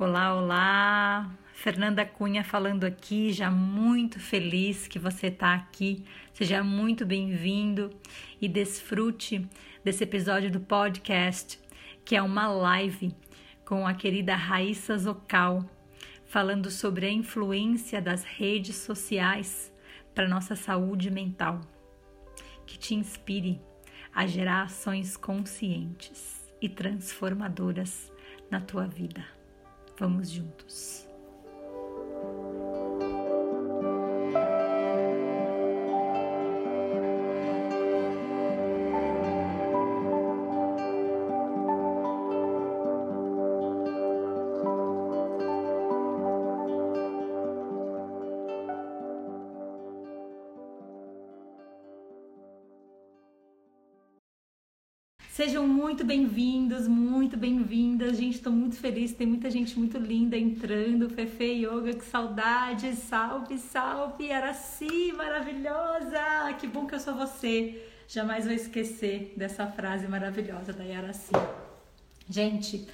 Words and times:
Olá, 0.00 0.34
olá! 0.34 1.30
Fernanda 1.52 2.06
Cunha 2.06 2.42
falando 2.42 2.84
aqui, 2.84 3.34
já 3.34 3.50
muito 3.50 4.18
feliz 4.18 4.88
que 4.88 4.98
você 4.98 5.26
está 5.26 5.52
aqui. 5.52 6.06
Seja 6.32 6.64
muito 6.64 7.04
bem-vindo 7.04 7.90
e 8.40 8.48
desfrute 8.48 9.46
desse 9.84 10.02
episódio 10.02 10.50
do 10.50 10.58
podcast, 10.58 11.60
que 12.02 12.16
é 12.16 12.22
uma 12.22 12.48
live 12.48 13.14
com 13.62 13.86
a 13.86 13.92
querida 13.92 14.34
Raíssa 14.34 14.96
Zocal, 14.96 15.68
falando 16.24 16.70
sobre 16.70 17.04
a 17.04 17.12
influência 17.12 18.00
das 18.00 18.24
redes 18.24 18.76
sociais 18.76 19.70
para 20.14 20.26
nossa 20.26 20.56
saúde 20.56 21.10
mental. 21.10 21.60
Que 22.66 22.78
te 22.78 22.94
inspire 22.94 23.60
a 24.14 24.26
gerar 24.26 24.62
ações 24.62 25.14
conscientes 25.14 26.50
e 26.58 26.70
transformadoras 26.70 28.10
na 28.50 28.62
tua 28.62 28.86
vida. 28.86 29.39
Vamos 30.00 30.30
juntos. 30.30 31.06
Sejam 55.28 55.66
muito 55.66 56.04
bem-vindos, 56.04 56.88
muito 57.30 57.38
bem-vindas. 57.38 58.16
Gente, 58.16 58.38
estou 58.38 58.52
muito 58.52 58.74
feliz, 58.74 59.12
tem 59.12 59.24
muita 59.24 59.48
gente 59.48 59.78
muito 59.78 59.96
linda 59.98 60.36
entrando. 60.36 61.08
Fefe 61.08 61.64
Yoga, 61.64 61.94
que 61.94 62.04
saudade! 62.04 62.92
Salve, 62.96 63.56
salve! 63.56 64.32
Araci, 64.32 65.12
maravilhosa! 65.12 66.52
Que 66.58 66.66
bom 66.66 66.88
que 66.88 66.96
eu 66.96 66.98
sou 66.98 67.14
você. 67.14 67.88
Jamais 68.08 68.46
vou 68.46 68.52
esquecer 68.52 69.32
dessa 69.36 69.64
frase 69.68 70.08
maravilhosa 70.08 70.72
da 70.72 70.82
Yaraci. 70.82 71.30
Gente, 72.28 72.88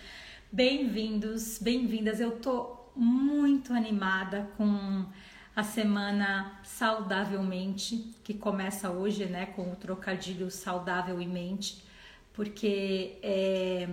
bem-vindos, 0.53 1.59
bem-vindas. 1.59 2.21
Eu 2.21 2.33
tô 2.33 2.77
muito 2.95 3.73
animada 3.73 4.51
com 4.59 5.07
a 5.55 5.63
semana 5.63 6.61
saudavelmente, 6.63 8.15
que 8.23 8.35
começa 8.35 8.91
hoje, 8.91 9.25
né, 9.25 9.47
com 9.47 9.73
o 9.73 9.77
trocadilho 9.77 10.51
saudável 10.51 11.23
em 11.23 11.29
mente 11.29 11.87
porque 12.37 13.19
é, 13.23 13.89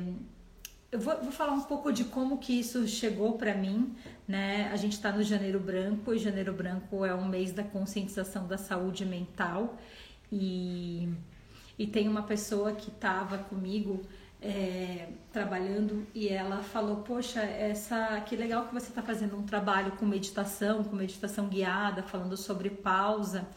eu 0.94 1.00
vou, 1.00 1.18
vou, 1.24 1.32
falar 1.32 1.54
um 1.54 1.62
pouco 1.62 1.92
de 1.92 2.04
como 2.04 2.38
que 2.38 2.60
isso 2.60 2.88
chegou 2.88 3.34
para 3.34 3.56
mim, 3.56 3.96
né? 4.28 4.70
A 4.72 4.76
gente 4.76 4.94
está 4.94 5.12
no 5.12 5.24
Janeiro 5.24 5.60
Branco 5.60 6.14
e 6.14 6.20
Janeiro 6.20 6.54
Branco 6.54 7.04
é 7.04 7.16
um 7.16 7.28
mês 7.28 7.52
da 7.52 7.64
conscientização 7.64 8.46
da 8.46 8.60
saúde 8.60 9.04
mental 9.04 9.76
e, 10.32 11.10
e 11.80 11.88
tem 11.88 12.08
uma 12.08 12.22
pessoa 12.22 12.74
que 12.74 12.90
estava 12.90 13.40
comigo 13.40 14.04
é, 14.40 15.08
trabalhando 15.32 16.06
e 16.14 16.30
ela 16.30 16.58
falou, 16.62 16.98
poxa, 16.98 17.42
essa 17.42 18.22
que 18.22 18.36
legal 18.36 18.68
que 18.68 18.74
você 18.76 18.90
está 18.90 19.02
fazendo 19.02 19.36
um 19.36 19.44
trabalho 19.44 19.94
com 19.94 20.06
meditação, 20.06 20.84
com 20.84 20.96
meditação 20.96 21.48
guiada, 21.48 22.04
falando 22.04 22.38
sobre 22.38 22.70
pausa, 22.70 23.48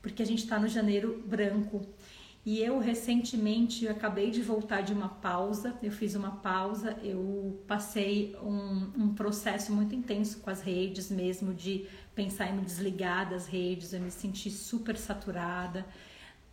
porque 0.00 0.22
a 0.22 0.26
gente 0.26 0.44
está 0.44 0.56
no 0.56 0.68
Janeiro 0.68 1.20
Branco 1.26 1.84
e 2.46 2.60
eu 2.62 2.78
recentemente 2.78 3.84
eu 3.84 3.90
acabei 3.90 4.30
de 4.30 4.40
voltar 4.40 4.80
de 4.80 4.92
uma 4.92 5.08
pausa, 5.08 5.76
eu 5.82 5.90
fiz 5.90 6.14
uma 6.14 6.30
pausa, 6.30 6.96
eu 7.02 7.60
passei 7.66 8.36
um, 8.40 8.92
um, 8.96 9.14
processo 9.14 9.72
muito 9.72 9.96
intenso 9.96 10.38
com 10.38 10.48
as 10.48 10.62
redes 10.62 11.10
mesmo, 11.10 11.52
de 11.52 11.88
pensar 12.14 12.48
em 12.48 12.54
me 12.54 12.62
desligar 12.64 13.28
das 13.28 13.48
redes, 13.48 13.92
eu 13.92 14.00
me 14.00 14.12
senti 14.12 14.48
super 14.48 14.96
saturada, 14.96 15.84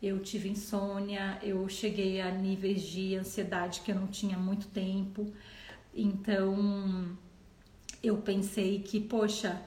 eu 0.01 0.19
tive 0.19 0.49
insônia, 0.49 1.37
eu 1.43 1.69
cheguei 1.69 2.19
a 2.21 2.31
níveis 2.31 2.81
de 2.81 3.15
ansiedade 3.15 3.81
que 3.81 3.91
eu 3.91 3.95
não 3.95 4.07
tinha 4.07 4.35
muito 4.35 4.67
tempo, 4.69 5.31
então 5.93 7.15
eu 8.01 8.17
pensei 8.17 8.79
que, 8.79 8.99
poxa, 8.99 9.61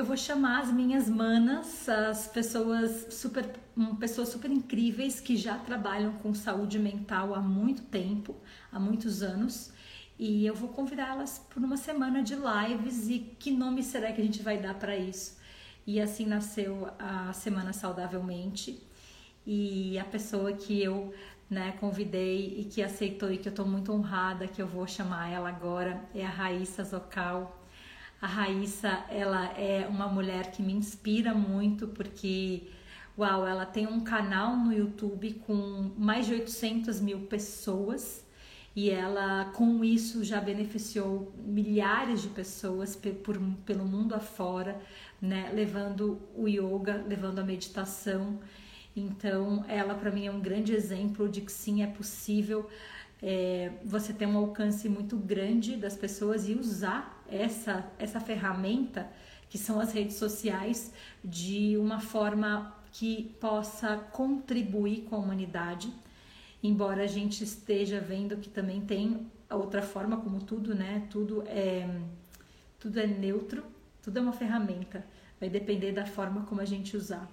eu 0.00 0.04
vou 0.04 0.16
chamar 0.16 0.62
as 0.62 0.72
minhas 0.72 1.10
manas, 1.10 1.86
as 1.86 2.26
pessoas 2.26 3.12
super, 3.12 3.44
pessoas 3.98 4.30
super 4.30 4.50
incríveis 4.50 5.20
que 5.20 5.36
já 5.36 5.58
trabalham 5.58 6.12
com 6.14 6.32
saúde 6.32 6.78
mental 6.78 7.34
há 7.34 7.40
muito 7.40 7.82
tempo, 7.82 8.34
há 8.72 8.80
muitos 8.80 9.22
anos, 9.22 9.70
e 10.18 10.46
eu 10.46 10.54
vou 10.54 10.70
convidá-las 10.70 11.38
por 11.50 11.62
uma 11.62 11.76
semana 11.76 12.22
de 12.22 12.34
lives 12.34 13.10
e 13.10 13.18
que 13.38 13.50
nome 13.50 13.82
será 13.82 14.10
que 14.10 14.22
a 14.22 14.24
gente 14.24 14.42
vai 14.42 14.56
dar 14.56 14.72
para 14.72 14.96
isso? 14.96 15.38
E 15.86 16.00
assim 16.00 16.24
nasceu 16.24 16.88
a 16.98 17.32
Semana 17.34 17.74
Saudavelmente. 17.74 18.82
E 19.46 19.98
a 19.98 20.04
pessoa 20.04 20.52
que 20.52 20.82
eu 20.82 21.12
né, 21.48 21.72
convidei 21.78 22.58
e 22.58 22.64
que 22.64 22.82
aceitou 22.82 23.30
e 23.30 23.36
que 23.36 23.48
eu 23.48 23.50
estou 23.50 23.66
muito 23.66 23.92
honrada 23.92 24.46
que 24.46 24.62
eu 24.62 24.66
vou 24.66 24.86
chamar 24.86 25.30
ela 25.30 25.48
agora 25.50 26.02
é 26.14 26.24
a 26.24 26.30
Raíssa 26.30 26.84
Zocal 26.84 27.59
a 28.20 28.26
Raíssa, 28.26 29.04
ela 29.08 29.46
é 29.58 29.86
uma 29.88 30.06
mulher 30.06 30.50
que 30.50 30.62
me 30.62 30.74
inspira 30.74 31.32
muito 31.32 31.88
porque, 31.88 32.64
uau, 33.18 33.46
ela 33.46 33.64
tem 33.64 33.86
um 33.86 34.00
canal 34.00 34.56
no 34.56 34.72
YouTube 34.72 35.34
com 35.46 35.90
mais 35.96 36.26
de 36.26 36.34
800 36.34 37.00
mil 37.00 37.20
pessoas 37.20 38.22
e 38.76 38.90
ela 38.90 39.46
com 39.54 39.82
isso 39.82 40.22
já 40.22 40.38
beneficiou 40.38 41.32
milhares 41.38 42.20
de 42.20 42.28
pessoas 42.28 42.94
por, 42.94 43.38
pelo 43.64 43.86
mundo 43.86 44.14
afora, 44.14 44.78
né, 45.20 45.50
levando 45.54 46.20
o 46.36 46.46
yoga, 46.46 47.02
levando 47.08 47.38
a 47.38 47.42
meditação. 47.42 48.38
Então, 48.94 49.64
ela 49.66 49.94
para 49.94 50.10
mim 50.10 50.26
é 50.26 50.30
um 50.30 50.40
grande 50.40 50.74
exemplo 50.74 51.26
de 51.26 51.40
que 51.40 51.50
sim 51.50 51.82
é 51.82 51.86
possível 51.86 52.68
é, 53.22 53.72
você 53.84 54.12
ter 54.12 54.26
um 54.26 54.36
alcance 54.36 54.88
muito 54.88 55.16
grande 55.16 55.76
das 55.76 55.96
pessoas 55.96 56.48
e 56.48 56.54
usar 56.54 57.19
essa, 57.30 57.84
essa 57.98 58.20
ferramenta 58.20 59.10
que 59.48 59.58
são 59.58 59.80
as 59.80 59.92
redes 59.92 60.16
sociais 60.16 60.92
de 61.24 61.76
uma 61.76 62.00
forma 62.00 62.74
que 62.92 63.36
possa 63.40 63.96
contribuir 63.96 65.02
com 65.02 65.16
a 65.16 65.18
humanidade, 65.18 65.92
embora 66.62 67.04
a 67.04 67.06
gente 67.06 67.42
esteja 67.42 68.00
vendo 68.00 68.36
que 68.36 68.48
também 68.48 68.80
tem 68.80 69.26
outra 69.50 69.82
forma, 69.82 70.16
como 70.18 70.40
tudo, 70.40 70.74
né? 70.74 71.06
Tudo 71.10 71.42
é, 71.46 71.88
tudo 72.78 72.98
é 72.98 73.06
neutro, 73.06 73.64
tudo 74.02 74.18
é 74.18 74.22
uma 74.22 74.32
ferramenta, 74.32 75.04
vai 75.38 75.48
depender 75.48 75.92
da 75.92 76.06
forma 76.06 76.44
como 76.46 76.60
a 76.60 76.64
gente 76.64 76.96
usar. 76.96 77.28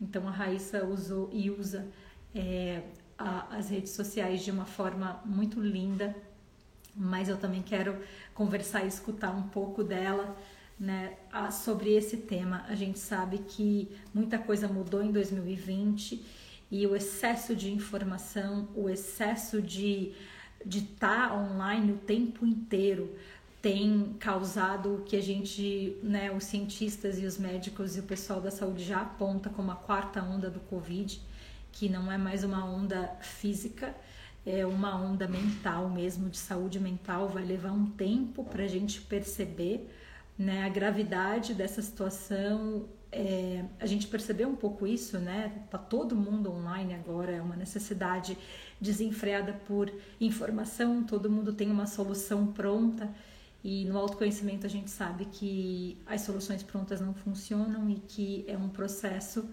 Então 0.00 0.26
a 0.26 0.30
Raíssa 0.30 0.84
usou 0.84 1.30
e 1.32 1.50
usa 1.50 1.86
é, 2.34 2.82
a, 3.18 3.56
as 3.56 3.68
redes 3.70 3.92
sociais 3.92 4.42
de 4.42 4.50
uma 4.50 4.64
forma 4.64 5.20
muito 5.24 5.60
linda, 5.60 6.16
mas 6.94 7.28
eu 7.28 7.36
também 7.36 7.62
quero 7.62 7.96
conversar 8.40 8.84
e 8.84 8.88
escutar 8.88 9.30
um 9.30 9.42
pouco 9.42 9.84
dela. 9.84 10.34
Né, 10.78 11.12
sobre 11.52 11.92
esse 11.92 12.16
tema. 12.16 12.64
A 12.66 12.74
gente 12.74 12.98
sabe 12.98 13.36
que 13.46 13.86
muita 14.14 14.38
coisa 14.38 14.66
mudou 14.66 15.02
em 15.02 15.12
2020 15.12 16.24
e 16.70 16.86
o 16.86 16.96
excesso 16.96 17.54
de 17.54 17.70
informação, 17.70 18.66
o 18.74 18.88
excesso 18.88 19.60
de 19.60 20.14
de 20.64 20.78
estar 20.78 21.28
tá 21.28 21.34
online 21.34 21.92
o 21.92 21.98
tempo 21.98 22.46
inteiro 22.46 23.14
tem 23.60 24.16
causado 24.18 24.94
o 24.94 25.02
que 25.02 25.16
a 25.16 25.22
gente, 25.22 25.98
né, 26.02 26.30
os 26.32 26.44
cientistas 26.44 27.18
e 27.18 27.26
os 27.26 27.36
médicos 27.36 27.96
e 27.96 28.00
o 28.00 28.04
pessoal 28.04 28.40
da 28.40 28.50
saúde 28.50 28.82
já 28.82 29.02
aponta 29.02 29.50
como 29.50 29.70
a 29.70 29.76
quarta 29.76 30.22
onda 30.22 30.48
do 30.48 30.60
Covid 30.60 31.20
que 31.72 31.88
não 31.88 32.10
é 32.10 32.18
mais 32.18 32.44
uma 32.44 32.64
onda 32.64 33.16
física, 33.20 33.94
é 34.44 34.64
uma 34.64 34.96
onda 34.96 35.28
mental 35.28 35.88
mesmo, 35.88 36.28
de 36.28 36.38
saúde 36.38 36.80
mental. 36.80 37.28
Vai 37.28 37.44
levar 37.44 37.72
um 37.72 37.86
tempo 37.86 38.44
para 38.44 38.64
a 38.64 38.68
gente 38.68 39.00
perceber 39.02 39.88
né, 40.38 40.64
a 40.64 40.68
gravidade 40.68 41.54
dessa 41.54 41.82
situação. 41.82 42.88
É, 43.12 43.64
a 43.78 43.86
gente 43.86 44.06
percebeu 44.06 44.48
um 44.48 44.56
pouco 44.56 44.86
isso, 44.86 45.18
né? 45.18 45.64
Tá 45.70 45.76
todo 45.76 46.14
mundo 46.16 46.50
online 46.50 46.94
agora, 46.94 47.32
é 47.32 47.42
uma 47.42 47.56
necessidade 47.56 48.38
desenfreada 48.80 49.52
por 49.66 49.92
informação, 50.20 51.02
todo 51.02 51.28
mundo 51.28 51.52
tem 51.52 51.70
uma 51.70 51.86
solução 51.86 52.46
pronta. 52.46 53.12
E 53.62 53.84
no 53.84 53.98
autoconhecimento 53.98 54.64
a 54.66 54.70
gente 54.70 54.90
sabe 54.90 55.26
que 55.26 55.98
as 56.06 56.22
soluções 56.22 56.62
prontas 56.62 57.00
não 57.00 57.12
funcionam 57.12 57.90
e 57.90 57.96
que 57.96 58.44
é 58.48 58.56
um 58.56 58.70
processo 58.70 59.44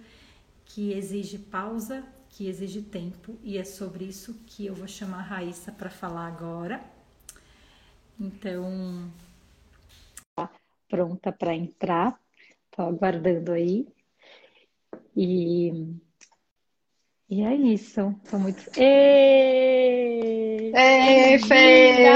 que 0.63 0.94
exige 0.94 1.38
pausa, 1.38 2.04
que 2.30 2.48
exige 2.48 2.82
tempo, 2.82 3.38
e 3.44 3.58
é 3.58 3.64
sobre 3.64 4.06
isso 4.06 4.34
que 4.46 4.66
eu 4.66 4.76
vou 4.76 4.88
chamar 4.88 5.20
a 5.20 5.24
Raíssa 5.24 5.72
para 5.72 5.90
falar 5.90 6.28
agora. 6.28 6.82
Então, 8.20 9.12
pronta 10.90 11.32
para 11.32 11.56
entrar, 11.56 12.20
estou 12.70 12.88
aguardando 12.88 13.52
aí. 13.52 13.88
E, 15.16 15.72
e 17.30 17.44
é 17.44 17.56
isso. 17.56 18.16
Estou 18.24 18.40
muito. 18.40 18.64
Ei, 18.80 20.72
Ei 20.76 21.40
Fê! 21.40 22.08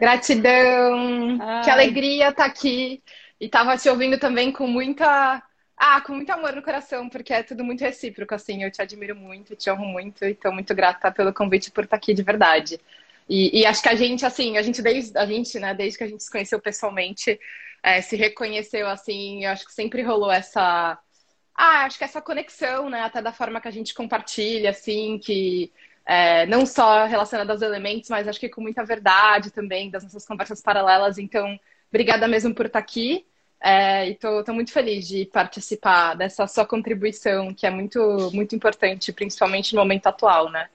Gratidão. 0.00 1.38
Ai. 1.40 1.64
Que 1.64 1.70
alegria 1.70 2.28
estar 2.28 2.44
tá 2.44 2.46
aqui. 2.46 3.02
E 3.40 3.48
tava 3.48 3.76
te 3.76 3.88
ouvindo 3.88 4.18
também 4.18 4.52
com 4.52 4.66
muita. 4.66 5.42
Ah, 5.78 6.00
com 6.00 6.12
muito 6.12 6.30
amor 6.30 6.54
no 6.56 6.62
coração, 6.62 7.08
porque 7.08 7.32
é 7.32 7.42
tudo 7.42 7.62
muito 7.64 7.80
recíproco, 7.82 8.34
assim. 8.34 8.64
Eu 8.64 8.70
te 8.70 8.82
admiro 8.82 9.14
muito, 9.14 9.54
te 9.54 9.70
honro 9.70 9.86
muito 9.86 10.24
e 10.24 10.32
estou 10.32 10.52
muito 10.52 10.74
grata 10.74 11.10
pelo 11.12 11.32
convite 11.32 11.70
por 11.70 11.84
estar 11.84 11.96
aqui 11.96 12.12
de 12.12 12.22
verdade. 12.22 12.80
E, 13.28 13.60
e, 13.60 13.66
acho 13.66 13.82
que 13.82 13.88
a 13.88 13.94
gente, 13.94 14.24
assim, 14.26 14.56
a 14.56 14.62
gente 14.62 14.82
desde 14.82 15.16
a 15.16 15.26
gente, 15.26 15.58
né, 15.60 15.74
desde 15.74 15.98
que 15.98 16.04
a 16.04 16.08
gente 16.08 16.22
se 16.24 16.30
conheceu 16.30 16.60
pessoalmente, 16.60 17.38
é, 17.82 18.00
se 18.00 18.16
reconheceu 18.16 18.88
assim, 18.88 19.44
eu 19.44 19.50
acho 19.50 19.66
que 19.66 19.72
sempre 19.72 20.02
rolou 20.02 20.32
essa. 20.32 20.98
Ah, 21.54 21.84
acho 21.84 21.98
que 21.98 22.04
essa 22.04 22.22
conexão, 22.22 22.90
né? 22.90 23.02
Até 23.02 23.22
da 23.22 23.32
forma 23.32 23.60
que 23.60 23.68
a 23.68 23.70
gente 23.70 23.94
compartilha, 23.94 24.70
assim, 24.70 25.18
que 25.18 25.72
é, 26.06 26.46
não 26.46 26.66
só 26.66 27.06
relacionada 27.06 27.52
aos 27.52 27.62
elementos, 27.62 28.10
mas 28.10 28.26
acho 28.28 28.40
que 28.40 28.48
com 28.48 28.62
muita 28.62 28.84
verdade 28.84 29.50
também, 29.52 29.90
das 29.90 30.02
nossas 30.04 30.26
conversas 30.26 30.62
paralelas. 30.62 31.18
Então, 31.18 31.58
obrigada 31.90 32.26
mesmo 32.28 32.54
por 32.54 32.66
estar 32.66 32.78
aqui. 32.78 33.26
É, 33.60 34.08
e 34.08 34.14
tô, 34.14 34.44
tô, 34.44 34.52
muito 34.52 34.72
feliz 34.72 35.06
de 35.08 35.26
participar 35.26 36.14
dessa 36.14 36.46
sua 36.46 36.64
contribuição, 36.64 37.52
que 37.52 37.66
é 37.66 37.70
muito, 37.70 38.30
muito 38.32 38.54
importante, 38.54 39.12
principalmente 39.12 39.74
no 39.74 39.80
momento 39.80 40.06
atual, 40.06 40.50
né? 40.50 40.68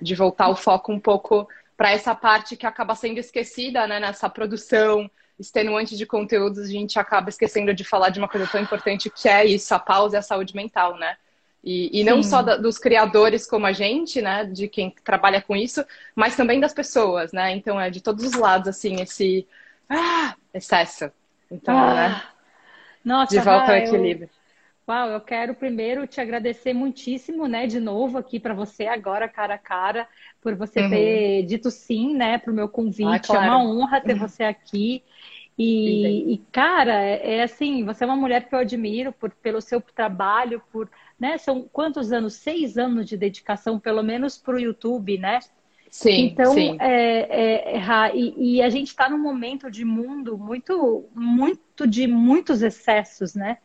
De 0.00 0.14
voltar 0.14 0.48
o 0.48 0.54
foco 0.54 0.92
um 0.92 1.00
pouco 1.00 1.48
para 1.76 1.90
essa 1.90 2.14
parte 2.14 2.56
que 2.56 2.66
acaba 2.66 2.94
sendo 2.94 3.18
esquecida, 3.18 3.86
né? 3.86 3.98
Nessa 3.98 4.28
produção 4.28 5.10
extenuante 5.38 5.96
de 5.96 6.06
conteúdos, 6.06 6.60
a 6.60 6.66
gente 6.66 6.98
acaba 6.98 7.28
esquecendo 7.28 7.72
de 7.74 7.84
falar 7.84 8.10
de 8.10 8.18
uma 8.18 8.28
coisa 8.28 8.46
tão 8.46 8.60
importante 8.60 9.10
que 9.10 9.28
é 9.28 9.44
isso, 9.44 9.74
a 9.74 9.78
pausa 9.78 10.16
e 10.16 10.18
a 10.18 10.22
saúde 10.22 10.54
mental, 10.54 10.96
né? 10.96 11.16
E, 11.62 12.00
e 12.00 12.04
não 12.04 12.22
só 12.22 12.40
da, 12.40 12.56
dos 12.56 12.78
criadores 12.78 13.46
como 13.46 13.66
a 13.66 13.72
gente, 13.72 14.22
né, 14.22 14.44
de 14.44 14.68
quem 14.68 14.94
trabalha 15.04 15.42
com 15.42 15.56
isso, 15.56 15.84
mas 16.14 16.36
também 16.36 16.60
das 16.60 16.72
pessoas, 16.72 17.32
né? 17.32 17.52
Então 17.52 17.80
é 17.80 17.90
de 17.90 18.00
todos 18.00 18.24
os 18.24 18.34
lados, 18.34 18.68
assim, 18.68 19.00
esse 19.00 19.46
ah, 19.88 20.34
excesso. 20.54 21.10
Então, 21.50 21.76
ah, 21.76 21.94
né? 21.94 22.22
Nossa, 23.04 23.36
de 23.36 23.40
volta 23.40 23.72
ao 23.72 23.78
equilíbrio. 23.78 24.28
Eu, 24.28 24.94
uau, 24.94 25.10
eu 25.10 25.20
quero 25.20 25.54
primeiro 25.54 26.06
te 26.06 26.20
agradecer 26.20 26.72
muitíssimo, 26.72 27.46
né, 27.46 27.66
de 27.66 27.80
novo 27.80 28.18
aqui 28.18 28.40
para 28.40 28.54
você 28.54 28.86
agora, 28.86 29.28
cara 29.28 29.54
a 29.54 29.58
cara, 29.58 30.08
por 30.40 30.54
você 30.54 30.80
uhum. 30.80 30.90
ter 30.90 31.42
dito 31.44 31.70
sim, 31.70 32.14
né, 32.14 32.38
para 32.38 32.52
o 32.52 32.54
meu 32.54 32.68
convite. 32.68 33.08
Ah, 33.08 33.18
claro. 33.20 33.44
É 33.44 33.50
uma 33.50 33.64
honra 33.64 34.00
ter 34.00 34.14
uhum. 34.14 34.18
você 34.20 34.44
aqui. 34.44 35.02
E, 35.58 36.34
e, 36.34 36.38
cara, 36.52 37.02
é, 37.02 37.38
é 37.38 37.42
assim, 37.42 37.84
você 37.84 38.04
é 38.04 38.06
uma 38.06 38.14
mulher 38.14 38.48
que 38.48 38.54
eu 38.54 38.60
admiro 38.60 39.12
por, 39.12 39.30
pelo 39.30 39.60
seu 39.60 39.80
trabalho, 39.80 40.62
por 40.70 40.88
né? 41.18 41.36
São 41.36 41.68
quantos 41.72 42.12
anos? 42.12 42.34
Seis 42.34 42.78
anos 42.78 43.06
de 43.06 43.16
dedicação, 43.16 43.80
pelo 43.80 44.02
menos 44.02 44.38
para 44.38 44.54
o 44.54 44.60
YouTube, 44.60 45.18
né? 45.18 45.40
Sim, 45.90 46.26
então, 46.26 46.52
sim. 46.52 46.76
É, 46.80 47.72
é, 47.72 47.76
é 47.76 48.16
e, 48.16 48.56
e, 48.56 48.62
a 48.62 48.68
gente 48.68 48.88
está 48.88 49.08
num 49.08 49.18
momento 49.18 49.70
de 49.70 49.84
mundo 49.84 50.36
muito, 50.36 51.08
muito 51.14 51.86
de 51.86 52.06
muitos 52.06 52.62
excessos, 52.62 53.34
né? 53.34 53.58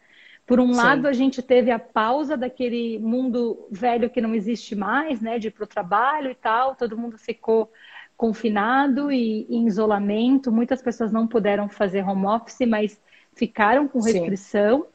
Por 0.46 0.60
um 0.60 0.74
sim. 0.74 0.78
lado, 0.80 1.08
a 1.08 1.14
gente 1.14 1.42
teve 1.42 1.72
a 1.72 1.80
pausa 1.80 2.36
daquele 2.36 3.00
mundo 3.00 3.68
velho 3.72 4.10
que 4.10 4.22
não 4.22 4.36
existe 4.36 4.76
mais, 4.76 5.22
né? 5.22 5.40
De 5.40 5.48
ir 5.48 5.52
para 5.52 5.64
o 5.64 5.68
trabalho 5.68 6.32
e 6.32 6.36
tal, 6.36 6.76
todo 6.76 6.98
mundo 6.98 7.18
ficou 7.18 7.72
confinado 8.16 9.12
e 9.12 9.46
em 9.50 9.68
isolamento. 9.68 10.52
Muitas 10.52 10.82
pessoas 10.82 11.12
não 11.12 11.28
puderam 11.28 11.68
fazer 11.70 12.04
home 12.04 12.26
office, 12.26 12.68
mas 12.68 13.02
ficaram 13.34 13.88
com 13.88 14.00
restrição. 14.02 14.82
Sim. 14.82 14.88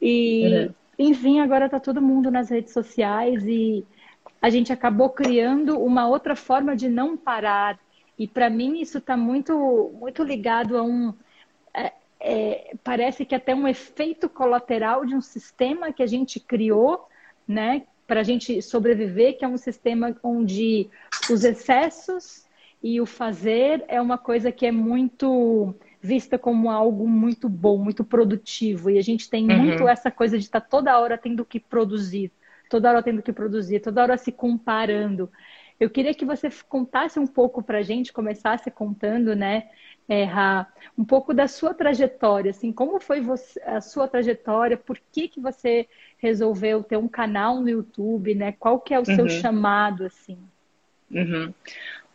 E, 0.00 0.66
uhum. 0.66 0.74
Enfim, 0.98 1.40
agora 1.40 1.66
está 1.66 1.80
todo 1.80 2.02
mundo 2.02 2.30
nas 2.30 2.50
redes 2.50 2.72
sociais 2.72 3.44
e 3.46 3.84
a 4.40 4.50
gente 4.50 4.72
acabou 4.72 5.10
criando 5.10 5.78
uma 5.78 6.08
outra 6.08 6.34
forma 6.34 6.74
de 6.74 6.88
não 6.88 7.16
parar. 7.16 7.78
E 8.18 8.26
para 8.26 8.50
mim 8.50 8.80
isso 8.80 8.98
está 8.98 9.16
muito, 9.16 9.90
muito 9.94 10.22
ligado 10.22 10.76
a 10.76 10.82
um. 10.82 11.14
É, 11.74 11.92
é, 12.20 12.74
parece 12.82 13.24
que 13.24 13.34
até 13.34 13.54
um 13.54 13.66
efeito 13.66 14.28
colateral 14.28 15.04
de 15.04 15.14
um 15.14 15.20
sistema 15.20 15.92
que 15.92 16.02
a 16.02 16.06
gente 16.06 16.38
criou, 16.38 17.08
né, 17.46 17.82
para 18.06 18.20
a 18.20 18.24
gente 18.24 18.60
sobreviver, 18.60 19.38
que 19.38 19.44
é 19.44 19.48
um 19.48 19.56
sistema 19.56 20.16
onde 20.22 20.88
os 21.30 21.44
excessos 21.44 22.46
e 22.82 23.00
o 23.00 23.06
fazer 23.06 23.84
é 23.88 24.00
uma 24.00 24.18
coisa 24.18 24.50
que 24.50 24.66
é 24.66 24.72
muito 24.72 25.74
vista 26.00 26.36
como 26.36 26.68
algo 26.68 27.08
muito 27.08 27.48
bom, 27.48 27.78
muito 27.78 28.04
produtivo. 28.04 28.90
E 28.90 28.98
a 28.98 29.02
gente 29.02 29.30
tem 29.30 29.48
uhum. 29.48 29.58
muito 29.58 29.86
essa 29.86 30.10
coisa 30.10 30.36
de 30.36 30.44
estar 30.44 30.60
tá 30.60 30.66
toda 30.68 30.98
hora 30.98 31.16
tendo 31.16 31.44
que 31.44 31.60
produzir, 31.60 32.32
toda 32.72 32.88
hora 32.88 33.02
tendo 33.02 33.20
que 33.20 33.34
produzir, 33.34 33.80
toda 33.80 34.02
hora 34.02 34.16
se 34.16 34.32
comparando. 34.32 35.30
Eu 35.78 35.90
queria 35.90 36.14
que 36.14 36.24
você 36.24 36.48
contasse 36.66 37.18
um 37.18 37.26
pouco 37.26 37.62
para 37.62 37.78
a 37.78 37.82
gente, 37.82 38.14
começasse 38.14 38.70
contando, 38.70 39.36
né, 39.36 39.68
é, 40.08 40.24
Ra, 40.24 40.66
um 40.96 41.04
pouco 41.04 41.34
da 41.34 41.46
sua 41.46 41.74
trajetória, 41.74 42.50
assim, 42.50 42.72
como 42.72 42.98
foi 42.98 43.20
você, 43.20 43.60
a 43.66 43.82
sua 43.82 44.08
trajetória, 44.08 44.78
por 44.78 44.98
que, 45.12 45.28
que 45.28 45.38
você 45.38 45.86
resolveu 46.16 46.82
ter 46.82 46.96
um 46.96 47.08
canal 47.08 47.60
no 47.60 47.68
YouTube, 47.68 48.34
né? 48.34 48.52
Qual 48.52 48.80
que 48.80 48.94
é 48.94 48.98
o 48.98 49.04
seu 49.04 49.24
uhum. 49.24 49.28
chamado, 49.28 50.06
assim? 50.06 50.38
Uhum. 51.10 51.52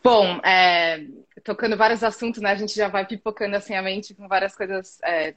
Bom, 0.03 0.25
é, 0.43 1.05
tocando 1.43 1.77
vários 1.77 2.03
assuntos, 2.03 2.41
né? 2.41 2.51
A 2.51 2.55
gente 2.55 2.75
já 2.75 2.87
vai 2.87 3.05
pipocando 3.05 3.55
assim 3.55 3.75
a 3.75 3.81
mente 3.81 4.15
com 4.15 4.27
várias 4.27 4.55
coisas 4.55 4.99
é, 5.03 5.35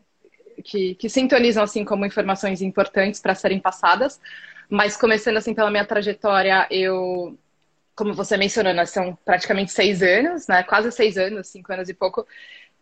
que, 0.65 0.95
que 0.95 1.09
sintonizam 1.09 1.63
assim 1.63 1.85
como 1.85 2.07
informações 2.07 2.63
importantes 2.63 3.21
para 3.21 3.35
serem 3.35 3.61
passadas. 3.61 4.21
Mas 4.71 4.97
começando 4.97 5.37
assim 5.37 5.55
pela 5.55 5.71
minha 5.71 5.85
trajetória, 5.85 6.67
eu, 6.71 7.39
como 7.95 8.15
você 8.15 8.37
mencionou, 8.37 8.73
né, 8.73 8.87
são 8.87 9.17
praticamente 9.25 9.73
seis 9.73 10.03
anos, 10.03 10.47
né? 10.49 10.63
Quase 10.63 10.93
seis 10.93 11.19
anos, 11.19 11.49
cinco 11.49 11.73
anos 11.73 11.89
e 11.89 11.95
pouco. 11.95 12.27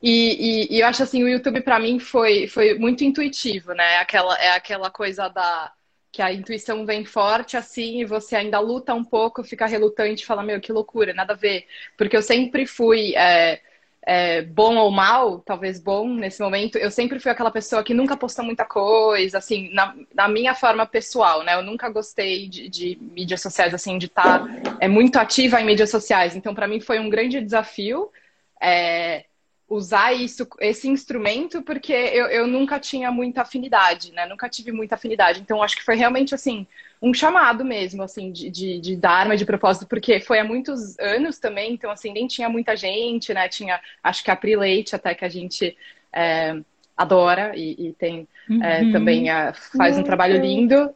E, 0.02 0.68
e, 0.70 0.76
e 0.76 0.80
eu 0.80 0.86
acho 0.86 1.02
assim, 1.02 1.24
o 1.24 1.28
YouTube 1.28 1.60
para 1.62 1.78
mim 1.80 1.98
foi, 1.98 2.46
foi 2.46 2.74
muito 2.78 3.02
intuitivo, 3.04 3.72
né? 3.74 3.96
Aquela, 3.98 4.36
é 4.38 4.50
aquela 4.52 4.90
coisa 4.90 5.28
da 5.28 5.72
que 6.10 6.22
a 6.22 6.32
intuição 6.32 6.86
vem 6.86 7.04
forte 7.04 7.56
assim 7.56 8.00
e 8.00 8.04
você 8.04 8.36
ainda 8.36 8.58
luta 8.60 8.94
um 8.94 9.04
pouco, 9.04 9.44
fica 9.44 9.66
relutante, 9.66 10.24
fala, 10.24 10.42
meu, 10.42 10.60
que 10.60 10.72
loucura, 10.72 11.12
nada 11.14 11.34
a 11.34 11.36
ver. 11.36 11.66
Porque 11.96 12.16
eu 12.16 12.22
sempre 12.22 12.66
fui 12.66 13.14
é, 13.16 13.60
é, 14.10 14.40
bom 14.40 14.74
ou 14.76 14.90
mal, 14.90 15.40
talvez 15.40 15.78
bom 15.78 16.08
nesse 16.08 16.40
momento, 16.40 16.78
eu 16.78 16.90
sempre 16.90 17.20
fui 17.20 17.30
aquela 17.30 17.50
pessoa 17.50 17.84
que 17.84 17.92
nunca 17.92 18.16
postou 18.16 18.42
muita 18.42 18.64
coisa, 18.64 19.36
assim, 19.36 19.70
na, 19.74 19.94
na 20.14 20.26
minha 20.26 20.54
forma 20.54 20.86
pessoal, 20.86 21.44
né? 21.44 21.54
Eu 21.54 21.62
nunca 21.62 21.90
gostei 21.90 22.48
de, 22.48 22.70
de 22.70 22.98
mídias 23.02 23.42
sociais, 23.42 23.74
assim, 23.74 23.98
de 23.98 24.06
estar 24.06 24.46
tá, 24.46 24.76
é, 24.80 24.88
muito 24.88 25.16
ativa 25.16 25.60
em 25.60 25.66
mídias 25.66 25.90
sociais. 25.90 26.34
Então, 26.34 26.54
para 26.54 26.66
mim 26.66 26.80
foi 26.80 26.98
um 26.98 27.10
grande 27.10 27.38
desafio. 27.38 28.10
É, 28.58 29.26
usar 29.68 30.14
isso, 30.14 30.48
esse 30.58 30.88
instrumento, 30.88 31.60
porque 31.60 31.92
eu, 31.92 32.28
eu 32.28 32.46
nunca 32.46 32.80
tinha 32.80 33.10
muita 33.10 33.42
afinidade, 33.42 34.10
né? 34.12 34.24
Nunca 34.24 34.48
tive 34.48 34.72
muita 34.72 34.94
afinidade. 34.94 35.42
Então, 35.42 35.62
acho 35.62 35.76
que 35.76 35.84
foi 35.84 35.96
realmente, 35.96 36.34
assim, 36.34 36.66
um 37.00 37.14
chamado 37.14 37.64
mesmo, 37.64 38.02
assim, 38.02 38.32
de, 38.32 38.50
de, 38.50 38.80
de 38.80 38.96
Dharma, 38.96 39.36
de 39.36 39.44
propósito, 39.44 39.86
porque 39.86 40.20
foi 40.20 40.38
há 40.38 40.44
muitos 40.44 40.98
anos 40.98 41.38
também, 41.38 41.72
então, 41.72 41.90
assim, 41.90 42.12
nem 42.12 42.26
tinha 42.26 42.48
muita 42.48 42.76
gente, 42.76 43.32
né? 43.32 43.48
Tinha, 43.48 43.80
acho 44.02 44.24
que 44.24 44.30
a 44.30 44.36
Pri 44.36 44.56
Leite 44.56 44.96
até 44.96 45.14
que 45.14 45.24
a 45.24 45.28
gente 45.28 45.76
é, 46.12 46.60
adora 46.96 47.52
e, 47.54 47.88
e 47.88 47.92
tem 47.92 48.26
é, 48.62 48.82
uhum. 48.82 48.92
também 48.92 49.30
é, 49.30 49.52
faz 49.76 49.96
um 49.96 50.02
trabalho 50.02 50.40
lindo. 50.40 50.92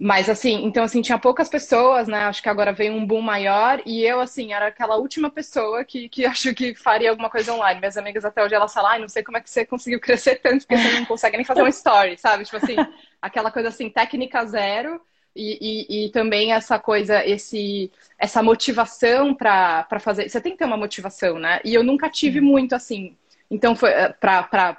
Mas 0.00 0.30
assim, 0.30 0.64
então 0.64 0.84
assim, 0.84 1.02
tinha 1.02 1.18
poucas 1.18 1.48
pessoas, 1.48 2.06
né? 2.06 2.20
Acho 2.20 2.40
que 2.40 2.48
agora 2.48 2.72
veio 2.72 2.94
um 2.94 3.04
boom 3.04 3.20
maior 3.20 3.82
e 3.84 4.04
eu, 4.04 4.20
assim, 4.20 4.52
era 4.52 4.68
aquela 4.68 4.96
última 4.96 5.28
pessoa 5.28 5.84
que, 5.84 6.08
que 6.08 6.24
acho 6.26 6.54
que 6.54 6.72
faria 6.74 7.10
alguma 7.10 7.28
coisa 7.28 7.52
online. 7.52 7.80
Minhas 7.80 7.96
amigas 7.96 8.24
até 8.24 8.44
hoje 8.44 8.54
elas 8.54 8.72
falam, 8.72 8.92
ai, 8.92 9.00
não 9.00 9.08
sei 9.08 9.24
como 9.24 9.36
é 9.36 9.40
que 9.40 9.50
você 9.50 9.66
conseguiu 9.66 9.98
crescer 9.98 10.36
tanto, 10.36 10.66
porque 10.66 10.80
você 10.80 11.00
não 11.00 11.04
consegue 11.04 11.36
nem 11.36 11.44
fazer 11.44 11.62
uma 11.62 11.68
story, 11.68 12.16
sabe? 12.16 12.44
Tipo 12.44 12.58
assim, 12.58 12.76
aquela 13.20 13.50
coisa 13.50 13.68
assim, 13.70 13.90
técnica 13.90 14.44
zero. 14.46 15.00
E, 15.34 15.58
e, 15.60 16.06
e, 16.06 16.10
também 16.10 16.52
essa 16.52 16.78
coisa, 16.78 17.24
esse, 17.24 17.92
essa 18.18 18.42
motivação 18.42 19.34
para 19.34 19.86
fazer. 20.00 20.28
Você 20.28 20.40
tem 20.40 20.52
que 20.52 20.58
ter 20.58 20.64
uma 20.64 20.76
motivação, 20.76 21.38
né? 21.38 21.60
E 21.64 21.74
eu 21.74 21.84
nunca 21.84 22.10
tive 22.10 22.40
muito 22.40 22.74
assim. 22.74 23.16
Então 23.50 23.74
foi 23.74 23.90
eh, 23.90 24.08
para 24.20 24.76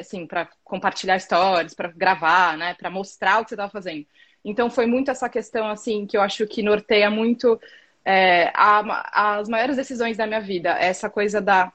assim, 0.00 0.26
compartilhar 0.64 1.18
stories, 1.18 1.74
para 1.74 1.88
gravar, 1.88 2.56
né? 2.56 2.74
Para 2.74 2.90
mostrar 2.90 3.40
o 3.40 3.44
que 3.44 3.50
você 3.50 3.54
estava 3.54 3.70
fazendo. 3.70 4.06
Então 4.44 4.70
foi 4.70 4.86
muito 4.86 5.10
essa 5.10 5.28
questão 5.28 5.68
assim 5.68 6.06
que 6.06 6.16
eu 6.16 6.22
acho 6.22 6.46
que 6.46 6.62
norteia 6.62 7.10
muito 7.10 7.60
é, 8.04 8.50
a, 8.54 9.38
as 9.38 9.48
maiores 9.48 9.76
decisões 9.76 10.16
da 10.16 10.26
minha 10.26 10.40
vida, 10.40 10.70
essa 10.70 11.10
coisa 11.10 11.40
da, 11.40 11.70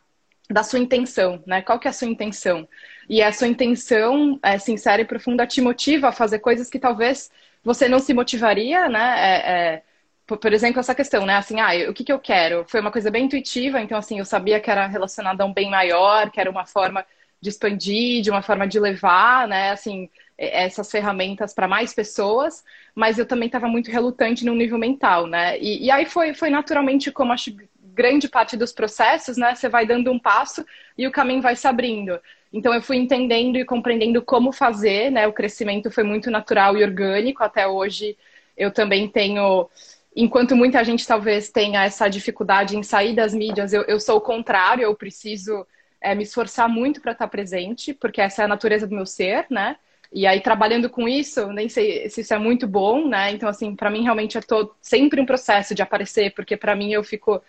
da 0.49 0.63
sua 0.63 0.79
intenção, 0.79 1.41
né? 1.45 1.61
Qual 1.61 1.79
que 1.79 1.87
é 1.87 1.91
a 1.91 1.93
sua 1.93 2.07
intenção? 2.07 2.67
E 3.07 3.21
a 3.21 3.31
sua 3.31 3.47
intenção 3.47 4.39
é, 4.41 4.57
sincera 4.57 5.01
e 5.01 5.05
profunda 5.05 5.45
te 5.45 5.61
motiva 5.61 6.09
a 6.09 6.11
fazer 6.11 6.39
coisas 6.39 6.69
que 6.69 6.79
talvez 6.79 7.29
você 7.63 7.87
não 7.87 7.99
se 7.99 8.13
motivaria, 8.13 8.89
né? 8.89 9.15
É, 9.17 9.51
é, 9.51 9.83
por, 10.27 10.37
por, 10.37 10.53
exemplo, 10.53 10.79
essa 10.79 10.95
questão, 10.95 11.25
né? 11.25 11.35
Assim, 11.35 11.59
ah, 11.59 11.89
o 11.89 11.93
que, 11.93 12.03
que 12.03 12.11
eu 12.11 12.19
quero? 12.19 12.65
Foi 12.67 12.79
uma 12.79 12.91
coisa 12.91 13.11
bem 13.11 13.25
intuitiva, 13.25 13.79
então 13.81 13.97
assim, 13.97 14.19
eu 14.19 14.25
sabia 14.25 14.59
que 14.59 14.69
era 14.69 14.87
relacionado 14.87 15.41
a 15.41 15.45
um 15.45 15.53
bem 15.53 15.69
maior, 15.69 16.29
que 16.31 16.39
era 16.39 16.49
uma 16.49 16.65
forma 16.65 17.05
de 17.41 17.49
expandir, 17.49 18.21
de 18.21 18.29
uma 18.31 18.41
forma 18.41 18.67
de 18.67 18.79
levar, 18.79 19.47
né? 19.47 19.71
Assim, 19.71 20.09
essas 20.37 20.89
ferramentas 20.89 21.53
para 21.53 21.67
mais 21.67 21.93
pessoas, 21.93 22.63
mas 22.95 23.19
eu 23.19 23.25
também 23.25 23.47
estava 23.47 23.67
muito 23.67 23.91
relutante 23.91 24.45
no 24.45 24.55
nível 24.55 24.77
mental, 24.77 25.27
né? 25.27 25.57
E, 25.59 25.85
e, 25.85 25.91
aí 25.91 26.05
foi, 26.05 26.33
foi 26.33 26.49
naturalmente 26.49 27.11
como 27.11 27.33
acho 27.33 27.55
grande 27.93 28.27
parte 28.27 28.57
dos 28.57 28.71
processos, 28.71 29.37
né, 29.37 29.53
você 29.53 29.69
vai 29.69 29.85
dando 29.85 30.11
um 30.11 30.19
passo 30.19 30.65
e 30.97 31.07
o 31.07 31.11
caminho 31.11 31.41
vai 31.41 31.55
se 31.55 31.67
abrindo. 31.67 32.19
Então 32.53 32.73
eu 32.73 32.81
fui 32.81 32.97
entendendo 32.97 33.57
e 33.57 33.65
compreendendo 33.65 34.21
como 34.21 34.51
fazer, 34.53 35.11
né? 35.11 35.27
O 35.27 35.33
crescimento 35.33 35.91
foi 35.91 36.03
muito 36.03 36.29
natural 36.31 36.77
e 36.77 36.83
orgânico 36.83 37.43
até 37.43 37.67
hoje. 37.67 38.17
Eu 38.55 38.71
também 38.71 39.09
tenho 39.09 39.69
enquanto 40.15 40.55
muita 40.55 40.83
gente 40.83 41.07
talvez 41.07 41.49
tenha 41.49 41.83
essa 41.83 42.07
dificuldade 42.07 42.77
em 42.77 42.83
sair 42.83 43.15
das 43.15 43.33
mídias, 43.33 43.73
eu, 43.73 43.81
eu 43.83 43.99
sou 43.99 44.17
o 44.17 44.21
contrário, 44.21 44.83
eu 44.83 44.95
preciso 44.95 45.65
é, 45.99 46.13
me 46.13 46.23
esforçar 46.23 46.69
muito 46.69 47.01
para 47.01 47.13
estar 47.13 47.27
presente, 47.27 47.93
porque 47.93 48.21
essa 48.21 48.43
é 48.43 48.45
a 48.45 48.47
natureza 48.47 48.85
do 48.87 48.95
meu 48.95 49.05
ser, 49.05 49.45
né? 49.49 49.77
E 50.11 50.27
aí, 50.27 50.41
trabalhando 50.41 50.89
com 50.89 51.07
isso, 51.07 51.47
nem 51.47 51.67
sei 51.67 52.07
se 52.09 52.21
isso 52.21 52.33
é 52.33 52.37
muito 52.37 52.67
bom, 52.67 53.07
né? 53.07 53.31
Então, 53.31 53.49
assim, 53.49 53.75
para 53.75 53.89
mim 53.89 54.03
realmente 54.03 54.37
é 54.37 54.41
todo, 54.41 54.75
sempre 54.79 55.19
um 55.19 55.25
processo 55.25 55.73
de 55.73 55.81
aparecer, 55.81 56.33
porque 56.35 56.55
para 56.55 56.75
mim 56.75 56.91
eu 56.93 57.03
fico, 57.03 57.41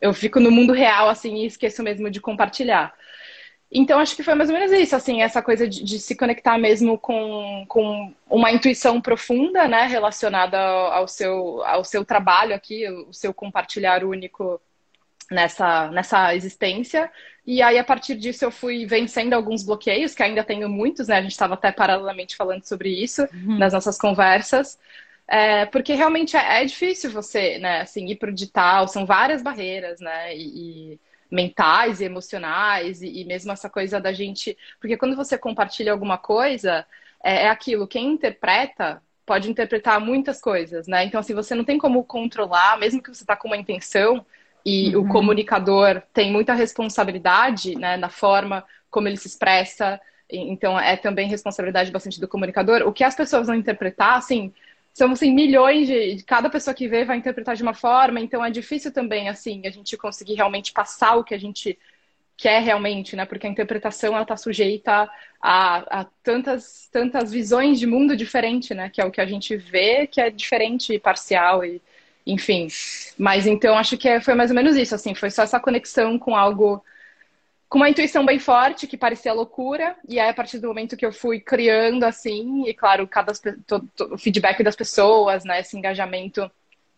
eu 0.00 0.14
fico 0.14 0.40
no 0.40 0.50
mundo 0.50 0.72
real, 0.72 1.08
assim, 1.10 1.36
e 1.42 1.46
esqueço 1.46 1.82
mesmo 1.82 2.10
de 2.10 2.20
compartilhar. 2.20 2.94
Então, 3.70 3.98
acho 3.98 4.14
que 4.14 4.22
foi 4.22 4.34
mais 4.34 4.48
ou 4.48 4.54
menos 4.54 4.72
isso, 4.72 4.94
assim, 4.94 5.22
essa 5.22 5.42
coisa 5.42 5.66
de, 5.66 5.82
de 5.82 5.98
se 5.98 6.14
conectar 6.14 6.56
mesmo 6.56 6.96
com, 6.96 7.64
com 7.68 8.14
uma 8.30 8.52
intuição 8.52 9.00
profunda, 9.00 9.66
né, 9.66 9.86
relacionada 9.86 10.58
ao, 10.58 10.92
ao, 10.92 11.08
seu, 11.08 11.62
ao 11.64 11.82
seu 11.84 12.04
trabalho 12.04 12.54
aqui, 12.54 12.88
o 12.88 13.12
seu 13.12 13.34
compartilhar 13.34 14.04
único 14.04 14.60
nessa, 15.30 15.88
nessa 15.90 16.34
existência. 16.34 17.10
E 17.44 17.60
aí, 17.60 17.78
a 17.78 17.84
partir 17.84 18.16
disso, 18.16 18.44
eu 18.44 18.50
fui 18.50 18.86
vencendo 18.86 19.34
alguns 19.34 19.64
bloqueios, 19.64 20.14
que 20.14 20.22
ainda 20.22 20.44
tenho 20.44 20.68
muitos, 20.68 21.08
né? 21.08 21.16
A 21.16 21.22
gente 21.22 21.32
estava 21.32 21.54
até 21.54 21.72
paralelamente 21.72 22.36
falando 22.36 22.64
sobre 22.64 22.88
isso 22.88 23.22
uhum. 23.32 23.58
nas 23.58 23.72
nossas 23.72 23.98
conversas. 23.98 24.78
É, 25.28 25.66
porque 25.66 25.94
realmente 25.94 26.36
é, 26.36 26.62
é, 26.62 26.64
difícil 26.64 27.10
você, 27.10 27.58
né, 27.58 27.80
assim, 27.80 28.06
ir 28.06 28.16
para 28.16 28.30
o 28.30 28.32
digital, 28.32 28.86
são 28.86 29.04
várias 29.04 29.42
barreiras, 29.42 30.00
né? 30.00 30.36
E, 30.36 30.92
e 30.92 31.00
mentais 31.30 32.00
e 32.00 32.04
emocionais, 32.04 33.02
e, 33.02 33.20
e, 33.20 33.24
mesmo 33.24 33.52
essa 33.52 33.68
coisa 33.68 34.00
da 34.00 34.12
gente. 34.12 34.56
Porque 34.80 34.96
quando 34.96 35.16
você 35.16 35.36
compartilha 35.36 35.92
alguma 35.92 36.18
coisa, 36.18 36.86
é, 37.22 37.44
é 37.44 37.48
aquilo, 37.48 37.86
quem 37.86 38.12
interpreta 38.12 39.02
pode 39.24 39.50
interpretar 39.50 40.00
muitas 40.00 40.40
coisas, 40.40 40.86
né? 40.86 41.04
Então, 41.04 41.18
assim, 41.18 41.34
você 41.34 41.54
não 41.54 41.64
tem 41.64 41.78
como 41.78 42.04
controlar, 42.04 42.78
mesmo 42.78 43.02
que 43.02 43.12
você 43.12 43.24
está 43.24 43.34
com 43.36 43.48
uma 43.48 43.56
intenção, 43.56 44.24
e 44.64 44.96
uhum. 44.96 45.02
o 45.02 45.08
comunicador 45.08 46.02
tem 46.12 46.32
muita 46.32 46.52
responsabilidade 46.52 47.76
né, 47.76 47.96
na 47.96 48.08
forma 48.08 48.64
como 48.90 49.08
ele 49.08 49.16
se 49.16 49.28
expressa. 49.28 50.00
Então, 50.28 50.78
é 50.78 50.96
também 50.96 51.28
responsabilidade 51.28 51.92
bastante 51.92 52.20
do 52.20 52.26
comunicador. 52.26 52.82
O 52.82 52.92
que 52.92 53.04
as 53.04 53.14
pessoas 53.14 53.46
vão 53.46 53.54
interpretar, 53.54 54.16
assim, 54.16 54.52
são 54.96 55.12
assim, 55.12 55.30
milhões 55.30 55.86
de. 55.86 56.22
Cada 56.22 56.48
pessoa 56.48 56.72
que 56.72 56.88
vê 56.88 57.04
vai 57.04 57.18
interpretar 57.18 57.54
de 57.54 57.62
uma 57.62 57.74
forma, 57.74 58.18
então 58.18 58.42
é 58.42 58.50
difícil 58.50 58.90
também, 58.90 59.28
assim, 59.28 59.60
a 59.66 59.70
gente 59.70 59.94
conseguir 59.94 60.36
realmente 60.36 60.72
passar 60.72 61.16
o 61.16 61.22
que 61.22 61.34
a 61.34 61.38
gente 61.38 61.78
quer 62.34 62.62
realmente, 62.62 63.14
né? 63.14 63.26
Porque 63.26 63.46
a 63.46 63.50
interpretação 63.50 64.14
ela 64.14 64.22
está 64.22 64.38
sujeita 64.38 65.06
a, 65.38 66.00
a, 66.00 66.06
tantas, 66.22 66.88
tantas 66.90 67.30
visões 67.30 67.78
de 67.78 67.86
mundo 67.86 68.16
diferente, 68.16 68.72
né? 68.72 68.88
Que 68.88 69.02
é 69.02 69.04
o 69.04 69.10
que 69.10 69.20
a 69.20 69.26
gente 69.26 69.54
vê, 69.54 70.06
que 70.06 70.18
é 70.18 70.30
diferente 70.30 70.94
e 70.94 70.98
parcial 70.98 71.62
e 71.62 71.82
enfim. 72.26 72.66
Mas 73.18 73.46
então 73.46 73.76
acho 73.76 73.98
que 73.98 74.08
é, 74.08 74.18
foi 74.18 74.34
mais 74.34 74.50
ou 74.50 74.56
menos 74.56 74.76
isso, 74.78 74.94
assim, 74.94 75.14
foi 75.14 75.30
só 75.30 75.42
essa 75.42 75.60
conexão 75.60 76.18
com 76.18 76.34
algo 76.34 76.82
com 77.68 77.78
uma 77.78 77.90
intuição 77.90 78.24
bem 78.24 78.38
forte 78.38 78.86
que 78.86 78.96
parecia 78.96 79.32
loucura 79.32 79.96
e 80.08 80.20
aí 80.20 80.28
a 80.28 80.34
partir 80.34 80.58
do 80.58 80.68
momento 80.68 80.96
que 80.96 81.04
eu 81.04 81.12
fui 81.12 81.40
criando 81.40 82.04
assim 82.04 82.64
e 82.66 82.74
claro 82.74 83.06
cada 83.06 83.32
o 84.10 84.18
feedback 84.18 84.62
das 84.62 84.76
pessoas 84.76 85.44
né 85.44 85.60
esse 85.60 85.76
engajamento 85.76 86.50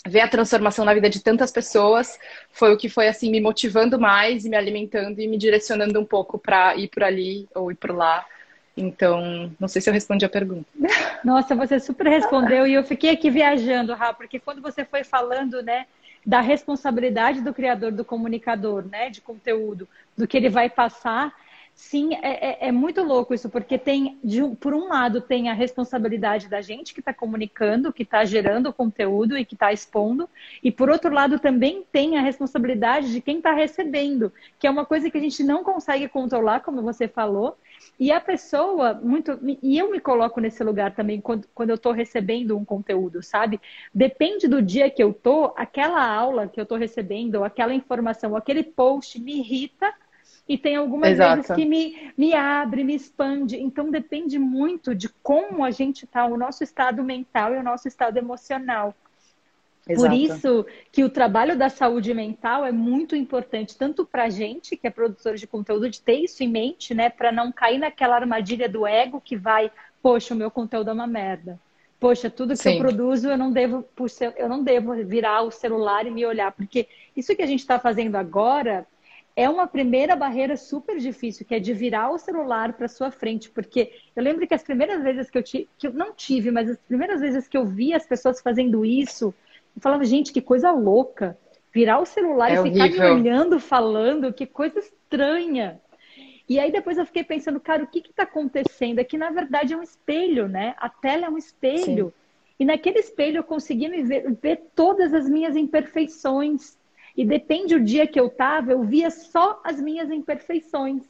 ver 0.06 0.20
a 0.20 0.28
transformação 0.28 0.84
na 0.84 0.94
vida 0.94 1.08
de 1.08 1.22
tantas 1.22 1.50
pessoas 1.50 2.18
foi 2.50 2.72
o 2.72 2.76
que 2.76 2.88
foi 2.88 3.08
assim 3.08 3.30
me 3.30 3.40
motivando 3.40 3.98
mais 3.98 4.44
e 4.44 4.50
me 4.50 4.56
alimentando 4.56 5.20
e 5.20 5.26
me 5.26 5.38
direcionando 5.38 5.98
um 5.98 6.04
pouco 6.04 6.38
para 6.38 6.76
ir 6.76 6.88
por 6.88 7.02
ali 7.02 7.48
ou 7.54 7.72
ir 7.72 7.76
por 7.76 7.94
lá 7.94 8.24
então, 8.78 9.50
não 9.58 9.66
sei 9.66 9.82
se 9.82 9.90
eu 9.90 9.94
respondi 9.94 10.24
a 10.24 10.28
pergunta. 10.28 10.68
Nossa, 11.24 11.56
você 11.56 11.80
super 11.80 12.06
respondeu 12.06 12.64
e 12.64 12.74
eu 12.74 12.84
fiquei 12.84 13.10
aqui 13.10 13.28
viajando, 13.28 13.92
Rá, 13.92 14.14
porque 14.14 14.38
quando 14.38 14.62
você 14.62 14.84
foi 14.84 15.02
falando, 15.02 15.60
né, 15.62 15.86
da 16.28 16.42
responsabilidade 16.42 17.40
do 17.40 17.54
criador, 17.54 17.90
do 17.90 18.04
comunicador, 18.04 18.84
né, 18.86 19.08
de 19.08 19.18
conteúdo, 19.18 19.88
do 20.14 20.28
que 20.28 20.36
ele 20.36 20.50
vai 20.50 20.68
passar, 20.68 21.34
sim, 21.74 22.14
é, 22.16 22.66
é, 22.66 22.68
é 22.68 22.72
muito 22.72 23.02
louco 23.02 23.32
isso, 23.32 23.48
porque 23.48 23.78
tem, 23.78 24.18
de, 24.22 24.42
por 24.60 24.74
um 24.74 24.88
lado, 24.88 25.22
tem 25.22 25.48
a 25.48 25.54
responsabilidade 25.54 26.46
da 26.46 26.60
gente 26.60 26.92
que 26.92 27.00
está 27.00 27.14
comunicando, 27.14 27.94
que 27.94 28.02
está 28.02 28.26
gerando 28.26 28.68
o 28.68 28.74
conteúdo 28.74 29.38
e 29.38 29.44
que 29.46 29.54
está 29.54 29.72
expondo, 29.72 30.28
e 30.62 30.70
por 30.70 30.90
outro 30.90 31.10
lado 31.10 31.38
também 31.38 31.82
tem 31.90 32.18
a 32.18 32.20
responsabilidade 32.20 33.10
de 33.10 33.22
quem 33.22 33.38
está 33.38 33.54
recebendo, 33.54 34.30
que 34.58 34.66
é 34.66 34.70
uma 34.70 34.84
coisa 34.84 35.10
que 35.10 35.16
a 35.16 35.22
gente 35.22 35.42
não 35.42 35.64
consegue 35.64 36.08
controlar, 36.08 36.60
como 36.60 36.82
você 36.82 37.08
falou, 37.08 37.56
e 37.98 38.12
a 38.12 38.20
pessoa, 38.20 38.94
muito. 38.94 39.38
E 39.60 39.76
eu 39.76 39.90
me 39.90 39.98
coloco 39.98 40.40
nesse 40.40 40.62
lugar 40.62 40.94
também 40.94 41.20
quando, 41.20 41.48
quando 41.52 41.70
eu 41.70 41.74
estou 41.74 41.92
recebendo 41.92 42.56
um 42.56 42.64
conteúdo, 42.64 43.22
sabe? 43.22 43.60
Depende 43.92 44.46
do 44.46 44.62
dia 44.62 44.88
que 44.88 45.02
eu 45.02 45.12
tô, 45.12 45.52
aquela 45.56 46.06
aula 46.06 46.46
que 46.46 46.60
eu 46.60 46.62
estou 46.62 46.78
recebendo, 46.78 47.36
ou 47.36 47.44
aquela 47.44 47.74
informação, 47.74 48.30
ou 48.30 48.36
aquele 48.36 48.62
post 48.62 49.20
me 49.20 49.38
irrita. 49.38 49.92
E 50.48 50.56
tem 50.56 50.76
algumas 50.76 51.10
Exato. 51.10 51.36
vezes 51.36 51.50
que 51.50 51.64
me, 51.66 52.12
me 52.16 52.34
abre, 52.34 52.84
me 52.84 52.94
expande. 52.94 53.56
Então 53.60 53.90
depende 53.90 54.38
muito 54.38 54.94
de 54.94 55.08
como 55.22 55.64
a 55.64 55.70
gente 55.70 56.04
está, 56.04 56.24
o 56.24 56.36
nosso 56.38 56.62
estado 56.62 57.02
mental 57.02 57.52
e 57.54 57.58
o 57.58 57.62
nosso 57.62 57.88
estado 57.88 58.16
emocional. 58.16 58.94
Exato. 59.88 60.08
Por 60.08 60.14
isso 60.14 60.66
que 60.92 61.02
o 61.02 61.08
trabalho 61.08 61.56
da 61.56 61.70
saúde 61.70 62.12
mental 62.12 62.64
é 62.64 62.70
muito 62.70 63.16
importante, 63.16 63.76
tanto 63.76 64.04
para 64.04 64.24
a 64.24 64.28
gente, 64.28 64.76
que 64.76 64.86
é 64.86 64.90
produtor 64.90 65.36
de 65.36 65.46
conteúdo, 65.46 65.88
de 65.88 66.02
ter 66.02 66.16
isso 66.16 66.42
em 66.44 66.48
mente, 66.48 66.94
né? 66.94 67.08
Para 67.08 67.32
não 67.32 67.50
cair 67.50 67.78
naquela 67.78 68.16
armadilha 68.16 68.68
do 68.68 68.86
ego 68.86 69.18
que 69.18 69.34
vai, 69.34 69.70
poxa, 70.02 70.34
o 70.34 70.36
meu 70.36 70.50
conteúdo 70.50 70.90
é 70.90 70.92
uma 70.92 71.06
merda. 71.06 71.58
Poxa, 71.98 72.28
tudo 72.28 72.50
que 72.50 72.58
Sim. 72.58 72.74
eu 72.74 72.78
produzo, 72.78 73.28
eu 73.28 73.38
não 73.38 73.50
devo, 73.50 73.84
eu 74.36 74.48
não 74.48 74.62
devo 74.62 74.94
virar 75.04 75.42
o 75.42 75.50
celular 75.50 76.06
e 76.06 76.10
me 76.10 76.24
olhar, 76.24 76.52
porque 76.52 76.86
isso 77.16 77.34
que 77.34 77.42
a 77.42 77.46
gente 77.46 77.60
está 77.60 77.78
fazendo 77.78 78.16
agora 78.16 78.86
é 79.34 79.48
uma 79.48 79.66
primeira 79.66 80.14
barreira 80.14 80.56
super 80.56 80.98
difícil, 80.98 81.46
que 81.46 81.54
é 81.54 81.60
de 81.60 81.72
virar 81.72 82.10
o 82.10 82.18
celular 82.18 82.72
para 82.72 82.88
sua 82.88 83.10
frente, 83.10 83.48
porque 83.48 83.92
eu 84.14 84.22
lembro 84.22 84.46
que 84.46 84.54
as 84.54 84.62
primeiras 84.62 85.02
vezes 85.02 85.30
que 85.30 85.38
eu 85.38 85.42
tive, 85.42 85.68
que 85.78 85.86
eu 85.86 85.92
não 85.92 86.12
tive, 86.12 86.50
mas 86.50 86.68
as 86.68 86.78
primeiras 86.78 87.20
vezes 87.20 87.48
que 87.48 87.56
eu 87.56 87.64
vi 87.64 87.94
as 87.94 88.04
pessoas 88.04 88.40
fazendo 88.40 88.84
isso, 88.84 89.32
eu 89.78 89.80
falava, 89.80 90.04
gente, 90.04 90.32
que 90.32 90.40
coisa 90.40 90.72
louca. 90.72 91.38
Virar 91.72 92.00
o 92.00 92.04
celular 92.04 92.50
é 92.50 92.56
e 92.56 92.58
horrível. 92.58 92.90
ficar 92.90 93.04
me 93.04 93.10
olhando, 93.20 93.60
falando, 93.60 94.32
que 94.32 94.44
coisa 94.44 94.80
estranha. 94.80 95.80
E 96.48 96.58
aí 96.58 96.72
depois 96.72 96.98
eu 96.98 97.06
fiquei 97.06 97.22
pensando, 97.22 97.60
cara, 97.60 97.84
o 97.84 97.86
que 97.86 98.00
está 98.00 98.24
acontecendo? 98.24 98.98
É 98.98 99.04
que 99.04 99.16
na 99.16 99.30
verdade 99.30 99.74
é 99.74 99.76
um 99.76 99.82
espelho, 99.82 100.48
né? 100.48 100.74
A 100.78 100.88
tela 100.88 101.26
é 101.26 101.30
um 101.30 101.38
espelho. 101.38 102.06
Sim. 102.06 102.12
E 102.58 102.64
naquele 102.64 102.98
espelho 102.98 103.36
eu 103.36 103.44
conseguia 103.44 103.88
me 103.88 104.02
ver, 104.02 104.36
ver 104.42 104.62
todas 104.74 105.14
as 105.14 105.28
minhas 105.28 105.54
imperfeições. 105.54 106.76
E 107.16 107.24
depende 107.24 107.78
do 107.78 107.84
dia 107.84 108.06
que 108.06 108.18
eu 108.18 108.28
tava, 108.28 108.72
eu 108.72 108.82
via 108.82 109.10
só 109.10 109.60
as 109.62 109.80
minhas 109.80 110.10
imperfeições. 110.10 111.04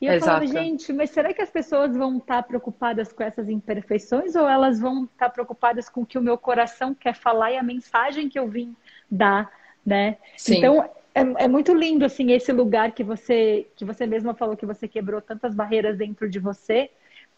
E 0.00 0.06
eu 0.06 0.12
Exato. 0.12 0.46
falava, 0.46 0.46
gente, 0.46 0.92
mas 0.92 1.10
será 1.10 1.32
que 1.32 1.40
as 1.40 1.50
pessoas 1.50 1.96
vão 1.96 2.18
estar 2.18 2.42
preocupadas 2.42 3.12
com 3.12 3.22
essas 3.22 3.48
imperfeições 3.48 4.36
ou 4.36 4.46
elas 4.46 4.78
vão 4.78 5.04
estar 5.04 5.30
preocupadas 5.30 5.88
com 5.88 6.02
o 6.02 6.06
que 6.06 6.18
o 6.18 6.22
meu 6.22 6.36
coração 6.36 6.94
quer 6.94 7.14
falar 7.14 7.52
e 7.52 7.56
a 7.56 7.62
mensagem 7.62 8.28
que 8.28 8.38
eu 8.38 8.46
vim 8.46 8.76
dar, 9.10 9.50
né? 9.84 10.18
Sim. 10.36 10.58
Então, 10.58 10.82
é, 11.14 11.44
é, 11.44 11.48
muito 11.48 11.72
lindo, 11.72 12.04
assim, 12.04 12.32
esse 12.32 12.52
lugar 12.52 12.92
que 12.92 13.02
você, 13.02 13.66
que 13.74 13.86
você 13.86 14.06
mesma 14.06 14.34
falou 14.34 14.54
que 14.54 14.66
você 14.66 14.86
quebrou 14.86 15.22
tantas 15.22 15.54
barreiras 15.54 15.96
dentro 15.96 16.28
de 16.28 16.38
você 16.38 16.90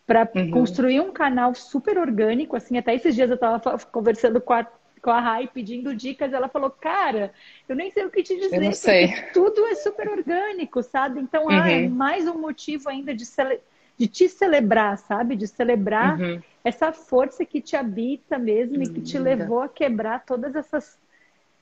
para 0.04 0.28
uhum. 0.34 0.50
construir 0.50 1.00
um 1.00 1.12
canal 1.12 1.54
super 1.54 1.96
orgânico, 1.96 2.56
assim, 2.56 2.76
até 2.76 2.94
esses 2.94 3.14
dias 3.14 3.28
eu 3.28 3.36
estava 3.36 3.78
conversando 3.92 4.40
com 4.40 4.52
a 4.52 4.66
com 4.98 5.10
a 5.10 5.20
Rai 5.20 5.48
pedindo 5.52 5.94
dicas, 5.94 6.32
ela 6.32 6.48
falou, 6.48 6.70
cara, 6.70 7.32
eu 7.68 7.76
nem 7.76 7.90
sei 7.90 8.04
o 8.04 8.10
que 8.10 8.22
te 8.22 8.36
dizer, 8.36 8.60
não 8.60 8.72
sei. 8.72 9.14
tudo 9.32 9.64
é 9.66 9.74
super 9.74 10.08
orgânico, 10.08 10.82
sabe? 10.82 11.20
Então, 11.20 11.44
uhum. 11.44 11.50
ah, 11.50 11.70
é 11.70 11.88
mais 11.88 12.26
um 12.26 12.38
motivo 12.38 12.88
ainda 12.88 13.14
de, 13.14 13.24
cele... 13.24 13.60
de 13.96 14.06
te 14.06 14.28
celebrar, 14.28 14.98
sabe? 14.98 15.36
De 15.36 15.46
celebrar 15.46 16.20
uhum. 16.20 16.40
essa 16.64 16.92
força 16.92 17.44
que 17.44 17.60
te 17.60 17.76
habita 17.76 18.38
mesmo 18.38 18.82
e 18.82 18.88
que 18.88 19.00
te 19.00 19.18
levou 19.18 19.62
a 19.62 19.68
quebrar 19.68 20.24
todas 20.24 20.54
essas 20.54 20.98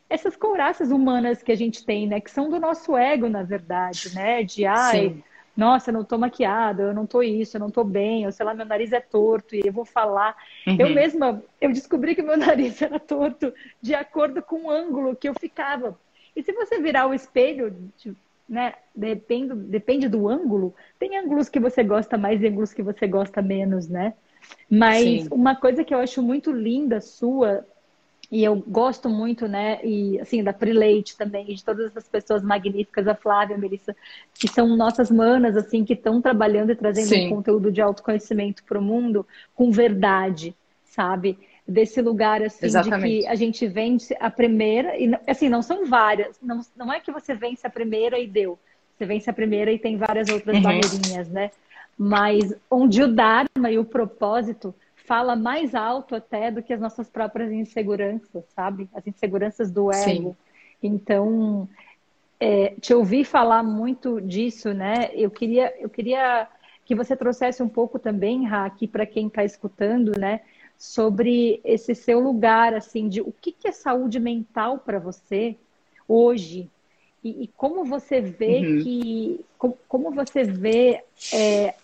essas 0.09 0.37
couraças 0.37 0.93
humanas 0.93 1.43
que 1.43 1.51
a 1.51 1.57
gente 1.57 1.85
tem, 1.85 2.07
né? 2.07 2.21
Que 2.21 2.31
são 2.31 2.49
do 2.49 2.61
nosso 2.61 2.97
ego, 2.97 3.29
na 3.29 3.43
verdade, 3.43 4.15
né? 4.15 4.45
De, 4.45 4.65
ai... 4.65 5.09
Sim 5.09 5.23
nossa, 5.57 5.91
eu 5.91 5.95
não 5.95 6.05
tô 6.05 6.19
maquiada, 6.19 6.83
eu 6.83 6.95
não 6.95 7.07
tô 7.07 7.23
isso, 7.23 7.57
eu 7.57 7.61
não 7.61 7.71
tô 7.71 7.83
bem, 7.83 8.27
ou 8.27 8.33
sei 8.33 8.45
lá, 8.45 8.53
meu 8.53 8.67
nariz 8.67 8.93
é 8.93 9.01
torto 9.01 9.55
e 9.55 9.63
eu 9.65 9.73
vou 9.73 9.85
falar. 9.85 10.37
Uhum. 10.67 10.77
Eu 10.79 10.91
mesma, 10.91 11.43
eu 11.61 11.73
descobri 11.73 12.15
que 12.15 12.23
meu 12.23 12.37
nariz 12.39 12.81
era 12.83 12.99
torto 12.99 13.53
de 13.81 13.95
acordo 13.95 14.43
com 14.43 14.67
o 14.67 14.71
ângulo 14.71 15.17
que 15.17 15.29
eu 15.29 15.35
ficava. 15.35 15.99
E 16.35 16.43
se 16.43 16.53
você 16.53 16.79
virar 16.81 17.07
o 17.07 17.15
espelho, 17.15 17.75
né, 18.47 18.75
depende, 18.95 19.55
depende 19.55 20.09
do 20.09 20.29
ângulo, 20.29 20.75
tem 20.99 21.17
ângulos 21.17 21.49
que 21.49 21.59
você 21.59 21.83
gosta 21.83 22.19
mais 22.19 22.43
e 22.43 22.47
ângulos 22.47 22.75
que 22.75 22.83
você 22.83 23.07
gosta 23.07 23.41
menos, 23.41 23.89
né? 23.89 24.13
Mas 24.71 25.23
Sim. 25.23 25.29
uma 25.31 25.57
coisa 25.57 25.83
que 25.83 25.95
eu 25.95 25.99
acho 25.99 26.23
muito 26.23 26.53
linda 26.53 27.01
sua 27.01 27.67
e 28.31 28.43
eu 28.43 28.57
gosto 28.57 29.09
muito, 29.09 29.47
né, 29.47 29.79
e 29.85 30.19
assim, 30.21 30.43
da 30.43 30.53
Prileite 30.53 31.17
também, 31.17 31.47
de 31.47 31.65
todas 31.65 31.97
as 31.97 32.09
pessoas 32.09 32.43
magníficas, 32.43 33.07
a 33.07 33.15
Flávia, 33.15 33.57
a 33.57 33.59
Melissa, 33.59 33.95
que 34.35 34.49
são 34.49 34.77
nossas 34.77 35.11
manas, 35.11 35.57
assim, 35.57 35.85
que 35.85 35.93
estão 35.93 36.21
trabalhando 36.21 36.71
e 36.73 36.77
trazendo 36.77 37.09
Sim. 37.09 37.27
um 37.27 37.37
conteúdo 37.37 37.71
de 37.71 37.81
autoconhecimento 37.81 38.65
para 38.65 38.79
o 38.79 38.83
mundo 38.83 39.25
com 39.55 39.71
verdade, 39.71 40.55
sabe? 40.85 41.39
Desse 41.67 42.01
lugar, 42.03 42.43
assim, 42.43 42.67
Exatamente. 42.67 43.15
de 43.15 43.21
que 43.23 43.27
a 43.29 43.35
gente 43.35 43.67
vence 43.67 44.17
a 44.19 44.31
primeira, 44.31 44.97
e 44.97 45.11
assim, 45.27 45.49
não 45.49 45.63
são 45.63 45.87
várias, 45.87 46.37
não, 46.43 46.61
não 46.77 46.93
é 46.93 46.99
que 46.99 47.13
você 47.13 47.35
vence 47.35 47.67
a 47.67 47.71
primeira 47.71 48.19
e 48.19 48.27
deu, 48.27 48.59
você 48.97 49.05
vence 49.05 49.31
a 49.31 49.33
primeira 49.33 49.71
e 49.71 49.79
tem 49.79 49.97
várias 49.97 50.29
outras 50.29 50.57
uhum. 50.57 50.63
barreirinhas, 50.63 51.29
né? 51.29 51.51
Mas 51.99 52.55
onde 52.71 53.03
o 53.03 53.09
Dharma 53.09 53.71
e 53.71 53.79
o 53.79 53.85
propósito 53.85 54.75
fala 55.07 55.37
mais 55.37 55.75
alto 55.75 56.15
até 56.15 56.51
do 56.51 56.63
que 56.63 56.73
as 56.73 56.81
nossas 56.81 57.09
próprias 57.09 57.53
inseguranças, 57.53 58.45
sabe? 58.55 58.89
As 58.93 59.07
inseguranças 59.07 59.71
do 59.71 59.93
ego. 59.93 60.31
Sim. 60.31 60.37
Então, 60.83 61.69
é, 62.39 62.75
te 62.81 62.93
ouvir 62.93 63.25
falar 63.25 63.63
muito 63.63 64.21
disso, 64.21 64.75
né? 64.75 65.11
Eu 65.15 65.31
queria, 65.31 65.73
eu 65.81 65.89
queria 65.89 66.49
que 66.85 66.95
você 66.95 67.17
trouxesse 67.17 67.63
um 67.63 67.69
pouco 67.69 67.99
também, 67.99 68.45
Ra, 68.45 68.67
aqui 68.67 68.87
para 68.87 69.07
quem 69.07 69.29
está 69.29 69.45
escutando, 69.45 70.13
né? 70.19 70.41
Sobre 70.77 71.61
esse 71.65 71.95
seu 71.95 72.21
lugar, 72.21 72.75
assim, 72.75 73.09
de 73.09 73.21
o 73.21 73.33
que, 73.33 73.53
que 73.53 73.69
é 73.69 73.73
saúde 73.73 74.21
mental 74.21 74.79
para 74.79 74.99
você 74.99 75.57
hoje 76.07 76.69
e, 77.27 77.45
e, 77.45 77.47
como 77.57 77.85
você 77.85 78.21
vê 78.21 78.59
uhum. 78.61 78.83
que, 78.85 79.45
como, 79.59 79.79
como, 79.89 80.11
você 80.13 80.45
vê 80.45 81.03
é, 81.35 81.75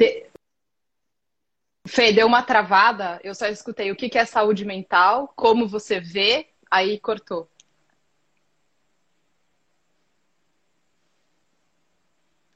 De... 0.00 0.30
Fê, 1.86 2.10
deu 2.10 2.26
uma 2.26 2.42
travada, 2.42 3.20
eu 3.22 3.34
só 3.34 3.46
escutei 3.46 3.90
o 3.90 3.96
que 3.96 4.16
é 4.16 4.24
saúde 4.24 4.64
mental, 4.64 5.30
como 5.36 5.68
você 5.68 6.00
vê, 6.00 6.48
aí 6.70 6.98
cortou. 6.98 7.50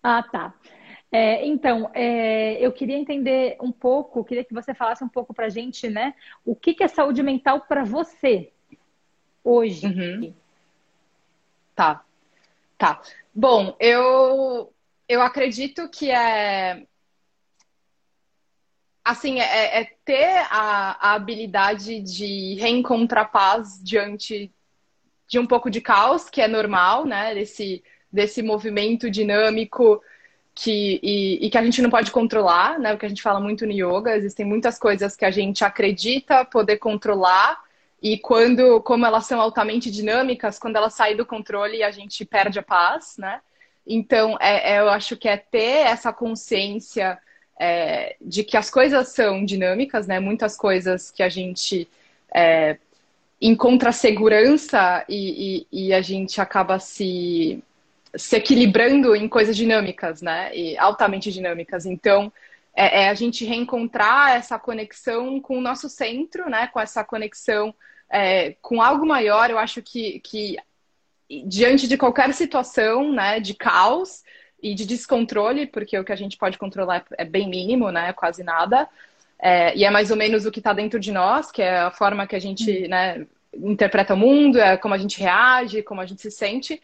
Ah, 0.02 0.22
tá. 0.22 0.54
É, 1.12 1.46
então, 1.46 1.90
é, 1.94 2.54
eu 2.64 2.72
queria 2.72 2.96
entender 2.96 3.56
um 3.60 3.70
pouco, 3.70 4.24
queria 4.24 4.44
que 4.44 4.54
você 4.54 4.74
falasse 4.74 5.04
um 5.04 5.08
pouco 5.08 5.34
para 5.34 5.46
a 5.46 5.50
gente, 5.50 5.88
né? 5.88 6.14
O 6.44 6.56
que, 6.56 6.74
que 6.74 6.82
é 6.82 6.88
saúde 6.88 7.22
mental 7.22 7.60
para 7.62 7.84
você 7.84 8.52
hoje? 9.42 9.86
Uhum. 9.86 10.34
Tá, 11.74 12.04
tá. 12.78 13.02
Bom, 13.34 13.76
eu 13.78 14.72
eu 15.08 15.20
acredito 15.20 15.88
que 15.90 16.10
é 16.10 16.86
assim, 19.04 19.38
é, 19.40 19.80
é 19.80 19.84
ter 20.04 20.46
a, 20.50 21.11
a, 21.11 21.12
habilidade 21.14 22.00
de 22.00 22.54
reencontrar 22.54 23.30
paz 23.30 23.80
diante 23.82 24.50
de 25.28 25.38
um 25.38 25.46
pouco 25.46 25.70
de 25.70 25.80
caos, 25.80 26.30
que 26.30 26.40
é 26.40 26.49
normal, 26.49 27.04
né? 27.04 27.34
Desse, 27.34 27.82
desse 28.11 28.42
movimento 28.42 29.11
dinâmico 29.11 30.00
que, 30.54 31.00
e, 31.02 31.46
e, 31.46 31.50
que 31.50 31.58
a 31.58 31.62
gente 31.64 31.82
não 31.82 31.90
pode 31.90 32.11
controlar, 32.11 32.78
né? 32.78 32.94
O 32.94 32.99
que 32.99 33.06
a 33.06 33.08
gente 33.08 33.23
fala 33.23 33.40
muito 33.40 33.66
no 33.66 33.73
yoga, 33.73 34.16
existem 34.16 34.46
muitas 34.46 34.78
coisas 34.78 35.16
que 35.16 35.25
a 35.25 35.30
gente 35.30 35.64
acredita 35.64 36.44
poder 36.44 36.78
controlar 36.78 37.62
e 38.04 38.18
quando, 38.18 38.82
como 38.82 39.06
elas 39.06 39.26
são 39.26 39.40
altamente 39.40 39.90
dinâmicas, 39.90 40.58
quando 40.58 40.76
elas 40.76 40.94
saem 40.94 41.16
do 41.16 41.25
controle, 41.25 41.82
a 41.82 41.90
gente 41.90 42.23
perde 42.25 42.58
a 42.58 42.62
paz, 42.62 43.16
né? 43.18 43.40
Então, 43.87 44.37
é, 44.40 44.75
é, 44.75 44.80
eu 44.80 44.90
acho 44.90 45.16
que 45.16 45.26
é 45.28 45.37
ter 45.38 45.87
essa 45.87 46.12
consciência 46.12 47.18
é, 47.58 48.16
de 48.20 48.42
que 48.42 48.56
as 48.56 48.70
coisas 48.70 49.08
são 49.08 49.44
dinâmicas, 49.44 50.07
né? 50.07 50.18
Muitas 50.18 50.57
coisas 50.57 51.11
que 51.11 51.22
a 51.22 51.28
gente 51.28 51.88
é, 52.35 52.76
encontra 53.40 53.92
segurança 53.92 55.05
e, 55.09 55.66
e, 55.70 55.87
e, 55.87 55.94
a 55.94 56.00
gente 56.00 56.40
acaba 56.40 56.78
se, 56.78 57.62
se 58.16 58.37
equilibrando 58.37 59.14
em 59.14 59.28
coisas 59.28 59.57
dinâmicas, 59.57 60.20
né? 60.20 60.55
E 60.55 60.76
altamente 60.78 61.31
dinâmicas. 61.31 61.87
Então, 61.87 62.33
é, 62.74 63.05
é, 63.05 63.09
a 63.09 63.14
gente 63.14 63.44
reencontrar 63.44 64.33
essa 64.37 64.59
conexão 64.59 65.40
com 65.40 65.59
o 65.59 65.62
nosso 65.62 65.88
centro, 65.88 66.50
né? 66.50 66.66
Com 66.66 66.81
essa 66.81 67.05
conexão 67.05 67.74
é, 68.11 68.57
com 68.61 68.83
algo 68.83 69.07
maior. 69.07 69.48
Eu 69.48 69.59
acho 69.59 69.81
que, 69.81 70.20
que 70.20 70.57
diante 71.46 71.87
de 71.87 71.96
qualquer 71.96 72.33
situação, 72.35 73.12
né? 73.12 73.38
De 73.38 73.55
caos, 73.55 74.24
e 74.64 74.74
de 74.74 74.87
descontrole, 74.87 75.66
porque 75.66 75.98
o 75.98 76.03
que 76.03 76.12
a 76.12 76.16
gente 76.16 76.38
pode 76.38 76.57
controlar 76.57 77.05
é 77.18 77.24
bem 77.27 77.46
mínimo, 77.46 77.90
né? 77.90 78.14
Quase 78.14 78.42
nada. 78.42 78.88
É, 79.38 79.77
e 79.77 79.85
é 79.85 79.90
mais 79.90 80.11
ou 80.11 80.16
menos 80.16 80.46
o 80.46 80.50
que 80.50 80.59
está 80.59 80.72
dentro 80.72 80.98
de 80.98 81.12
nós, 81.12 81.53
que 81.53 81.61
é 81.61 81.81
a 81.81 81.90
forma 81.90 82.27
que 82.27 82.35
a 82.35 82.38
gente 82.38 82.88
né, 82.88 83.27
interpreta 83.55 84.14
o 84.14 84.16
mundo, 84.16 84.59
é 84.59 84.79
como 84.79 84.94
a 84.94 84.98
gente 84.98 85.20
reage, 85.20 85.83
como 85.83 86.00
a 86.00 86.07
gente 86.07 86.22
se 86.22 86.31
sente. 86.31 86.81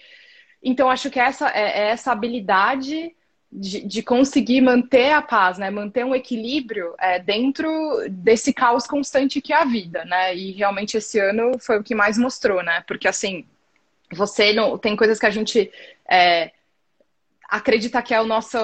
Então, 0.63 0.91
acho 0.91 1.09
que 1.09 1.19
essa 1.19 1.49
é, 1.49 1.85
é 1.85 1.89
essa 1.89 2.13
habilidade 2.13 3.17
de, 3.51 3.81
de, 3.81 4.03
conseguir 4.03 4.61
manter 4.61 5.13
a 5.13 5.23
paz, 5.23 5.57
né? 5.57 5.71
Manter 5.71 6.05
um 6.05 6.15
equilíbrio 6.15 6.95
é, 6.99 7.19
dentro 7.19 7.71
desse 8.11 8.53
caos 8.53 8.87
constante 8.87 9.41
que 9.41 9.55
é 9.55 9.57
a 9.57 9.65
vida, 9.65 10.05
né? 10.05 10.37
E 10.37 10.53
realmente 10.53 10.99
esse 10.99 11.19
ano 11.19 11.59
foi 11.59 11.79
o 11.79 11.83
que 11.83 11.95
mais 11.95 12.19
mostrou, 12.19 12.63
né? 12.63 12.85
Porque 12.87 13.09
assim, 13.09 13.47
você 14.13 14.53
não 14.53 14.77
tem 14.77 14.95
coisas 14.95 15.19
que 15.19 15.25
a 15.25 15.31
gente 15.31 15.73
é, 16.07 16.51
acredita 17.51 18.01
que 18.01 18.15
é 18.15 18.21
o 18.21 18.27
nosso. 18.27 18.59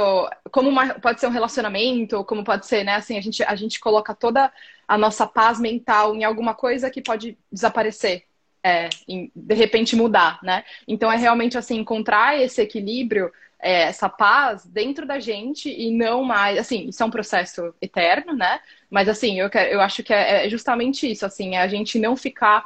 Como 0.51 0.69
uma, 0.69 0.95
pode 0.95 1.21
ser 1.21 1.27
um 1.27 1.31
relacionamento, 1.31 2.25
como 2.25 2.45
pode 2.45 2.67
ser, 2.67 2.85
né? 2.85 2.95
Assim, 2.95 3.19
a 3.19 3.21
gente, 3.21 3.43
a 3.43 3.55
gente 3.57 3.81
coloca 3.81 4.15
toda 4.15 4.53
a 4.87 4.97
nossa 4.97 5.27
paz 5.27 5.59
mental 5.59 6.15
em 6.15 6.23
alguma 6.25 6.55
coisa 6.55 6.91
que 6.91 7.03
pode 7.03 7.37
desaparecer. 7.51 8.25
É, 8.65 8.89
em, 9.07 9.31
de 9.35 9.55
repente 9.55 9.95
mudar, 9.95 10.41
né? 10.43 10.65
Então 10.89 11.11
é 11.11 11.17
realmente 11.17 11.57
assim 11.57 11.79
encontrar 11.79 12.37
esse 12.41 12.61
equilíbrio, 12.61 13.31
é, 13.61 13.83
essa 13.83 14.09
paz 14.09 14.67
dentro 14.67 15.07
da 15.07 15.21
gente 15.21 15.69
e 15.69 15.93
não 15.93 16.25
mais, 16.25 16.59
assim, 16.59 16.89
isso 16.89 17.01
é 17.01 17.07
um 17.07 17.11
processo 17.11 17.73
eterno, 17.81 18.35
né? 18.35 18.59
Mas 18.91 19.09
assim, 19.09 19.39
eu, 19.39 19.49
quero, 19.49 19.71
eu 19.71 19.81
acho 19.81 20.03
que 20.03 20.13
é, 20.13 20.47
é 20.47 20.49
justamente 20.49 21.09
isso, 21.09 21.25
assim, 21.25 21.55
é 21.55 21.61
a 21.61 21.69
gente 21.69 21.97
não 21.97 22.17
ficar 22.17 22.65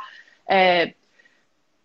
é, 0.49 0.95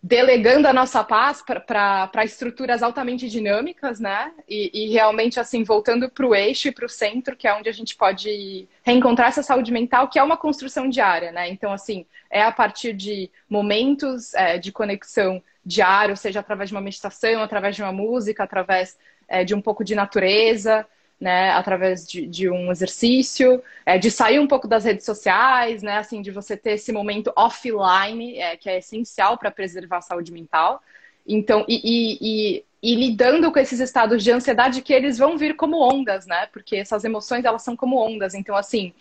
delegando 0.06 0.68
a 0.68 0.72
nossa 0.72 1.02
paz 1.02 1.42
para 1.42 2.24
estruturas 2.24 2.80
altamente 2.80 3.28
dinâmicas, 3.28 3.98
né? 3.98 4.32
E, 4.48 4.70
e 4.72 4.92
realmente, 4.92 5.40
assim, 5.40 5.64
voltando 5.64 6.08
para 6.08 6.24
o 6.24 6.32
eixo 6.32 6.68
e 6.68 6.72
para 6.72 6.86
o 6.86 6.88
centro, 6.88 7.34
que 7.36 7.48
é 7.48 7.52
onde 7.52 7.68
a 7.68 7.72
gente 7.72 7.96
pode 7.96 8.68
reencontrar 8.84 9.30
essa 9.30 9.42
saúde 9.42 9.72
mental, 9.72 10.06
que 10.06 10.16
é 10.16 10.22
uma 10.22 10.36
construção 10.36 10.88
diária, 10.88 11.32
né? 11.32 11.48
Então, 11.48 11.72
assim, 11.72 12.06
é 12.30 12.40
a 12.40 12.52
partir 12.52 12.92
de 12.92 13.28
momentos 13.50 14.32
é, 14.34 14.58
de 14.58 14.70
conexão 14.70 15.42
diário, 15.64 16.16
seja 16.16 16.38
através 16.38 16.70
de 16.70 16.76
uma 16.76 16.80
meditação, 16.80 17.42
através 17.42 17.74
de 17.74 17.82
uma 17.82 17.90
música, 17.90 18.44
através 18.44 18.96
é, 19.26 19.42
de 19.42 19.56
um 19.56 19.60
pouco 19.60 19.82
de 19.82 19.96
natureza, 19.96 20.86
né, 21.20 21.50
através 21.50 22.06
de, 22.06 22.26
de 22.26 22.50
um 22.50 22.70
exercício, 22.70 23.62
é, 23.84 23.98
de 23.98 24.10
sair 24.10 24.38
um 24.38 24.46
pouco 24.46 24.68
das 24.68 24.84
redes 24.84 25.06
sociais, 25.06 25.82
né, 25.82 25.98
assim, 25.98 26.20
de 26.20 26.30
você 26.30 26.56
ter 26.56 26.72
esse 26.72 26.92
momento 26.92 27.32
offline, 27.34 28.38
é, 28.38 28.56
que 28.56 28.68
é 28.68 28.78
essencial 28.78 29.38
para 29.38 29.50
preservar 29.50 29.98
a 29.98 30.02
saúde 30.02 30.32
mental. 30.32 30.82
Então, 31.26 31.64
e, 31.66 31.80
e, 31.82 32.18
e, 32.20 32.64
e, 32.82 32.94
lidando 32.94 33.50
com 33.50 33.58
esses 33.58 33.80
estados 33.80 34.22
de 34.22 34.30
ansiedade 34.30 34.82
que 34.82 34.92
eles 34.92 35.16
vão 35.18 35.38
vir 35.38 35.56
como 35.56 35.80
ondas, 35.80 36.26
né, 36.26 36.46
porque 36.52 36.76
essas 36.76 37.04
emoções, 37.04 37.44
elas 37.44 37.62
são 37.62 37.74
como 37.74 37.96
ondas. 37.96 38.34
Então, 38.34 38.54
assim, 38.54 38.92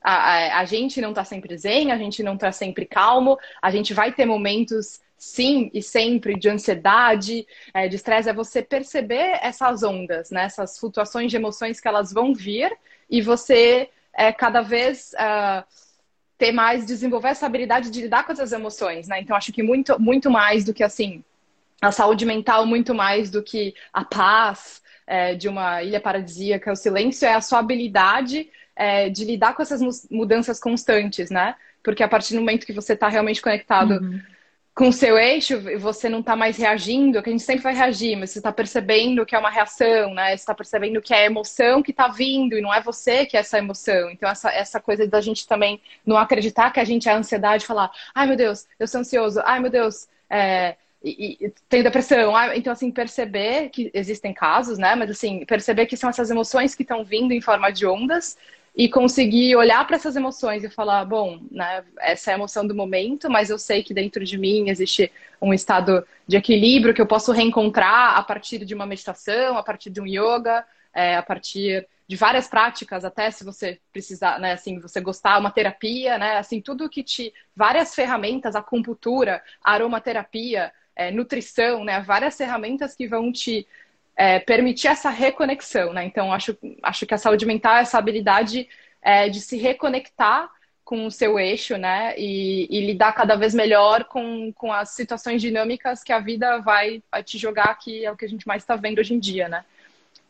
a, 0.00 0.14
a, 0.14 0.58
a 0.60 0.64
gente 0.64 1.00
não 1.00 1.10
está 1.10 1.24
sempre 1.24 1.56
zen, 1.58 1.90
a 1.90 1.98
gente 1.98 2.22
não 2.22 2.34
está 2.34 2.52
sempre 2.52 2.86
calmo, 2.86 3.36
a 3.60 3.70
gente 3.70 3.92
vai 3.92 4.12
ter 4.12 4.26
momentos 4.26 5.00
sim 5.16 5.70
e 5.72 5.82
sempre 5.82 6.38
de 6.38 6.48
ansiedade, 6.48 7.46
é, 7.72 7.88
de 7.88 7.96
estresse, 7.96 8.28
é 8.28 8.32
você 8.32 8.62
perceber 8.62 9.38
essas 9.42 9.82
ondas, 9.82 10.30
né? 10.30 10.44
essas 10.44 10.78
flutuações 10.78 11.30
de 11.30 11.36
emoções 11.36 11.80
que 11.80 11.88
elas 11.88 12.12
vão 12.12 12.34
vir 12.34 12.76
e 13.08 13.22
você 13.22 13.88
é, 14.12 14.32
cada 14.32 14.60
vez 14.60 15.12
uh, 15.14 15.64
ter 16.36 16.52
mais, 16.52 16.84
desenvolver 16.84 17.28
essa 17.28 17.46
habilidade 17.46 17.90
de 17.90 18.02
lidar 18.02 18.24
com 18.24 18.32
essas 18.32 18.52
emoções, 18.52 19.08
né? 19.08 19.20
Então, 19.20 19.36
acho 19.36 19.52
que 19.52 19.62
muito, 19.62 20.00
muito 20.00 20.30
mais 20.30 20.64
do 20.64 20.74
que 20.74 20.82
assim, 20.82 21.22
a 21.80 21.90
saúde 21.90 22.24
mental, 22.24 22.66
muito 22.66 22.94
mais 22.94 23.30
do 23.30 23.42
que 23.42 23.74
a 23.92 24.04
paz 24.04 24.82
é, 25.06 25.34
de 25.34 25.48
uma 25.48 25.82
ilha 25.82 26.00
paradisíaca, 26.00 26.72
o 26.72 26.76
silêncio 26.76 27.26
é 27.26 27.34
a 27.34 27.40
sua 27.40 27.58
habilidade 27.58 28.50
é, 28.76 29.08
de 29.08 29.24
lidar 29.24 29.54
com 29.54 29.62
essas 29.62 30.08
mudanças 30.10 30.60
constantes, 30.60 31.30
né? 31.30 31.54
Porque 31.82 32.02
a 32.02 32.08
partir 32.08 32.34
do 32.34 32.40
momento 32.40 32.66
que 32.66 32.72
você 32.72 32.94
está 32.94 33.08
realmente 33.08 33.42
conectado. 33.42 33.94
Uhum 33.94 34.33
com 34.74 34.88
o 34.88 34.92
seu 34.92 35.16
eixo, 35.16 35.60
você 35.78 36.08
não 36.08 36.18
está 36.18 36.34
mais 36.34 36.56
reagindo, 36.56 37.22
que 37.22 37.28
a 37.28 37.32
gente 37.32 37.44
sempre 37.44 37.62
vai 37.62 37.74
reagir, 37.74 38.16
mas 38.16 38.30
você 38.30 38.40
está 38.40 38.52
percebendo 38.52 39.24
que 39.24 39.36
é 39.36 39.38
uma 39.38 39.50
reação, 39.50 40.12
né? 40.12 40.30
Você 40.30 40.42
está 40.42 40.52
percebendo 40.52 41.00
que 41.00 41.14
é 41.14 41.18
a 41.18 41.26
emoção 41.26 41.80
que 41.80 41.92
está 41.92 42.08
vindo 42.08 42.58
e 42.58 42.60
não 42.60 42.74
é 42.74 42.80
você 42.80 43.24
que 43.24 43.36
é 43.36 43.40
essa 43.40 43.58
emoção. 43.58 44.10
Então, 44.10 44.28
essa, 44.28 44.50
essa 44.50 44.80
coisa 44.80 45.06
da 45.06 45.20
gente 45.20 45.46
também 45.46 45.80
não 46.04 46.16
acreditar 46.16 46.72
que 46.72 46.80
a 46.80 46.84
gente 46.84 47.08
é 47.08 47.12
a 47.12 47.16
ansiedade, 47.16 47.64
falar, 47.64 47.88
ai 48.12 48.26
meu 48.26 48.36
Deus, 48.36 48.66
eu 48.78 48.88
sou 48.88 49.00
ansioso, 49.00 49.40
ai 49.44 49.60
meu 49.60 49.70
Deus, 49.70 50.08
é, 50.28 50.74
e, 51.04 51.38
e, 51.40 51.52
tenho 51.68 51.84
depressão. 51.84 52.32
Então, 52.54 52.72
assim, 52.72 52.90
perceber 52.90 53.68
que 53.68 53.92
existem 53.94 54.34
casos, 54.34 54.76
né? 54.76 54.96
Mas, 54.96 55.10
assim, 55.10 55.44
perceber 55.44 55.86
que 55.86 55.96
são 55.96 56.10
essas 56.10 56.30
emoções 56.30 56.74
que 56.74 56.82
estão 56.82 57.04
vindo 57.04 57.32
em 57.32 57.40
forma 57.40 57.70
de 57.70 57.86
ondas 57.86 58.36
e 58.76 58.88
conseguir 58.88 59.54
olhar 59.54 59.86
para 59.86 59.96
essas 59.96 60.16
emoções 60.16 60.64
e 60.64 60.68
falar, 60.68 61.04
bom, 61.04 61.40
né, 61.50 61.84
essa 62.00 62.30
é 62.30 62.34
a 62.34 62.36
emoção 62.36 62.66
do 62.66 62.74
momento, 62.74 63.30
mas 63.30 63.48
eu 63.48 63.58
sei 63.58 63.84
que 63.84 63.94
dentro 63.94 64.24
de 64.24 64.36
mim 64.36 64.68
existe 64.68 65.12
um 65.40 65.54
estado 65.54 66.04
de 66.26 66.36
equilíbrio 66.36 66.92
que 66.92 67.00
eu 67.00 67.06
posso 67.06 67.30
reencontrar 67.30 68.18
a 68.18 68.22
partir 68.22 68.64
de 68.64 68.74
uma 68.74 68.84
meditação, 68.84 69.56
a 69.56 69.62
partir 69.62 69.90
de 69.90 70.00
um 70.00 70.06
yoga, 70.06 70.64
é, 70.92 71.16
a 71.16 71.22
partir 71.22 71.86
de 72.06 72.16
várias 72.16 72.48
práticas, 72.48 73.04
até 73.04 73.30
se 73.30 73.44
você 73.44 73.80
precisar, 73.92 74.40
né, 74.40 74.52
assim, 74.52 74.80
você 74.80 75.00
gostar, 75.00 75.38
uma 75.38 75.52
terapia, 75.52 76.18
né, 76.18 76.36
assim, 76.38 76.60
tudo 76.60 76.88
que 76.88 77.02
te, 77.02 77.32
várias 77.56 77.94
ferramentas, 77.94 78.56
acupuntura, 78.56 79.42
aromaterapia, 79.62 80.72
é, 80.96 81.10
nutrição, 81.10 81.84
né, 81.84 82.00
várias 82.00 82.36
ferramentas 82.36 82.94
que 82.94 83.06
vão 83.06 83.32
te 83.32 83.66
é, 84.16 84.38
permitir 84.38 84.88
essa 84.88 85.10
reconexão, 85.10 85.92
né? 85.92 86.04
Então, 86.04 86.32
acho, 86.32 86.56
acho 86.82 87.06
que 87.06 87.14
a 87.14 87.18
saúde 87.18 87.46
mental 87.46 87.76
é 87.76 87.80
essa 87.80 87.98
habilidade 87.98 88.68
é, 89.02 89.28
de 89.28 89.40
se 89.40 89.56
reconectar 89.56 90.48
com 90.84 91.06
o 91.06 91.10
seu 91.10 91.38
eixo, 91.38 91.76
né? 91.76 92.14
E, 92.16 92.68
e, 92.70 92.86
lidar 92.86 93.12
cada 93.12 93.36
vez 93.36 93.54
melhor 93.54 94.04
com, 94.04 94.52
com 94.52 94.72
as 94.72 94.90
situações 94.90 95.40
dinâmicas 95.40 96.02
que 96.02 96.12
a 96.12 96.20
vida 96.20 96.58
vai, 96.58 97.02
vai 97.10 97.22
te 97.22 97.38
jogar, 97.38 97.74
que 97.78 98.04
é 98.04 98.12
o 98.12 98.16
que 98.16 98.24
a 98.24 98.28
gente 98.28 98.46
mais 98.46 98.62
está 98.62 98.76
vendo 98.76 98.98
hoje 98.98 99.14
em 99.14 99.18
dia, 99.18 99.48
né? 99.48 99.64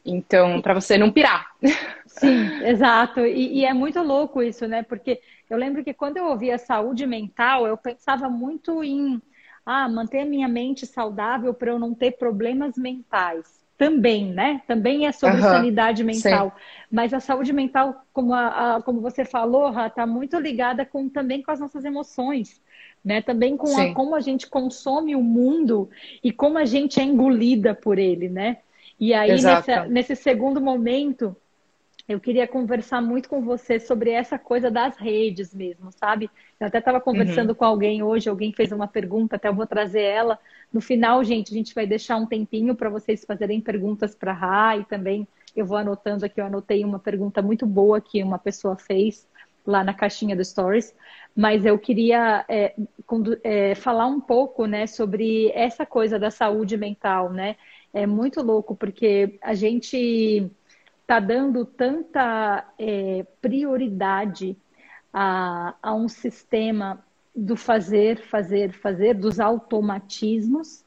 Então, 0.04 0.60
para 0.60 0.74
você 0.74 0.96
não 0.96 1.10
pirar. 1.10 1.54
Sim, 2.06 2.64
exato. 2.64 3.20
E, 3.20 3.58
e, 3.58 3.64
é 3.64 3.74
muito 3.74 4.00
louco 4.02 4.42
isso, 4.42 4.66
né? 4.66 4.82
Porque 4.82 5.20
eu 5.50 5.58
lembro 5.58 5.82
que 5.82 5.92
quando 5.92 6.16
eu 6.18 6.26
ouvia 6.26 6.56
saúde 6.56 7.06
mental, 7.06 7.66
eu 7.66 7.76
pensava 7.76 8.28
muito 8.30 8.82
em 8.84 9.20
ah, 9.66 9.88
manter 9.88 10.20
a 10.20 10.26
minha 10.26 10.48
mente 10.48 10.86
saudável 10.86 11.52
para 11.52 11.70
eu 11.70 11.78
não 11.78 11.94
ter 11.94 12.12
problemas 12.12 12.76
mentais 12.76 13.63
também, 13.76 14.32
né? 14.32 14.62
Também 14.66 15.06
é 15.06 15.12
sobre 15.12 15.36
uhum, 15.36 15.42
sanidade 15.42 16.04
mental. 16.04 16.50
Sim. 16.50 16.64
Mas 16.90 17.12
a 17.12 17.20
saúde 17.20 17.52
mental, 17.52 18.04
como, 18.12 18.32
a, 18.32 18.76
a 18.76 18.82
como 18.82 19.00
você 19.00 19.24
falou, 19.24 19.68
está 19.84 20.06
muito 20.06 20.38
ligada 20.38 20.84
com, 20.84 21.08
também 21.08 21.42
com 21.42 21.50
as 21.50 21.60
nossas 21.60 21.84
emoções. 21.84 22.62
Né? 23.04 23.20
Também 23.20 23.56
com 23.56 23.76
a, 23.76 23.92
como 23.92 24.14
a 24.14 24.20
gente 24.20 24.46
consome 24.46 25.14
o 25.14 25.22
mundo 25.22 25.90
e 26.22 26.32
como 26.32 26.56
a 26.56 26.64
gente 26.64 26.98
é 27.00 27.02
engolida 27.02 27.74
por 27.74 27.98
ele, 27.98 28.30
né? 28.30 28.58
E 28.98 29.12
aí, 29.12 29.42
nessa, 29.42 29.84
nesse 29.84 30.16
segundo 30.16 30.58
momento, 30.60 31.36
eu 32.08 32.18
queria 32.18 32.46
conversar 32.46 33.02
muito 33.02 33.28
com 33.28 33.42
você 33.42 33.78
sobre 33.78 34.10
essa 34.10 34.38
coisa 34.38 34.70
das 34.70 34.96
redes 34.96 35.54
mesmo, 35.54 35.90
sabe? 35.92 36.30
Eu 36.58 36.68
até 36.68 36.78
estava 36.78 37.00
conversando 37.00 37.50
uhum. 37.50 37.54
com 37.56 37.64
alguém 37.64 38.02
hoje, 38.02 38.30
alguém 38.30 38.52
fez 38.52 38.72
uma 38.72 38.86
pergunta, 38.86 39.36
até 39.36 39.48
eu 39.48 39.54
vou 39.54 39.66
trazer 39.66 40.02
ela 40.02 40.38
no 40.74 40.80
final, 40.80 41.22
gente, 41.22 41.54
a 41.54 41.56
gente 41.56 41.72
vai 41.72 41.86
deixar 41.86 42.16
um 42.16 42.26
tempinho 42.26 42.74
para 42.74 42.90
vocês 42.90 43.24
fazerem 43.24 43.60
perguntas 43.60 44.12
para 44.12 44.32
a 44.32 44.34
Ra 44.34 44.76
e 44.76 44.84
também 44.84 45.26
eu 45.54 45.64
vou 45.64 45.76
anotando 45.76 46.24
aqui, 46.24 46.40
eu 46.40 46.46
anotei 46.46 46.84
uma 46.84 46.98
pergunta 46.98 47.40
muito 47.40 47.64
boa 47.64 48.00
que 48.00 48.20
uma 48.24 48.40
pessoa 48.40 48.76
fez 48.76 49.24
lá 49.64 49.84
na 49.84 49.94
caixinha 49.94 50.34
do 50.34 50.44
Stories, 50.44 50.92
mas 51.34 51.64
eu 51.64 51.78
queria 51.78 52.44
é, 52.48 52.74
é, 53.44 53.76
falar 53.76 54.06
um 54.06 54.20
pouco, 54.20 54.66
né, 54.66 54.88
sobre 54.88 55.52
essa 55.54 55.86
coisa 55.86 56.18
da 56.18 56.28
saúde 56.28 56.76
mental, 56.76 57.32
né? 57.32 57.54
É 57.92 58.04
muito 58.04 58.42
louco 58.42 58.74
porque 58.74 59.38
a 59.40 59.54
gente 59.54 60.50
está 61.02 61.20
dando 61.20 61.64
tanta 61.64 62.68
é, 62.76 63.24
prioridade 63.40 64.56
a, 65.12 65.76
a 65.80 65.94
um 65.94 66.08
sistema 66.08 67.03
do 67.34 67.56
fazer, 67.56 68.18
fazer, 68.18 68.72
fazer, 68.72 69.14
dos 69.14 69.40
automatismos 69.40 70.84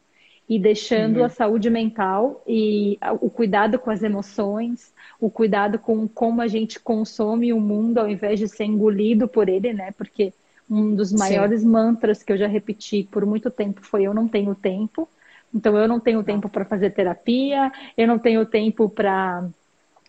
e 0.47 0.57
deixando 0.57 1.17
uhum. 1.17 1.25
a 1.25 1.29
saúde 1.29 1.69
mental 1.69 2.41
e 2.47 2.97
o 3.19 3.29
cuidado 3.29 3.77
com 3.77 3.91
as 3.91 4.01
emoções, 4.01 4.93
o 5.19 5.29
cuidado 5.29 5.77
com 5.77 6.07
como 6.07 6.41
a 6.41 6.47
gente 6.47 6.79
consome 6.79 7.51
o 7.51 7.59
mundo 7.59 7.97
ao 7.97 8.09
invés 8.09 8.39
de 8.39 8.47
ser 8.47 8.63
engolido 8.63 9.27
por 9.27 9.49
ele, 9.49 9.73
né? 9.73 9.91
Porque 9.91 10.33
um 10.69 10.95
dos 10.95 11.11
maiores 11.11 11.61
Sim. 11.61 11.67
mantras 11.67 12.23
que 12.23 12.31
eu 12.31 12.37
já 12.37 12.47
repeti 12.47 13.03
por 13.11 13.25
muito 13.25 13.49
tempo 13.49 13.81
foi 13.81 14.03
eu 14.03 14.13
não 14.13 14.27
tenho 14.27 14.55
tempo. 14.55 15.07
Então 15.53 15.77
eu 15.77 15.87
não 15.87 15.99
tenho 15.99 16.23
tempo 16.23 16.47
para 16.49 16.65
fazer 16.65 16.91
terapia, 16.91 17.71
eu 17.97 18.07
não 18.07 18.19
tenho 18.19 18.45
tempo 18.45 18.89
para 18.89 19.47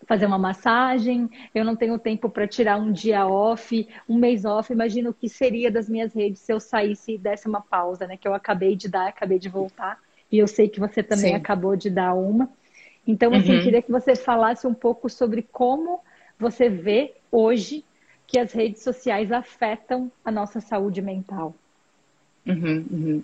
fazer 0.09 0.25
uma 0.25 0.39
massagem, 0.39 1.29
eu 1.53 1.63
não 1.63 1.75
tenho 1.75 1.99
tempo 1.99 2.31
para 2.31 2.47
tirar 2.47 2.77
um 2.77 2.91
dia 2.91 3.27
off, 3.27 3.87
um 4.09 4.17
mês 4.17 4.43
off. 4.43 4.73
Imagino 4.73 5.11
o 5.11 5.13
que 5.13 5.29
seria 5.29 5.69
das 5.69 5.87
minhas 5.87 6.15
redes 6.15 6.41
se 6.41 6.51
eu 6.51 6.59
saísse 6.59 7.13
e 7.13 7.17
desse 7.19 7.47
uma 7.47 7.61
pausa, 7.61 8.07
né? 8.07 8.17
Que 8.17 8.27
eu 8.27 8.33
acabei 8.33 8.75
de 8.75 8.89
dar, 8.89 9.07
acabei 9.07 9.37
de 9.37 9.47
voltar. 9.47 9.99
E 10.31 10.39
eu 10.39 10.47
sei 10.47 10.67
que 10.67 10.79
você 10.79 11.03
também 11.03 11.33
Sim. 11.33 11.35
acabou 11.35 11.75
de 11.75 11.91
dar 11.91 12.15
uma. 12.15 12.49
Então, 13.05 13.31
assim, 13.35 13.57
uhum. 13.57 13.61
queria 13.61 13.83
que 13.83 13.91
você 13.91 14.15
falasse 14.15 14.65
um 14.65 14.73
pouco 14.73 15.07
sobre 15.11 15.43
como 15.43 16.01
você 16.39 16.69
vê 16.69 17.13
hoje 17.31 17.85
que 18.25 18.39
as 18.39 18.51
redes 18.51 18.81
sociais 18.81 19.31
afetam 19.31 20.11
a 20.25 20.31
nossa 20.31 20.59
saúde 20.59 21.03
mental. 21.03 21.53
Uhum, 22.47 22.85
uhum. 22.89 23.23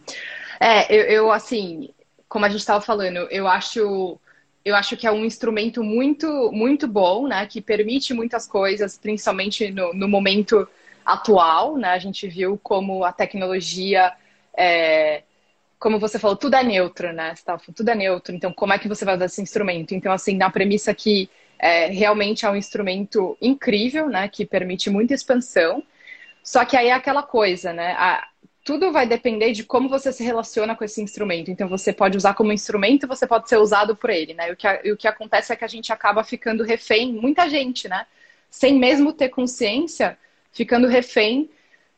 É, 0.60 0.96
eu, 0.96 1.04
eu, 1.06 1.32
assim, 1.32 1.90
como 2.30 2.46
a 2.46 2.50
gente 2.50 2.60
estava 2.60 2.80
falando, 2.80 3.28
eu 3.32 3.48
acho 3.48 4.20
eu 4.66 4.76
acho 4.76 4.98
que 4.98 5.06
é 5.06 5.12
um 5.12 5.24
instrumento 5.24 5.84
muito, 5.84 6.52
muito 6.52 6.88
bom, 6.88 7.28
né? 7.28 7.46
Que 7.46 7.62
permite 7.62 8.16
muitas 8.16 8.48
coisas, 8.48 8.98
principalmente 8.98 9.72
no, 9.72 9.94
no 9.94 10.08
momento 10.10 10.68
atual, 11.06 11.78
né? 11.78 11.90
A 11.90 12.00
gente 12.00 12.28
viu 12.28 12.60
como 12.64 13.04
a 13.06 13.14
tecnologia, 13.14 14.12
é, 14.58 15.22
como 15.78 16.00
você 16.00 16.18
falou, 16.18 16.36
tudo 16.36 16.56
é 16.56 16.64
neutro, 16.64 17.14
né? 17.14 17.36
tudo 17.76 17.90
é 17.90 17.96
neutro. 17.96 18.34
Então, 18.34 18.52
como 18.52 18.74
é 18.74 18.80
que 18.80 18.88
você 18.88 19.06
vai 19.06 19.16
usar 19.16 19.26
esse 19.26 19.42
instrumento? 19.42 19.94
Então, 19.94 20.12
assim, 20.12 20.36
na 20.36 20.50
premissa 20.50 20.96
que 20.96 21.30
é, 21.60 21.86
realmente 21.88 22.44
é 22.44 22.50
um 22.50 22.56
instrumento 22.56 23.38
incrível, 23.40 24.10
né? 24.10 24.28
Que 24.28 24.46
permite 24.48 24.90
muita 24.90 25.14
expansão. 25.14 25.84
Só 26.44 26.66
que 26.66 26.76
aí 26.76 26.88
é 26.88 26.94
aquela 26.94 27.22
coisa, 27.22 27.72
né? 27.72 27.94
A, 28.00 28.28
tudo 28.66 28.92
vai 28.92 29.08
depender 29.08 29.52
de 29.52 29.64
como 29.64 29.88
você 29.88 30.12
se 30.12 30.24
relaciona 30.24 30.76
com 30.76 30.84
esse 30.84 31.00
instrumento. 31.00 31.52
Então, 31.52 31.70
você 31.70 31.94
pode 31.94 32.18
usar 32.18 32.34
como 32.34 32.52
instrumento, 32.52 33.08
você 33.08 33.28
pode 33.28 33.48
ser 33.48 33.58
usado 33.58 33.96
por 33.96 34.10
ele, 34.10 34.34
né? 34.34 34.50
E 34.50 34.54
o 34.54 34.58
que, 34.58 34.68
e 34.84 34.92
o 34.92 34.98
que 34.98 35.08
acontece 35.08 35.54
é 35.54 35.56
que 35.56 35.64
a 35.64 35.68
gente 35.68 35.94
acaba 35.94 36.24
ficando 36.24 36.64
refém, 36.64 37.14
muita 37.14 37.48
gente, 37.48 37.88
né? 37.88 38.08
Sem 38.50 38.80
mesmo 38.80 39.14
ter 39.14 39.30
consciência, 39.30 40.18
ficando 40.52 40.88
refém 40.88 41.48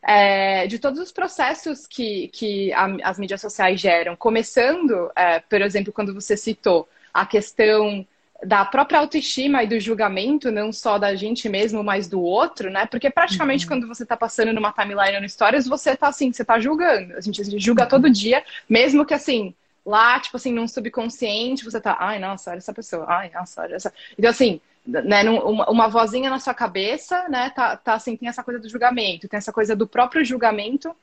é, 0.02 0.68
de 0.68 0.78
todos 0.78 1.00
os 1.00 1.10
processos 1.10 1.88
que, 1.88 2.28
que 2.34 2.74
a, 2.74 2.86
as 3.10 3.18
mídias 3.18 3.40
sociais 3.40 3.80
geram. 3.80 4.18
Começando, 4.18 5.10
é, 5.16 5.40
por 5.40 5.62
exemplo, 5.62 5.94
quando 5.94 6.14
você 6.14 6.36
citou 6.36 6.90
a 7.14 7.26
questão 7.26 8.06
da 8.44 8.64
própria 8.64 9.00
autoestima 9.00 9.64
e 9.64 9.68
do 9.68 9.80
julgamento, 9.80 10.52
não 10.52 10.72
só 10.72 11.00
da 11.00 11.16
gente 11.16 11.50
mesmo, 11.50 11.84
mas 11.84 12.08
do 12.08 12.22
outro, 12.22 12.70
né? 12.70 12.86
Porque 12.86 13.10
praticamente 13.10 13.66
uhum. 13.66 13.70
quando 13.70 13.88
você 13.88 14.06
tá 14.06 14.16
passando 14.16 14.54
numa 14.54 14.72
timeline 14.72 15.20
no 15.20 15.28
Stories, 15.28 15.68
você 15.68 15.96
tá 15.96 16.08
assim, 16.10 16.32
você 16.32 16.46
tá 16.46 16.60
julgando. 16.60 17.16
A 17.16 17.22
gente, 17.22 17.42
a 17.42 17.44
gente 17.44 17.64
julga 17.64 17.84
uhum. 17.84 17.90
todo 17.90 18.10
dia, 18.10 18.44
mesmo 18.70 19.06
que 19.06 19.14
assim, 19.14 19.56
lá, 19.86 20.20
tipo 20.20 20.38
assim, 20.38 20.52
num 20.52 20.68
subconsciente, 20.68 21.64
você 21.64 21.82
tá, 21.82 21.98
ai, 22.00 22.20
nossa, 22.20 22.52
olha 22.52 22.58
essa 22.58 22.74
pessoa, 22.74 23.06
ai, 23.08 23.32
nossa, 23.34 23.62
olha 23.62 23.76
essa. 23.76 23.92
Então, 24.18 24.30
assim, 24.30 24.62
né, 24.86 25.28
uma, 25.30 25.70
uma 25.70 25.88
vozinha 25.88 26.30
na 26.30 26.40
sua 26.40 26.54
cabeça, 26.54 27.28
né, 27.30 27.50
tá, 27.50 27.76
tá 27.76 27.94
assim, 27.96 28.16
tem 28.16 28.30
essa 28.30 28.44
coisa 28.44 28.60
do 28.60 28.70
julgamento, 28.70 29.28
tem 29.28 29.38
essa 29.38 29.52
coisa 29.52 29.76
do 29.76 29.88
próprio 29.88 30.24
julgamento 30.24 30.96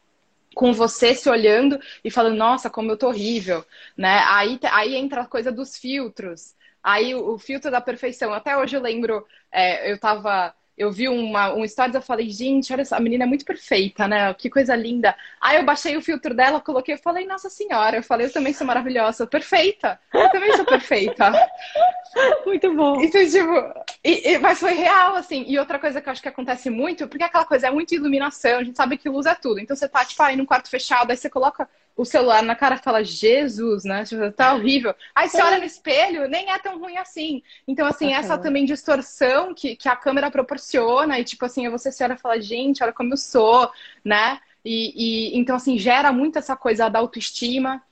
com 0.54 0.72
você 0.72 1.14
se 1.14 1.28
olhando 1.28 1.80
e 2.04 2.10
falando, 2.10 2.36
nossa, 2.36 2.70
como 2.70 2.90
eu 2.90 2.96
tô 2.96 3.08
horrível, 3.08 3.64
né? 3.96 4.24
Aí, 4.28 4.58
aí 4.70 4.94
entra 4.94 5.22
a 5.22 5.26
coisa 5.26 5.50
dos 5.50 5.76
filtros, 5.76 6.54
Aí 6.84 7.14
o, 7.14 7.34
o 7.34 7.38
filtro 7.38 7.70
da 7.70 7.80
perfeição. 7.80 8.32
Até 8.32 8.56
hoje 8.56 8.76
eu 8.76 8.82
lembro, 8.82 9.26
é, 9.50 9.90
eu 9.90 9.98
tava 9.98 10.54
eu 10.76 10.90
vi 10.90 11.08
uma, 11.08 11.54
um 11.54 11.66
stories, 11.66 11.94
eu 11.94 12.02
falei, 12.02 12.28
gente, 12.30 12.72
olha 12.72 12.82
essa 12.82 12.96
a 12.96 13.00
menina 13.00 13.24
é 13.24 13.26
muito 13.26 13.44
perfeita, 13.44 14.08
né? 14.08 14.34
Que 14.34 14.50
coisa 14.50 14.74
linda. 14.74 15.14
Aí 15.40 15.56
eu 15.56 15.64
baixei 15.64 15.96
o 15.96 16.02
filtro 16.02 16.34
dela, 16.34 16.60
coloquei, 16.60 16.94
eu 16.94 16.98
falei, 16.98 17.26
nossa 17.26 17.48
senhora, 17.48 17.96
eu 17.96 18.02
falei, 18.02 18.26
eu 18.26 18.32
também 18.32 18.52
sou 18.52 18.66
maravilhosa, 18.66 19.26
perfeita. 19.26 20.00
Eu 20.12 20.28
também 20.30 20.52
sou 20.56 20.64
perfeita. 20.64 21.32
muito 22.44 22.74
bom. 22.74 23.00
Então, 23.00 23.24
tipo, 23.24 23.84
e, 24.02 24.32
e, 24.32 24.38
mas 24.38 24.58
foi 24.58 24.74
real, 24.74 25.14
assim. 25.14 25.44
E 25.46 25.58
outra 25.58 25.78
coisa 25.78 26.00
que 26.00 26.08
eu 26.08 26.12
acho 26.12 26.22
que 26.22 26.28
acontece 26.28 26.68
muito, 26.70 27.06
porque 27.06 27.24
aquela 27.24 27.44
coisa 27.44 27.68
é 27.68 27.70
muito 27.70 27.94
iluminação, 27.94 28.58
a 28.58 28.64
gente 28.64 28.76
sabe 28.76 28.98
que 28.98 29.08
luz 29.08 29.26
é 29.26 29.34
tudo. 29.34 29.60
Então 29.60 29.76
você 29.76 29.88
tá, 29.88 30.04
tipo, 30.04 30.22
aí 30.22 30.36
num 30.36 30.46
quarto 30.46 30.68
fechado, 30.68 31.10
aí 31.10 31.16
você 31.16 31.30
coloca 31.30 31.68
o 31.96 32.04
celular 32.04 32.42
na 32.42 32.56
cara 32.56 32.76
fala, 32.76 33.04
Jesus, 33.04 33.84
né? 33.84 34.04
Tipo, 34.04 34.30
tá 34.32 34.54
horrível. 34.54 34.94
Aí 35.14 35.28
você 35.28 35.40
olha 35.40 35.58
no 35.58 35.64
espelho, 35.64 36.28
nem 36.28 36.50
é 36.50 36.58
tão 36.58 36.78
ruim 36.78 36.96
assim. 36.96 37.42
Então, 37.68 37.86
assim, 37.86 38.06
okay. 38.06 38.16
essa 38.16 38.36
também 38.36 38.64
distorção 38.64 39.54
que, 39.54 39.76
que 39.76 39.88
a 39.88 39.94
câmera 39.94 40.30
proporciona, 40.30 41.18
e 41.18 41.24
tipo 41.24 41.44
assim, 41.44 41.68
você 41.68 41.92
se 41.92 42.02
olha 42.02 42.14
e 42.14 42.18
fala, 42.18 42.40
gente, 42.40 42.82
olha 42.82 42.92
como 42.92 43.12
eu 43.12 43.16
sou, 43.16 43.70
né? 44.04 44.40
E, 44.64 45.32
e 45.34 45.38
então, 45.38 45.56
assim, 45.56 45.78
gera 45.78 46.10
muito 46.10 46.38
essa 46.38 46.56
coisa 46.56 46.88
da 46.88 46.98
autoestima 46.98 47.82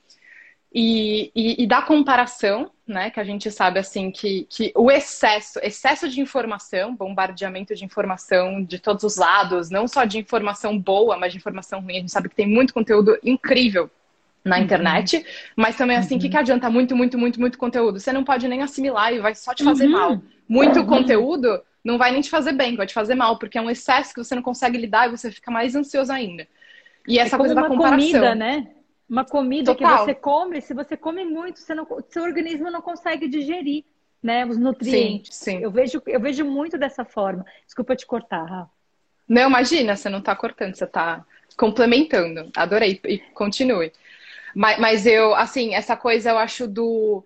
e, 0.74 1.30
e, 1.34 1.62
e, 1.62 1.66
da 1.66 1.82
comparação, 1.82 2.70
né? 2.86 3.10
Que 3.10 3.20
a 3.20 3.24
gente 3.24 3.50
sabe 3.50 3.78
assim 3.78 4.10
que, 4.10 4.46
que 4.48 4.72
o 4.74 4.90
excesso, 4.90 5.58
excesso 5.62 6.08
de 6.08 6.20
informação, 6.20 6.94
bombardeamento 6.94 7.74
de 7.74 7.84
informação 7.84 8.62
de 8.62 8.78
todos 8.78 9.04
os 9.04 9.16
lados, 9.16 9.70
não 9.70 9.86
só 9.86 10.04
de 10.04 10.18
informação 10.18 10.78
boa, 10.78 11.18
mas 11.18 11.32
de 11.32 11.38
informação 11.38 11.80
ruim. 11.80 11.96
A 11.96 12.00
gente 12.00 12.12
sabe 12.12 12.28
que 12.28 12.36
tem 12.36 12.46
muito 12.46 12.72
conteúdo 12.72 13.18
incrível 13.22 13.90
na 14.44 14.56
uhum. 14.56 14.62
internet, 14.62 15.24
mas 15.54 15.76
também 15.76 15.96
assim, 15.96 16.14
o 16.14 16.16
uhum. 16.16 16.22
que, 16.22 16.28
que 16.30 16.36
adianta 16.36 16.70
muito, 16.70 16.96
muito, 16.96 17.18
muito, 17.18 17.38
muito 17.38 17.58
conteúdo? 17.58 18.00
Você 18.00 18.12
não 18.12 18.24
pode 18.24 18.48
nem 18.48 18.62
assimilar 18.62 19.12
e 19.12 19.20
vai 19.20 19.34
só 19.34 19.54
te 19.54 19.62
fazer 19.62 19.86
uhum. 19.86 19.92
mal. 19.92 20.22
Muito 20.48 20.80
uhum. 20.80 20.86
conteúdo 20.86 21.62
não 21.84 21.98
vai 21.98 22.12
nem 22.12 22.20
te 22.20 22.30
fazer 22.30 22.52
bem, 22.52 22.76
vai 22.76 22.86
te 22.86 22.94
fazer 22.94 23.14
mal, 23.14 23.38
porque 23.38 23.58
é 23.58 23.62
um 23.62 23.70
excesso 23.70 24.14
que 24.14 24.22
você 24.22 24.34
não 24.34 24.42
consegue 24.42 24.78
lidar 24.78 25.08
e 25.08 25.10
você 25.10 25.30
fica 25.30 25.50
mais 25.50 25.74
ansioso 25.74 26.12
ainda. 26.12 26.46
E 27.06 27.18
essa 27.18 27.36
é 27.36 27.38
coisa 27.38 27.54
da 27.54 27.66
comparação. 27.66 27.98
comida, 27.98 28.34
né? 28.34 28.68
Uma 29.12 29.26
comida 29.26 29.74
Total. 29.74 29.98
que 29.98 30.04
você 30.04 30.14
come, 30.14 30.62
se 30.62 30.72
você 30.72 30.96
come 30.96 31.22
muito, 31.22 31.60
você 31.60 31.74
não, 31.74 31.86
seu 32.08 32.22
organismo 32.22 32.70
não 32.70 32.80
consegue 32.80 33.28
digerir, 33.28 33.84
né, 34.22 34.46
os 34.46 34.56
nutrientes. 34.56 35.36
Sim, 35.36 35.58
sim. 35.58 35.62
Eu 35.62 35.70
vejo, 35.70 36.02
eu 36.06 36.18
vejo 36.18 36.46
muito 36.46 36.78
dessa 36.78 37.04
forma. 37.04 37.44
Desculpa 37.66 37.94
te 37.94 38.06
cortar, 38.06 38.42
Rafa. 38.42 38.70
Não, 39.28 39.50
imagina, 39.50 39.96
você 39.96 40.08
não 40.08 40.20
está 40.20 40.34
cortando, 40.34 40.74
você 40.74 40.84
está 40.84 41.26
complementando. 41.58 42.50
Adorei 42.56 42.98
e 43.04 43.18
continue. 43.34 43.92
Mas, 44.54 44.78
mas, 44.78 45.04
eu, 45.04 45.34
assim, 45.34 45.74
essa 45.74 45.94
coisa 45.94 46.30
eu 46.30 46.38
acho 46.38 46.66
do 46.66 47.22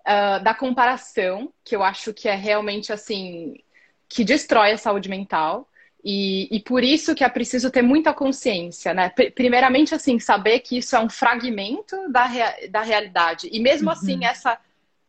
uh, 0.00 0.42
da 0.42 0.52
comparação, 0.54 1.52
que 1.64 1.76
eu 1.76 1.84
acho 1.84 2.12
que 2.12 2.28
é 2.28 2.34
realmente 2.34 2.92
assim 2.92 3.60
que 4.08 4.24
destrói 4.24 4.72
a 4.72 4.78
saúde 4.78 5.08
mental. 5.08 5.67
E, 6.04 6.48
e 6.56 6.60
por 6.60 6.84
isso 6.84 7.14
que 7.14 7.24
é 7.24 7.28
preciso 7.28 7.70
ter 7.70 7.82
muita 7.82 8.14
consciência, 8.14 8.94
né? 8.94 9.10
Primeiramente, 9.34 9.94
assim, 9.94 10.18
saber 10.18 10.60
que 10.60 10.78
isso 10.78 10.94
é 10.94 11.00
um 11.00 11.10
fragmento 11.10 11.96
da, 12.10 12.24
rea 12.24 12.54
da 12.70 12.82
realidade. 12.82 13.48
E 13.50 13.58
mesmo 13.60 13.90
assim, 13.90 14.18
uhum. 14.18 14.18
assim, 14.18 14.26
essa 14.26 14.58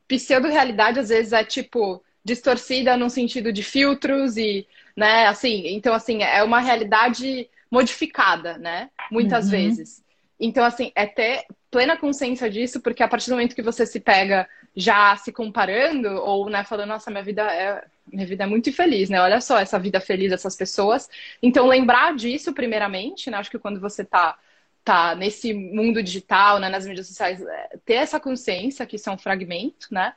pseudo-realidade 0.08 0.99
às 0.99 1.10
vezes 1.10 1.32
é 1.32 1.43
tipo 1.43 2.04
distorcida 2.25 2.97
no 2.97 3.10
sentido 3.10 3.54
de 3.54 3.63
filtros 3.63 4.36
e, 4.36 4.67
né, 4.95 5.28
assim, 5.28 5.67
então 5.67 5.93
assim, 5.93 6.23
é 6.23 6.43
uma 6.43 6.60
realidade 6.60 7.47
modificada, 7.71 8.58
né? 8.58 8.89
Muitas 9.12 9.45
uhum. 9.45 9.52
vezes. 9.52 10.04
Então, 10.39 10.63
assim, 10.63 10.91
é 10.95 11.06
ter 11.06 11.45
plena 11.69 11.97
consciência 11.97 12.49
disso, 12.49 12.80
porque 12.80 13.04
a 13.04 13.08
partir 13.08 13.30
do 13.30 13.34
momento 13.36 13.56
que 13.56 13.62
você 13.62 13.86
se 13.86 13.99
pega 13.99 14.47
já 14.75 15.15
se 15.17 15.32
comparando, 15.32 16.10
ou, 16.10 16.49
né, 16.49 16.63
falando, 16.63 16.89
nossa, 16.89 17.12
minha 17.12 17.23
vida 17.23 17.43
é, 17.43 17.84
minha 18.12 18.26
vida 18.26 18.43
é 18.43 18.48
muito 18.48 18.69
infeliz, 18.69 19.10
né? 19.10 19.22
Olha 19.22 19.41
só 19.41 19.60
essa 19.60 19.80
vida 19.80 20.00
feliz 20.00 20.30
dessas 20.32 20.56
pessoas. 20.56 21.10
Então, 21.41 21.67
lembrar 21.67 22.15
disso, 22.15 22.54
primeiramente, 22.54 23.30
né? 23.30 23.38
Acho 23.38 23.52
que 23.52 23.60
quando 23.60 23.80
você 23.80 24.04
tá, 24.06 24.38
tá 24.84 25.15
nesse 25.15 25.54
mundo 25.54 26.02
digital, 26.04 26.60
né, 26.60 26.69
nas 26.69 26.86
mídias 26.86 27.08
sociais, 27.08 27.41
é, 27.41 27.78
ter 27.86 27.95
essa 27.95 28.19
consciência 28.19 28.86
que 28.86 28.95
isso 28.95 29.10
é 29.10 29.13
um 29.13 29.17
fragmento, 29.17 29.88
né? 29.91 30.13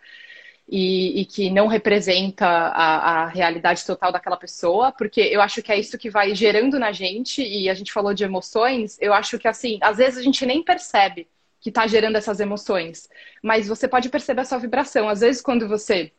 e, 0.68 1.20
e 1.20 1.24
que 1.26 1.50
não 1.50 1.66
representa 1.66 2.46
a, 2.46 3.24
a, 3.24 3.26
realidade 3.26 3.84
total 3.84 4.12
daquela 4.12 4.36
pessoa, 4.36 4.92
porque 4.92 5.20
eu 5.20 5.40
acho 5.42 5.62
que 5.62 5.72
é 5.72 5.78
isso 5.78 5.98
que 5.98 6.08
vai 6.08 6.34
gerando 6.34 6.78
na 6.78 6.92
gente, 6.92 7.42
e 7.42 7.68
a 7.68 7.74
gente 7.74 7.92
falou 7.92 8.14
de 8.14 8.24
emoções, 8.24 8.96
eu 9.00 9.12
acho 9.12 9.38
que 9.38 9.48
assim, 9.48 9.78
às 9.82 9.98
vezes 9.98 10.18
a 10.18 10.22
gente 10.22 10.46
nem 10.46 10.62
percebe 10.62 11.28
que 11.60 11.68
está 11.68 11.86
gerando 11.86 12.16
essas 12.16 12.40
emoções, 12.40 13.08
mas 13.42 13.68
você 13.68 13.86
pode 13.86 14.08
perceber 14.08 14.40
a 14.40 14.44
sua 14.44 14.58
vibração. 14.58 15.08
Às 15.08 15.20
vezes, 15.20 15.40
quando 15.40 15.68
você 15.68 16.10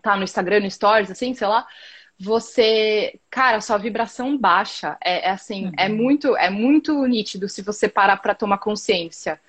tá 0.00 0.16
no 0.16 0.24
Instagram, 0.24 0.60
no 0.60 0.70
Stories, 0.70 1.10
assim, 1.10 1.34
sei 1.34 1.46
lá, 1.46 1.66
você, 2.18 3.18
cara, 3.28 3.60
sua 3.60 3.78
vibração 3.78 4.38
baixa. 4.38 4.96
É, 5.02 5.28
é 5.28 5.30
assim, 5.30 5.66
é 5.66 5.66
uhum. 5.66 5.72
é 5.76 5.88
muito, 5.88 6.36
é 6.36 6.50
muito 6.50 7.04
nítido 7.06 7.48
se 7.48 7.62
você 7.62 7.88
parar 7.88 8.16
para 8.18 8.34
tomar 8.34 8.58
consciência. 8.58 9.40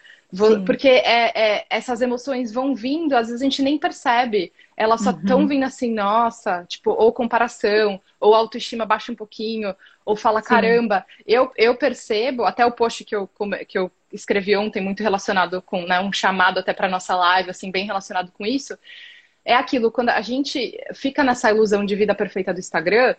Porque 0.65 0.87
é, 0.87 1.31
é, 1.35 1.65
essas 1.69 2.01
emoções 2.01 2.51
vão 2.51 2.73
vindo, 2.73 3.13
às 3.13 3.27
vezes 3.27 3.39
a 3.41 3.43
gente 3.43 3.61
nem 3.61 3.77
percebe. 3.77 4.51
Elas 4.75 5.01
só 5.01 5.11
estão 5.11 5.41
uhum. 5.41 5.47
vindo 5.47 5.63
assim, 5.63 5.93
nossa, 5.93 6.65
tipo, 6.67 6.89
ou 6.89 7.13
comparação, 7.13 8.01
ou 8.19 8.33
autoestima 8.33 8.83
baixa 8.83 9.11
um 9.11 9.15
pouquinho, 9.15 9.75
ou 10.03 10.15
fala, 10.15 10.41
Sim. 10.41 10.47
caramba, 10.47 11.05
eu, 11.27 11.51
eu 11.55 11.75
percebo, 11.75 12.45
até 12.45 12.65
o 12.65 12.71
post 12.71 13.05
que 13.05 13.15
eu, 13.15 13.29
que 13.67 13.77
eu 13.77 13.91
escrevi 14.11 14.57
ontem, 14.57 14.81
muito 14.81 15.03
relacionado 15.03 15.61
com 15.61 15.85
né, 15.85 15.99
um 15.99 16.11
chamado 16.11 16.59
até 16.59 16.73
para 16.73 16.89
nossa 16.89 17.15
live, 17.15 17.51
assim, 17.51 17.69
bem 17.69 17.85
relacionado 17.85 18.31
com 18.31 18.43
isso, 18.43 18.75
é 19.45 19.55
aquilo, 19.55 19.91
quando 19.91 20.09
a 20.09 20.21
gente 20.21 20.77
fica 20.93 21.23
nessa 21.23 21.51
ilusão 21.51 21.85
de 21.85 21.95
vida 21.95 22.15
perfeita 22.15 22.53
do 22.53 22.59
Instagram, 22.59 23.15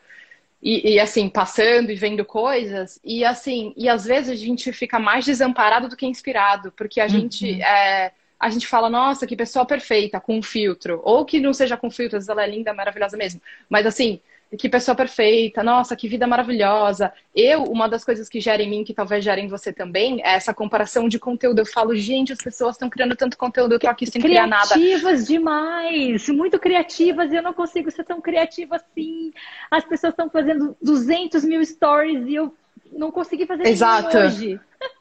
e, 0.63 0.95
e, 0.95 1.01
assim, 1.01 1.29
passando 1.29 1.91
e 1.91 1.95
vendo 1.95 2.25
coisas, 2.25 2.99
e 3.05 3.23
assim, 3.23 3.75
e 3.77 3.87
às 3.87 4.07
vezes 4.07 4.31
a 4.31 4.35
gente 4.35 4.73
fica 4.73 4.99
mais 4.99 5.27
desamparado 5.27 5.89
do 5.89 5.97
que 5.97 6.07
inspirado, 6.07 6.73
porque 6.73 7.01
a 7.01 7.05
uhum. 7.05 7.11
gente 7.11 7.61
é, 7.61 8.13
a 8.41 8.49
gente 8.49 8.67
fala, 8.67 8.89
nossa, 8.89 9.27
que 9.27 9.37
pessoa 9.37 9.67
perfeita, 9.67 10.19
com 10.21 10.39
um 10.39 10.43
filtro, 10.43 11.03
ou 11.05 11.25
que 11.25 11.39
não 11.39 11.53
seja 11.53 11.77
com 11.77 11.91
filtro, 11.91 12.17
às 12.17 12.25
vezes 12.25 12.29
ela 12.31 12.43
é 12.43 12.49
linda, 12.49 12.73
maravilhosa 12.73 13.17
mesmo, 13.17 13.43
mas 13.69 13.85
assim, 13.87 14.21
que 14.57 14.69
pessoa 14.69 14.95
perfeita, 14.95 15.63
nossa, 15.63 15.97
que 15.97 16.09
vida 16.09 16.27
maravilhosa. 16.27 17.13
Eu, 17.35 17.65
uma 17.65 17.89
das 17.89 18.05
coisas 18.05 18.29
que 18.29 18.41
gera 18.41 18.63
em 18.63 18.71
mim, 18.71 18.85
que 18.85 18.95
talvez 18.95 19.25
gere 19.25 19.41
em 19.41 19.49
você 19.49 19.73
também, 19.73 20.21
é 20.23 20.35
essa 20.35 20.55
comparação 20.55 21.09
de 21.09 21.19
conteúdo. 21.19 21.59
Eu 21.59 21.67
falo, 21.67 21.95
gente, 21.97 22.33
as 22.33 22.39
pessoas 22.39 22.77
estão 22.77 22.89
criando 22.89 23.17
tanto 23.17 23.37
conteúdo, 23.37 23.73
eu 23.73 23.79
tô 23.79 23.89
aqui 23.89 24.07
sem 24.07 24.21
criar 24.21 24.47
nada. 24.47 24.75
Criativas 24.75 25.27
demais, 25.27 26.29
muito 26.29 26.59
criativas, 26.59 27.33
e 27.33 27.37
eu 27.37 27.43
não 27.43 27.53
consigo 27.53 27.91
ser 27.91 28.05
tão 28.05 28.21
criativa 28.21 28.77
assim. 28.77 29.33
As 29.71 29.85
pessoas 29.85 30.13
estão 30.13 30.31
fazendo 30.31 30.77
200 30.81 31.45
mil 31.45 31.65
stories 31.65 32.27
e 32.29 32.35
eu 32.35 32.55
não 32.93 33.11
consegui 33.11 33.47
fazer 33.47 33.67
Exato. 33.67 34.17
hoje. 34.17 34.61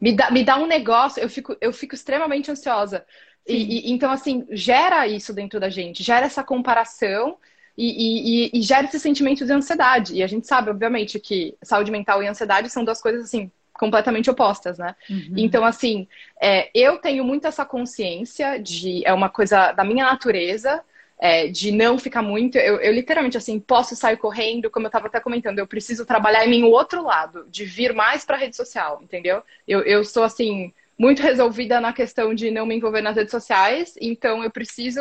Me 0.00 0.14
dá, 0.14 0.30
me 0.30 0.42
dá 0.42 0.56
um 0.56 0.66
negócio, 0.66 1.22
eu 1.22 1.28
fico, 1.28 1.54
eu 1.60 1.74
fico 1.74 1.94
extremamente 1.94 2.50
ansiosa. 2.50 3.04
E, 3.46 3.90
e, 3.90 3.92
então, 3.92 4.10
assim, 4.10 4.46
gera 4.50 5.06
isso 5.06 5.34
dentro 5.34 5.60
da 5.60 5.68
gente, 5.68 6.02
gera 6.02 6.24
essa 6.24 6.42
comparação 6.42 7.36
e, 7.76 8.46
e, 8.46 8.58
e, 8.58 8.62
gera 8.62 8.86
esse 8.86 8.98
sentimento 8.98 9.44
de 9.44 9.52
ansiedade. 9.52 10.14
E 10.14 10.22
a 10.22 10.26
gente 10.26 10.46
sabe, 10.46 10.70
obviamente, 10.70 11.18
que 11.18 11.54
saúde 11.62 11.90
mental 11.90 12.22
e 12.22 12.26
ansiedade 12.26 12.68
são 12.68 12.84
duas 12.84 13.00
coisas 13.00 13.24
assim 13.24 13.50
completamente 13.74 14.30
opostas, 14.30 14.76
né? 14.78 14.94
Uhum. 15.08 15.34
Então, 15.38 15.64
assim, 15.64 16.06
é, 16.40 16.70
eu 16.74 16.98
tenho 16.98 17.24
muito 17.24 17.46
essa 17.46 17.64
consciência 17.64 18.58
de 18.58 19.02
é 19.06 19.12
uma 19.12 19.30
coisa 19.30 19.72
da 19.72 19.84
minha 19.84 20.04
natureza. 20.04 20.82
É, 21.22 21.48
de 21.48 21.70
não 21.70 21.98
ficar 21.98 22.22
muito, 22.22 22.56
eu, 22.56 22.80
eu, 22.80 22.90
literalmente 22.94 23.36
assim 23.36 23.60
posso 23.60 23.94
sair 23.94 24.16
correndo, 24.16 24.70
como 24.70 24.86
eu 24.86 24.88
estava 24.88 25.06
até 25.06 25.20
comentando, 25.20 25.58
eu 25.58 25.66
preciso 25.66 26.06
trabalhar 26.06 26.46
em 26.46 26.48
mim 26.48 26.62
o 26.62 26.70
outro 26.70 27.04
lado, 27.04 27.46
de 27.50 27.62
vir 27.66 27.92
mais 27.92 28.24
para 28.24 28.36
a 28.36 28.38
rede 28.38 28.56
social, 28.56 29.00
entendeu? 29.02 29.42
Eu, 29.68 29.82
eu 29.82 30.02
sou 30.02 30.22
assim 30.22 30.72
muito 30.98 31.22
resolvida 31.22 31.78
na 31.78 31.92
questão 31.92 32.34
de 32.34 32.50
não 32.50 32.64
me 32.64 32.74
envolver 32.74 33.02
nas 33.02 33.16
redes 33.16 33.30
sociais, 33.30 33.94
então 34.00 34.42
eu 34.42 34.50
preciso 34.50 35.00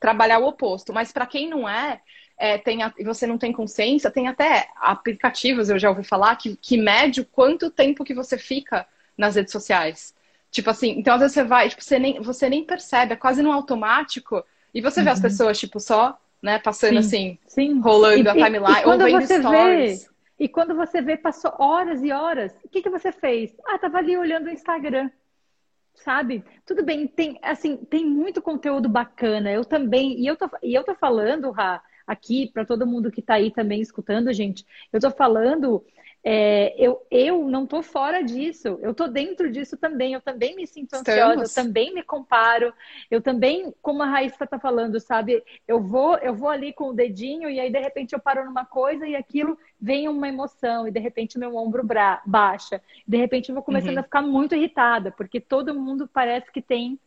trabalhar 0.00 0.38
o 0.38 0.46
oposto. 0.46 0.92
Mas 0.92 1.12
para 1.12 1.26
quem 1.26 1.48
não 1.48 1.68
é, 1.68 2.00
é, 2.38 2.56
tem 2.56 2.82
a, 2.82 2.92
você 3.04 3.26
não 3.26 3.36
tem 3.36 3.52
consciência, 3.52 4.10
tem 4.10 4.26
até 4.26 4.68
aplicativos, 4.76 5.68
eu 5.68 5.78
já 5.78 5.90
ouvi 5.90 6.02
falar, 6.02 6.34
que, 6.36 6.56
que 6.56 6.78
mede 6.78 7.20
o 7.20 7.26
quanto 7.26 7.70
tempo 7.70 8.02
que 8.02 8.14
você 8.14 8.38
fica 8.38 8.86
nas 9.16 9.36
redes 9.36 9.52
sociais. 9.52 10.14
Tipo 10.50 10.70
assim, 10.70 10.98
então 10.98 11.14
às 11.14 11.20
vezes 11.20 11.34
você 11.34 11.44
vai, 11.44 11.68
tipo, 11.68 11.84
você 11.84 11.98
nem, 11.98 12.20
você 12.20 12.48
nem 12.48 12.64
percebe, 12.64 13.12
é 13.12 13.16
quase 13.16 13.42
no 13.42 13.52
automático, 13.52 14.42
e 14.74 14.80
você 14.80 15.00
uhum. 15.00 15.04
vê 15.04 15.10
as 15.10 15.18
uhum. 15.18 15.22
pessoas, 15.22 15.60
tipo, 15.60 15.78
só, 15.78 16.18
né, 16.42 16.58
passando 16.58 17.02
sim, 17.02 17.38
assim, 17.38 17.38
sim. 17.46 17.80
rolando 17.80 18.24
e, 18.24 18.28
a 18.28 18.32
timeline, 18.32 18.84
ou 18.86 18.98
vendo 18.98 19.22
stories. 19.22 20.04
Vê, 20.04 20.10
e 20.40 20.48
quando 20.48 20.74
você 20.74 21.02
vê, 21.02 21.18
passou 21.18 21.52
horas 21.58 22.02
e 22.02 22.10
horas, 22.10 22.52
o 22.64 22.68
que, 22.70 22.80
que 22.80 22.88
você 22.88 23.12
fez? 23.12 23.54
Ah, 23.66 23.78
tava 23.78 23.98
ali 23.98 24.16
olhando 24.16 24.46
o 24.46 24.50
Instagram 24.50 25.10
sabe? 25.94 26.44
Tudo 26.64 26.84
bem, 26.84 27.06
tem 27.06 27.38
assim, 27.42 27.76
tem 27.76 28.04
muito 28.04 28.40
conteúdo 28.42 28.88
bacana. 28.88 29.50
Eu 29.50 29.64
também, 29.64 30.20
e 30.20 30.26
eu 30.26 30.36
tô, 30.36 30.48
e 30.62 30.74
eu 30.74 30.84
tô 30.84 30.94
falando, 30.94 31.50
Ra, 31.50 31.82
aqui 32.06 32.50
para 32.52 32.64
todo 32.64 32.86
mundo 32.86 33.10
que 33.10 33.20
está 33.20 33.34
aí 33.34 33.50
também 33.52 33.80
escutando, 33.80 34.32
gente. 34.32 34.64
Eu 34.92 34.98
estou 34.98 35.10
falando, 35.10 35.84
é, 36.22 36.74
eu, 36.76 37.06
eu 37.10 37.48
não 37.48 37.64
estou 37.64 37.82
fora 37.82 38.22
disso, 38.22 38.78
eu 38.82 38.90
estou 38.90 39.08
dentro 39.08 39.50
disso 39.50 39.76
também. 39.76 40.12
Eu 40.12 40.20
também 40.20 40.54
me 40.54 40.66
sinto 40.66 40.94
ansiosa, 40.94 41.42
eu 41.42 41.54
também 41.64 41.94
me 41.94 42.02
comparo, 42.02 42.74
eu 43.10 43.22
também, 43.22 43.72
como 43.80 44.02
a 44.02 44.06
Raíssa 44.06 44.44
está 44.44 44.58
falando, 44.58 45.00
sabe? 45.00 45.42
Eu 45.66 45.82
vou, 45.82 46.18
eu 46.18 46.34
vou 46.34 46.50
ali 46.50 46.72
com 46.72 46.90
o 46.90 46.94
dedinho 46.94 47.48
e 47.48 47.58
aí 47.58 47.72
de 47.72 47.78
repente 47.78 48.12
eu 48.12 48.20
paro 48.20 48.44
numa 48.44 48.66
coisa 48.66 49.06
e 49.06 49.16
aquilo 49.16 49.58
vem 49.80 50.08
uma 50.08 50.28
emoção 50.28 50.86
e 50.86 50.90
de 50.90 51.00
repente 51.00 51.38
meu 51.38 51.56
ombro 51.56 51.86
baixa. 52.26 52.82
De 53.06 53.16
repente 53.16 53.48
eu 53.48 53.54
vou 53.54 53.64
começando 53.64 53.94
uhum. 53.94 54.00
a 54.00 54.04
ficar 54.04 54.22
muito 54.22 54.54
irritada, 54.54 55.10
porque 55.10 55.40
todo 55.40 55.74
mundo 55.74 56.08
parece 56.12 56.52
que 56.52 56.60
tem 56.60 56.98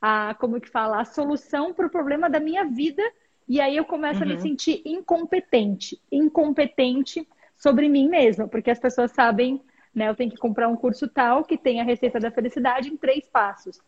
a, 0.00 0.34
como 0.34 0.60
que 0.60 0.68
fala, 0.68 1.00
a 1.00 1.04
solução 1.04 1.74
para 1.74 1.86
o 1.86 1.90
problema 1.90 2.30
da 2.30 2.38
minha 2.38 2.64
vida 2.64 3.02
e 3.48 3.60
aí 3.60 3.76
eu 3.76 3.84
começo 3.84 4.20
uhum. 4.20 4.26
a 4.26 4.28
me 4.28 4.34
uhum. 4.34 4.40
sentir 4.40 4.80
incompetente, 4.84 6.00
incompetente 6.12 7.26
sobre 7.60 7.88
mim 7.90 8.08
mesma, 8.08 8.48
porque 8.48 8.70
as 8.70 8.80
pessoas 8.80 9.12
sabem, 9.12 9.60
né? 9.94 10.08
Eu 10.08 10.16
tenho 10.16 10.30
que 10.30 10.38
comprar 10.38 10.66
um 10.66 10.76
curso 10.76 11.06
tal 11.06 11.44
que 11.44 11.58
tem 11.58 11.78
a 11.80 11.84
receita 11.84 12.18
da 12.18 12.30
felicidade 12.30 12.88
em 12.88 12.96
três 12.96 13.28
passos. 13.28 13.78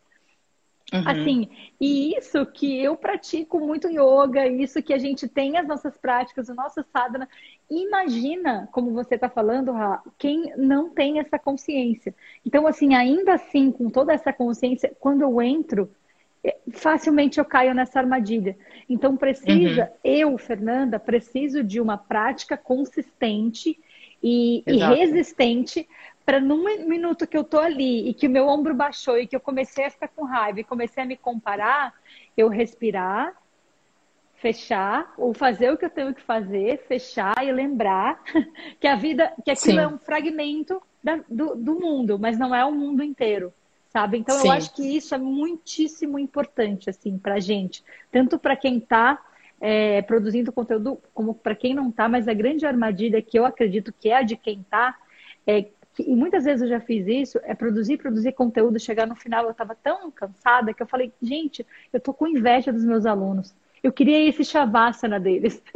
Uhum. 0.93 1.09
Assim, 1.09 1.49
e 1.81 2.15
isso 2.15 2.45
que 2.45 2.83
eu 2.83 2.95
pratico 2.95 3.59
muito 3.59 3.89
yoga, 3.89 4.47
isso 4.47 4.83
que 4.83 4.93
a 4.93 4.99
gente 4.99 5.27
tem 5.27 5.57
as 5.57 5.67
nossas 5.67 5.97
práticas, 5.97 6.51
o 6.51 6.55
nosso 6.55 6.85
sadhana. 6.93 7.27
Imagina, 7.71 8.69
como 8.73 8.93
você 8.93 9.15
está 9.15 9.31
falando, 9.31 9.73
Ra, 9.73 10.03
quem 10.19 10.53
não 10.55 10.91
tem 10.91 11.19
essa 11.19 11.39
consciência. 11.39 12.15
Então, 12.45 12.67
assim, 12.67 12.95
ainda 12.95 13.33
assim, 13.33 13.73
com 13.73 13.89
toda 13.89 14.13
essa 14.13 14.35
consciência, 14.35 14.95
quando 15.01 15.23
eu 15.23 15.41
entro 15.41 15.91
facilmente 16.73 17.39
eu 17.39 17.45
caio 17.45 17.75
nessa 17.75 17.99
armadilha. 17.99 18.57
Então 18.89 19.17
precisa, 19.17 19.85
uhum. 19.85 19.99
eu, 20.03 20.39
Fernanda, 20.39 20.99
preciso 20.99 21.63
de 21.63 21.81
uma 21.81 21.97
prática 21.97 22.57
consistente 22.57 23.79
e, 24.23 24.63
e 24.67 24.77
resistente 24.77 25.89
para 26.25 26.41
num 26.41 26.65
minuto 26.87 27.27
que 27.27 27.37
eu 27.37 27.45
tô 27.45 27.59
ali 27.59 28.09
e 28.09 28.15
que 28.15 28.27
o 28.27 28.31
meu 28.31 28.47
ombro 28.47 28.75
baixou 28.75 29.19
e 29.19 29.27
que 29.27 29.35
eu 29.35 29.41
comecei 29.41 29.87
a 29.87 29.91
ficar 29.91 30.09
com 30.09 30.25
raiva 30.25 30.61
e 30.61 30.65
comecei 30.65 31.03
a 31.03 31.07
me 31.07 31.17
comparar, 31.17 31.95
eu 32.37 32.49
respirar, 32.49 33.35
fechar 34.37 35.13
ou 35.17 35.33
fazer 35.33 35.73
o 35.73 35.77
que 35.77 35.85
eu 35.85 35.91
tenho 35.91 36.15
que 36.15 36.23
fazer, 36.23 36.79
fechar 36.89 37.35
e 37.45 37.53
lembrar 37.53 38.23
que 38.81 38.87
a 38.87 38.97
vida, 38.97 39.33
que 39.45 39.51
aquilo 39.51 39.79
Sim. 39.79 39.85
é 39.85 39.89
um 39.89 39.99
fragmento 39.99 40.83
da, 41.03 41.21
do, 41.29 41.55
do, 41.55 41.75
mundo, 41.79 42.19
mas 42.19 42.39
não 42.39 42.55
é 42.55 42.65
o 42.65 42.73
mundo 42.73 43.03
inteiro, 43.03 43.53
sabe? 43.93 44.19
Então 44.19 44.39
Sim. 44.39 44.49
eu 44.49 44.53
acho 44.53 44.75
que 44.75 44.97
isso 44.97 45.15
é 45.15 45.19
muitíssimo 45.19 46.19
importante 46.19 46.89
assim 46.89 47.19
para 47.19 47.39
gente, 47.39 47.85
tanto 48.11 48.39
para 48.39 48.57
quem 48.57 48.79
está 48.79 49.23
é, 49.61 50.01
produzindo 50.03 50.51
conteúdo 50.51 50.99
como 51.13 51.35
para 51.35 51.55
quem 51.55 51.75
não 51.75 51.91
está, 51.91 52.09
mas 52.09 52.27
a 52.27 52.35
grande 52.35 52.67
armadilha 52.67 53.21
que 53.21 53.39
eu 53.39 53.45
acredito 53.45 53.93
que 53.93 54.09
é 54.09 54.17
a 54.17 54.23
de 54.23 54.37
quem 54.37 54.61
está 54.61 54.97
é 55.47 55.67
que, 55.95 56.11
e 56.11 56.17
muitas 56.17 56.45
vezes 56.45 56.63
eu 56.63 56.69
já 56.69 56.81
fiz 56.81 57.07
isso, 57.07 57.39
é 57.45 57.55
produzir, 57.55 57.99
produzir 57.99 58.33
conteúdo, 58.33 58.81
chegar 58.81 59.07
no 59.07 59.15
final 59.15 59.45
eu 59.45 59.51
estava 59.51 59.75
tão 59.75 60.11
cansada 60.11 60.73
que 60.73 60.83
eu 60.83 60.87
falei, 60.87 61.13
gente, 61.21 61.67
eu 61.93 62.01
tô 62.01 62.15
com 62.15 62.27
inveja 62.27 62.73
dos 62.73 62.85
meus 62.85 63.05
alunos. 63.05 63.55
Eu 63.83 63.93
queria 63.93 64.27
esse 64.27 64.43
shavasana 64.43 65.21
deles. 65.21 65.63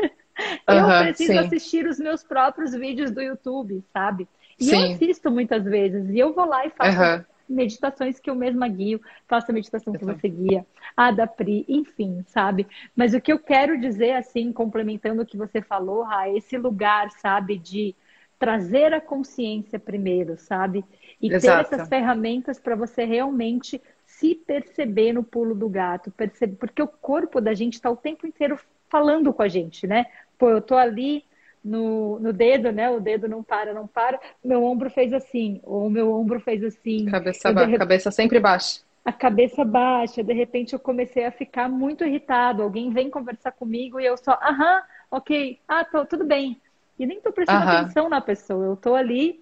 eu 0.66 0.74
uhum, 0.74 1.02
preciso 1.02 1.33
sim. 1.33 1.38
assistir 1.38 1.87
os 1.87 1.98
meus 1.98 2.22
próprios 2.22 2.72
vídeos 2.72 3.11
do 3.11 3.20
YouTube, 3.20 3.85
sabe? 3.92 4.26
E 4.59 4.64
sim. 4.64 4.74
eu 4.74 4.92
assisto 4.92 5.31
muitas 5.31 5.64
vezes, 5.64 6.09
e 6.09 6.18
eu 6.18 6.33
vou 6.33 6.46
lá 6.46 6.64
e 6.64 6.70
faço 6.70 6.98
uhum. 6.98 7.24
Meditações 7.49 8.19
que 8.19 8.29
eu 8.31 8.35
mesma 8.35 8.69
guio, 8.69 9.01
faço 9.27 9.51
a 9.51 9.55
meditação 9.55 9.93
que 9.93 10.05
você 10.05 10.29
guia, 10.29 10.67
a 10.97 11.11
da 11.11 11.27
Pri, 11.27 11.65
enfim, 11.69 12.23
sabe? 12.27 12.67
Mas 12.95 13.15
o 13.15 13.21
que 13.21 13.33
eu 13.33 13.39
quero 13.39 13.79
dizer, 13.79 14.13
assim, 14.13 14.53
complementando 14.53 15.23
o 15.23 15.27
que 15.27 15.37
você 15.37 15.61
falou, 15.61 16.03
Ra, 16.03 16.29
é 16.29 16.37
esse 16.37 16.57
lugar, 16.57 17.11
sabe, 17.13 17.59
de 17.59 17.95
trazer 18.39 18.93
a 18.93 19.01
consciência 19.01 19.79
primeiro, 19.79 20.37
sabe? 20.37 20.85
E 21.21 21.33
Exato. 21.33 21.71
ter 21.71 21.75
essas 21.75 21.89
ferramentas 21.89 22.59
para 22.61 22.77
você 22.77 23.05
realmente 23.05 23.81
se 24.05 24.35
perceber 24.35 25.13
no 25.13 25.23
pulo 25.23 25.55
do 25.55 25.69
gato, 25.69 26.11
perceber, 26.11 26.57
porque 26.57 26.83
o 26.83 26.89
corpo 26.89 27.41
da 27.41 27.55
gente 27.55 27.75
está 27.75 27.91
o 27.91 27.97
tempo 27.97 28.27
inteiro 28.27 28.59
falando 28.89 29.33
com 29.33 29.43
a 29.43 29.49
gente, 29.49 29.87
né? 29.87 30.07
Pô, 30.39 30.51
eu 30.51 30.61
tô 30.61 30.77
ali 30.77 31.25
no, 31.66 32.20
no 32.20 32.33
dedo, 32.33 32.70
né? 32.70 32.88
O 32.90 33.00
dedo 33.00 33.29
não 33.29 33.42
para, 33.42 33.74
não 33.74 33.87
para. 33.87 34.20
Meu 34.42 34.62
ombro 34.62 34.88
fez 34.88 35.12
assim, 35.12 35.61
ou 35.64 35.90
meu 35.90 36.12
ombro 36.12 36.38
fez 36.38 36.62
assim. 36.62 37.07
Cabeça, 37.07 37.52
ba... 37.52 37.79
cabeça 37.79 38.11
sempre 38.11 38.38
baixa. 38.38 38.81
A 39.05 39.12
cabeça 39.12 39.64
baixa, 39.64 40.22
de 40.22 40.33
repente 40.33 40.72
eu 40.72 40.79
comecei 40.79 41.24
a 41.24 41.33
ficar 41.33 41.68
muito 41.68 42.05
irritado. 42.05 42.62
Alguém 42.62 42.90
vem 42.90 43.11
conversar 43.11 43.52
comigo 43.52 43.98
e 43.98 44.07
eu 44.07 44.16
só, 44.16 44.33
aham, 44.42 44.83
ok, 45.11 45.59
ah, 45.66 45.85
tô, 45.85 46.05
tudo 46.05 46.24
bem. 46.24 46.61
E 46.98 47.05
nem 47.05 47.20
tô 47.20 47.33
prestando 47.33 47.64
uhum. 47.64 47.70
atenção 47.70 48.09
na 48.09 48.20
pessoa. 48.20 48.64
Eu 48.64 48.76
tô 48.76 48.94
ali, 48.94 49.40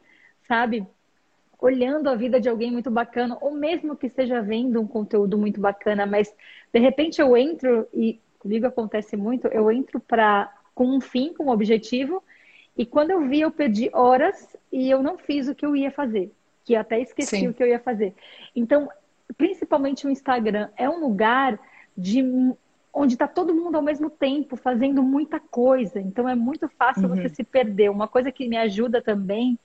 sabe, 0.49 0.87
olhando 1.61 2.09
a 2.09 2.15
vida 2.15 2.41
de 2.41 2.49
alguém 2.49 2.73
muito 2.73 2.91
bacana, 2.91 3.37
ou 3.41 3.53
mesmo 3.53 3.97
que 3.97 4.07
esteja 4.07 4.41
vendo 4.41 4.81
um 4.81 4.87
conteúdo 4.87 5.39
muito 5.39 5.61
bacana, 5.61 6.05
mas 6.05 6.35
de 6.73 6.81
repente 6.81 7.21
eu 7.21 7.37
entro, 7.37 7.87
e 7.93 8.21
comigo 8.39 8.67
acontece 8.67 9.17
muito, 9.17 9.47
eu 9.49 9.71
entro 9.71 9.99
para 10.01 10.53
com 10.75 10.87
um 10.87 11.01
fim, 11.01 11.33
com 11.33 11.45
um 11.45 11.51
objetivo, 11.51 12.23
e 12.77 12.85
quando 12.85 13.11
eu 13.11 13.29
vi, 13.29 13.41
eu 13.41 13.51
perdi 13.51 13.89
horas 13.93 14.57
e 14.73 14.91
eu 14.91 15.03
não 15.03 15.17
fiz 15.17 15.49
o 15.49 15.55
que 15.55 15.65
eu 15.65 15.77
ia 15.77 15.91
fazer, 15.91 16.33
que 16.65 16.75
até 16.75 17.01
esqueci 17.01 17.39
Sim. 17.39 17.49
o 17.49 17.55
que 17.55 17.63
eu 17.63 17.69
ia 17.69 17.79
fazer. 17.79 18.15
Então, 18.55 18.89
principalmente 19.37 20.07
o 20.07 20.11
Instagram 20.11 20.69
é 20.77 20.89
um 20.89 21.01
lugar 21.01 21.59
de 21.97 22.23
onde 22.93 23.15
está 23.15 23.27
todo 23.27 23.55
mundo 23.55 23.77
ao 23.77 23.83
mesmo 23.83 24.09
tempo 24.09 24.57
fazendo 24.57 25.03
muita 25.03 25.41
coisa. 25.41 26.01
Então 26.01 26.29
é 26.29 26.35
muito 26.35 26.69
fácil 26.69 27.09
uhum. 27.09 27.17
você 27.17 27.29
se 27.29 27.43
perder. 27.43 27.91
Uma 27.91 28.07
coisa 28.07 28.31
que 28.31 28.49
me 28.49 28.57
ajuda 28.57 29.03
também 29.03 29.59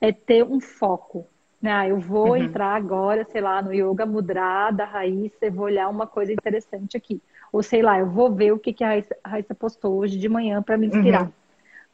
é 0.00 0.12
ter 0.12 0.44
um 0.44 0.60
foco. 0.60 1.26
Né? 1.60 1.72
Ah, 1.72 1.88
eu 1.88 1.98
vou 1.98 2.30
uhum. 2.30 2.36
entrar 2.36 2.74
agora, 2.74 3.24
sei 3.24 3.40
lá, 3.40 3.62
no 3.62 3.72
Yoga 3.72 4.04
Mudra 4.04 4.70
da 4.70 4.84
Raíssa 4.84 5.46
e 5.46 5.50
vou 5.50 5.64
olhar 5.64 5.88
uma 5.88 6.06
coisa 6.06 6.30
interessante 6.30 6.96
aqui. 6.96 7.22
Ou 7.54 7.62
sei 7.62 7.82
lá, 7.82 8.00
eu 8.00 8.10
vou 8.10 8.34
ver 8.34 8.52
o 8.52 8.58
que, 8.58 8.72
que 8.72 8.82
a, 8.82 8.88
Raíssa, 8.88 9.16
a 9.22 9.28
Raíssa 9.28 9.54
postou 9.54 9.94
hoje 9.94 10.18
de 10.18 10.28
manhã 10.28 10.60
para 10.60 10.76
me 10.76 10.88
inspirar. 10.88 11.22
Uhum. 11.22 11.32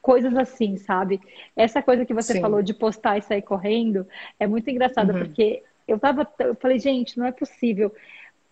Coisas 0.00 0.34
assim, 0.34 0.78
sabe? 0.78 1.20
Essa 1.54 1.82
coisa 1.82 2.06
que 2.06 2.14
você 2.14 2.32
Sim. 2.32 2.40
falou 2.40 2.62
de 2.62 2.72
postar 2.72 3.18
e 3.18 3.22
sair 3.22 3.42
correndo 3.42 4.08
é 4.38 4.46
muito 4.46 4.70
engraçada, 4.70 5.12
uhum. 5.12 5.18
porque 5.18 5.62
eu 5.86 5.98
tava, 5.98 6.26
eu 6.38 6.54
falei, 6.54 6.78
gente, 6.78 7.18
não 7.18 7.26
é 7.26 7.30
possível 7.30 7.92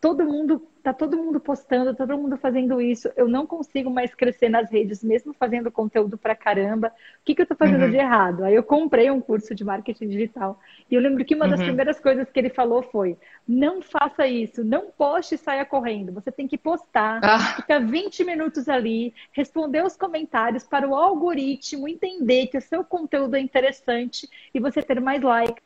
todo 0.01 0.25
mundo 0.25 0.67
tá 0.83 0.93
todo 0.93 1.17
mundo 1.17 1.41
postando, 1.41 1.95
todo 1.95 2.17
mundo 2.17 2.37
fazendo 2.39 2.81
isso. 2.81 3.11
Eu 3.17 3.29
não 3.29 3.47
consigo 3.47 3.91
mais 3.91 4.15
crescer 4.15 4.49
nas 4.49 4.71
redes, 4.71 5.03
mesmo 5.03 5.35
fazendo 5.35 5.71
conteúdo 5.71 6.17
pra 6.17 6.35
caramba. 6.35 6.89
O 6.89 7.25
que, 7.25 7.35
que 7.35 7.43
eu 7.43 7.47
tô 7.47 7.55
fazendo 7.55 7.85
uhum. 7.85 7.91
de 7.91 7.97
errado? 7.97 8.45
Aí 8.45 8.55
eu 8.55 8.63
comprei 8.63 9.11
um 9.11 9.21
curso 9.21 9.55
de 9.55 9.65
marketing 9.65 10.09
digital. 10.09 10.59
E 10.91 10.95
eu 10.95 11.01
lembro 11.01 11.25
que 11.25 11.35
uma 11.35 11.49
das 11.49 11.61
uhum. 11.61 11.67
primeiras 11.67 12.01
coisas 12.01 12.31
que 12.31 12.39
ele 12.39 12.49
falou 12.49 12.83
foi: 12.83 13.19
não 13.47 13.83
faça 13.83 14.27
isso, 14.27 14.65
não 14.65 14.91
poste 14.91 15.35
e 15.35 15.39
saia 15.39 15.65
correndo. 15.65 16.13
Você 16.13 16.31
tem 16.31 16.47
que 16.47 16.57
postar, 16.57 17.21
ah. 17.23 17.39
ficar 17.57 17.81
20 17.81 18.25
minutos 18.25 18.69
ali, 18.69 19.13
responder 19.33 19.85
os 19.85 19.97
comentários 19.97 20.65
para 20.65 20.89
o 20.89 20.95
algoritmo 20.95 21.89
entender 21.89 22.47
que 22.47 22.57
o 22.57 22.63
seu 22.63 22.85
conteúdo 22.85 23.37
é 23.37 23.41
interessante 23.41 24.29
e 24.55 24.61
você 24.61 24.81
ter 24.81 25.01
mais 25.01 25.23
likes. 25.23 25.63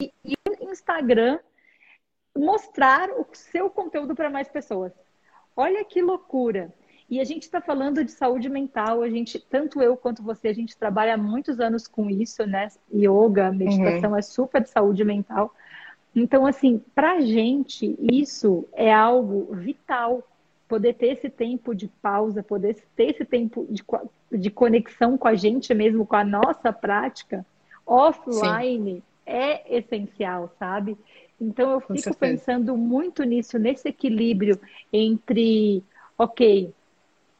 E, 0.00 0.12
e 0.24 0.34
o 0.48 0.70
Instagram 0.70 1.38
mostrar 2.38 3.10
o 3.10 3.26
seu 3.32 3.68
conteúdo 3.68 4.14
para 4.14 4.30
mais 4.30 4.48
pessoas. 4.48 4.92
Olha 5.56 5.84
que 5.84 6.00
loucura! 6.00 6.72
E 7.10 7.20
a 7.20 7.24
gente 7.24 7.44
está 7.44 7.60
falando 7.60 8.04
de 8.04 8.10
saúde 8.10 8.50
mental, 8.50 9.02
a 9.02 9.08
gente, 9.08 9.38
tanto 9.38 9.80
eu 9.82 9.96
quanto 9.96 10.22
você, 10.22 10.48
a 10.48 10.52
gente 10.52 10.76
trabalha 10.76 11.14
há 11.14 11.16
muitos 11.16 11.58
anos 11.58 11.88
com 11.88 12.10
isso, 12.10 12.46
né? 12.46 12.68
Yoga, 12.94 13.50
meditação 13.50 14.10
uhum. 14.10 14.16
é 14.16 14.22
super 14.22 14.62
de 14.62 14.68
saúde 14.68 15.02
mental. 15.04 15.54
Então, 16.14 16.46
assim, 16.46 16.82
para 16.94 17.12
a 17.12 17.20
gente, 17.20 17.96
isso 18.00 18.68
é 18.74 18.92
algo 18.92 19.54
vital. 19.54 20.22
Poder 20.68 20.94
ter 20.94 21.12
esse 21.12 21.30
tempo 21.30 21.74
de 21.74 21.88
pausa, 21.88 22.42
poder 22.42 22.76
ter 22.94 23.14
esse 23.14 23.24
tempo 23.24 23.66
de, 23.70 23.82
de 24.30 24.50
conexão 24.50 25.16
com 25.16 25.28
a 25.28 25.34
gente 25.34 25.72
mesmo, 25.72 26.04
com 26.04 26.16
a 26.16 26.24
nossa 26.24 26.70
prática, 26.74 27.44
offline, 27.86 28.96
Sim. 28.96 29.02
é 29.24 29.78
essencial, 29.78 30.52
sabe? 30.58 30.98
Então 31.40 31.70
eu 31.70 31.80
fico 31.80 32.16
pensando 32.16 32.76
muito 32.76 33.22
nisso, 33.22 33.58
nesse 33.58 33.88
equilíbrio 33.88 34.58
entre, 34.92 35.84
ok, 36.16 36.72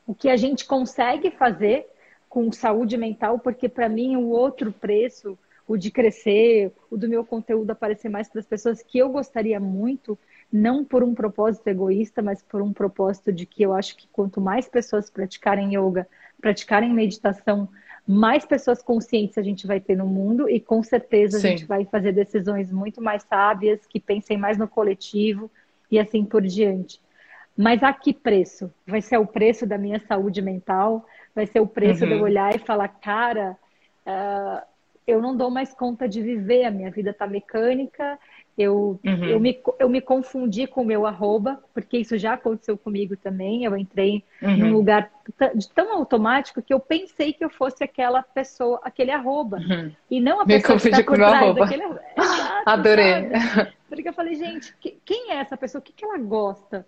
o 0.07 0.15
que 0.15 0.29
a 0.29 0.37
gente 0.37 0.65
consegue 0.65 1.31
fazer 1.31 1.87
com 2.29 2.53
saúde 2.53 2.97
mental, 2.97 3.39
porque 3.39 3.69
para 3.69 3.89
mim 3.89 4.17
o 4.17 4.29
outro 4.29 4.71
preço, 4.73 5.37
o 5.67 5.77
de 5.77 5.91
crescer, 5.91 6.73
o 6.91 6.97
do 6.97 7.09
meu 7.09 7.25
conteúdo 7.25 7.71
aparecer 7.71 8.09
mais 8.09 8.29
para 8.29 8.41
as 8.41 8.47
pessoas, 8.47 8.83
que 8.83 8.99
eu 8.99 9.09
gostaria 9.09 9.59
muito, 9.59 10.19
não 10.51 10.85
por 10.85 11.03
um 11.03 11.15
propósito 11.15 11.69
egoísta, 11.69 12.23
mas 12.23 12.43
por 12.43 12.63
um 12.63 12.73
propósito 12.73 13.33
de 13.33 13.45
que 13.45 13.63
eu 13.63 13.75
acho 13.75 13.97
que 13.97 14.09
quanto 14.13 14.41
mais 14.41 14.69
pessoas 14.69 15.11
praticarem 15.11 15.77
yoga, 15.77 16.07
praticarem 16.41 16.93
meditação, 16.93 17.69
mais 18.09 18.47
pessoas 18.47 18.83
conscientes 18.83 19.37
a 19.37 19.43
gente 19.43 19.67
vai 19.67 19.79
ter 19.79 19.95
no 19.95 20.07
mundo 20.07 20.49
e 20.49 20.59
com 20.59 20.83
certeza 20.83 21.37
a 21.37 21.41
Sim. 21.41 21.49
gente 21.49 21.67
vai 21.67 21.85
fazer 21.85 22.13
decisões 22.13 22.73
muito 22.73 23.03
mais 23.03 23.23
sábias, 23.23 23.85
que 23.87 24.01
pensem 24.01 24.39
mais 24.39 24.57
no 24.57 24.67
coletivo 24.67 25.51
e 25.91 25.99
assim 25.99 26.25
por 26.25 26.41
diante. 26.41 27.03
Mas 27.55 27.83
a 27.83 27.93
que 27.93 28.15
preço? 28.15 28.73
Vai 28.87 29.03
ser 29.03 29.19
o 29.19 29.27
preço 29.27 29.67
da 29.67 29.77
minha 29.77 30.01
saúde 30.09 30.41
mental? 30.41 31.05
Vai 31.35 31.47
ser 31.47 31.61
o 31.61 31.67
preço 31.67 32.05
uhum. 32.05 32.09
de 32.09 32.15
eu 32.15 32.19
uhum. 32.21 32.25
olhar 32.25 32.55
e 32.55 32.59
falar, 32.59 32.89
cara, 32.89 33.59
uh, 34.07 34.67
eu 35.07 35.21
não 35.21 35.37
dou 35.37 35.51
mais 35.51 35.75
conta 35.75 36.09
de 36.09 36.23
viver, 36.23 36.65
a 36.65 36.71
minha 36.71 36.91
vida 36.91 37.11
está 37.11 37.27
mecânica, 37.27 38.19
eu, 38.59 38.99
uhum. 39.07 39.25
eu, 39.25 39.39
me, 39.39 39.63
eu 39.79 39.89
me 39.89 40.01
confundi 40.01 40.67
com 40.67 40.83
o 40.83 40.85
meu 40.85 41.07
arroba, 41.07 41.63
porque 41.73 41.97
isso 41.97 42.19
já 42.19 42.35
aconteceu 42.35 42.77
comigo 42.77 43.17
também. 43.17 43.63
Eu 43.63 43.77
entrei 43.77 44.25
uhum. 44.43 44.57
num 44.57 44.73
lugar 44.73 45.09
tão 45.73 45.93
automático 45.93 46.61
que 46.61 46.75
eu 46.75 46.81
pensei 46.81 47.33
que 47.33 47.45
eu 47.45 47.51
fosse 47.51 47.85
aquela 47.85 48.21
pessoa, 48.21 48.81
aquele 48.83 49.13
arroba. 49.13 49.59
Uhum. 49.59 49.93
E 50.11 50.21
não 50.21 50.41
a 50.41 50.45
pessoa 50.45 50.75
me 50.75 50.81
que 50.81 50.89
está 50.89 51.05
por 51.05 51.15
trás 51.15 51.35
arroba. 51.35 51.61
daquele 51.61 51.83
arroba. 51.85 52.03
Exato, 52.17 52.63
Adorei. 52.67 53.31
Sabe? 53.31 53.73
Porque 53.89 54.09
eu 54.09 54.13
falei, 54.13 54.35
gente, 54.35 54.75
quem 55.05 55.31
é 55.31 55.37
essa 55.37 55.57
pessoa? 55.57 55.79
O 55.79 55.83
que, 55.83 55.93
que 55.93 56.05
ela 56.05 56.19
gosta? 56.19 56.85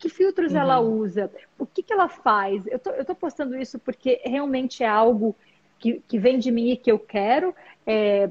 Que 0.00 0.08
filtros 0.08 0.56
ela 0.56 0.80
uhum. 0.80 0.98
usa? 0.98 1.30
O 1.56 1.64
que, 1.64 1.84
que 1.84 1.92
ela 1.92 2.08
faz? 2.08 2.66
Eu 2.66 2.80
tô, 2.80 2.90
eu 2.90 3.04
tô 3.04 3.14
postando 3.14 3.56
isso 3.56 3.78
porque 3.78 4.20
realmente 4.24 4.82
é 4.82 4.88
algo 4.88 5.36
que, 5.78 6.02
que 6.08 6.18
vem 6.18 6.40
de 6.40 6.50
mim 6.50 6.70
e 6.70 6.76
que 6.76 6.90
eu 6.90 6.98
quero. 6.98 7.54
É, 7.86 8.28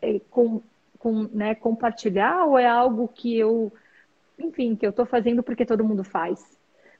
é, 0.00 0.20
com 0.30 0.62
com, 0.98 1.28
né, 1.32 1.54
compartilhar 1.54 2.44
ou 2.44 2.58
é 2.58 2.66
algo 2.66 3.08
que 3.08 3.36
eu, 3.38 3.72
enfim, 4.38 4.74
que 4.74 4.84
eu 4.84 4.90
estou 4.90 5.06
fazendo 5.06 5.42
porque 5.42 5.64
todo 5.64 5.84
mundo 5.84 6.02
faz? 6.04 6.58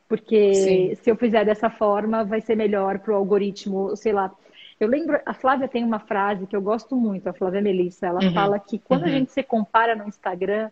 Porque 0.09 0.55
Sim. 0.55 0.95
se 0.95 1.11
eu 1.11 1.17
fizer 1.17 1.45
dessa 1.45 1.69
forma, 1.69 2.25
vai 2.25 2.41
ser 2.41 2.57
melhor 2.57 2.99
para 3.01 3.13
o 3.13 3.17
algoritmo, 3.17 3.95
sei 3.97 4.13
lá. 4.13 4.33
Eu 4.81 4.89
lembro, 4.89 5.21
a 5.27 5.35
Flávia 5.35 5.69
tem 5.69 5.85
uma 5.85 5.99
frase 5.99 6.47
que 6.47 6.57
eu 6.57 6.63
gosto 6.63 6.97
muito, 6.97 7.29
a 7.29 7.33
Flávia 7.33 7.61
Melissa, 7.61 8.07
ela 8.07 8.23
uhum. 8.23 8.33
fala 8.33 8.59
que 8.59 8.79
quando 8.79 9.03
uhum. 9.03 9.09
a 9.09 9.11
gente 9.11 9.33
se 9.33 9.43
compara 9.43 9.95
no 9.95 10.07
Instagram, 10.07 10.71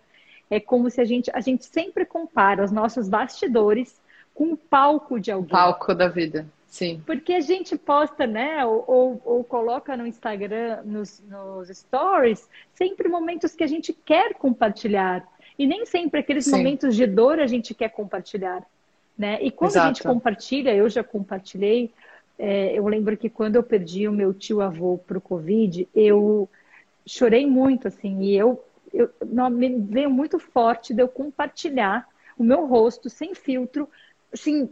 é 0.48 0.60
como 0.60 0.88
se 0.88 1.00
a 1.00 1.04
gente, 1.04 1.30
a 1.34 1.40
gente 1.40 1.66
sempre 1.66 2.04
compara 2.04 2.64
os 2.64 2.70
nossos 2.70 3.08
bastidores 3.08 4.00
com 4.32 4.52
o 4.52 4.56
palco 4.56 5.18
de 5.18 5.32
alguém. 5.32 5.50
Palco 5.50 5.94
da 5.94 6.08
vida. 6.08 6.46
Sim. 6.76 7.02
Porque 7.06 7.32
a 7.32 7.40
gente 7.40 7.74
posta, 7.78 8.26
né, 8.26 8.62
ou, 8.66 8.84
ou, 8.86 9.22
ou 9.24 9.44
coloca 9.44 9.96
no 9.96 10.06
Instagram, 10.06 10.82
nos, 10.84 11.22
nos, 11.26 11.70
stories, 11.70 12.46
sempre 12.74 13.08
momentos 13.08 13.54
que 13.54 13.64
a 13.64 13.66
gente 13.66 13.94
quer 13.94 14.34
compartilhar. 14.34 15.26
E 15.58 15.66
nem 15.66 15.86
sempre 15.86 16.20
aqueles 16.20 16.44
Sim. 16.44 16.50
momentos 16.50 16.94
de 16.94 17.06
dor 17.06 17.40
a 17.40 17.46
gente 17.46 17.72
quer 17.72 17.88
compartilhar. 17.88 18.62
Né? 19.16 19.38
E 19.40 19.50
quando 19.50 19.70
Exato. 19.70 19.84
a 19.84 19.88
gente 19.88 20.02
compartilha, 20.02 20.74
eu 20.74 20.86
já 20.90 21.02
compartilhei, 21.02 21.90
é, 22.38 22.78
eu 22.78 22.86
lembro 22.86 23.16
que 23.16 23.30
quando 23.30 23.56
eu 23.56 23.62
perdi 23.62 24.06
o 24.06 24.12
meu 24.12 24.34
tio 24.34 24.60
avô 24.60 24.98
para 24.98 25.16
o 25.16 25.20
Covid, 25.20 25.88
eu 25.94 26.46
chorei 27.06 27.46
muito, 27.46 27.88
assim, 27.88 28.20
e 28.20 28.36
eu, 28.36 28.62
eu 28.92 29.08
não, 29.24 29.48
me 29.48 29.78
veio 29.78 30.10
muito 30.10 30.38
forte 30.38 30.92
de 30.92 31.00
eu 31.00 31.08
compartilhar 31.08 32.06
o 32.36 32.44
meu 32.44 32.66
rosto 32.66 33.08
sem 33.08 33.34
filtro, 33.34 33.88
assim, 34.30 34.68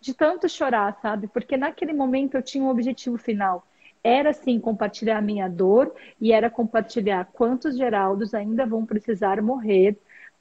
de 0.00 0.14
tanto 0.14 0.48
chorar, 0.48 0.98
sabe? 1.00 1.26
Porque 1.26 1.56
naquele 1.56 1.92
momento 1.92 2.36
eu 2.36 2.42
tinha 2.42 2.62
um 2.62 2.68
objetivo 2.68 3.16
final. 3.16 3.66
Era 4.02 4.32
sim 4.32 4.60
compartilhar 4.60 5.18
a 5.18 5.22
minha 5.22 5.48
dor 5.48 5.94
e 6.20 6.32
era 6.32 6.50
compartilhar 6.50 7.28
quantos 7.32 7.76
Geraldos 7.76 8.34
ainda 8.34 8.66
vão 8.66 8.84
precisar 8.84 9.40
morrer 9.40 9.96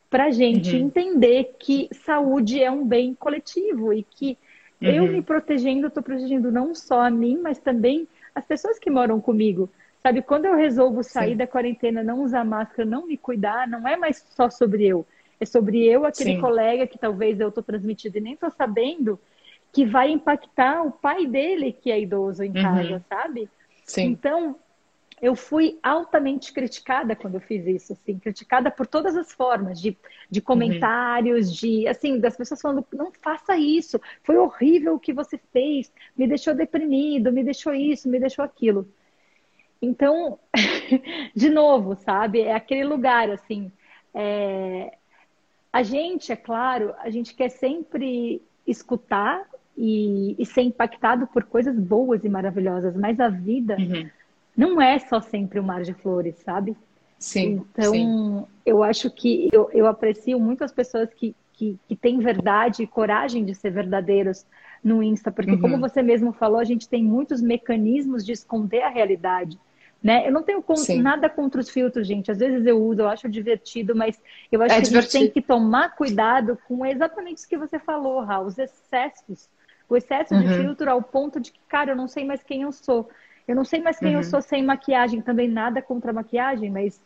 para 0.09 0.25
a 0.25 0.31
gente 0.31 0.75
uhum. 0.75 0.83
entender 0.83 1.55
que 1.57 1.89
saúde 1.91 2.61
é 2.61 2.69
um 2.69 2.85
bem 2.85 3.15
coletivo 3.15 3.91
e 3.93 4.03
que 4.03 4.37
uhum. 4.81 4.89
eu 4.89 5.07
me 5.07 5.21
protegendo, 5.21 5.87
estou 5.87 6.03
protegendo 6.03 6.51
não 6.51 6.75
só 6.75 7.01
a 7.01 7.09
mim, 7.09 7.39
mas 7.41 7.57
também 7.57 8.07
as 8.35 8.45
pessoas 8.45 8.77
que 8.77 8.91
moram 8.91 9.19
comigo. 9.19 9.69
Sabe, 10.03 10.21
quando 10.21 10.45
eu 10.45 10.55
resolvo 10.55 11.01
sair 11.01 11.31
Sim. 11.31 11.37
da 11.37 11.47
quarentena, 11.47 12.03
não 12.03 12.21
usar 12.21 12.43
máscara, 12.43 12.87
não 12.87 13.07
me 13.07 13.17
cuidar, 13.17 13.67
não 13.67 13.87
é 13.87 13.95
mais 13.95 14.17
só 14.35 14.49
sobre 14.49 14.85
eu. 14.85 15.05
É 15.39 15.45
sobre 15.45 15.83
eu, 15.85 16.05
aquele 16.05 16.35
Sim. 16.35 16.41
colega 16.41 16.87
que 16.87 16.97
talvez 16.97 17.39
eu 17.39 17.49
estou 17.49 17.63
transmitindo 17.63 18.17
e 18.17 18.21
nem 18.21 18.33
estou 18.33 18.51
sabendo, 18.51 19.19
que 19.71 19.85
vai 19.85 20.11
impactar 20.11 20.83
o 20.83 20.91
pai 20.91 21.25
dele, 21.25 21.73
que 21.73 21.91
é 21.91 21.99
idoso 21.99 22.43
em 22.43 22.49
uhum. 22.49 22.61
casa, 22.61 23.05
sabe? 23.09 23.49
Sim. 23.85 24.03
Então, 24.03 24.55
eu 25.23 25.35
fui 25.35 25.79
altamente 25.81 26.51
criticada 26.51 27.15
quando 27.15 27.35
eu 27.35 27.39
fiz 27.39 27.65
isso, 27.65 27.93
assim, 27.93 28.19
criticada 28.19 28.69
por 28.69 28.85
todas 28.85 29.15
as 29.15 29.31
formas, 29.31 29.79
de, 29.79 29.97
de 30.29 30.39
uhum. 30.39 30.45
comentários, 30.45 31.47
uhum. 31.47 31.53
de, 31.53 31.87
assim, 31.87 32.19
das 32.19 32.35
pessoas 32.35 32.61
falando, 32.61 32.85
não 32.93 33.09
faça 33.21 33.55
isso, 33.57 34.01
foi 34.21 34.35
horrível 34.35 34.95
o 34.95 34.99
que 34.99 35.13
você 35.13 35.39
fez, 35.51 35.89
me 36.15 36.27
deixou 36.27 36.53
deprimido, 36.53 37.31
me 37.31 37.41
deixou 37.41 37.73
isso, 37.73 38.09
me 38.09 38.19
deixou 38.19 38.43
aquilo. 38.43 38.85
Então, 39.81 40.37
de 41.33 41.49
novo, 41.49 41.95
sabe, 41.95 42.41
é 42.41 42.53
aquele 42.53 42.83
lugar, 42.83 43.29
assim, 43.29 43.71
é... 44.13 44.93
a 45.73 45.83
gente, 45.83 46.31
é 46.31 46.35
claro, 46.35 46.93
a 46.99 47.09
gente 47.09 47.33
quer 47.33 47.49
sempre 47.49 48.41
escutar 48.65 49.43
e, 49.75 50.35
e 50.39 50.45
ser 50.45 50.61
impactado 50.61 51.27
por 51.27 51.43
coisas 51.43 51.75
boas 51.77 52.23
e 52.23 52.29
maravilhosas, 52.29 52.95
mas 52.95 53.19
a 53.19 53.27
vida... 53.27 53.75
Uhum 53.77 54.07
não 54.55 54.79
é 54.79 54.99
só 54.99 55.19
sempre 55.19 55.59
o 55.59 55.63
mar 55.63 55.81
de 55.81 55.93
flores, 55.93 56.35
sabe? 56.45 56.77
Sim. 57.17 57.65
Então, 57.71 57.91
sim. 57.91 58.45
eu 58.65 58.83
acho 58.83 59.09
que 59.09 59.49
eu, 59.51 59.69
eu 59.73 59.87
aprecio 59.87 60.39
muito 60.39 60.63
as 60.63 60.71
pessoas 60.71 61.09
que, 61.13 61.35
que, 61.53 61.77
que 61.87 61.95
têm 61.95 62.19
verdade 62.19 62.83
e 62.83 62.87
coragem 62.87 63.43
de 63.43 63.55
ser 63.55 63.71
verdadeiros 63.71 64.45
no 64.83 65.01
Insta, 65.01 65.31
porque, 65.31 65.51
uhum. 65.51 65.61
como 65.61 65.79
você 65.79 66.01
mesmo 66.01 66.33
falou, 66.33 66.59
a 66.59 66.63
gente 66.63 66.87
tem 66.87 67.03
muitos 67.03 67.41
mecanismos 67.41 68.25
de 68.25 68.33
esconder 68.33 68.81
a 68.81 68.89
realidade. 68.89 69.57
Né? 70.03 70.27
Eu 70.27 70.33
não 70.33 70.43
tenho 70.43 70.61
con 70.61 70.75
nada 71.01 71.29
contra 71.29 71.61
os 71.61 71.69
filtros, 71.69 72.05
gente. 72.05 72.29
Às 72.29 72.39
vezes 72.39 72.65
eu 72.65 72.77
uso, 72.83 73.01
eu 73.01 73.07
acho 73.07 73.29
divertido, 73.29 73.95
mas 73.95 74.19
eu 74.51 74.61
acho 74.61 74.73
é 74.73 74.81
que 74.81 74.87
divertido. 74.89 75.17
a 75.17 75.19
gente 75.21 75.33
tem 75.33 75.41
que 75.41 75.47
tomar 75.47 75.95
cuidado 75.95 76.59
com 76.67 76.85
exatamente 76.85 77.37
isso 77.37 77.47
que 77.47 77.57
você 77.57 77.79
falou, 77.79 78.19
Raul, 78.19 78.47
os 78.47 78.57
excessos. 78.57 79.49
O 79.87 79.95
excesso 79.95 80.33
uhum. 80.33 80.41
de 80.41 80.49
filtro 80.55 80.91
ao 80.91 81.01
ponto 81.01 81.39
de 81.39 81.51
que, 81.51 81.59
cara, 81.69 81.91
eu 81.91 81.95
não 81.95 82.09
sei 82.09 82.25
mais 82.25 82.43
quem 82.43 82.63
eu 82.63 82.71
sou. 82.73 83.09
Eu 83.47 83.55
não 83.55 83.63
sei 83.63 83.81
mais 83.81 83.97
quem 83.97 84.09
uhum. 84.09 84.19
eu 84.19 84.23
sou 84.23 84.41
sem 84.41 84.61
maquiagem, 84.61 85.21
também 85.21 85.47
nada 85.47 85.81
contra 85.81 86.11
a 86.11 86.13
maquiagem, 86.13 86.69
mas, 86.69 86.99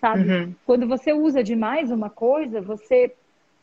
sabe, 0.00 0.30
uhum. 0.30 0.54
quando 0.64 0.86
você 0.86 1.12
usa 1.12 1.42
demais 1.42 1.90
uma 1.90 2.10
coisa, 2.10 2.60
você 2.60 3.12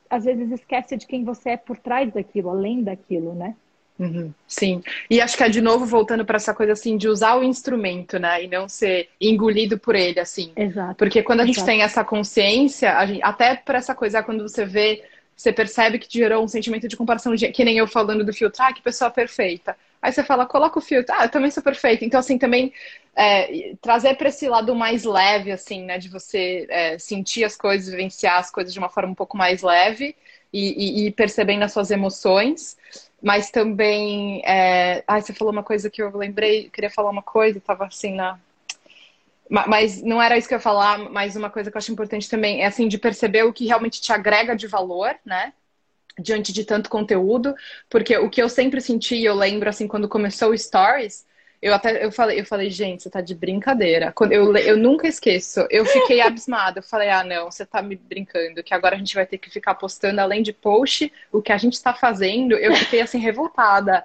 às 0.10 0.26
vezes 0.26 0.52
esquece 0.52 0.98
de 0.98 1.08
quem 1.08 1.24
você 1.24 1.52
é 1.52 1.58
por 1.58 1.78
trás 1.78 2.12
daquilo, 2.12 2.50
além 2.50 2.84
daquilo, 2.84 3.34
né? 3.34 3.56
Uhum. 4.02 4.34
Sim, 4.48 4.82
e 5.08 5.22
acho 5.22 5.38
que 5.38 5.44
é 5.44 5.50
de 5.50 5.62
novo 5.62 5.86
voltando 5.86 6.26
para 6.26 6.38
essa 6.38 6.56
coisa 6.56 6.74
assim 6.74 6.98
de 6.98 7.08
usar 7.08 7.36
o 7.36 7.44
instrumento, 7.44 8.18
né, 8.18 8.44
e 8.44 8.48
não 8.48 8.68
ser 8.68 9.10
engolido 9.22 9.78
por 9.78 9.94
ele, 9.94 10.20
assim. 10.20 10.52
Exato. 10.56 10.96
Porque 10.96 11.22
quando 11.22 11.42
a 11.42 11.46
gente 11.46 11.58
Exato. 11.58 11.68
tem 11.68 11.84
essa 11.84 12.04
consciência, 12.04 13.06
gente, 13.06 13.22
até 13.22 13.56
para 13.56 13.78
essa 13.78 13.94
coisa, 13.94 14.24
quando 14.24 14.42
você 14.42 14.66
vê, 14.66 15.04
você 15.38 15.54
percebe 15.54 16.00
que 16.00 16.12
gerou 16.12 16.44
um 16.44 16.48
sentimento 16.48 16.88
de 16.88 16.98
comparação, 16.98 17.36
que 17.36 17.64
nem 17.64 17.78
eu 17.78 17.86
falando 17.88 18.26
do 18.26 18.34
filtro, 18.34 18.64
ah, 18.64 18.74
que 18.74 18.82
pessoa 18.82 19.12
perfeita. 19.12 19.78
Aí 20.02 20.12
você 20.12 20.24
fala, 20.24 20.48
coloca 20.48 20.80
o 20.80 20.82
filtro. 20.82 21.14
Ah, 21.16 21.26
eu 21.26 21.30
também 21.30 21.52
sou 21.52 21.62
perfeita. 21.62 22.04
Então, 22.04 22.20
assim, 22.20 22.40
também 22.40 22.74
é, 23.16 23.76
trazer 23.80 24.16
para 24.16 24.30
esse 24.30 24.50
lado 24.50 24.76
mais 24.76 25.04
leve, 25.04 25.52
assim, 25.52 25.84
né? 25.84 26.00
De 26.00 26.10
você 26.10 26.66
é, 26.70 26.98
sentir 26.98 27.44
as 27.44 27.56
coisas, 27.56 27.90
vivenciar 27.90 28.40
as 28.40 28.50
coisas 28.50 28.74
de 28.74 28.80
uma 28.80 28.90
forma 28.90 29.12
um 29.12 29.16
pouco 29.16 29.38
mais 29.38 29.62
leve 29.62 30.16
e, 30.52 31.04
e, 31.04 31.08
e 31.08 31.12
percebendo 31.12 31.64
as 31.64 31.74
suas 31.74 31.92
emoções. 31.92 32.78
Mas 33.22 33.52
também. 33.52 34.42
É... 34.46 35.04
Ai, 35.08 35.22
você 35.22 35.34
falou 35.34 35.54
uma 35.54 35.64
coisa 35.64 35.90
que 35.90 36.02
eu 36.02 36.16
lembrei, 36.18 36.68
eu 36.68 36.72
queria 36.72 36.90
falar 36.90 37.12
uma 37.12 37.24
coisa, 37.24 37.58
estava 37.58 37.86
assim 37.86 38.16
na. 38.16 38.40
Mas 39.50 40.02
não 40.02 40.22
era 40.22 40.38
isso 40.38 40.48
que 40.48 40.54
eu 40.54 40.58
ia 40.58 40.62
falar, 40.62 40.98
mas 40.98 41.36
uma 41.36 41.50
coisa 41.50 41.70
que 41.70 41.76
eu 41.76 41.80
acho 41.80 41.92
importante 41.92 42.30
também 42.30 42.62
é 42.62 42.68
assim 42.68 42.88
de 42.88 42.98
perceber 42.98 43.44
o 43.44 43.52
que 43.52 43.66
realmente 43.66 44.00
te 44.00 44.14
agrega 44.14 44.56
de 44.56 44.66
valor, 44.66 45.14
né? 45.26 45.52
diante 46.20 46.52
de 46.54 46.64
tanto 46.64 46.90
conteúdo, 46.90 47.56
porque 47.90 48.18
o 48.18 48.30
que 48.30 48.42
eu 48.42 48.50
sempre 48.50 48.82
senti, 48.82 49.24
eu 49.24 49.36
lembro 49.36 49.70
assim, 49.70 49.88
quando 49.88 50.10
começou 50.10 50.52
o 50.52 50.58
Stories, 50.58 51.26
eu 51.62 51.76
até 51.76 52.04
eu 52.04 52.12
falei, 52.12 52.40
eu 52.40 52.46
falei, 52.46 52.70
gente, 52.72 53.04
você 53.04 53.10
tá 53.10 53.22
de 53.22 53.36
brincadeira. 53.36 54.12
Quando 54.12 54.32
eu, 54.32 54.56
eu 54.58 54.76
nunca 54.76 55.08
esqueço, 55.08 55.66
eu 55.70 55.86
fiquei 55.86 56.20
abismada. 56.22 56.80
Eu 56.80 56.84
falei, 56.84 57.10
ah, 57.10 57.24
não, 57.24 57.52
você 57.52 57.66
tá 57.66 57.82
me 57.84 57.96
brincando, 57.96 58.64
que 58.64 58.74
agora 58.74 58.96
a 58.96 58.98
gente 58.98 59.14
vai 59.14 59.28
ter 59.28 59.38
que 59.38 59.50
ficar 59.50 59.76
postando 59.76 60.20
além 60.20 60.42
de 60.42 60.52
post 60.52 61.12
o 61.32 61.42
que 61.42 61.52
a 61.52 61.58
gente 61.58 61.82
tá 61.82 61.94
fazendo. 61.94 62.54
Eu 62.56 62.76
fiquei 62.76 63.02
assim, 63.02 63.20
revoltada. 63.20 64.04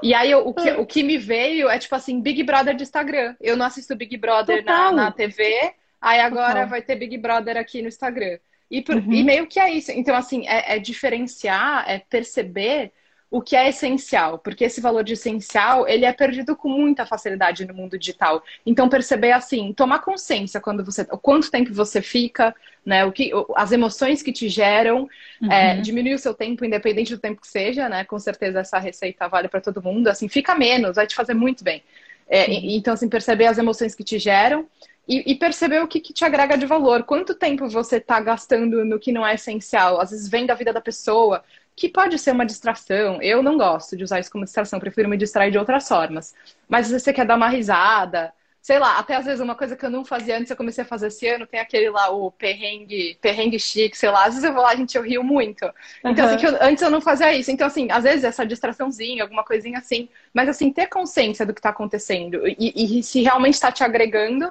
E 0.00 0.14
aí 0.14 0.30
eu, 0.30 0.46
o, 0.46 0.54
que, 0.54 0.70
o 0.72 0.86
que 0.86 1.02
me 1.02 1.18
veio 1.18 1.68
é 1.68 1.78
tipo 1.78 1.94
assim, 1.94 2.20
Big 2.20 2.42
Brother 2.44 2.76
de 2.76 2.84
Instagram. 2.84 3.34
Eu 3.40 3.56
não 3.56 3.66
assisto 3.66 3.96
Big 3.96 4.16
Brother 4.16 4.64
na, 4.64 4.92
na 4.92 5.10
TV, 5.10 5.72
aí 6.00 6.20
agora 6.20 6.52
Total. 6.52 6.68
vai 6.68 6.82
ter 6.82 6.94
Big 6.94 7.18
Brother 7.18 7.56
aqui 7.56 7.82
no 7.82 7.88
Instagram. 7.88 8.38
E, 8.70 8.82
por, 8.82 8.96
uhum. 8.96 9.12
e 9.12 9.22
meio 9.22 9.46
que 9.46 9.60
é 9.60 9.70
isso. 9.70 9.90
Então, 9.92 10.14
assim, 10.14 10.46
é, 10.46 10.76
é, 10.76 10.78
diferenciar, 10.78 11.84
é 11.88 11.98
perceber 11.98 12.92
o 13.30 13.42
que 13.42 13.56
é 13.56 13.68
essencial, 13.68 14.38
porque 14.38 14.64
esse 14.64 14.80
valor 14.80 15.02
de 15.02 15.14
essencial, 15.14 15.86
ele 15.88 16.04
é 16.04 16.12
perdido 16.12 16.54
com 16.54 16.68
muita 16.68 17.04
facilidade 17.04 17.66
no 17.66 17.74
mundo 17.74 17.98
digital. 17.98 18.42
Então, 18.64 18.88
perceber 18.88 19.32
assim, 19.32 19.72
tomar 19.72 19.98
consciência 19.98 20.60
quando 20.60 20.84
você, 20.84 21.04
quanto 21.04 21.50
tempo 21.50 21.74
você 21.74 22.00
fica, 22.00 22.54
né, 22.84 23.04
o 23.04 23.10
que, 23.10 23.32
as 23.56 23.72
emoções 23.72 24.22
que 24.22 24.32
te 24.32 24.48
geram, 24.48 25.08
uhum. 25.42 25.52
é, 25.52 25.80
diminuir 25.80 26.14
o 26.14 26.18
seu 26.18 26.34
tempo, 26.34 26.64
independente 26.64 27.14
do 27.14 27.20
tempo 27.20 27.40
que 27.40 27.48
seja, 27.48 27.88
né, 27.88 28.04
com 28.04 28.18
certeza 28.18 28.60
essa 28.60 28.78
receita 28.78 29.26
vale 29.26 29.48
para 29.48 29.60
todo 29.60 29.82
mundo, 29.82 30.06
assim, 30.06 30.28
fica 30.28 30.54
menos, 30.54 30.94
vai 30.94 31.06
te 31.06 31.14
fazer 31.14 31.34
muito 31.34 31.64
bem. 31.64 31.82
É, 32.28 32.50
então, 32.50 32.94
assim, 32.94 33.08
perceber 33.08 33.46
as 33.46 33.58
emoções 33.58 33.94
que 33.94 34.04
te 34.04 34.18
geram 34.18 34.66
e, 35.06 35.32
e, 35.32 35.34
perceber 35.36 35.80
o 35.80 35.86
que, 35.86 36.00
que, 36.00 36.12
te 36.12 36.24
agrega 36.24 36.58
de 36.58 36.66
valor. 36.66 37.04
Quanto 37.04 37.34
tempo 37.34 37.68
você 37.68 37.98
está 37.98 38.18
gastando 38.18 38.84
no 38.84 38.98
que 38.98 39.12
não 39.12 39.24
é 39.24 39.34
essencial? 39.34 40.00
Às 40.00 40.10
vezes 40.10 40.28
vem 40.28 40.44
da 40.44 40.54
vida 40.54 40.72
da 40.72 40.80
pessoa, 40.80 41.44
que 41.76 41.88
pode 41.90 42.18
ser 42.18 42.32
uma 42.32 42.46
distração. 42.46 43.20
Eu 43.20 43.42
não 43.42 43.58
gosto 43.58 43.96
de 43.96 44.02
usar 44.02 44.18
isso 44.18 44.30
como 44.32 44.44
distração, 44.44 44.80
prefiro 44.80 45.08
me 45.08 45.16
distrair 45.16 45.52
de 45.52 45.58
outras 45.58 45.86
formas. 45.86 46.34
Mas 46.66 46.88
vezes 46.88 47.02
você 47.02 47.12
quer 47.12 47.26
dar 47.26 47.36
uma 47.36 47.48
risada, 47.48 48.32
sei 48.66 48.78
lá, 48.80 48.98
até 48.98 49.14
às 49.14 49.26
vezes 49.26 49.40
uma 49.40 49.54
coisa 49.54 49.76
que 49.76 49.84
eu 49.86 49.90
não 49.90 50.04
fazia 50.04 50.38
antes, 50.38 50.50
eu 50.50 50.56
comecei 50.56 50.82
a 50.82 50.86
fazer 50.86 51.06
esse 51.08 51.28
ano, 51.28 51.46
tem 51.46 51.60
aquele 51.60 51.90
lá, 51.90 52.10
o 52.10 52.32
perrengue, 52.32 53.16
perrengue 53.20 53.60
chique, 53.60 53.96
sei 53.96 54.10
lá, 54.10 54.24
às 54.24 54.34
vezes 54.34 54.42
eu 54.42 54.52
vou 54.52 54.62
lá, 54.62 54.74
gente, 54.74 54.96
eu 54.96 55.04
rio 55.04 55.22
muito. 55.22 55.70
Então, 56.02 56.26
uhum. 56.26 56.34
assim, 56.34 56.46
eu, 56.46 56.58
antes 56.60 56.82
eu 56.82 56.90
não 56.90 57.00
fazia 57.00 57.32
isso. 57.32 57.50
Então, 57.50 57.66
assim, 57.66 57.88
às 57.92 58.02
vezes 58.04 58.24
essa 58.24 58.44
distraçãozinha, 58.44 59.22
alguma 59.22 59.44
coisinha 59.44 59.78
assim, 59.78 60.08
mas 60.34 60.48
assim, 60.48 60.72
ter 60.72 60.86
consciência 60.88 61.44
do 61.44 61.52
que 61.52 61.60
está 61.60 61.68
acontecendo 61.68 62.42
e, 62.48 62.98
e 62.98 63.02
se 63.02 63.22
realmente 63.22 63.54
está 63.54 63.70
te 63.70 63.84
agregando 63.84 64.50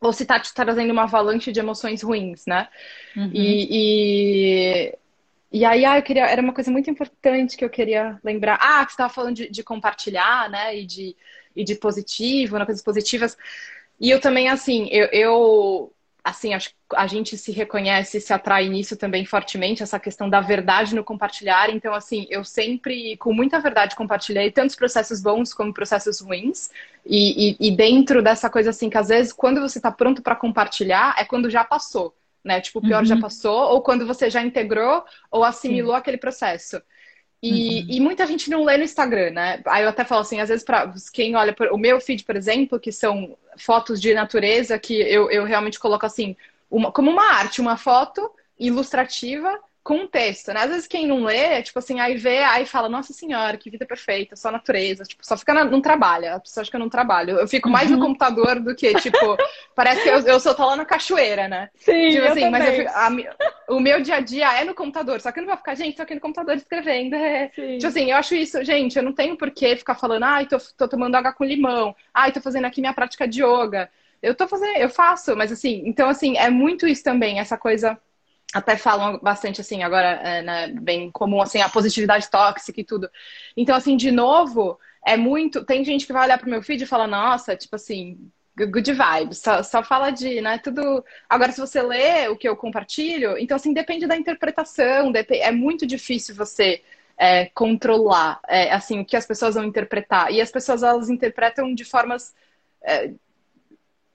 ou 0.00 0.12
se 0.12 0.26
tá 0.26 0.38
te 0.38 0.52
trazendo 0.52 0.92
uma 0.92 1.04
avalanche 1.04 1.50
de 1.50 1.60
emoções 1.60 2.02
ruins, 2.02 2.44
né? 2.46 2.68
Uhum. 3.16 3.30
E, 3.32 3.68
e, 3.70 4.98
e, 5.52 5.64
aí, 5.64 5.84
ah, 5.84 5.98
eu 5.98 6.02
queria, 6.02 6.26
era 6.26 6.40
uma 6.40 6.52
coisa 6.52 6.70
muito 6.70 6.90
importante 6.90 7.56
que 7.56 7.64
eu 7.64 7.70
queria 7.70 8.18
lembrar. 8.24 8.58
Ah, 8.60 8.84
que 8.84 8.92
você 8.92 8.94
estava 8.94 9.12
falando 9.12 9.36
de, 9.36 9.50
de, 9.50 9.62
compartilhar, 9.62 10.48
né? 10.50 10.76
E 10.76 10.86
de, 10.86 11.16
e 11.54 11.64
de 11.64 11.74
positivo, 11.74 12.58
né? 12.58 12.64
coisas 12.64 12.82
positivas. 12.82 13.36
E 14.00 14.10
eu 14.10 14.20
também, 14.20 14.48
assim, 14.48 14.88
eu, 14.90 15.06
eu 15.12 15.92
assim, 16.24 16.54
acho 16.54 16.70
que 16.70 16.74
a 16.94 17.06
gente 17.06 17.36
se 17.36 17.50
reconhece, 17.50 18.20
se 18.20 18.32
atrai 18.32 18.68
nisso 18.68 18.96
também 18.96 19.24
fortemente, 19.24 19.82
essa 19.82 19.98
questão 19.98 20.30
da 20.30 20.40
verdade 20.40 20.94
no 20.94 21.02
compartilhar. 21.02 21.68
Então, 21.70 21.92
assim, 21.92 22.26
eu 22.30 22.44
sempre, 22.44 23.16
com 23.16 23.32
muita 23.32 23.60
verdade, 23.60 23.96
compartilhei 23.96 24.50
tantos 24.50 24.76
processos 24.76 25.20
bons 25.20 25.52
como 25.52 25.74
processos 25.74 26.20
ruins. 26.20 26.70
E, 27.04 27.56
e, 27.60 27.68
e 27.68 27.76
dentro 27.76 28.22
dessa 28.22 28.48
coisa, 28.48 28.70
assim, 28.70 28.88
que 28.88 28.98
às 28.98 29.08
vezes, 29.08 29.32
quando 29.32 29.60
você 29.60 29.78
está 29.78 29.90
pronto 29.90 30.22
para 30.22 30.36
compartilhar, 30.36 31.14
é 31.18 31.24
quando 31.24 31.50
já 31.50 31.64
passou, 31.64 32.14
né? 32.44 32.60
Tipo, 32.60 32.78
o 32.78 32.82
pior 32.82 33.00
uhum. 33.00 33.04
já 33.04 33.16
passou, 33.18 33.70
ou 33.72 33.82
quando 33.82 34.06
você 34.06 34.28
já 34.30 34.42
integrou 34.42 35.04
ou 35.30 35.44
assimilou 35.44 35.92
Sim. 35.94 35.98
aquele 35.98 36.16
processo. 36.16 36.80
E, 37.42 37.80
uhum. 37.80 37.86
e, 37.88 38.00
muita 38.00 38.26
gente 38.26 38.48
não 38.48 38.62
lê 38.64 38.76
no 38.76 38.84
Instagram, 38.84 39.30
né? 39.30 39.60
Aí 39.66 39.82
eu 39.82 39.88
até 39.88 40.04
falo 40.04 40.20
assim, 40.20 40.40
às 40.40 40.48
vezes, 40.48 40.64
para 40.64 40.94
quem 41.12 41.34
olha 41.34 41.54
o 41.72 41.76
meu 41.76 42.00
feed, 42.00 42.24
por 42.24 42.36
exemplo, 42.36 42.78
que 42.78 42.92
são 42.92 43.36
fotos 43.56 44.00
de 44.00 44.14
natureza, 44.14 44.78
que 44.78 44.94
eu, 44.94 45.28
eu 45.28 45.44
realmente 45.44 45.78
coloco 45.78 46.06
assim, 46.06 46.36
uma, 46.70 46.92
como 46.92 47.10
uma 47.10 47.32
arte, 47.32 47.60
uma 47.60 47.76
foto 47.76 48.30
ilustrativa 48.58 49.58
com 49.82 49.96
um 49.96 50.06
texto, 50.06 50.52
né? 50.52 50.60
Às 50.60 50.70
vezes 50.70 50.86
quem 50.86 51.08
não 51.08 51.24
lê, 51.24 51.60
tipo 51.62 51.78
assim, 51.78 51.98
aí 51.98 52.16
vê, 52.16 52.38
aí 52.38 52.64
fala, 52.64 52.88
nossa 52.88 53.12
senhora, 53.12 53.56
que 53.56 53.68
vida 53.68 53.84
perfeita, 53.84 54.36
só 54.36 54.50
natureza, 54.50 55.02
tipo, 55.02 55.26
só 55.26 55.36
fica, 55.36 55.52
na, 55.52 55.64
não 55.64 55.80
trabalha, 55.80 56.36
a 56.36 56.40
pessoa 56.40 56.62
acha 56.62 56.70
que 56.70 56.76
eu 56.76 56.80
não 56.80 56.88
trabalho. 56.88 57.38
Eu 57.38 57.48
fico 57.48 57.68
mais 57.68 57.90
uhum. 57.90 57.96
no 57.96 58.06
computador 58.06 58.60
do 58.60 58.76
que, 58.76 58.94
tipo, 58.94 59.18
parece 59.74 60.02
que 60.04 60.08
eu, 60.08 60.20
eu 60.20 60.38
só 60.38 60.54
tô 60.54 60.64
lá 60.64 60.76
na 60.76 60.84
cachoeira, 60.84 61.48
né? 61.48 61.68
Sim, 61.74 62.10
tipo 62.10 62.26
assim, 62.26 62.48
mas 62.48 62.76
fico, 62.76 62.90
a, 62.90 63.74
o 63.74 63.80
meu 63.80 64.00
dia 64.00 64.16
a 64.16 64.20
dia 64.20 64.60
é 64.60 64.64
no 64.64 64.74
computador, 64.74 65.20
só 65.20 65.32
que 65.32 65.40
eu 65.40 65.42
não 65.42 65.48
vou 65.48 65.56
ficar, 65.56 65.74
gente, 65.74 65.96
tô 65.96 66.02
aqui 66.02 66.14
no 66.14 66.20
computador 66.20 66.54
escrevendo. 66.56 67.16
É. 67.32 67.48
Tipo 67.48 67.86
assim, 67.86 68.10
eu 68.10 68.16
acho 68.16 68.34
isso, 68.34 68.62
gente, 68.64 68.96
eu 68.96 69.02
não 69.02 69.12
tenho 69.12 69.36
por 69.36 69.50
que 69.50 69.76
ficar 69.76 69.94
falando, 69.94 70.24
ai, 70.24 70.46
tô, 70.46 70.58
tô 70.76 70.88
tomando 70.88 71.14
água 71.14 71.32
com 71.32 71.44
limão, 71.44 71.94
ai, 72.12 72.32
tô 72.32 72.40
fazendo 72.40 72.66
aqui 72.66 72.80
minha 72.80 72.92
prática 72.92 73.26
de 73.26 73.42
yoga. 73.42 73.88
Eu 74.20 74.34
tô 74.34 74.46
fazendo, 74.46 74.76
eu 74.76 74.88
faço, 74.88 75.36
mas 75.36 75.50
assim, 75.50 75.82
então 75.86 76.08
assim, 76.08 76.36
é 76.36 76.50
muito 76.50 76.86
isso 76.86 77.02
também, 77.02 77.38
essa 77.38 77.56
coisa 77.56 77.98
até 78.52 78.76
falam 78.76 79.18
bastante 79.18 79.60
assim 79.60 79.82
agora 79.82 80.08
é, 80.22 80.42
né, 80.42 80.68
bem 80.68 81.10
comum 81.10 81.40
assim 81.40 81.60
a 81.60 81.68
positividade 81.68 82.30
tóxica 82.30 82.80
e 82.80 82.84
tudo. 82.84 83.10
Então 83.56 83.74
assim 83.74 83.96
de 83.96 84.10
novo 84.10 84.78
é 85.06 85.16
muito 85.16 85.64
tem 85.64 85.84
gente 85.84 86.06
que 86.06 86.12
vai 86.12 86.24
olhar 86.24 86.38
pro 86.38 86.50
meu 86.50 86.62
feed 86.62 86.82
e 86.82 86.86
fala 86.86 87.06
nossa 87.06 87.56
tipo 87.56 87.76
assim 87.76 88.30
good 88.54 88.92
vibes 88.92 89.38
só, 89.38 89.62
só 89.62 89.82
fala 89.82 90.10
de 90.10 90.40
né 90.40 90.58
tudo. 90.58 91.04
Agora 91.28 91.52
se 91.52 91.60
você 91.60 91.82
lê 91.82 92.28
o 92.28 92.36
que 92.36 92.48
eu 92.48 92.56
compartilho 92.56 93.38
então 93.38 93.56
assim 93.56 93.72
depende 93.72 94.06
da 94.06 94.16
interpretação 94.16 95.12
é 95.30 95.50
muito 95.50 95.86
difícil 95.86 96.34
você 96.34 96.82
é, 97.16 97.46
controlar 97.54 98.40
é, 98.48 98.72
assim 98.72 99.00
o 99.00 99.04
que 99.04 99.16
as 99.16 99.26
pessoas 99.26 99.54
vão 99.54 99.64
interpretar. 99.64 100.32
E 100.32 100.40
as 100.40 100.50
pessoas 100.50 100.82
elas 100.82 101.08
interpretam 101.08 101.74
de 101.74 101.84
formas 101.84 102.34
é, 102.82 103.12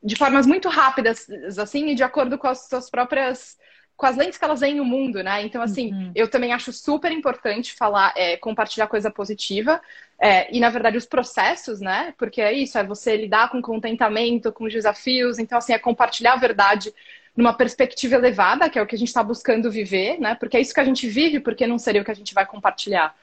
de 0.04 0.16
formas 0.16 0.46
muito 0.46 0.70
rápidas 0.70 1.28
assim 1.58 1.90
e 1.90 1.96
de 1.96 2.04
acordo 2.04 2.38
com 2.38 2.48
as 2.48 2.68
suas 2.68 2.90
próprias 2.90 3.58
com 3.98 4.06
as 4.06 4.16
lentes 4.16 4.38
que 4.38 4.46
elas 4.46 4.60
veem 4.60 4.80
o 4.80 4.86
mundo, 4.86 5.24
né? 5.24 5.42
Então, 5.42 5.60
assim, 5.60 5.92
uhum. 5.92 6.12
eu 6.14 6.30
também 6.30 6.54
acho 6.54 6.72
super 6.72 7.12
importante 7.12 7.74
falar, 7.74 8.14
é, 8.16 8.38
compartilhar 8.38 8.86
coisa 8.86 9.10
positiva. 9.10 9.82
É, 10.22 10.56
e, 10.56 10.60
na 10.60 10.70
verdade, 10.70 10.98
os 10.98 11.06
processos, 11.06 11.82
né? 11.82 12.14
Porque 12.16 12.40
é 12.40 12.54
isso, 12.54 12.78
é 12.78 12.84
você 12.84 13.18
lidar 13.18 13.50
com 13.50 13.60
contentamento, 13.60 14.52
com 14.52 14.68
desafios. 14.68 15.40
Então, 15.40 15.58
assim, 15.58 15.74
é 15.74 15.80
compartilhar 15.80 16.34
a 16.34 16.38
verdade 16.38 16.94
numa 17.36 17.54
perspectiva 17.54 18.16
elevada, 18.16 18.70
que 18.70 18.78
é 18.78 18.82
o 18.82 18.86
que 18.86 18.96
a 18.96 19.00
gente 19.00 19.08
está 19.08 19.24
buscando 19.24 19.72
viver, 19.72 20.20
né? 20.20 20.36
Porque 20.36 20.58
é 20.58 20.62
isso 20.62 20.76
que 20.76 20.80
a 20.80 20.86
gente 20.86 21.10
vive, 21.10 21.40
porque 21.40 21.66
não 21.66 21.80
seria 21.80 22.02
o 22.02 22.06
que 22.06 22.12
a 22.12 22.16
gente 22.16 22.36
vai 22.36 22.46
compartilhar. 22.46 23.16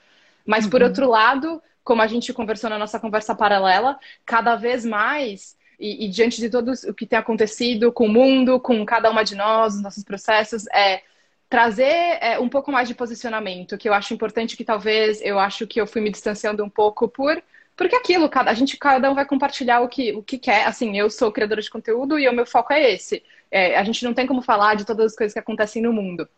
Mas, 0.45 0.65
uhum. 0.65 0.71
por 0.71 0.83
outro 0.83 1.09
lado, 1.09 1.63
como 1.85 2.03
a 2.03 2.09
gente 2.09 2.33
conversou 2.33 2.69
na 2.69 2.79
nossa 2.79 2.99
conversa 2.99 3.33
paralela, 3.33 3.97
cada 4.27 4.57
vez 4.57 4.85
mais 4.85 5.57
e, 5.79 6.07
e, 6.07 6.09
diante 6.09 6.41
de 6.41 6.49
tudo 6.49 6.73
o 6.89 6.95
que 6.95 7.07
tem 7.07 7.19
acontecido 7.19 7.93
com 7.93 8.07
o 8.07 8.09
mundo, 8.09 8.61
com 8.61 8.85
cada 8.85 9.11
uma 9.11 9.25
de 9.25 9.35
nós, 9.35 9.75
os 9.75 9.83
nossos 9.83 10.05
processos, 10.05 10.67
é 10.69 11.03
trazer 11.49 12.19
é, 12.21 12.39
um 12.39 12.49
pouco 12.49 12.73
mais 12.73 12.89
de 12.89 12.95
posicionamento, 12.95 13.79
que 13.79 13.89
eu 13.89 13.95
acho 13.95 14.15
importante 14.15 14.57
que 14.57 14.65
talvez 14.65 15.21
eu 15.23 15.39
acho 15.39 15.67
que 15.67 15.81
eu 15.81 15.87
fui 15.87 16.01
me 16.01 16.11
distanciando 16.11 16.65
um 16.65 16.71
pouco 16.71 17.09
por 17.09 17.43
porque 17.77 17.97
aquilo, 17.97 18.29
cada, 18.29 18.51
a 18.51 18.55
gente 18.55 18.77
cada 18.77 19.11
um 19.11 19.15
vai 19.15 19.27
compartilhar 19.27 19.81
o 19.81 19.89
que, 19.89 20.13
o 20.13 20.23
que 20.23 20.39
quer. 20.39 20.67
Assim, 20.67 20.97
eu 20.97 21.11
sou 21.11 21.33
criadora 21.33 21.61
de 21.61 21.71
conteúdo 21.71 22.19
e 22.19 22.29
o 22.29 22.33
meu 22.33 22.47
foco 22.47 22.73
é 22.73 22.93
esse. 22.93 23.23
É, 23.51 23.77
a 23.77 23.85
gente 23.85 24.05
não 24.05 24.15
tem 24.15 24.27
como 24.27 24.43
falar 24.43 24.77
de 24.77 24.85
todas 24.85 25.07
as 25.07 25.17
coisas 25.17 25.33
que 25.33 25.39
acontecem 25.39 25.83
no 25.83 25.93
mundo. 25.93 26.29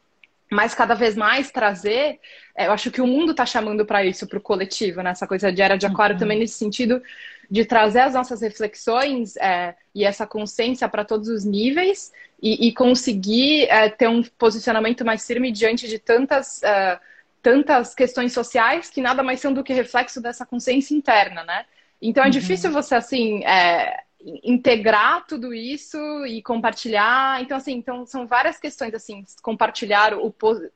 Mas 0.51 0.74
cada 0.74 0.95
vez 0.95 1.16
mais 1.16 1.51
trazer, 1.51 2.20
é, 2.57 2.68
eu 2.68 2.72
acho 2.72 2.91
que 2.91 3.01
o 3.01 3.07
mundo 3.07 3.32
está 3.32 3.45
chamando 3.45 3.84
para 3.84 4.05
isso, 4.05 4.26
para 4.26 4.39
o 4.39 4.41
coletivo, 4.41 5.03
né? 5.03 5.11
Essa 5.11 5.26
coisa 5.26 5.53
de 5.53 5.61
era 5.61 5.76
de 5.76 5.87
aquário 5.87 6.14
uhum. 6.14 6.20
também 6.20 6.39
nesse 6.39 6.55
sentido 6.55 7.03
de 7.51 7.64
trazer 7.64 8.01
as 8.01 8.14
nossas 8.14 8.40
reflexões 8.40 9.36
é, 9.36 9.74
e 9.94 10.05
essa 10.05 10.26
consciência 10.26 10.88
para 10.88 11.05
todos 11.05 11.28
os 11.28 11.44
níveis 11.44 12.12
e, 12.42 12.68
e 12.68 12.72
conseguir 12.72 13.64
é, 13.64 13.88
ter 13.88 14.09
um 14.09 14.22
posicionamento 14.22 15.05
mais 15.05 15.26
firme 15.26 15.51
diante 15.53 15.88
de 15.88 15.99
tantas, 15.99 16.62
é, 16.62 16.99
tantas 17.42 17.94
questões 17.94 18.32
sociais 18.32 18.90
que 18.90 19.01
nada 19.01 19.22
mais 19.22 19.40
são 19.40 19.53
do 19.53 19.64
que 19.64 19.72
reflexo 19.72 20.20
dessa 20.20 20.44
consciência 20.44 20.94
interna, 20.94 21.44
né? 21.44 21.64
Então 22.01 22.22
é 22.22 22.26
uhum. 22.26 22.30
difícil 22.30 22.70
você, 22.70 22.94
assim, 22.94 23.44
é, 23.44 24.03
integrar 24.42 25.26
tudo 25.26 25.55
isso 25.55 25.99
e 26.26 26.42
compartilhar. 26.42 27.40
Então, 27.40 27.57
assim, 27.57 27.74
então, 27.74 28.05
são 28.05 28.26
várias 28.26 28.59
questões, 28.59 28.92
assim, 28.92 29.24
compartilhar 29.42 30.14
o, 30.14 30.34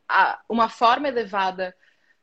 a, 0.09 0.41
uma 0.49 0.69
forma 0.69 1.09
elevada 1.09 1.75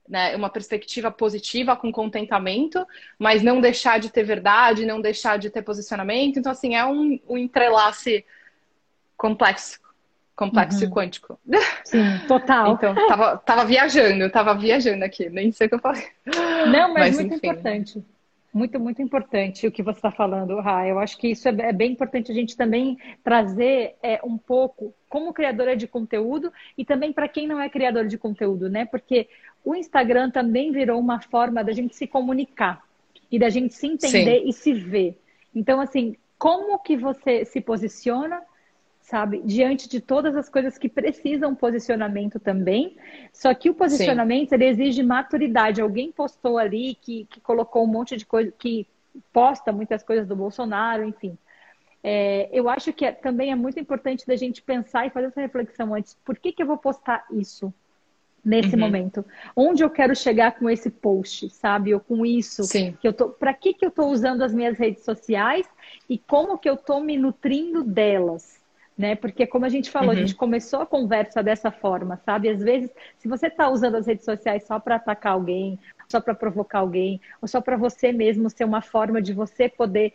né, 0.08 0.36
uma 0.36 0.50
perspectiva 0.50 1.12
positiva 1.12 1.76
com 1.76 1.92
contentamento, 1.92 2.86
mas 3.20 3.42
não 3.42 3.60
deixar 3.60 4.00
de 4.00 4.10
ter 4.10 4.24
verdade, 4.24 4.86
não 4.86 5.02
deixar 5.02 5.38
de 5.38 5.50
ter 5.50 5.62
posicionamento. 5.62 6.40
Então, 6.40 6.52
assim, 6.52 6.76
é 6.76 6.86
um, 6.86 7.20
um 7.28 7.38
entrelace 7.38 8.26
complexo, 9.16 9.80
complexo 10.36 10.80
uhum. 10.80 10.90
e 10.90 10.92
quântico. 10.92 11.40
Sim, 11.84 12.20
total. 12.28 12.74
então, 12.74 12.96
tava, 13.08 13.38
tava 13.38 13.66
viajando, 13.66 14.30
tava 14.30 14.54
viajando 14.54 15.04
aqui, 15.04 15.30
nem 15.30 15.52
sei 15.52 15.68
o 15.68 15.70
que 15.70 15.76
eu 15.76 15.80
falei. 15.80 16.08
Não, 16.72 16.94
mas, 16.94 17.08
mas 17.08 17.16
muito 17.16 17.36
enfim. 17.36 17.48
importante. 17.48 18.06
Muito, 18.58 18.80
muito 18.80 19.04
importante 19.04 19.68
o 19.68 19.72
que 19.72 19.84
você 19.84 20.00
está 20.00 20.10
falando, 20.10 20.60
Ra. 20.60 20.88
Eu 20.88 20.98
acho 20.98 21.16
que 21.20 21.28
isso 21.28 21.48
é, 21.48 21.52
é, 21.60 21.72
bem 21.72 21.92
importante 21.92 22.32
a 22.32 22.36
gente 22.36 22.58
também 22.58 22.98
trazer 23.24 23.96
é, 24.02 24.20
um 24.24 24.36
pouco 24.36 24.96
como 25.08 25.32
criadora 25.32 25.78
de 25.78 25.88
conteúdo 25.88 26.52
e 26.76 26.84
também 26.84 27.14
para 27.14 27.28
quem 27.28 27.46
não 27.46 27.62
é 27.62 27.70
criador 27.70 28.08
de 28.08 28.18
conteúdo, 28.18 28.68
né? 28.68 28.84
Porque 28.86 29.30
o 29.64 29.76
Instagram 29.76 30.32
também 30.32 30.72
virou 30.72 31.00
uma 31.00 31.22
forma 31.22 31.64
da 31.64 31.72
gente 31.72 31.96
se 31.96 32.08
comunicar 32.08 32.82
e 33.32 33.38
da 33.38 33.48
gente 33.48 33.76
se 33.76 33.86
entender 33.86 34.40
Sim. 34.40 34.50
e 34.50 34.54
se 34.54 34.74
ver. 34.74 35.22
Então, 35.54 35.80
assim, 35.80 36.16
como 36.40 36.80
que 36.80 36.98
você 36.98 37.46
se 37.46 37.62
posiciona, 37.62 38.42
sabe, 39.08 39.42
diante 39.46 39.88
de 39.88 40.02
todas 40.02 40.36
as 40.36 40.50
coisas 40.50 40.78
que 40.78 40.90
precisam 40.90 41.56
posicionamento 41.56 42.42
também. 42.42 42.98
Só 43.32 43.54
que 43.54 43.70
o 43.70 43.74
posicionamento 43.74 44.52
ele 44.52 44.66
exige 44.66 45.02
maturidade. 45.02 45.80
Alguém 45.80 46.12
postou 46.12 46.58
ali 46.58 46.94
que, 46.96 47.26
que 47.30 47.40
colocou 47.40 47.86
um 47.86 47.88
monte 47.88 48.18
de 48.18 48.26
coisa, 48.26 48.52
que 48.60 48.86
posta 49.32 49.72
muitas 49.72 50.04
coisas 50.04 50.28
do 50.28 50.36
Bolsonaro, 50.36 51.06
enfim. 51.06 51.38
É, 52.04 52.50
eu 52.52 52.68
acho 52.68 52.92
que 52.92 53.06
é, 53.06 53.14
também 53.14 53.50
é 53.50 53.56
muito 53.56 53.80
importante 53.80 54.28
da 54.28 54.36
gente 54.36 54.62
pensar 54.62 55.08
e 55.08 55.10
fazer 55.10 55.28
essa 55.28 55.40
reflexão 55.40 55.94
antes. 55.94 56.18
Por 56.26 56.38
que, 56.38 56.52
que 56.52 56.62
eu 56.62 56.68
vou 56.68 56.78
postar 56.78 57.26
isso? 57.32 57.74
nesse 58.46 58.76
uhum. 58.76 58.80
momento. 58.80 59.26
Onde 59.54 59.84
eu 59.84 59.90
quero 59.90 60.16
chegar 60.16 60.58
com 60.58 60.70
esse 60.70 60.90
post, 60.90 61.50
sabe? 61.50 61.94
Ou 61.94 62.00
com 62.00 62.26
isso 62.26 62.64
Sim. 62.64 62.98
que 63.02 63.06
eu 63.06 63.12
tô, 63.12 63.28
para 63.28 63.54
que 63.54 63.74
que 63.74 63.84
eu 63.84 63.90
estou 63.90 64.10
usando 64.10 64.42
as 64.42 64.54
minhas 64.54 64.78
redes 64.78 65.04
sociais 65.04 65.68
e 66.10 66.18
como 66.18 66.58
que 66.58 66.70
eu 66.70 66.76
estou 66.76 67.02
me 67.02 67.18
nutrindo 67.18 67.84
delas, 67.84 68.57
né? 68.98 69.16
Porque 69.16 69.46
como 69.46 69.66
a 69.66 69.70
gente 69.70 69.92
falou, 69.92 70.10
uhum. 70.10 70.16
a 70.16 70.20
gente 70.20 70.36
começou 70.36 70.82
a 70.82 70.86
conversa 70.86 71.44
dessa 71.44 71.70
forma, 71.70 72.20
sabe? 72.26 72.50
Às 72.50 72.62
vezes, 72.62 72.90
se 73.18 73.28
você 73.28 73.48
está 73.48 73.70
usando 73.70 73.96
as 73.96 74.08
redes 74.08 74.26
sociais 74.26 74.64
só 74.64 74.80
para 74.80 74.96
atacar 74.96 75.34
alguém, 75.34 75.78
só 76.10 76.20
para 76.20 76.34
provocar 76.34 76.80
alguém, 76.80 77.22
ou 77.42 77.48
só 77.48 77.62
para 77.62 77.78
você 77.78 78.12
mesmo 78.12 78.50
ser 78.50 78.64
uma 78.64 78.82
forma 78.82 79.22
de 79.22 79.34
você 79.34 79.70
poder 79.70 80.14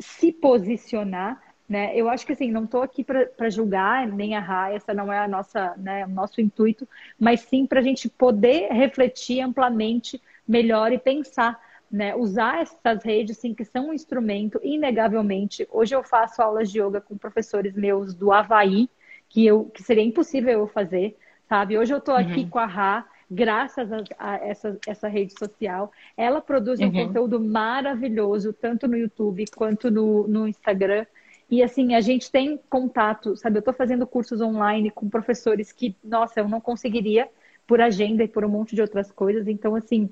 se 0.00 0.32
posicionar, 0.32 1.40
né? 1.68 1.96
Eu 1.96 2.08
acho 2.08 2.26
que 2.26 2.32
assim, 2.32 2.50
não 2.50 2.64
estou 2.64 2.82
aqui 2.82 3.04
para 3.04 3.48
julgar 3.48 4.06
nem 4.06 4.34
errar, 4.34 4.74
essa 4.74 4.92
não 4.92 5.12
é 5.12 5.18
a 5.18 5.28
nossa, 5.28 5.74
né, 5.76 6.04
o 6.04 6.08
nosso 6.08 6.40
intuito, 6.40 6.86
mas 7.18 7.40
sim 7.40 7.66
para 7.66 7.80
a 7.80 7.82
gente 7.82 8.08
poder 8.08 8.68
refletir 8.70 9.40
amplamente 9.40 10.20
melhor 10.46 10.92
e 10.92 10.98
pensar, 10.98 11.58
né? 11.94 12.12
Usar 12.16 12.60
essas 12.60 13.04
redes, 13.04 13.38
sim, 13.38 13.54
que 13.54 13.64
são 13.64 13.90
um 13.90 13.92
instrumento, 13.94 14.58
inegavelmente. 14.64 15.66
Hoje 15.70 15.94
eu 15.94 16.02
faço 16.02 16.42
aulas 16.42 16.68
de 16.68 16.80
yoga 16.80 17.00
com 17.00 17.16
professores 17.16 17.72
meus 17.76 18.12
do 18.12 18.32
Havaí, 18.32 18.90
que, 19.28 19.46
eu, 19.46 19.66
que 19.66 19.80
seria 19.80 20.02
impossível 20.02 20.58
eu 20.58 20.66
fazer, 20.66 21.16
sabe? 21.48 21.78
Hoje 21.78 21.94
eu 21.94 21.98
estou 21.98 22.16
aqui 22.16 22.40
uhum. 22.40 22.48
com 22.48 22.58
a 22.58 22.66
Rá, 22.66 23.06
graças 23.30 23.92
a, 23.92 24.02
a, 24.18 24.34
essa, 24.38 24.76
essa 24.88 25.06
rede 25.06 25.38
social. 25.38 25.92
Ela 26.16 26.40
produz 26.40 26.80
um 26.80 26.86
uhum. 26.86 27.06
conteúdo 27.06 27.38
maravilhoso, 27.38 28.52
tanto 28.52 28.88
no 28.88 28.96
YouTube 28.96 29.44
quanto 29.54 29.88
no, 29.88 30.26
no 30.26 30.48
Instagram. 30.48 31.06
E 31.48 31.62
assim, 31.62 31.94
a 31.94 32.00
gente 32.00 32.28
tem 32.28 32.58
contato, 32.68 33.36
sabe? 33.36 33.58
Eu 33.58 33.60
estou 33.60 33.72
fazendo 33.72 34.04
cursos 34.04 34.40
online 34.40 34.90
com 34.90 35.08
professores 35.08 35.70
que, 35.70 35.94
nossa, 36.02 36.40
eu 36.40 36.48
não 36.48 36.60
conseguiria 36.60 37.28
por 37.68 37.80
agenda 37.80 38.24
e 38.24 38.28
por 38.28 38.44
um 38.44 38.48
monte 38.48 38.74
de 38.74 38.82
outras 38.82 39.12
coisas. 39.12 39.46
Então, 39.46 39.76
assim, 39.76 40.10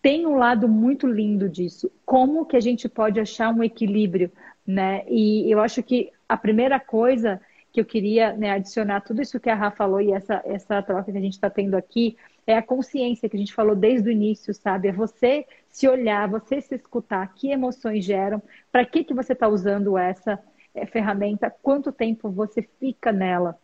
tem 0.00 0.26
um 0.26 0.36
lado 0.36 0.68
muito 0.68 1.06
lindo 1.06 1.48
disso. 1.48 1.90
Como 2.04 2.46
que 2.46 2.56
a 2.56 2.60
gente 2.60 2.88
pode 2.88 3.18
achar 3.18 3.52
um 3.54 3.62
equilíbrio, 3.62 4.30
né? 4.66 5.04
E 5.08 5.50
eu 5.50 5.60
acho 5.60 5.82
que 5.82 6.12
a 6.28 6.36
primeira 6.36 6.78
coisa 6.78 7.40
que 7.72 7.80
eu 7.80 7.84
queria 7.84 8.32
né, 8.32 8.50
adicionar 8.50 9.02
tudo 9.02 9.22
isso 9.22 9.38
que 9.38 9.50
a 9.50 9.54
Rafa 9.54 9.76
falou 9.76 10.00
e 10.00 10.12
essa, 10.12 10.42
essa 10.44 10.82
troca 10.82 11.12
que 11.12 11.18
a 11.18 11.20
gente 11.20 11.34
está 11.34 11.50
tendo 11.50 11.76
aqui 11.76 12.16
é 12.46 12.56
a 12.56 12.62
consciência 12.62 13.28
que 13.28 13.36
a 13.36 13.38
gente 13.38 13.52
falou 13.52 13.76
desde 13.76 14.08
o 14.08 14.12
início, 14.12 14.54
sabe? 14.54 14.88
É 14.88 14.92
você 14.92 15.46
se 15.68 15.86
olhar, 15.86 16.28
você 16.28 16.60
se 16.60 16.74
escutar, 16.74 17.34
que 17.34 17.50
emoções 17.50 18.04
geram, 18.04 18.42
para 18.72 18.86
que, 18.86 19.04
que 19.04 19.12
você 19.12 19.34
está 19.34 19.46
usando 19.46 19.98
essa 19.98 20.42
é, 20.74 20.86
ferramenta, 20.86 21.54
quanto 21.62 21.92
tempo 21.92 22.30
você 22.30 22.62
fica 22.80 23.12
nela. 23.12 23.58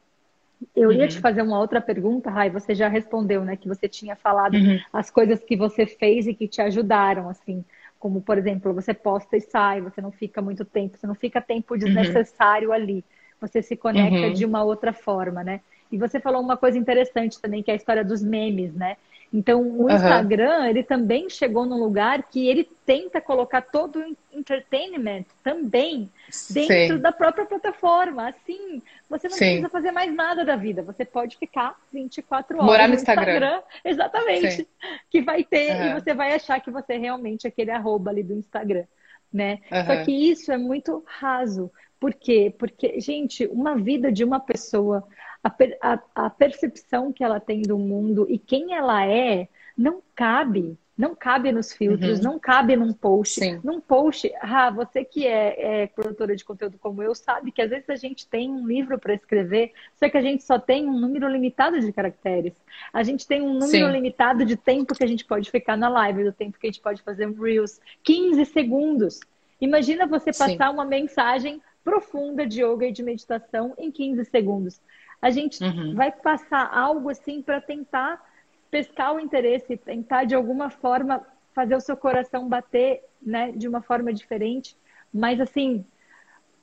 Eu 0.75 0.93
ia 0.93 1.09
te 1.09 1.17
uhum. 1.17 1.23
fazer 1.23 1.43
uma 1.43 1.59
outra 1.59 1.81
pergunta, 1.81 2.31
Rai, 2.31 2.51
você 2.51 2.75
já 2.75 2.89
respondeu, 2.89 3.45
né? 3.45 3.57
Que 3.57 3.69
você 3.69 3.89
tinha 3.89 4.17
falado 4.17 4.55
uhum. 4.55 4.79
as 4.93 5.11
coisas 5.11 5.43
que 5.43 5.57
você 5.57 5.87
fez 5.87 6.27
e 6.27 6.35
que 6.35 6.47
te 6.47 6.61
ajudaram, 6.61 7.29
assim. 7.29 7.65
Como, 7.99 8.21
por 8.21 8.37
exemplo, 8.39 8.73
você 8.73 8.93
posta 8.93 9.37
e 9.37 9.41
sai, 9.41 9.81
você 9.81 10.01
não 10.01 10.11
fica 10.11 10.43
muito 10.43 10.65
tempo, 10.65 10.97
você 10.97 11.07
não 11.07 11.15
fica 11.15 11.41
tempo 11.41 11.75
uhum. 11.75 11.81
desnecessário 11.81 12.69
uhum. 12.69 12.75
ali. 12.75 13.05
Você 13.41 13.63
se 13.63 13.77
conecta 13.77 14.27
uhum. 14.27 14.33
de 14.33 14.45
uma 14.45 14.63
outra 14.63 14.93
forma, 14.93 15.43
né? 15.43 15.61
E 15.91 15.99
você 15.99 16.19
falou 16.19 16.41
uma 16.41 16.57
coisa 16.57 16.79
interessante 16.79 17.41
também, 17.41 17.63
que 17.63 17.71
é 17.71 17.75
a 17.75 17.77
história 17.77 18.05
dos 18.05 18.23
memes, 18.23 18.75
né? 18.75 18.97
Então, 19.33 19.63
o 19.63 19.91
Instagram, 19.91 20.61
uhum. 20.61 20.67
ele 20.67 20.83
também 20.83 21.29
chegou 21.29 21.67
num 21.67 21.79
lugar 21.79 22.23
que 22.23 22.47
ele 22.47 22.69
tenta 22.87 23.21
colocar 23.21 23.63
todo 23.63 23.99
o 23.99 24.17
entertainment 24.33 25.25
também 25.43 26.09
dentro 26.51 26.97
Sim. 26.97 27.01
da 27.01 27.11
própria 27.11 27.45
plataforma. 27.45 28.29
Assim, 28.29 28.81
você 29.11 29.29
não 29.29 29.37
Sim. 29.37 29.45
precisa 29.45 29.69
fazer 29.69 29.91
mais 29.91 30.15
nada 30.15 30.45
da 30.45 30.55
vida. 30.55 30.83
Você 30.83 31.05
pode 31.05 31.37
ficar 31.37 31.77
24 31.93 32.57
horas 32.57 32.67
Morar 32.67 32.85
no, 32.85 32.91
no 32.91 32.95
Instagram. 32.95 33.33
Instagram. 33.35 33.63
Exatamente. 33.85 34.51
Sim. 34.53 34.67
Que 35.11 35.21
vai 35.21 35.43
ter, 35.43 35.75
uhum. 35.75 35.87
e 35.87 36.01
você 36.01 36.15
vai 36.15 36.33
achar 36.33 36.61
que 36.61 36.71
você 36.71 36.95
é 36.95 36.99
realmente 36.99 37.47
aquele 37.47 37.71
arroba 37.71 38.11
ali 38.11 38.23
do 38.23 38.35
Instagram. 38.35 38.85
Né? 39.33 39.59
Uhum. 39.73 39.85
Só 39.85 40.05
que 40.05 40.13
isso 40.13 40.53
é 40.53 40.57
muito 40.57 41.03
raso. 41.07 41.73
Por 42.05 42.13
quê? 42.13 42.55
Porque, 42.59 43.01
gente, 43.01 43.47
uma 43.47 43.77
vida 43.77 44.13
de 44.13 44.23
uma 44.23 44.39
pessoa 44.39 45.09
a, 45.43 45.51
a, 45.81 45.99
a 46.15 46.29
percepção 46.29 47.11
que 47.11 47.25
ela 47.25 47.41
tem 47.41 47.63
do 47.63 47.79
mundo 47.79 48.27
e 48.29 48.39
quem 48.39 48.75
ela 48.75 49.07
é 49.07 49.49
não 49.75 50.03
cabe 50.15 50.77
não 50.99 51.15
cabe 51.15 51.51
nos 51.51 51.73
filtros, 51.73 52.19
uhum. 52.19 52.25
não 52.25 52.39
cabe 52.39 52.77
num 52.77 52.93
post. 52.93 53.41
Sim. 53.41 53.59
Num 53.65 53.81
post, 53.81 54.31
ah, 54.39 54.71
você 54.71 55.03
que 55.03 55.27
é, 55.27 55.83
é, 55.83 55.87
produtora 55.87 56.37
de 56.37 56.45
conteúdo 56.45 56.79
como 56.79 57.03
eu, 57.03 57.15
sabe 57.15 57.51
que 57.51 57.63
às 57.63 57.71
vezes 57.71 57.89
a 57.89 57.97
gente 57.97 58.29
tem 58.29 58.51
um 58.51 58.67
livro 58.67 58.99
para 58.99 59.15
escrever, 59.15 59.73
só 59.97 60.09
que 60.09 60.19
a 60.19 60.23
gente 60.23 60.45
só 60.45 60.59
tem 60.59 60.87
um 60.87 61.01
número 61.01 61.27
limitado 61.27 61.81
de 61.81 61.91
caracteres. 61.91 62.53
A 62.93 63.03
gente 63.03 63.27
tem 63.27 63.41
um 63.41 63.55
número 63.55 63.87
Sim. 63.87 63.93
limitado 63.93 64.45
de 64.45 64.57
tempo 64.57 64.95
que 64.95 65.03
a 65.03 65.07
gente 65.09 65.25
pode 65.25 65.51
ficar 65.51 65.77
na 65.77 65.89
live, 65.89 66.23
do 66.23 66.33
tempo 66.33 66.59
que 66.61 66.67
a 66.67 66.71
gente 66.71 66.83
pode 66.83 67.03
fazer 67.03 67.27
um 67.27 67.33
Reels. 67.33 67.81
15 68.05 68.45
segundos. 68.45 69.21
Imagina 69.61 70.07
você 70.07 70.27
passar 70.27 70.69
Sim. 70.69 70.75
uma 70.75 70.85
mensagem 70.85 71.61
profunda 71.85 72.47
de 72.47 72.65
yoga 72.65 72.87
e 72.87 72.93
de 72.93 73.03
meditação 73.03 73.75
em 73.79 73.91
15 73.91 74.25
segundos 74.25 74.81
a 75.25 75.31
gente 75.31 75.65
uhum. 75.65 75.95
vai 75.95 76.13
passar 76.13 76.69
algo 76.71 77.09
assim 77.09 77.41
para 77.41 77.59
tentar 77.59 78.23
pescar 78.71 79.15
o 79.15 79.19
interesse, 79.19 79.75
tentar 79.75 80.25
de 80.25 80.35
alguma 80.35 80.69
forma 80.69 81.27
fazer 81.55 81.75
o 81.75 81.81
seu 81.81 81.97
coração 81.97 82.47
bater, 82.47 83.03
né, 83.23 83.51
de 83.53 83.67
uma 83.67 83.81
forma 83.81 84.13
diferente. 84.13 84.77
Mas 85.11 85.41
assim, 85.41 85.83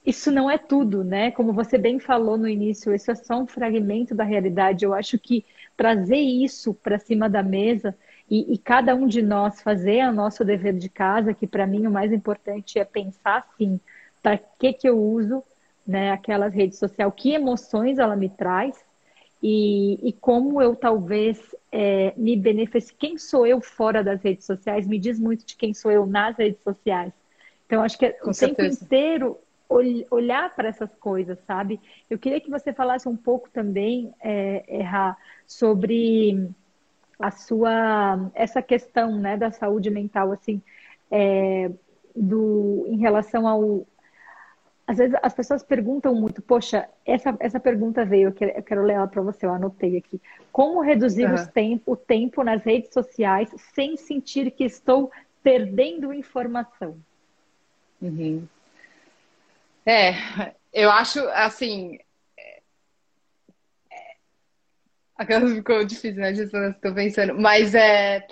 isso 0.05 0.31
não 0.31 0.47
é 0.47 0.59
tudo, 0.59 1.03
né? 1.03 1.31
Como 1.31 1.51
você 1.53 1.75
bem 1.75 1.97
falou 1.97 2.37
no 2.37 2.47
início, 2.47 2.93
isso 2.93 3.09
é 3.09 3.15
só 3.15 3.39
um 3.41 3.47
fragmento 3.47 4.13
da 4.13 4.23
realidade. 4.23 4.85
Eu 4.85 4.93
acho 4.93 5.17
que 5.17 5.43
trazer 5.75 6.19
isso 6.19 6.71
para 6.71 6.99
cima 6.99 7.27
da 7.27 7.41
mesa 7.41 7.97
e, 8.29 8.53
e, 8.53 8.59
cada 8.59 8.93
um 8.93 9.07
de 9.07 9.23
nós 9.23 9.59
fazer 9.59 10.07
o 10.07 10.13
nosso 10.13 10.45
dever 10.45 10.73
de 10.73 10.87
casa, 10.87 11.33
que 11.33 11.47
para 11.47 11.65
mim 11.65 11.87
o 11.87 11.91
mais 11.91 12.13
importante 12.13 12.77
é 12.77 12.85
pensar 12.85 13.39
assim, 13.39 13.79
para 14.21 14.37
que 14.37 14.73
que 14.73 14.87
eu 14.87 14.99
uso 14.99 15.43
né, 15.85 16.11
aquela 16.11 16.47
rede 16.47 16.75
social, 16.75 17.11
que 17.11 17.33
emoções 17.33 17.97
ela 17.97 18.15
me 18.15 18.29
traz 18.29 18.83
e, 19.41 19.99
e 20.07 20.13
como 20.13 20.61
eu 20.61 20.75
talvez 20.75 21.55
é, 21.71 22.13
me 22.15 22.35
beneficie. 22.35 22.93
Quem 22.93 23.17
sou 23.17 23.47
eu 23.47 23.59
fora 23.59 24.03
das 24.03 24.21
redes 24.21 24.45
sociais 24.45 24.87
me 24.87 24.99
diz 24.99 25.19
muito 25.19 25.45
de 25.45 25.55
quem 25.55 25.73
sou 25.73 25.91
eu 25.91 26.05
nas 26.05 26.37
redes 26.37 26.61
sociais. 26.61 27.11
Então, 27.65 27.81
acho 27.81 27.97
que 27.97 28.05
é 28.05 28.19
o 28.23 28.31
tempo 28.31 28.61
inteiro 28.63 29.37
olhar 30.09 30.53
para 30.53 30.67
essas 30.67 30.93
coisas, 30.95 31.39
sabe? 31.47 31.79
Eu 32.09 32.19
queria 32.19 32.41
que 32.41 32.49
você 32.49 32.73
falasse 32.73 33.07
um 33.07 33.15
pouco 33.15 33.49
também, 33.49 34.13
é, 34.21 34.65
Erra, 34.67 35.17
sobre 35.47 36.49
a 37.17 37.31
sua 37.31 38.29
essa 38.33 38.61
questão, 38.61 39.17
né, 39.17 39.37
da 39.37 39.51
saúde 39.51 39.89
mental, 39.89 40.31
assim, 40.33 40.61
é, 41.09 41.71
do 42.13 42.85
em 42.89 42.97
relação 42.97 43.47
ao 43.47 43.87
às 44.87 44.97
vezes 44.97 45.17
as 45.21 45.33
pessoas 45.33 45.63
perguntam 45.63 46.13
muito, 46.13 46.41
poxa, 46.41 46.87
essa, 47.05 47.35
essa 47.39 47.59
pergunta 47.59 48.03
veio, 48.03 48.29
eu 48.29 48.33
quero, 48.33 48.51
eu 48.51 48.63
quero 48.63 48.83
ler 48.83 48.93
ela 48.93 49.07
para 49.07 49.21
você, 49.21 49.45
eu 49.45 49.53
anotei 49.53 49.97
aqui. 49.97 50.21
Como 50.51 50.81
reduzir 50.81 51.29
uhum. 51.29 51.45
tempo, 51.47 51.91
o 51.93 51.95
tempo 51.95 52.43
nas 52.43 52.63
redes 52.63 52.91
sociais 52.93 53.49
sem 53.73 53.95
sentir 53.95 54.51
que 54.51 54.63
estou 54.63 55.11
perdendo 55.43 56.13
informação? 56.13 56.97
Uhum. 58.01 58.47
É, 59.85 60.13
eu 60.73 60.91
acho 60.91 61.19
assim. 61.29 61.97
É, 62.37 62.61
é, 63.91 64.15
aquela 65.15 65.47
ficou 65.47 65.83
difícil, 65.85 66.21
né? 66.21 66.31
Estou 66.31 66.93
pensando, 66.93 67.39
mas 67.39 67.73
é. 67.75 68.27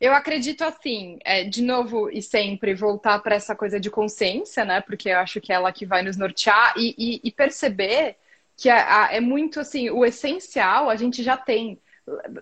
Eu 0.00 0.12
acredito 0.12 0.62
assim, 0.62 1.18
é, 1.24 1.44
de 1.44 1.62
novo 1.62 2.10
e 2.10 2.20
sempre 2.22 2.74
voltar 2.74 3.18
para 3.20 3.34
essa 3.34 3.56
coisa 3.56 3.80
de 3.80 3.90
consciência, 3.90 4.64
né? 4.64 4.80
Porque 4.80 5.08
eu 5.08 5.18
acho 5.18 5.40
que 5.40 5.52
é 5.52 5.54
ela 5.56 5.72
que 5.72 5.86
vai 5.86 6.02
nos 6.02 6.16
nortear 6.16 6.74
e, 6.76 6.94
e, 6.98 7.20
e 7.24 7.32
perceber 7.32 8.16
que 8.56 8.68
é, 8.70 9.16
é, 9.16 9.20
muito 9.20 9.60
assim, 9.60 9.90
o 9.90 10.04
essencial 10.04 10.88
a 10.90 10.96
gente 10.96 11.22
já 11.22 11.36
tem. 11.36 11.80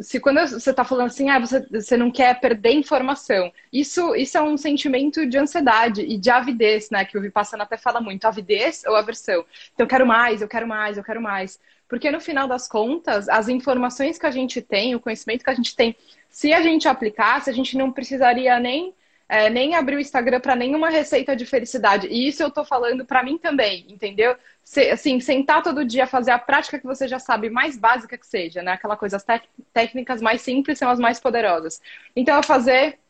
Se 0.00 0.20
quando 0.20 0.40
você 0.46 0.70
está 0.70 0.84
falando 0.84 1.06
assim, 1.06 1.30
ah, 1.30 1.38
você, 1.38 1.66
você 1.70 1.96
não 1.96 2.10
quer 2.10 2.38
perder 2.38 2.72
informação, 2.72 3.50
isso, 3.72 4.14
isso 4.14 4.36
é 4.36 4.42
um 4.42 4.56
sentimento 4.56 5.26
de 5.26 5.38
ansiedade 5.38 6.02
e 6.02 6.18
de 6.18 6.30
avidez, 6.30 6.90
né? 6.90 7.04
Que 7.04 7.16
o 7.16 7.20
Vipassana 7.20 7.64
até 7.64 7.76
fala 7.76 8.00
muito, 8.00 8.26
avidez 8.26 8.82
ou 8.86 8.94
aversão. 8.94 9.44
Então, 9.72 9.84
eu 9.84 9.88
quero 9.88 10.06
mais, 10.06 10.42
eu 10.42 10.48
quero 10.48 10.68
mais, 10.68 10.98
eu 10.98 11.04
quero 11.04 11.20
mais. 11.20 11.58
Porque 11.88 12.10
no 12.10 12.20
final 12.20 12.46
das 12.46 12.68
contas, 12.68 13.28
as 13.28 13.48
informações 13.48 14.18
que 14.18 14.26
a 14.26 14.30
gente 14.30 14.60
tem, 14.60 14.94
o 14.94 15.00
conhecimento 15.00 15.44
que 15.44 15.50
a 15.50 15.54
gente 15.54 15.74
tem 15.74 15.96
se 16.34 16.52
a 16.52 16.60
gente 16.60 16.88
aplicasse, 16.88 17.48
a 17.48 17.52
gente 17.52 17.78
não 17.78 17.92
precisaria 17.92 18.58
nem, 18.58 18.92
é, 19.34 19.50
nem 19.50 19.74
abrir 19.74 19.96
o 19.96 20.00
Instagram 20.00 20.38
para 20.38 20.54
nenhuma 20.54 20.90
receita 20.90 21.34
de 21.34 21.44
felicidade. 21.44 22.06
E 22.06 22.28
isso 22.28 22.40
eu 22.40 22.48
estou 22.48 22.64
falando 22.64 23.04
para 23.04 23.22
mim 23.22 23.36
também, 23.36 23.84
entendeu? 23.88 24.36
Se, 24.62 24.88
assim, 24.90 25.18
sentar 25.18 25.60
todo 25.60 25.84
dia, 25.84 26.06
fazer 26.06 26.30
a 26.30 26.38
prática 26.38 26.78
que 26.78 26.86
você 26.86 27.08
já 27.08 27.18
sabe, 27.18 27.50
mais 27.50 27.76
básica 27.76 28.16
que 28.16 28.26
seja, 28.26 28.62
né? 28.62 28.72
Aquela 28.72 28.96
coisa, 28.96 29.16
as 29.16 29.26
técnicas 29.72 30.22
mais 30.22 30.40
simples 30.40 30.78
são 30.78 30.88
as 30.88 31.00
mais 31.00 31.18
poderosas. 31.18 31.82
Então, 32.14 32.36
eu 32.36 32.44
fazer 32.44 33.00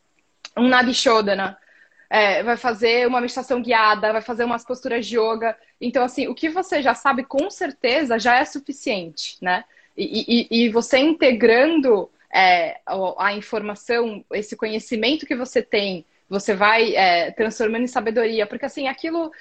um 0.57 0.67
Nadishodana, 0.67 1.57
é, 2.09 2.41
vai 2.41 2.57
fazer 2.57 3.07
uma 3.07 3.21
meditação 3.21 3.61
guiada, 3.61 4.11
vai 4.11 4.21
fazer 4.21 4.45
umas 4.45 4.65
posturas 4.65 5.05
de 5.05 5.19
yoga. 5.19 5.55
Então, 5.79 6.03
assim, 6.03 6.27
o 6.27 6.33
que 6.33 6.49
você 6.49 6.81
já 6.81 6.95
sabe 6.95 7.23
com 7.23 7.51
certeza 7.51 8.17
já 8.17 8.35
é 8.37 8.45
suficiente, 8.45 9.37
né? 9.41 9.63
E, 9.95 10.47
e, 10.51 10.65
e 10.65 10.69
você 10.69 10.97
integrando 10.97 12.09
é, 12.33 12.79
a 13.17 13.33
informação, 13.33 14.25
esse 14.33 14.57
conhecimento 14.57 15.25
que 15.25 15.35
você 15.35 15.61
tem, 15.61 16.03
você 16.29 16.53
vai 16.53 16.95
é, 16.95 17.31
transformando 17.31 17.83
em 17.83 17.87
sabedoria, 17.87 18.47
porque 18.47 18.65
assim, 18.65 18.87
aquilo 18.87 19.31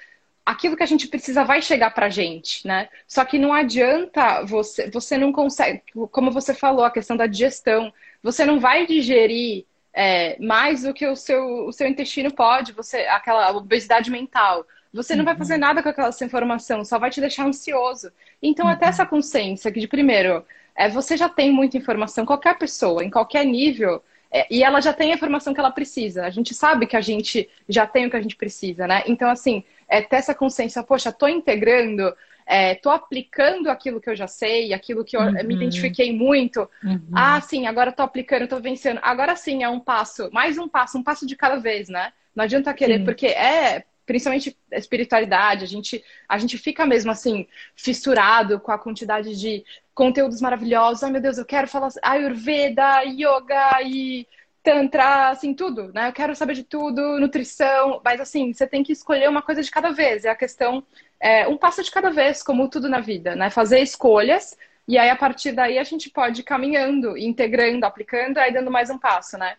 aquilo 0.45 0.77
que 0.77 0.83
a 0.83 0.87
gente 0.87 1.09
precisa 1.09 1.43
vai 1.43 1.63
chegar 1.63 1.91
pra 1.91 2.11
gente, 2.11 2.67
né? 2.67 2.89
Só 3.09 3.25
que 3.25 3.39
não 3.39 3.53
adianta 3.53 4.45
você, 4.45 4.91
você 4.91 5.17
não 5.17 5.33
consegue, 5.33 5.83
como 6.11 6.31
você 6.31 6.53
falou, 6.53 6.85
a 6.85 6.91
questão 6.91 7.17
da 7.17 7.27
digestão, 7.27 7.93
você 8.23 8.45
não 8.45 8.61
vai 8.61 8.87
digerir 8.87 9.65
é, 9.93 10.37
mais 10.41 10.83
do 10.83 10.93
que 10.93 11.07
o 11.07 11.17
seu, 11.17 11.67
o 11.67 11.73
seu 11.73 11.87
intestino 11.87 12.31
pode, 12.31 12.73
você, 12.73 12.99
aquela 13.03 13.51
obesidade 13.53 14.11
mental. 14.11 14.67
Você 14.93 15.15
não 15.15 15.21
uhum. 15.21 15.27
vai 15.27 15.37
fazer 15.37 15.57
nada 15.57 15.83
com 15.83 15.89
aquela 15.89 16.11
informação, 16.23 16.85
só 16.85 16.99
vai 16.99 17.11
te 17.11 17.21
deixar 17.21 17.47
ansioso. 17.47 18.13
Então, 18.43 18.67
uhum. 18.67 18.73
até 18.73 18.87
essa 18.87 19.07
consciência 19.07 19.73
que, 19.73 19.81
de 19.81 19.89
primeiro, 19.89 20.45
é, 20.77 20.89
você 20.89 21.17
já 21.17 21.29
tem 21.29 21.51
muita 21.53 21.77
informação, 21.77 22.27
qualquer 22.27 22.59
pessoa, 22.59 23.05
em 23.05 23.11
qualquer 23.11 23.45
nível, 23.47 24.03
é, 24.35 24.49
e 24.51 24.65
ela 24.65 24.81
já 24.81 24.93
tem 24.93 25.13
a 25.13 25.15
informação 25.15 25.55
que 25.55 25.61
ela 25.61 25.71
precisa. 25.71 26.27
A 26.27 26.31
gente 26.31 26.53
sabe 26.53 26.89
que 26.89 26.97
a 26.97 27.01
gente 27.01 27.49
já 27.69 27.87
tem 27.87 28.05
o 28.05 28.11
que 28.11 28.17
a 28.17 28.21
gente 28.21 28.35
precisa, 28.35 28.85
né? 28.85 29.05
Então, 29.07 29.31
assim, 29.31 29.63
é 29.89 30.03
ter 30.03 30.17
essa 30.17 30.35
consciência, 30.35 30.83
poxa, 30.83 31.13
tô 31.13 31.29
integrando, 31.29 32.13
é, 32.45 32.75
tô 32.75 32.91
aplicando 32.91 33.69
aquilo 33.69 34.01
que 34.01 34.11
eu 34.11 34.17
já 34.17 34.27
sei, 34.27 34.75
aquilo 34.75 35.05
que 35.05 35.17
eu 35.17 35.21
uhum. 35.21 35.33
me 35.45 35.55
identifiquei 35.55 36.13
muito. 36.13 36.69
Uhum. 36.83 37.01
Ah, 37.15 37.41
sim, 37.41 37.69
agora 37.69 37.93
tô 37.93 38.03
aplicando, 38.03 38.49
tô 38.49 38.59
vencendo. 38.59 38.99
Agora 39.05 39.37
sim, 39.37 39.63
é 39.63 39.69
um 39.69 39.79
passo, 39.79 40.29
mais 40.33 40.59
um 40.59 40.67
passo, 40.67 40.99
um 40.99 41.05
passo 41.05 41.25
de 41.25 41.37
cada 41.37 41.55
vez, 41.55 41.89
né? 41.89 42.13
Não 42.35 42.43
adianta 42.43 42.75
querer, 42.75 42.99
sim. 42.99 43.05
porque 43.05 43.29
é 43.29 43.85
principalmente 44.05 44.57
a 44.73 44.77
espiritualidade, 44.77 45.65
a 45.65 45.69
gente, 45.69 46.05
a 46.29 46.39
gente 46.39 46.59
fica 46.59 46.85
mesmo 46.85 47.11
assim, 47.11 47.47
fissurado 47.75 48.61
com 48.61 48.71
a 48.71 48.79
quantidade 48.79 49.39
de 49.39 49.65
conteúdos 49.95 50.41
maravilhosos. 50.41 51.03
Ai, 51.03 51.11
meu 51.11 51.21
Deus, 51.21 51.39
eu 51.39 51.45
quero 51.45 51.69
falar 51.69 51.89
Ayurveda, 52.03 53.03
Yoga 53.03 53.83
e 53.83 54.27
Tantra, 54.63 55.29
assim, 55.31 55.53
tudo, 55.55 55.93
né? 55.93 56.09
Eu 56.09 56.13
quero 56.13 56.35
saber 56.35 56.55
de 56.55 56.65
tudo, 56.65 57.21
nutrição, 57.21 58.01
mas 58.05 58.21
assim, 58.21 58.53
você 58.53 58.67
tem 58.67 58.83
que 58.83 58.93
escolher 58.93 59.29
uma 59.29 59.43
coisa 59.43 59.63
de 59.63 59.71
cada 59.71 59.91
vez. 59.91 60.25
É 60.25 60.31
a 60.31 60.35
questão, 60.35 60.83
é, 61.21 61.47
um 61.47 61.57
passo 61.57 61.83
de 61.83 61.91
cada 61.91 62.11
vez, 62.11 62.43
como 62.43 62.69
tudo 62.69 62.89
na 62.89 63.01
vida, 63.01 63.37
né? 63.37 63.51
Fazer 63.51 63.81
escolhas 63.81 64.57
e 64.87 64.99
aí 64.99 65.09
a 65.11 65.17
partir 65.17 65.53
daí 65.53 65.79
a 65.79 65.85
gente 65.85 66.11
pode 66.11 66.41
ir 66.41 66.45
caminhando, 66.45 67.17
integrando, 67.17 67.87
aplicando, 67.87 68.39
aí 68.39 68.53
dando 68.53 68.71
mais 68.71 68.91
um 68.91 68.99
passo, 68.99 69.39
né? 69.39 69.57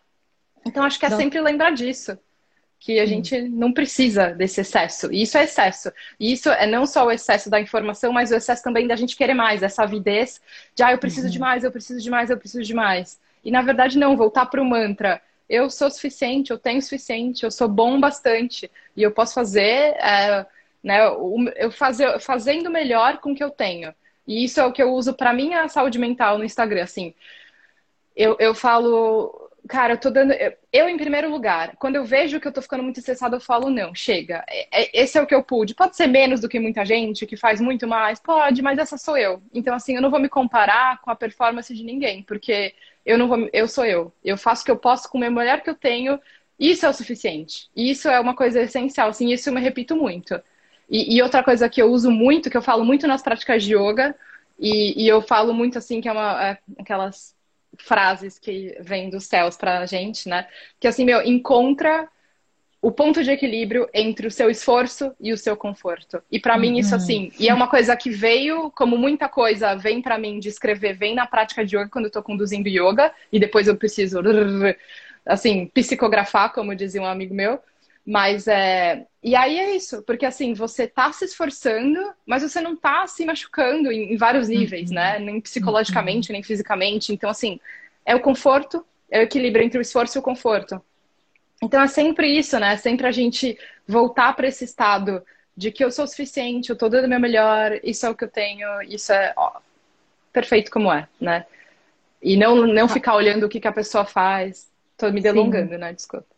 Então 0.66 0.84
acho 0.84 1.00
que 1.00 1.06
é 1.06 1.10
Não. 1.10 1.18
sempre 1.18 1.40
lembrar 1.40 1.72
disso 1.72 2.18
que 2.86 3.00
a 3.00 3.06
gente 3.08 3.42
não 3.42 3.74
precisa 3.74 4.30
desse 4.30 4.62
excesso. 4.62 5.12
E 5.12 5.24
isso 5.24 5.40
é 5.40 5.46
excesso. 5.46 5.92
E 6.20 6.32
isso 6.32 6.52
é 6.52 6.68
não 6.68 6.86
só 6.86 7.08
o 7.08 7.12
excesso 7.12 7.50
da 7.50 7.60
informação, 7.60 8.14
mas 8.14 8.30
o 8.30 8.36
excesso 8.36 8.62
também 8.62 8.86
da 8.86 8.96
gente 8.96 9.16
querer 9.16 9.34
mais, 9.34 9.64
essa 9.64 9.82
avidez 9.82 10.40
de, 10.76 10.84
ah, 10.84 10.92
eu 10.92 11.00
preciso 11.00 11.26
uhum. 11.26 11.32
de 11.32 11.40
mais, 11.40 11.64
eu 11.64 11.72
preciso 11.72 12.00
de 12.00 12.12
mais, 12.12 12.30
eu 12.30 12.38
preciso 12.38 12.64
de 12.64 12.76
mais. 12.76 13.20
E 13.44 13.50
na 13.50 13.64
verdade, 13.64 13.98
não, 13.98 14.16
voltar 14.16 14.46
para 14.46 14.62
o 14.62 14.66
mantra. 14.66 15.20
Eu 15.50 15.68
sou 15.68 15.90
suficiente, 15.90 16.52
eu 16.52 16.60
tenho 16.60 16.80
suficiente, 16.80 17.44
eu 17.44 17.50
sou 17.50 17.68
bom 17.68 18.00
bastante. 18.00 18.70
E 18.96 19.02
eu 19.02 19.10
posso 19.10 19.34
fazer, 19.34 19.96
é, 19.98 20.46
né, 20.84 21.00
eu 21.56 21.72
fazer, 21.72 22.20
fazendo 22.20 22.70
melhor 22.70 23.18
com 23.18 23.32
o 23.32 23.36
que 23.36 23.44
eu 23.44 23.50
tenho. 23.50 23.96
E 24.28 24.44
isso 24.44 24.60
é 24.60 24.64
o 24.64 24.72
que 24.72 24.84
eu 24.84 24.94
uso 24.94 25.16
para 25.16 25.34
minha 25.34 25.68
saúde 25.70 25.98
mental 25.98 26.38
no 26.38 26.46
Instagram, 26.46 26.84
assim. 26.84 27.16
Eu, 28.16 28.38
eu 28.40 28.54
falo, 28.54 29.45
Cara, 29.68 29.94
eu 29.94 29.98
tô 30.00 30.12
dando. 30.12 30.32
Eu, 30.72 30.88
em 30.88 30.96
primeiro 30.98 31.30
lugar, 31.30 31.76
quando 31.78 31.96
eu 31.96 32.06
vejo 32.06 32.40
que 32.40 32.48
eu 32.48 32.52
tô 32.52 32.62
ficando 32.62 32.84
muito 32.84 33.00
estressada, 33.00 33.36
eu 33.38 33.40
falo, 33.42 33.70
não, 33.72 33.96
chega. 33.96 34.46
É, 34.48 34.84
é, 34.84 35.02
esse 35.04 35.18
é 35.18 35.22
o 35.22 35.26
que 35.26 35.34
eu 35.34 35.44
pude. 35.44 35.74
Pode 35.74 35.96
ser 35.96 36.06
menos 36.08 36.40
do 36.40 36.48
que 36.48 36.60
muita 36.60 36.86
gente, 36.86 37.26
que 37.26 37.36
faz 37.36 37.60
muito 37.60 37.88
mais? 37.88 38.20
Pode, 38.20 38.62
mas 38.62 38.78
essa 38.78 38.96
sou 38.98 39.18
eu. 39.18 39.42
Então, 39.54 39.74
assim, 39.74 39.96
eu 39.96 40.02
não 40.04 40.12
vou 40.12 40.20
me 40.20 40.30
comparar 40.30 41.02
com 41.02 41.10
a 41.10 41.16
performance 41.16 41.74
de 41.74 41.84
ninguém, 41.84 42.22
porque 42.24 42.76
eu 43.04 43.18
não 43.18 43.28
vou. 43.28 43.50
Eu 43.52 43.68
sou 43.68 43.86
eu. 43.86 44.14
Eu 44.24 44.38
faço 44.38 44.62
o 44.62 44.66
que 44.66 44.72
eu 44.72 44.78
posso 44.78 45.10
com 45.10 45.18
o 45.18 45.22
melhor 45.32 45.62
que 45.62 45.70
eu 45.70 45.76
tenho. 45.76 46.20
Isso 46.60 46.86
é 46.86 46.90
o 46.90 46.94
suficiente. 46.94 47.68
Isso 47.76 48.08
é 48.08 48.20
uma 48.20 48.36
coisa 48.36 48.62
essencial. 48.62 49.10
Assim, 49.10 49.32
isso 49.34 49.50
eu 49.50 49.54
me 49.54 49.62
repito 49.62 49.96
muito. 49.96 50.40
E, 50.90 51.16
e 51.18 51.22
outra 51.24 51.44
coisa 51.44 51.68
que 51.68 51.82
eu 51.82 51.88
uso 51.92 52.12
muito, 52.12 52.50
que 52.52 52.58
eu 52.58 52.62
falo 52.62 52.86
muito 52.86 53.08
nas 53.08 53.24
práticas 53.24 53.64
de 53.64 53.76
yoga, 53.76 54.16
e, 54.60 55.04
e 55.04 55.08
eu 55.08 55.22
falo 55.24 55.54
muito 55.54 55.78
assim, 55.80 56.00
que 56.02 56.08
é 56.08 56.12
uma. 56.12 56.50
É, 56.52 56.58
aquelas 56.80 57.35
frases 57.80 58.38
que 58.40 58.78
vêm 58.80 59.10
dos 59.10 59.26
céus 59.26 59.58
pra 59.58 59.86
gente, 59.86 60.28
né? 60.30 60.48
Que 60.80 60.88
assim, 60.88 61.06
meu, 61.06 61.22
encontra 61.22 62.08
o 62.82 62.92
ponto 62.92 63.24
de 63.24 63.32
equilíbrio 63.32 63.90
entre 63.92 64.28
o 64.28 64.32
seu 64.32 64.48
esforço 64.48 65.12
e 65.20 65.34
o 65.34 65.38
seu 65.38 65.58
conforto. 65.58 66.22
E 66.32 66.40
para 66.40 66.54
uhum. 66.54 66.62
mim 66.62 66.78
isso 66.78 66.92
uhum. 66.92 66.98
assim, 66.98 67.32
e 67.40 67.50
é 67.50 67.54
uma 67.54 67.68
coisa 67.68 67.96
que 67.96 68.12
veio, 68.12 68.70
como 68.72 68.96
muita 68.96 69.28
coisa 69.28 69.74
vem 69.74 70.04
para 70.04 70.20
mim 70.20 70.40
de 70.40 70.50
escrever, 70.50 70.94
vem 70.94 71.16
na 71.16 71.26
prática 71.26 71.66
de 71.66 71.76
yoga 71.76 71.90
quando 71.90 72.06
eu 72.06 72.12
tô 72.12 72.22
conduzindo 72.22 72.70
yoga 72.70 73.12
e 73.32 73.40
depois 73.40 73.68
eu 73.68 73.76
preciso 73.76 74.20
assim, 75.26 75.66
psicografar, 75.74 76.54
como 76.54 76.76
dizia 76.76 77.02
um 77.02 77.08
amigo 77.08 77.34
meu. 77.34 77.60
Mas 78.06 78.48
é. 78.48 79.08
E 79.24 79.36
aí 79.36 79.58
é 79.58 79.76
isso, 79.76 80.04
porque 80.04 80.26
assim, 80.26 80.54
você 80.54 80.88
tá 80.88 81.12
se 81.12 81.26
esforçando, 81.26 82.00
mas 82.26 82.44
você 82.44 82.62
não 82.62 82.76
tá 82.76 83.08
se 83.08 83.26
machucando 83.26 83.92
em, 83.92 84.14
em 84.14 84.18
vários 84.18 84.48
níveis, 84.48 84.90
uhum. 84.90 84.96
né? 84.96 85.18
Nem 85.18 85.42
psicologicamente, 85.42 86.30
uhum. 86.30 86.34
nem 86.34 86.44
fisicamente. 86.44 87.12
Então, 87.12 87.30
assim, 87.30 87.60
é 88.06 88.16
o 88.16 88.20
conforto, 88.20 88.86
é 89.10 89.20
o 89.20 89.24
equilíbrio 89.24 89.66
entre 89.66 89.80
o 89.80 89.82
esforço 89.82 90.18
e 90.18 90.20
o 90.20 90.22
conforto. 90.22 90.80
Então 91.64 91.82
é 91.82 91.88
sempre 91.88 92.28
isso, 92.28 92.60
né? 92.60 92.74
É 92.74 92.78
sempre 92.78 93.08
a 93.08 93.12
gente 93.12 93.58
voltar 93.88 94.36
para 94.36 94.48
esse 94.48 94.64
estado 94.64 95.24
de 95.58 95.72
que 95.72 95.84
eu 95.84 95.90
sou 95.90 96.06
o 96.06 96.08
suficiente, 96.08 96.70
eu 96.70 96.76
tô 96.76 96.88
dando 96.88 97.06
o 97.06 97.10
meu 97.10 97.20
melhor, 97.20 97.80
isso 97.84 98.06
é 98.06 98.10
o 98.10 98.16
que 98.16 98.26
eu 98.26 98.30
tenho, 98.30 98.82
isso 98.84 99.12
é 99.12 99.34
ó, 99.38 99.54
perfeito 100.32 100.70
como 100.70 100.92
é, 100.92 101.08
né? 101.20 101.46
E 102.22 102.36
não, 102.36 102.68
não 102.68 102.90
ficar 102.90 103.16
olhando 103.16 103.46
o 103.46 103.50
que, 103.50 103.60
que 103.60 103.68
a 103.68 103.72
pessoa 103.72 104.06
faz. 104.06 104.70
Tô 104.98 105.12
me 105.12 105.22
delongando, 105.22 105.72
Sim. 105.72 105.78
né? 105.78 105.94
Desculpa. 105.94 106.35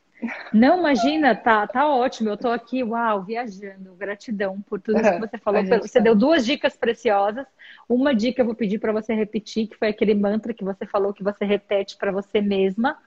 Não, 0.54 0.80
imagina, 0.80 1.36
tá, 1.36 1.68
tá 1.68 1.88
ótimo. 1.88 2.30
Eu 2.30 2.38
tô 2.38 2.50
aqui, 2.50 2.84
uau, 2.84 3.24
viajando. 3.24 3.94
Gratidão 3.96 4.62
por 4.62 4.82
tudo 4.82 5.02
que 5.02 5.20
você 5.20 5.38
falou. 5.40 5.64
Você 5.64 6.00
tá. 6.00 6.04
deu 6.04 6.16
duas 6.16 6.46
dicas 6.46 6.76
preciosas. 6.76 7.46
Uma 7.88 8.14
dica 8.14 8.42
eu 8.42 8.46
vou 8.46 8.56
pedir 8.56 8.80
para 8.80 8.92
você 8.92 9.14
repetir, 9.14 9.68
que 9.68 9.78
foi 9.78 9.90
aquele 9.90 10.16
mantra 10.16 10.54
que 10.54 10.64
você 10.64 10.86
falou 10.86 11.14
que 11.14 11.24
você 11.24 11.46
repete 11.46 11.98
para 11.98 12.12
você 12.12 12.42
mesma 12.42 12.98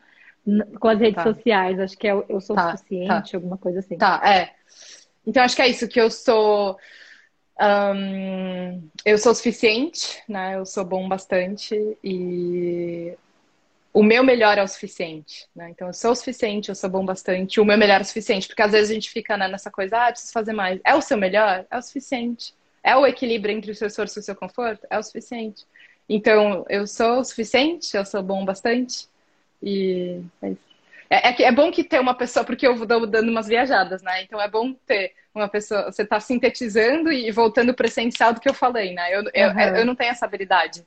com 0.79 0.89
as 0.89 0.99
redes 0.99 1.23
tá. 1.23 1.25
sociais. 1.25 1.81
Acho 1.81 1.99
que 1.99 2.09
é 2.09 2.13
eu 2.13 2.41
sou 2.41 2.57
tá, 2.57 2.77
suficiente, 2.77 3.33
tá. 3.33 3.37
alguma 3.37 3.59
coisa 3.59 3.81
assim. 3.81 3.97
Tá, 3.97 4.21
é. 4.25 4.51
Então 5.27 5.43
acho 5.43 5.57
que 5.57 5.63
é 5.63 5.69
isso 5.69 5.89
que 5.89 6.01
eu 6.01 6.11
sou. 6.11 6.77
Um, 7.61 8.89
eu 9.05 9.19
sou 9.19 9.35
suficiente, 9.35 10.23
né? 10.29 10.57
Eu 10.57 10.65
sou 10.65 10.85
bom 10.85 11.07
bastante 11.07 11.77
e 12.03 13.15
o 13.93 14.03
meu 14.03 14.23
melhor 14.23 14.57
é 14.57 14.63
o 14.63 14.69
suficiente, 14.69 15.49
né? 15.55 15.71
Então 15.71 15.89
eu 15.89 15.95
sou 15.95 16.13
o 16.13 16.15
suficiente, 16.15 16.69
eu 16.69 16.75
sou 16.75 16.89
bom 16.89 17.05
bastante, 17.05 17.61
o 17.61 17.65
meu 17.65 17.77
melhor 17.77 17.99
é 17.99 18.03
o 18.03 18.05
suficiente, 18.05 18.47
porque 18.47 18.63
às 18.63 18.73
vezes 18.73 18.91
a 18.91 18.95
gente 18.95 19.11
fica 19.11 19.37
né, 19.37 19.49
nessa 19.49 19.71
coisa, 19.71 20.07
ah, 20.07 20.11
preciso 20.11 20.33
fazer 20.33 20.53
mais. 20.53 20.81
É 20.85 20.95
o 20.95 21.01
seu 21.01 21.17
melhor? 21.17 21.67
É 21.71 21.77
o 21.77 21.83
suficiente. 21.83 22.55
É 22.83 22.97
o 22.97 23.07
equilíbrio 23.07 23.55
entre 23.55 23.73
o 23.73 23.75
seu 23.75 23.89
esforço 23.89 24.19
e 24.19 24.21
o 24.21 24.23
seu 24.23 24.37
conforto? 24.37 24.87
É 24.89 24.99
o 24.99 25.03
suficiente. 25.03 25.67
Então 26.09 26.65
eu 26.69 26.87
sou 26.87 27.19
o 27.21 27.25
suficiente, 27.25 27.97
eu 27.97 28.05
sou 28.05 28.23
bom 28.23 28.45
bastante 28.45 29.09
e 29.63 30.23
é 30.43 30.51
isso. 30.51 30.71
É, 31.11 31.31
é, 31.31 31.43
é 31.43 31.53
bom 31.53 31.73
que 31.73 31.83
ter 31.83 31.99
uma 31.99 32.15
pessoa, 32.15 32.45
porque 32.45 32.65
eu 32.65 32.77
vou 32.77 32.87
dando 32.87 33.29
umas 33.29 33.49
viajadas, 33.49 34.01
né? 34.01 34.23
Então 34.23 34.41
é 34.41 34.49
bom 34.49 34.73
ter 34.87 35.13
uma 35.35 35.49
pessoa, 35.49 35.91
você 35.91 36.03
está 36.03 36.21
sintetizando 36.21 37.11
e 37.11 37.33
voltando 37.33 37.75
para 37.75 37.85
o 37.85 37.89
essencial 37.89 38.33
do 38.33 38.41
que 38.41 38.49
eu 38.49 38.55
falei, 38.55 38.95
né? 38.95 39.13
Eu, 39.13 39.23
uhum. 39.23 39.61
eu, 39.61 39.77
eu 39.77 39.85
não 39.85 39.97
tenho 39.97 40.13
essa 40.13 40.25
habilidade. 40.25 40.87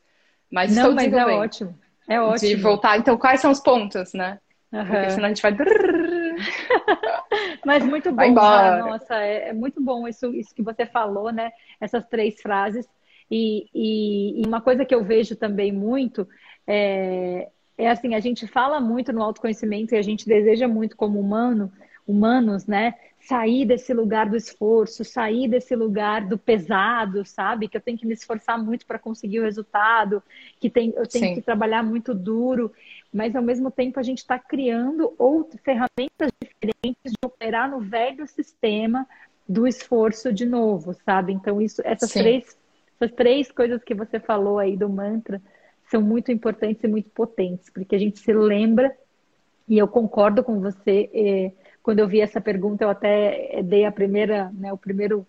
Mas 0.50 0.74
não, 0.74 0.94
mas 0.94 1.12
é 1.12 1.26
ótimo. 1.26 1.78
É 2.08 2.20
ótimo. 2.20 2.50
De 2.50 2.56
voltar. 2.56 2.98
Então, 2.98 3.18
quais 3.18 3.40
são 3.40 3.52
os 3.52 3.60
pontos, 3.60 4.14
né? 4.14 4.40
Uhum. 4.72 4.86
Porque 4.86 5.10
senão 5.12 5.26
a 5.26 5.30
gente 5.30 5.42
vai. 5.42 5.56
Mas 7.66 7.86
muito 7.86 8.12
bom, 8.12 8.40
ah, 8.40 8.80
nossa, 8.80 9.16
é, 9.16 9.50
é, 9.50 9.54
muito 9.54 9.82
bom 9.82 10.08
isso, 10.08 10.34
isso 10.34 10.54
que 10.54 10.64
você 10.64 10.86
falou, 10.86 11.32
né? 11.32 11.52
Essas 11.80 12.06
três 12.08 12.42
frases. 12.42 12.88
E, 13.30 13.68
e, 13.74 14.42
e 14.42 14.48
uma 14.48 14.62
coisa 14.62 14.84
que 14.84 14.94
eu 14.94 15.04
vejo 15.04 15.36
também 15.36 15.72
muito 15.72 16.28
é, 16.68 17.48
é 17.78 17.90
assim, 17.90 18.16
a 18.16 18.20
gente 18.20 18.48
fala 18.48 18.80
muito 18.80 19.14
no 19.14 19.24
autoconhecimento 19.24 19.94
e 19.94 19.98
a 19.98 20.02
gente 20.02 20.28
deseja 20.28 20.68
muito 20.68 20.96
como 20.96 21.20
humano, 21.20 21.72
humanos, 22.08 22.66
né? 22.66 22.94
Sair 23.28 23.66
desse 23.66 23.94
lugar 23.94 24.30
do 24.30 24.36
esforço, 24.36 25.04
sair 25.06 25.48
desse 25.48 25.76
lugar 25.76 26.28
do 26.28 26.38
pesado, 26.38 27.26
sabe? 27.26 27.70
Que 27.70 27.78
eu 27.78 27.82
tenho 27.82 27.98
que 27.98 28.06
me 28.06 28.14
esforçar 28.14 28.62
muito 28.62 28.86
para 28.86 29.00
conseguir 29.00 29.40
o 29.40 29.44
resultado, 29.44 30.22
que 30.60 30.70
tem, 30.70 30.94
eu 30.96 31.08
tenho 31.08 31.28
Sim. 31.28 31.36
que 31.36 31.42
trabalhar 31.42 31.84
muito 31.84 32.14
duro, 32.14 32.72
mas 33.14 33.34
ao 33.36 33.42
mesmo 33.42 33.72
tempo 33.72 34.00
a 34.00 34.04
gente 34.04 34.20
está 34.20 34.38
criando 34.38 35.14
outras 35.18 35.62
ferramentas 35.62 36.32
diferentes 36.42 37.12
de 37.12 37.26
operar 37.26 37.70
no 37.70 37.80
velho 37.80 38.28
sistema 38.28 39.08
do 39.48 39.66
esforço 39.66 40.34
de 40.34 40.46
novo, 40.46 40.94
sabe? 41.06 41.32
Então 41.32 41.62
isso, 41.62 41.82
essas 41.86 42.12
três, 42.12 42.58
essas 43.00 43.16
três 43.16 43.50
coisas 43.52 43.82
que 43.84 43.94
você 43.94 44.20
falou 44.20 44.60
aí 44.60 44.76
do 44.76 44.90
mantra 44.90 45.42
são 45.90 46.02
muito 46.02 46.30
importantes 46.30 46.84
e 46.84 46.88
muito 46.88 47.10
potentes, 47.12 47.70
porque 47.70 47.96
a 47.96 48.00
gente 48.00 48.20
se 48.20 48.34
lembra 48.34 48.94
e 49.68 49.78
eu 49.78 49.88
concordo 49.88 50.44
com 50.44 50.60
você. 50.60 51.10
Eh, 51.14 51.52
quando 51.84 52.00
eu 52.00 52.08
vi 52.08 52.22
essa 52.22 52.40
pergunta, 52.40 52.86
eu 52.86 52.90
até 52.90 53.62
dei 53.62 53.84
a 53.84 53.92
primeira, 53.92 54.50
né, 54.54 54.72
o 54.72 54.78
primeiro, 54.78 55.28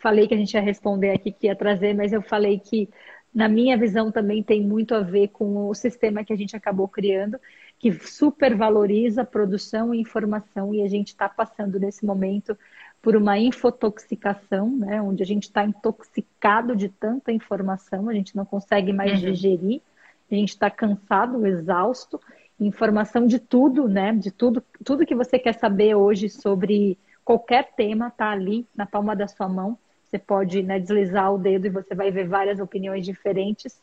falei 0.00 0.26
que 0.26 0.34
a 0.34 0.36
gente 0.36 0.52
ia 0.52 0.60
responder 0.60 1.12
aqui, 1.12 1.30
que 1.30 1.46
ia 1.46 1.54
trazer, 1.54 1.94
mas 1.94 2.12
eu 2.12 2.20
falei 2.20 2.58
que, 2.58 2.88
na 3.32 3.48
minha 3.48 3.78
visão, 3.78 4.10
também 4.10 4.42
tem 4.42 4.60
muito 4.60 4.92
a 4.92 5.00
ver 5.00 5.28
com 5.28 5.68
o 5.68 5.74
sistema 5.74 6.24
que 6.24 6.32
a 6.32 6.36
gente 6.36 6.56
acabou 6.56 6.88
criando, 6.88 7.38
que 7.78 7.92
supervaloriza 7.92 9.24
produção 9.24 9.94
e 9.94 10.00
informação, 10.00 10.74
e 10.74 10.82
a 10.82 10.88
gente 10.88 11.08
está 11.08 11.28
passando 11.28 11.78
nesse 11.78 12.04
momento 12.04 12.58
por 13.00 13.14
uma 13.14 13.38
infotoxicação, 13.38 14.76
né, 14.76 15.00
onde 15.00 15.22
a 15.22 15.26
gente 15.26 15.44
está 15.44 15.64
intoxicado 15.64 16.74
de 16.74 16.88
tanta 16.88 17.30
informação, 17.30 18.08
a 18.08 18.14
gente 18.14 18.34
não 18.34 18.44
consegue 18.44 18.92
mais 18.92 19.12
uhum. 19.12 19.30
digerir, 19.30 19.80
a 20.28 20.34
gente 20.34 20.48
está 20.48 20.70
cansado, 20.70 21.46
exausto, 21.46 22.18
informação 22.66 23.26
de 23.26 23.38
tudo, 23.38 23.88
né? 23.88 24.12
De 24.12 24.30
tudo, 24.30 24.62
tudo 24.84 25.06
que 25.06 25.14
você 25.14 25.38
quer 25.38 25.54
saber 25.54 25.94
hoje 25.94 26.28
sobre 26.28 26.98
qualquer 27.24 27.72
tema 27.74 28.08
está 28.08 28.30
ali 28.30 28.66
na 28.76 28.86
palma 28.86 29.14
da 29.14 29.26
sua 29.28 29.48
mão. 29.48 29.78
Você 30.04 30.18
pode 30.18 30.62
né, 30.62 30.78
deslizar 30.78 31.32
o 31.32 31.38
dedo 31.38 31.66
e 31.66 31.70
você 31.70 31.94
vai 31.94 32.10
ver 32.10 32.28
várias 32.28 32.60
opiniões 32.60 33.04
diferentes. 33.04 33.80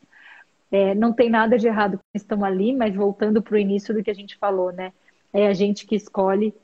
É, 0.70 0.94
não 0.94 1.12
tem 1.12 1.28
nada 1.28 1.58
de 1.58 1.66
errado 1.66 1.98
com 1.98 2.04
estão 2.14 2.44
ali, 2.44 2.74
mas 2.74 2.94
voltando 2.94 3.42
para 3.42 3.54
o 3.54 3.58
início 3.58 3.92
do 3.92 4.02
que 4.02 4.10
a 4.10 4.14
gente 4.14 4.36
falou, 4.38 4.72
né? 4.72 4.92
É 5.32 5.46
a 5.46 5.52
gente 5.52 5.86
que 5.86 5.94
escolhe 5.94 6.54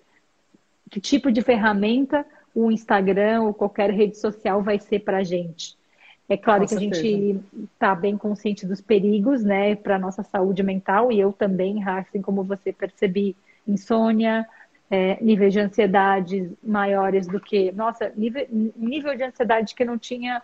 que 0.91 1.01
tipo 1.01 1.31
de 1.31 1.43
ferramenta 1.43 2.25
o 2.55 2.73
Instagram 2.73 3.43
ou 3.43 3.55
qualquer 3.55 3.91
rede 3.91 4.17
social 4.17 4.63
vai 4.63 4.79
ser 4.81 5.01
para 5.01 5.19
a 5.19 5.23
gente. 5.23 5.78
É 6.29 6.37
claro 6.37 6.61
Com 6.63 6.67
que 6.69 6.75
certeza. 6.75 7.01
a 7.01 7.03
gente 7.03 7.41
está 7.73 7.95
bem 7.95 8.17
consciente 8.17 8.67
dos 8.67 8.81
perigos, 8.81 9.43
né, 9.43 9.75
para 9.75 9.97
a 9.97 9.99
nossa 9.99 10.23
saúde 10.23 10.63
mental, 10.63 11.11
e 11.11 11.19
eu 11.19 11.33
também, 11.33 11.83
assim 11.85 12.21
como 12.21 12.45
você, 12.45 12.73
percebi 12.73 13.35
insônia, 13.67 14.47
é, 14.91 15.23
níveis 15.23 15.53
de 15.53 15.61
ansiedade 15.61 16.53
maiores 16.63 17.27
do 17.27 17.41
que. 17.41 17.73
Nossa, 17.73 18.13
nível, 18.17 18.47
nível 18.77 19.17
de 19.17 19.25
ansiedade 19.25 19.75
que 19.75 19.83
eu 19.83 19.87
não 19.87 19.99
tinha, 19.99 20.43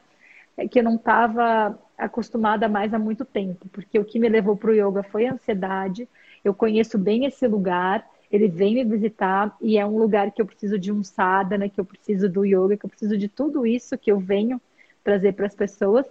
que 0.71 0.79
eu 0.79 0.85
não 0.85 0.97
estava 0.97 1.79
acostumada 1.99 2.69
mais 2.69 2.93
há 2.95 2.99
muito 2.99 3.25
tempo, 3.25 3.69
porque 3.73 3.99
o 3.99 4.05
que 4.05 4.19
me 4.19 4.29
levou 4.29 4.57
para 4.57 4.71
o 4.71 4.75
yoga 4.75 5.03
foi 5.03 5.27
a 5.27 5.35
ansiedade. 5.35 6.09
Eu 6.45 6.55
conheço 6.55 6.99
bem 6.99 7.25
esse 7.25 7.47
lugar, 7.47 8.07
ele 8.31 8.49
vem 8.49 8.75
me 8.75 8.85
visitar 8.85 9.55
e 9.61 9.79
é 9.79 9.87
um 9.87 9.97
lugar 9.99 10.31
que 10.31 10.43
eu 10.43 10.47
preciso 10.47 10.79
de 10.79 10.93
um 10.93 11.03
sadhana, 11.03 11.69
que 11.69 11.81
eu 11.81 11.85
preciso 11.85 12.29
do 12.29 12.45
yoga, 12.45 12.77
que 12.77 12.85
eu 12.85 12.91
preciso 12.91 13.17
de 13.17 13.29
tudo 13.29 13.67
isso 13.67 13.97
que 13.99 14.11
eu 14.11 14.19
venho 14.19 14.61
trazer 15.05 15.35
para 15.35 15.47
as 15.47 15.55
pessoas, 15.55 16.07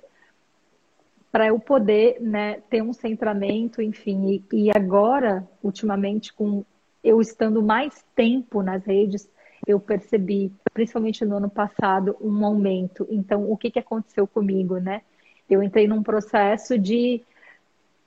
para 1.32 1.48
eu 1.48 1.60
poder 1.60 2.22
né, 2.22 2.62
ter 2.70 2.84
um 2.84 2.94
centramento, 2.94 3.82
enfim. 3.82 4.44
E, 4.52 4.68
e 4.68 4.72
agora, 4.72 5.46
ultimamente, 5.64 6.32
com 6.32 6.64
eu 7.04 7.20
estando 7.20 7.62
mais 7.62 8.06
tempo 8.16 8.62
nas 8.62 8.86
redes, 8.86 9.28
eu 9.68 9.80
percebi, 9.80 10.54
principalmente 10.74 11.26
no 11.26 11.38
ano 11.38 11.50
passado, 11.50 12.16
um 12.22 12.46
aumento. 12.46 13.08
Então, 13.10 13.52
o 13.52 13.58
que, 13.58 13.72
que 13.72 13.80
aconteceu 13.80 14.28
comigo, 14.28 14.78
né? 14.78 15.02
Eu 15.50 15.62
entrei 15.62 15.88
num 15.88 16.04
processo 16.04 16.78
de 16.78 17.22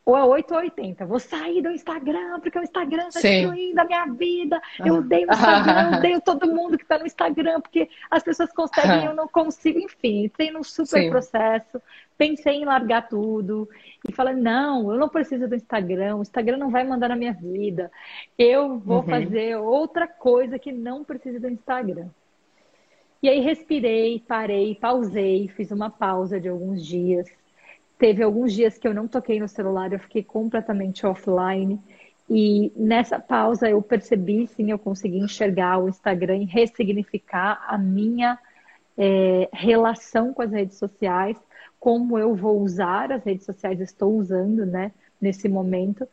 ou 0.06 0.16
é 0.16 0.22
8 0.22 0.54
ou 0.54 0.60
80. 0.60 1.04
Vou 1.04 1.18
sair 1.18 1.60
do 1.60 1.68
Instagram, 1.68 2.38
porque 2.38 2.56
o 2.56 2.62
Instagram 2.62 3.08
está 3.08 3.20
destruindo 3.20 3.80
a 3.80 3.84
minha 3.84 4.06
vida. 4.06 4.62
Eu 4.78 4.94
odeio 4.98 5.28
o 5.28 5.32
Instagram, 5.32 5.90
eu 5.90 5.98
odeio 5.98 6.20
todo 6.20 6.46
mundo 6.46 6.78
que 6.78 6.84
está 6.84 6.96
no 6.96 7.06
Instagram, 7.06 7.60
porque 7.60 7.90
as 8.08 8.22
pessoas 8.22 8.52
conseguem 8.52 9.02
e 9.02 9.06
eu 9.06 9.14
não 9.14 9.26
consigo. 9.26 9.80
Enfim, 9.80 10.26
entrei 10.26 10.52
num 10.52 10.62
super 10.62 11.02
Sim. 11.02 11.10
processo, 11.10 11.82
pensei 12.16 12.54
em 12.54 12.64
largar 12.64 13.08
tudo 13.08 13.68
e 14.08 14.12
falei, 14.12 14.36
não, 14.36 14.92
eu 14.92 14.96
não 14.96 15.08
preciso 15.08 15.48
do 15.48 15.56
Instagram, 15.56 16.16
o 16.16 16.22
Instagram 16.22 16.56
não 16.56 16.70
vai 16.70 16.84
mandar 16.84 17.08
na 17.08 17.16
minha 17.16 17.32
vida. 17.32 17.90
Eu 18.38 18.78
vou 18.78 18.98
uhum. 18.98 19.08
fazer 19.08 19.56
outra 19.56 20.06
coisa 20.06 20.56
que 20.56 20.70
não 20.70 21.02
precisa 21.02 21.40
do 21.40 21.48
Instagram. 21.48 22.06
E 23.20 23.28
aí 23.28 23.40
respirei, 23.40 24.20
parei, 24.20 24.76
pausei, 24.76 25.48
fiz 25.48 25.72
uma 25.72 25.90
pausa 25.90 26.38
de 26.38 26.48
alguns 26.48 26.86
dias 26.86 27.26
Teve 27.98 28.22
alguns 28.22 28.52
dias 28.52 28.76
que 28.76 28.86
eu 28.86 28.94
não 28.94 29.08
toquei 29.08 29.40
no 29.40 29.48
celular, 29.48 29.92
eu 29.92 29.98
fiquei 29.98 30.22
completamente 30.22 31.06
offline. 31.06 31.80
E 32.28 32.72
nessa 32.76 33.18
pausa 33.18 33.68
eu 33.70 33.80
percebi, 33.80 34.46
sim, 34.48 34.70
eu 34.70 34.78
consegui 34.78 35.18
enxergar 35.18 35.78
o 35.78 35.88
Instagram 35.88 36.38
e 36.38 36.44
ressignificar 36.44 37.64
a 37.66 37.78
minha 37.78 38.38
é, 38.98 39.48
relação 39.52 40.34
com 40.34 40.42
as 40.42 40.50
redes 40.50 40.76
sociais, 40.76 41.36
como 41.78 42.18
eu 42.18 42.34
vou 42.34 42.60
usar 42.60 43.12
as 43.12 43.22
redes 43.24 43.44
sociais, 43.44 43.80
estou 43.80 44.14
usando, 44.14 44.66
né, 44.66 44.92
nesse 45.20 45.48
momento, 45.48 46.06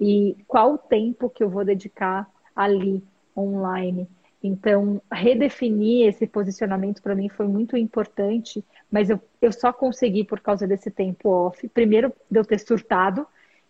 e 0.00 0.36
qual 0.46 0.74
o 0.74 0.78
tempo 0.78 1.28
que 1.28 1.42
eu 1.42 1.50
vou 1.50 1.64
dedicar 1.64 2.30
ali, 2.54 3.02
online. 3.36 4.08
Então, 4.42 5.00
redefinir 5.10 6.08
esse 6.08 6.26
posicionamento 6.26 7.02
para 7.02 7.14
mim 7.14 7.28
foi 7.28 7.48
muito 7.48 7.76
importante 7.76 8.64
mas 8.90 9.10
eu, 9.10 9.20
eu 9.42 9.52
só 9.52 9.72
consegui 9.72 10.24
por 10.24 10.40
causa 10.40 10.66
desse 10.66 10.90
tempo 10.90 11.28
off. 11.28 11.68
Primeiro, 11.68 12.12
de 12.30 12.38
eu 12.38 12.44
ter 12.44 12.58
surtado, 12.58 13.26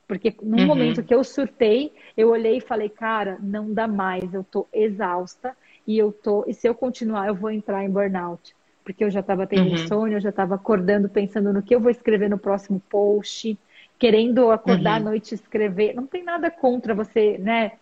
porque 0.07 0.35
no 0.43 0.59
uhum. 0.59 0.67
momento 0.67 1.03
que 1.03 1.15
eu 1.15 1.25
surtei, 1.25 1.93
eu 2.17 2.31
olhei 2.31 2.59
e 2.59 2.61
falei, 2.61 2.89
cara, 2.89 3.39
não 3.41 3.73
dá 3.73 3.89
mais, 3.89 4.33
eu 4.33 4.45
tô 4.45 4.69
exausta 4.73 5.57
e 5.87 5.99
eu 5.99 6.13
tô, 6.13 6.45
e 6.47 6.55
se 6.55 6.69
eu 6.69 6.75
continuar, 6.75 7.27
eu 7.27 7.35
vou 7.35 7.51
entrar 7.51 7.85
em 7.85 7.91
burnout. 7.91 8.55
Porque 8.85 9.03
eu 9.03 9.11
já 9.11 9.21
estava 9.21 9.47
tendo 9.47 9.69
uhum. 9.69 9.75
insônia, 9.75 10.17
eu 10.17 10.21
já 10.21 10.29
estava 10.29 10.55
acordando 10.55 11.09
pensando 11.09 11.53
no 11.53 11.63
que 11.63 11.75
eu 11.75 11.81
vou 11.81 11.91
escrever 11.91 12.31
no 12.31 12.39
próximo 12.39 12.81
post, 12.89 13.59
querendo 13.99 14.51
acordar 14.53 15.01
uhum. 15.01 15.09
à 15.09 15.11
noite 15.11 15.33
e 15.33 15.35
escrever. 15.35 15.95
Não 15.95 16.07
tem 16.07 16.23
nada 16.23 16.51
contra 16.51 16.95
você, 16.95 17.37
né? 17.39 17.73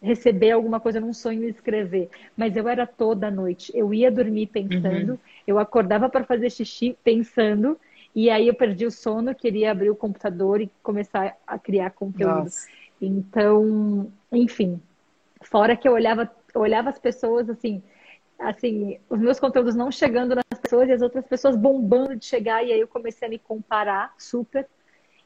Receber 0.00 0.52
alguma 0.52 0.80
coisa 0.80 1.00
num 1.00 1.12
sonho 1.12 1.44
e 1.44 1.50
escrever. 1.50 2.08
Mas 2.36 2.56
eu 2.56 2.68
era 2.68 2.86
toda 2.86 3.30
noite. 3.30 3.72
Eu 3.74 3.92
ia 3.92 4.10
dormir 4.10 4.46
pensando, 4.46 5.12
uhum. 5.12 5.18
eu 5.46 5.58
acordava 5.58 6.08
para 6.08 6.24
fazer 6.24 6.50
xixi 6.50 6.96
pensando, 7.02 7.78
e 8.14 8.30
aí 8.30 8.48
eu 8.48 8.54
perdi 8.54 8.86
o 8.86 8.90
sono, 8.90 9.34
queria 9.34 9.70
abrir 9.70 9.90
o 9.90 9.96
computador 9.96 10.60
e 10.60 10.70
começar 10.82 11.36
a 11.46 11.58
criar 11.58 11.90
conteúdo. 11.90 12.44
Nossa. 12.44 12.68
Então, 13.00 14.10
enfim, 14.32 14.80
fora 15.42 15.76
que 15.76 15.86
eu 15.86 15.92
olhava, 15.92 16.30
eu 16.54 16.60
olhava 16.60 16.90
as 16.90 16.98
pessoas 16.98 17.48
assim, 17.48 17.82
assim, 18.38 18.98
os 19.08 19.18
meus 19.20 19.38
conteúdos 19.38 19.74
não 19.74 19.90
chegando 19.90 20.34
nas 20.34 20.60
pessoas 20.60 20.88
e 20.88 20.92
as 20.92 21.02
outras 21.02 21.26
pessoas 21.26 21.56
bombando 21.56 22.16
de 22.16 22.24
chegar, 22.24 22.64
e 22.64 22.72
aí 22.72 22.80
eu 22.80 22.88
comecei 22.88 23.26
a 23.26 23.30
me 23.30 23.38
comparar 23.38 24.14
super. 24.18 24.66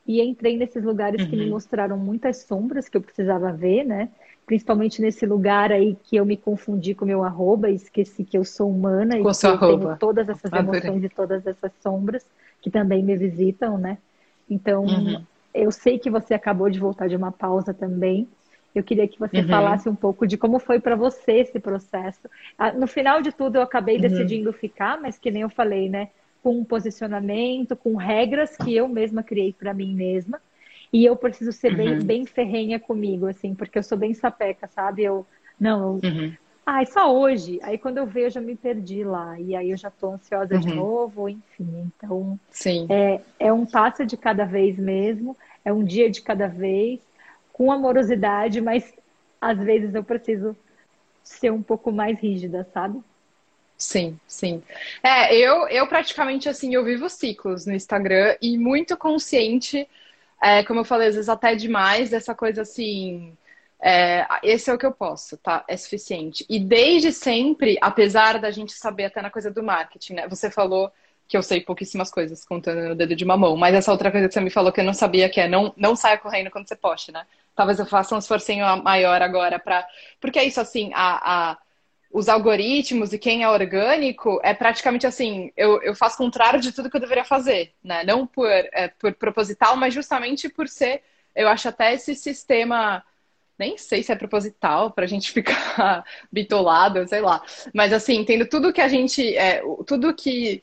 E 0.06 0.20
entrei 0.20 0.56
nesses 0.56 0.82
lugares 0.82 1.22
uhum. 1.22 1.30
que 1.30 1.36
me 1.36 1.44
uhum. 1.44 1.50
mostraram 1.50 1.96
muitas 1.96 2.38
sombras 2.38 2.88
que 2.88 2.96
eu 2.96 3.00
precisava 3.02 3.52
ver, 3.52 3.84
né? 3.84 4.08
principalmente 4.46 5.00
nesse 5.00 5.24
lugar 5.24 5.72
aí 5.72 5.96
que 6.04 6.16
eu 6.16 6.26
me 6.26 6.36
confundi 6.36 6.94
com 6.94 7.04
o 7.04 7.08
meu 7.08 7.22
arroba 7.24 7.70
e 7.70 7.74
esqueci 7.74 8.24
que 8.24 8.36
eu 8.36 8.44
sou 8.44 8.70
humana 8.70 9.18
com 9.18 9.30
e 9.30 9.34
que 9.34 9.46
eu 9.46 9.50
arroba. 9.50 9.84
tenho 9.84 9.96
todas 9.98 10.28
essas 10.28 10.52
emoções 10.52 11.04
e 11.04 11.08
todas 11.08 11.46
essas 11.46 11.72
sombras 11.80 12.26
que 12.60 12.70
também 12.70 13.02
me 13.02 13.16
visitam, 13.16 13.78
né? 13.78 13.98
Então, 14.50 14.84
uhum. 14.84 15.22
eu 15.54 15.70
sei 15.70 15.98
que 15.98 16.10
você 16.10 16.34
acabou 16.34 16.68
de 16.68 16.78
voltar 16.78 17.08
de 17.08 17.16
uma 17.16 17.32
pausa 17.32 17.72
também. 17.72 18.28
Eu 18.74 18.82
queria 18.82 19.06
que 19.06 19.18
você 19.18 19.38
uhum. 19.38 19.48
falasse 19.48 19.88
um 19.88 19.94
pouco 19.94 20.26
de 20.26 20.36
como 20.36 20.58
foi 20.58 20.80
para 20.80 20.96
você 20.96 21.32
esse 21.32 21.58
processo. 21.58 22.28
Ah, 22.58 22.72
no 22.72 22.86
final 22.86 23.20
de 23.22 23.32
tudo, 23.32 23.56
eu 23.56 23.62
acabei 23.62 23.96
uhum. 23.96 24.02
decidindo 24.02 24.52
ficar, 24.52 25.00
mas 25.00 25.18
que 25.18 25.30
nem 25.30 25.42
eu 25.42 25.50
falei, 25.50 25.88
né? 25.88 26.08
Com 26.42 26.58
um 26.58 26.64
posicionamento, 26.64 27.76
com 27.76 27.96
regras 27.96 28.56
que 28.56 28.74
eu 28.74 28.88
mesma 28.88 29.22
criei 29.22 29.52
para 29.52 29.72
mim 29.72 29.94
mesma 29.94 30.40
e 30.92 31.04
eu 31.04 31.16
preciso 31.16 31.52
ser 31.52 31.70
uhum. 31.70 31.76
bem, 31.76 31.98
bem 32.00 32.26
ferrenha 32.26 32.78
comigo, 32.78 33.26
assim, 33.26 33.54
porque 33.54 33.78
eu 33.78 33.82
sou 33.82 33.96
bem 33.96 34.12
sapeca, 34.12 34.68
sabe? 34.68 35.02
Eu, 35.02 35.26
não, 35.58 35.98
eu, 36.02 36.10
uhum. 36.10 36.32
ai, 36.66 36.84
só 36.84 37.16
hoje. 37.16 37.58
Aí 37.62 37.78
quando 37.78 37.96
eu 37.96 38.06
vejo, 38.06 38.38
eu 38.38 38.42
me 38.42 38.54
perdi 38.54 39.02
lá. 39.02 39.40
E 39.40 39.56
aí 39.56 39.70
eu 39.70 39.76
já 39.76 39.90
tô 39.90 40.12
ansiosa 40.12 40.54
uhum. 40.54 40.60
de 40.60 40.74
novo, 40.74 41.28
enfim. 41.30 41.90
Então, 41.96 42.38
Sim. 42.50 42.86
É, 42.90 43.20
é 43.40 43.52
um 43.52 43.64
passo 43.64 44.04
de 44.04 44.18
cada 44.18 44.44
vez 44.44 44.78
mesmo, 44.78 45.34
é 45.64 45.72
um 45.72 45.82
dia 45.82 46.10
de 46.10 46.20
cada 46.20 46.46
vez, 46.46 47.00
com 47.54 47.72
amorosidade, 47.72 48.60
mas 48.60 48.92
às 49.40 49.58
vezes 49.58 49.94
eu 49.94 50.04
preciso 50.04 50.54
ser 51.22 51.50
um 51.50 51.62
pouco 51.62 51.90
mais 51.90 52.18
rígida, 52.18 52.68
sabe? 52.74 53.00
Sim, 53.84 54.18
sim. 54.28 54.62
É, 55.02 55.34
eu, 55.36 55.66
eu 55.68 55.86
praticamente 55.88 56.48
assim, 56.48 56.72
eu 56.72 56.84
vivo 56.84 57.08
ciclos 57.08 57.66
no 57.66 57.72
Instagram 57.74 58.36
e 58.40 58.56
muito 58.56 58.96
consciente 58.96 59.88
é, 60.42 60.64
como 60.64 60.80
eu 60.82 60.84
falei, 60.84 61.08
às 61.08 61.16
vezes 61.16 61.30
até 61.30 61.56
demais, 61.56 62.10
dessa 62.10 62.36
coisa 62.36 62.64
assim. 62.64 63.38
É, 63.82 64.26
esse 64.44 64.70
é 64.70 64.74
o 64.74 64.78
que 64.78 64.86
eu 64.86 64.92
posso, 64.92 65.38
tá? 65.38 65.64
É 65.68 65.78
suficiente. 65.78 66.46
E 66.50 66.60
desde 66.60 67.12
sempre, 67.12 67.78
apesar 67.80 68.40
da 68.40 68.50
gente 68.52 68.74
saber 68.74 69.06
até 69.06 69.22
na 69.22 69.30
coisa 69.30 69.50
do 69.52 69.62
marketing, 69.64 70.14
né? 70.16 70.28
Você 70.28 70.50
falou 70.50 70.92
que 71.28 71.38
eu 71.38 71.42
sei 71.42 71.62
pouquíssimas 71.62 72.10
coisas 72.12 72.44
contando 72.44 72.90
no 72.90 72.96
dedo 72.96 73.16
de 73.16 73.24
uma 73.24 73.38
mão, 73.38 73.56
mas 73.56 73.74
essa 73.74 73.92
outra 73.92 74.12
coisa 74.12 74.28
que 74.28 74.34
você 74.34 74.42
me 74.42 74.50
falou 74.50 74.72
que 74.72 74.80
eu 74.80 74.84
não 74.84 74.94
sabia 74.94 75.30
que 75.30 75.40
é 75.40 75.48
não, 75.48 75.72
não 75.78 75.96
saia 75.96 76.18
correndo 76.18 76.50
quando 76.50 76.68
você 76.68 76.76
poste, 76.76 77.12
né? 77.12 77.26
Talvez 77.56 77.78
eu 77.80 77.86
faça 77.86 78.14
um 78.14 78.18
esforcinho 78.18 78.66
maior 78.82 79.22
agora 79.22 79.58
para 79.58 79.86
Porque 80.20 80.38
é 80.38 80.44
isso, 80.44 80.60
assim, 80.60 80.90
a, 80.94 81.52
a 81.52 81.58
os 82.12 82.28
algoritmos 82.28 83.12
e 83.12 83.18
quem 83.18 83.42
é 83.42 83.48
orgânico 83.48 84.38
é 84.44 84.52
praticamente 84.52 85.06
assim, 85.06 85.50
eu, 85.56 85.82
eu 85.82 85.94
faço 85.94 86.18
contrário 86.18 86.60
de 86.60 86.70
tudo 86.72 86.90
que 86.90 86.96
eu 86.96 87.00
deveria 87.00 87.24
fazer, 87.24 87.72
né? 87.82 88.04
Não 88.04 88.26
por, 88.26 88.48
é, 88.48 88.88
por 88.88 89.14
proposital, 89.14 89.76
mas 89.76 89.94
justamente 89.94 90.48
por 90.48 90.68
ser, 90.68 91.02
eu 91.34 91.48
acho 91.48 91.68
até 91.68 91.94
esse 91.94 92.14
sistema, 92.14 93.02
nem 93.58 93.78
sei 93.78 94.02
se 94.02 94.12
é 94.12 94.16
proposital 94.16 94.90
para 94.90 95.04
a 95.04 95.08
gente 95.08 95.30
ficar 95.32 96.04
bitolado, 96.30 97.06
sei 97.06 97.20
lá. 97.20 97.42
Mas 97.72 97.92
assim, 97.92 98.24
tendo 98.24 98.46
tudo 98.46 98.72
que 98.72 98.80
a 98.80 98.88
gente, 98.88 99.36
é, 99.36 99.62
tudo 99.86 100.14
que 100.14 100.62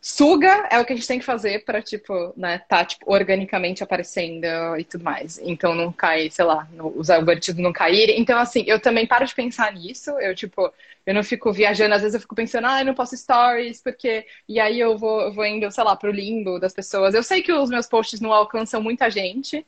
suga 0.00 0.68
é 0.70 0.78
o 0.78 0.84
que 0.84 0.92
a 0.92 0.96
gente 0.96 1.08
tem 1.08 1.18
que 1.18 1.24
fazer 1.24 1.64
para 1.64 1.82
tipo, 1.82 2.32
né, 2.36 2.58
tá 2.68 2.84
tipo, 2.84 3.12
organicamente 3.12 3.82
aparecendo 3.82 4.46
e 4.78 4.84
tudo 4.84 5.04
mais. 5.04 5.38
Então 5.42 5.74
não 5.74 5.92
cai, 5.92 6.30
sei 6.30 6.44
lá, 6.44 6.68
no, 6.72 6.88
os 6.96 7.10
algoritmos 7.10 7.60
não 7.60 7.72
caírem. 7.72 8.20
Então 8.20 8.38
assim, 8.38 8.64
eu 8.66 8.78
também 8.80 9.06
paro 9.06 9.26
de 9.26 9.34
pensar 9.34 9.72
nisso. 9.72 10.10
Eu 10.20 10.34
tipo, 10.34 10.72
eu 11.04 11.14
não 11.14 11.24
fico 11.24 11.52
viajando, 11.52 11.94
às 11.94 12.02
vezes 12.02 12.14
eu 12.14 12.20
fico 12.20 12.34
pensando, 12.34 12.66
ah, 12.66 12.80
eu 12.80 12.86
não 12.86 12.94
posso 12.94 13.16
stories 13.16 13.82
porque 13.82 14.26
e 14.48 14.60
aí 14.60 14.78
eu 14.78 14.96
vou, 14.98 15.32
vou 15.32 15.44
indo, 15.44 15.70
sei 15.70 15.84
lá, 15.84 15.96
pro 15.96 16.10
limbo 16.10 16.58
das 16.58 16.72
pessoas. 16.72 17.14
Eu 17.14 17.22
sei 17.22 17.42
que 17.42 17.52
os 17.52 17.70
meus 17.70 17.86
posts 17.86 18.20
não 18.20 18.32
alcançam 18.32 18.82
muita 18.82 19.10
gente. 19.10 19.64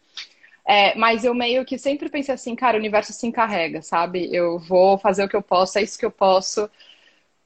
É, 0.68 0.94
mas 0.96 1.24
eu 1.24 1.34
meio 1.34 1.64
que 1.64 1.78
sempre 1.78 2.10
pensei 2.10 2.34
assim, 2.34 2.54
cara, 2.54 2.76
o 2.76 2.80
universo 2.80 3.10
se 3.12 3.26
encarrega, 3.26 3.80
sabe? 3.80 4.28
Eu 4.34 4.58
vou 4.58 4.98
fazer 4.98 5.24
o 5.24 5.28
que 5.28 5.34
eu 5.36 5.42
posso, 5.42 5.78
é 5.78 5.82
isso 5.82 5.98
que 5.98 6.04
eu 6.04 6.10
posso 6.10 6.70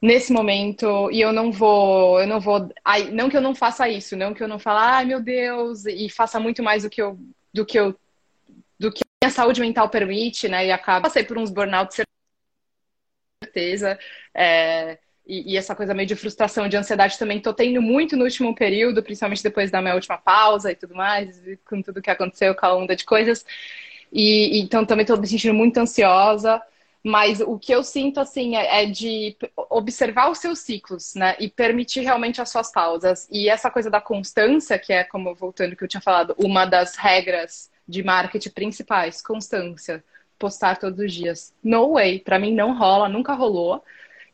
nesse 0.01 0.33
momento 0.33 1.09
e 1.11 1.21
eu 1.21 1.33
não 1.33 1.51
vou, 1.51 2.19
eu 2.19 2.27
não 2.27 2.39
vou, 2.41 2.69
ai, 2.83 3.09
não 3.11 3.29
que 3.29 3.37
eu 3.37 3.41
não 3.41 3.55
faça 3.55 3.87
isso, 3.89 4.17
não 4.17 4.33
que 4.33 4.43
eu 4.43 4.47
não 4.47 4.59
fale, 4.59 4.79
ai 4.79 5.05
meu 5.05 5.21
Deus, 5.21 5.85
e 5.85 6.09
faça 6.09 6.39
muito 6.39 6.61
mais 6.63 6.83
do 6.83 6.89
que 6.89 7.01
eu, 7.01 7.17
do 7.53 7.65
que 7.65 7.79
eu, 7.79 7.95
do 8.79 8.91
que 8.91 9.01
a 9.23 9.29
saúde 9.29 9.61
mental 9.61 9.89
permite, 9.89 10.49
né? 10.49 10.67
E 10.67 10.71
acaba 10.71 11.03
passei 11.03 11.23
por 11.23 11.37
uns 11.37 11.49
burnouts 11.49 12.01
certeza. 13.43 13.99
É, 14.33 14.99
e, 15.25 15.53
e, 15.53 15.57
essa 15.57 15.75
coisa 15.75 15.93
meio 15.93 16.07
de 16.07 16.15
frustração, 16.15 16.67
de 16.67 16.75
ansiedade 16.75 17.17
também 17.17 17.39
tô 17.39 17.53
tendo 17.53 17.81
muito 17.81 18.17
no 18.17 18.25
último 18.25 18.53
período, 18.53 19.01
principalmente 19.01 19.41
depois 19.41 19.71
da 19.71 19.81
minha 19.81 19.95
última 19.95 20.17
pausa 20.17 20.71
e 20.71 20.75
tudo 20.75 20.95
mais, 20.95 21.41
com 21.65 21.81
tudo 21.81 22.01
que 22.01 22.09
aconteceu 22.09 22.53
com 22.53 22.65
a 22.65 22.75
onda 22.75 22.95
de 22.95 23.05
coisas. 23.05 23.45
E, 24.11 24.59
então 24.59 24.85
também 24.85 25.05
tô 25.05 25.15
me 25.17 25.27
sentindo 25.27 25.53
muito 25.53 25.77
ansiosa. 25.77 26.61
Mas 27.05 27.41
o 27.41 27.59
que 27.59 27.73
eu 27.73 27.83
sinto, 27.83 28.21
assim, 28.21 28.55
é, 28.55 28.83
é, 28.83 28.85
de 28.85 29.35
observar 29.69 30.31
os 30.31 30.37
seus 30.37 30.59
ciclos, 30.59 31.13
né? 31.15 31.35
E 31.37 31.49
permitir 31.49 31.99
realmente 31.99 32.41
as 32.41 32.49
suas 32.49 32.71
pausas. 32.71 33.27
E 33.29 33.49
essa 33.49 33.69
coisa 33.69 33.89
da 33.89 33.99
constância, 33.99 34.79
que 34.79 34.93
é, 34.93 35.03
como 35.03 35.35
voltando 35.35 35.75
que 35.75 35.83
eu 35.83 35.87
tinha 35.87 35.99
falado, 35.99 36.33
uma 36.37 36.65
das 36.65 36.95
regras 36.95 37.69
de 37.85 38.01
marketing 38.01 38.51
principais, 38.51 39.21
constância. 39.21 40.01
Postar 40.39 40.77
todos 40.77 40.97
os 40.99 41.13
dias. 41.13 41.53
No 41.61 41.93
way, 41.93 42.19
para 42.19 42.39
mim 42.39 42.53
não 42.53 42.77
rola, 42.77 43.09
nunca 43.09 43.33
rolou. 43.33 43.83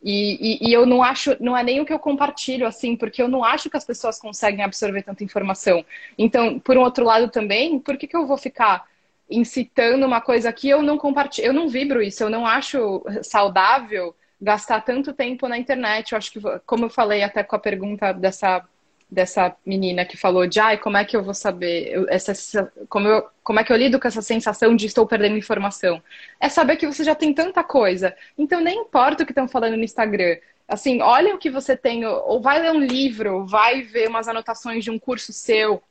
E, 0.02 0.64
e, 0.66 0.70
e, 0.70 0.74
eu 0.74 0.86
não 0.86 1.04
acho, 1.04 1.36
não 1.42 1.58
é 1.58 1.64
nem 1.64 1.82
o 1.82 1.86
que 1.86 1.92
eu 1.92 2.00
compartilho, 2.00 2.66
assim, 2.66 2.96
porque 2.96 3.22
eu 3.22 3.28
não 3.28 3.44
acho 3.44 3.70
que 3.70 3.76
as 3.76 3.84
pessoas 3.84 4.18
conseguem 4.18 4.64
absorver 4.64 5.04
tanta 5.04 5.24
informação. 5.24 5.86
Então, 6.18 6.58
por 6.60 6.78
um 6.78 6.82
outro 6.82 7.04
lado 7.04 7.30
também, 7.30 7.80
por 7.80 7.98
que, 7.98 8.08
que 8.08 8.16
eu 8.16 8.26
vou 8.26 8.38
ficar 8.38 8.86
incitando 9.30 10.06
uma 10.06 10.22
coisa 10.22 10.52
que 10.54 10.70
eu 10.70 10.82
não 10.82 10.98
compartilho, 10.98 11.48
eu 11.48 11.54
não 11.54 11.68
vibro 11.68 12.02
isso, 12.02 12.24
eu 12.24 12.30
não 12.30 12.48
acho 12.48 13.04
saudável 13.22 14.16
gastar 14.42 14.82
tanto 14.82 15.14
tempo 15.14 15.48
na 15.48 15.58
internet. 15.58 16.12
Eu 16.12 16.18
acho 16.18 16.32
que, 16.32 16.40
como 16.66 16.86
eu 16.86 16.90
falei 16.90 17.24
até 17.24 17.44
com 17.44 17.56
a 17.56 17.60
pergunta 17.60 18.14
dessa, 18.14 18.66
dessa 19.10 19.56
menina 19.66 20.06
que 20.06 20.16
falou 20.16 20.46
de, 20.46 20.60
ai, 20.60 20.78
como 20.78 20.98
é 20.98 21.04
que 21.04 21.18
eu 21.18 21.24
vou 21.24 21.34
saber, 21.34 21.92
eu, 21.92 22.06
essa, 22.10 22.72
como, 22.88 23.08
eu, 23.08 23.28
como 23.44 23.60
é 23.60 23.64
que 23.64 23.74
eu 23.74 23.78
lido 23.78 24.00
com 24.00 24.08
essa 24.08 24.22
sensação 24.22 24.76
de 24.76 24.86
estou 24.86 25.08
perdendo 25.08 25.38
informação? 25.38 26.02
É 26.40 26.48
saber 26.48 26.78
que 26.78 26.86
você 26.86 27.04
já 27.04 27.16
tem 27.16 27.34
tanta 27.34 27.64
coisa. 27.64 28.16
Então, 28.38 28.62
nem 28.62 28.82
importa 28.82 29.24
o 29.24 29.26
que 29.26 29.32
estão 29.32 29.48
falando 29.48 29.78
no 29.78 29.84
Instagram. 29.84 30.38
Assim, 30.68 31.02
olha 31.02 31.34
o 31.34 31.40
que 31.40 31.50
você 31.50 31.76
tem, 31.76 32.06
ou 32.06 32.40
vai 32.40 32.62
ler 32.62 32.72
um 32.72 32.80
livro, 32.80 33.46
vai 33.48 33.82
ver 33.82 34.08
umas 34.08 34.28
anotações 34.28 34.84
de 34.84 34.92
um 34.92 35.00
curso 35.00 35.34
seu, 35.34 35.82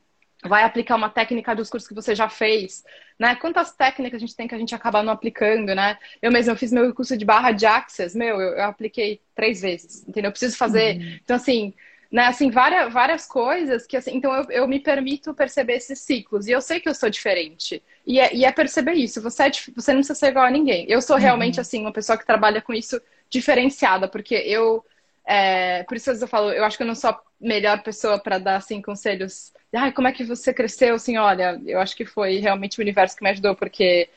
vai 0.45 0.63
aplicar 0.63 0.95
uma 0.95 1.11
técnica 1.11 1.57
dos 1.57 1.69
cursos 1.69 1.89
que 1.89 1.95
você 1.95 2.15
já 2.15 2.29
fez, 2.29 2.85
né? 3.19 3.35
Quantas 3.35 3.73
técnicas 3.73 4.19
a 4.19 4.21
gente 4.21 4.37
tem 4.37 4.47
que 4.47 4.55
a 4.55 4.59
gente 4.59 4.73
acaba 4.73 5.03
não 5.03 5.13
aplicando, 5.13 5.75
né? 5.75 5.99
Eu 6.23 6.31
mesmo 6.31 6.53
eu 6.53 6.57
fiz 6.57 6.71
meu 6.71 6.95
curso 6.95 7.17
de 7.17 7.25
barra 7.25 7.51
de 7.51 7.67
Access, 7.67 8.17
meu, 8.17 8.41
eu, 8.41 8.53
eu 8.53 8.65
apliquei 8.65 9.21
três 9.35 9.63
vezes, 9.63 10.07
entendeu? 10.07 10.29
Eu 10.29 10.33
preciso 10.33 10.57
fazer. 10.57 10.97
Uhum. 10.97 11.19
Então, 11.25 11.35
assim, 11.35 11.75
né, 12.11 12.27
assim, 12.27 12.51
várias, 12.51 12.91
várias 12.93 13.27
coisas 13.27 13.87
que, 13.87 13.97
assim, 13.97 14.17
então 14.17 14.33
eu, 14.33 14.51
eu 14.51 14.69
me 14.69 14.81
permito 14.81 15.35
perceber 15.35 15.75
esses 15.75 16.01
ciclos. 16.01 16.47
E 16.47 16.53
eu 16.53 16.61
sei 16.61 16.81
que 16.81 16.89
eu 16.89 16.95
sou 16.95 17.11
diferente. 17.11 17.83
E 18.07 18.19
é, 18.19 18.35
e 18.35 18.45
é 18.47 18.53
perceber 18.53 18.95
isso. 18.95 19.21
Você, 19.21 19.43
é, 19.43 19.51
você 19.51 19.93
não 19.93 19.99
precisa 19.99 20.15
ser 20.15 20.29
igual 20.29 20.47
a 20.47 20.51
ninguém. 20.51 20.87
Eu 20.89 21.03
sou 21.03 21.17
realmente, 21.17 21.57
uhum. 21.57 21.61
assim, 21.61 21.81
uma 21.83 21.93
pessoa 21.93 22.17
que 22.17 22.27
trabalha 22.27 22.63
com 22.63 22.73
isso 22.73 23.01
diferenciada, 23.29 24.09
porque 24.09 24.35
eu. 24.35 24.85
É, 25.27 25.83
por 25.83 25.99
isso 25.99 26.11
eu 26.11 26.27
falo, 26.27 26.51
eu 26.51 26.65
acho 26.65 26.79
que 26.79 26.83
eu 26.83 26.87
não 26.87 26.95
sou 26.95 27.11
a 27.11 27.21
melhor 27.39 27.83
pessoa 27.83 28.19
para 28.19 28.39
dar, 28.39 28.57
assim, 28.57 28.81
conselhos. 28.81 29.53
Ai, 29.75 29.93
como 29.93 30.09
é 30.09 30.13
que 30.13 30.25
você 30.25 30.55
cresceu? 30.55 30.95
Assim, 30.95 31.19
olha, 31.19 31.61
eu 31.67 31.79
acho 31.79 31.95
que 31.95 32.07
foi 32.07 32.39
realmente 32.39 32.79
o 32.79 32.83
universo 32.83 33.15
que 33.15 33.23
me 33.23 33.29
ajudou, 33.31 33.55
porque 33.55 34.09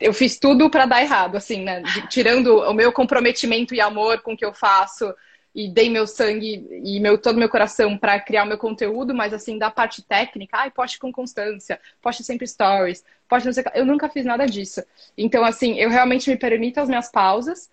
eu 0.00 0.14
fiz 0.14 0.38
tudo 0.38 0.70
para 0.70 0.86
dar 0.86 1.02
errado, 1.02 1.36
assim, 1.36 1.62
né? 1.62 1.82
Tirando 2.08 2.56
o 2.60 2.72
meu 2.72 2.90
comprometimento 2.90 3.74
e 3.74 3.80
amor 3.82 4.22
com 4.22 4.32
o 4.32 4.36
que 4.36 4.44
eu 4.44 4.54
faço 4.54 5.14
e 5.54 5.68
dei 5.68 5.88
meu 5.88 6.06
sangue 6.06 6.66
e 6.82 6.98
meu, 6.98 7.16
todo 7.16 7.38
meu 7.38 7.48
coração 7.48 7.96
para 7.96 8.18
criar 8.18 8.42
o 8.44 8.46
meu 8.46 8.58
conteúdo, 8.58 9.14
mas 9.14 9.32
assim, 9.32 9.56
da 9.56 9.70
parte 9.70 10.02
técnica, 10.02 10.58
ai, 10.58 10.70
poste 10.70 10.98
com 10.98 11.12
constância, 11.12 11.80
poste 12.02 12.24
sempre 12.24 12.46
stories, 12.46 13.04
poste 13.28 13.46
não 13.46 13.52
sei 13.52 13.62
Eu 13.74 13.86
nunca 13.86 14.08
fiz 14.08 14.24
nada 14.24 14.46
disso. 14.46 14.82
Então, 15.16 15.44
assim, 15.44 15.78
eu 15.78 15.88
realmente 15.88 16.28
me 16.28 16.36
permito 16.36 16.80
as 16.80 16.88
minhas 16.88 17.10
pausas. 17.10 17.70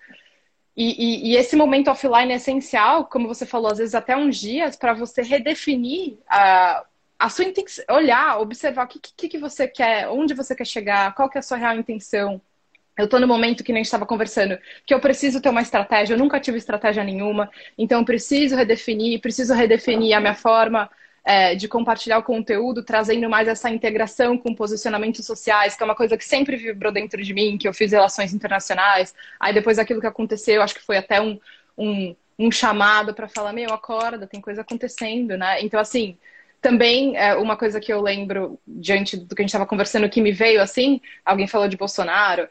E, 0.78 1.30
e, 1.30 1.32
e 1.32 1.36
esse 1.36 1.56
momento 1.56 1.90
offline 1.90 2.32
é 2.32 2.36
essencial, 2.36 3.06
como 3.06 3.28
você 3.28 3.46
falou, 3.46 3.72
às 3.72 3.80
vezes 3.80 3.96
até 3.96 4.16
uns 4.16 4.38
dias, 4.38 4.76
para 4.76 4.94
você 4.94 5.22
redefinir 5.22 6.18
a, 6.30 6.86
a 7.20 7.30
sua 7.30 7.46
intenção, 7.46 7.84
olhar, 7.90 8.40
observar 8.40 8.86
o 8.86 8.88
que, 8.88 9.00
que, 9.00 9.28
que 9.28 9.38
você 9.38 9.68
quer, 9.68 10.08
onde 10.08 10.34
você 10.34 10.56
quer 10.56 10.66
chegar, 10.66 11.14
qual 11.16 11.30
que 11.30 11.38
é 11.38 11.40
a 11.40 11.44
sua 11.44 11.58
real 11.58 11.76
intenção. 11.78 12.42
Eu 13.02 13.08
tô 13.08 13.20
no 13.20 13.28
momento 13.28 13.64
que 13.64 13.74
nem 13.74 13.82
estava 13.82 14.06
conversando, 14.06 14.58
que 14.86 14.94
eu 14.94 15.00
preciso 15.00 15.42
ter 15.42 15.50
uma 15.50 15.62
estratégia, 15.62 16.14
eu 16.14 16.20
nunca 16.20 16.40
tive 16.40 16.58
estratégia 16.58 17.04
nenhuma, 17.04 17.50
então 17.78 18.00
eu 18.00 18.06
preciso 18.06 18.56
redefinir, 18.56 19.20
preciso 19.20 19.54
redefinir 19.54 20.16
a 20.16 20.20
minha 20.20 20.36
forma 20.36 20.90
é, 21.24 21.56
de 21.56 21.68
compartilhar 21.68 22.18
o 22.18 22.24
conteúdo, 22.24 22.84
trazendo 22.84 23.30
mais 23.30 23.48
essa 23.48 23.70
integração 23.70 24.38
com 24.38 24.54
posicionamentos 24.56 25.26
sociais, 25.26 25.76
que 25.76 25.84
é 25.84 25.86
uma 25.86 25.96
coisa 25.96 26.18
que 26.18 26.26
sempre 26.26 26.56
vibrou 26.58 26.92
dentro 26.92 27.22
de 27.22 27.34
mim, 27.34 27.58
que 27.58 27.68
eu 27.68 27.74
fiz 27.74 27.92
relações 27.92 28.34
internacionais. 28.34 29.14
Aí 29.40 29.54
depois 29.54 29.78
daquilo 29.78 30.02
que 30.02 30.08
aconteceu, 30.08 30.62
acho 30.62 30.76
que 30.76 30.84
foi 30.84 30.98
até 30.98 31.22
um, 31.22 31.40
um, 31.78 32.16
um 32.40 32.52
chamado 32.52 33.14
para 33.14 33.28
falar, 33.28 33.54
meu, 33.54 33.72
acorda, 33.74 34.28
tem 34.28 34.42
coisa 34.42 34.62
acontecendo, 34.62 35.38
né? 35.38 35.62
Então, 35.62 35.80
assim, 35.80 36.18
também, 36.62 37.18
é, 37.18 37.36
uma 37.36 37.58
coisa 37.58 37.80
que 37.80 37.92
eu 37.92 38.00
lembro, 38.00 38.60
diante 38.68 39.18
do 39.18 39.36
que 39.36 39.42
a 39.42 39.44
gente 39.44 39.50
estava 39.50 39.66
conversando, 39.66 40.10
que 40.10 40.22
me 40.22 40.32
veio 40.32 40.62
assim, 40.62 41.02
alguém 41.26 41.48
falou 41.48 41.68
de 41.68 41.76
Bolsonaro. 41.76 42.48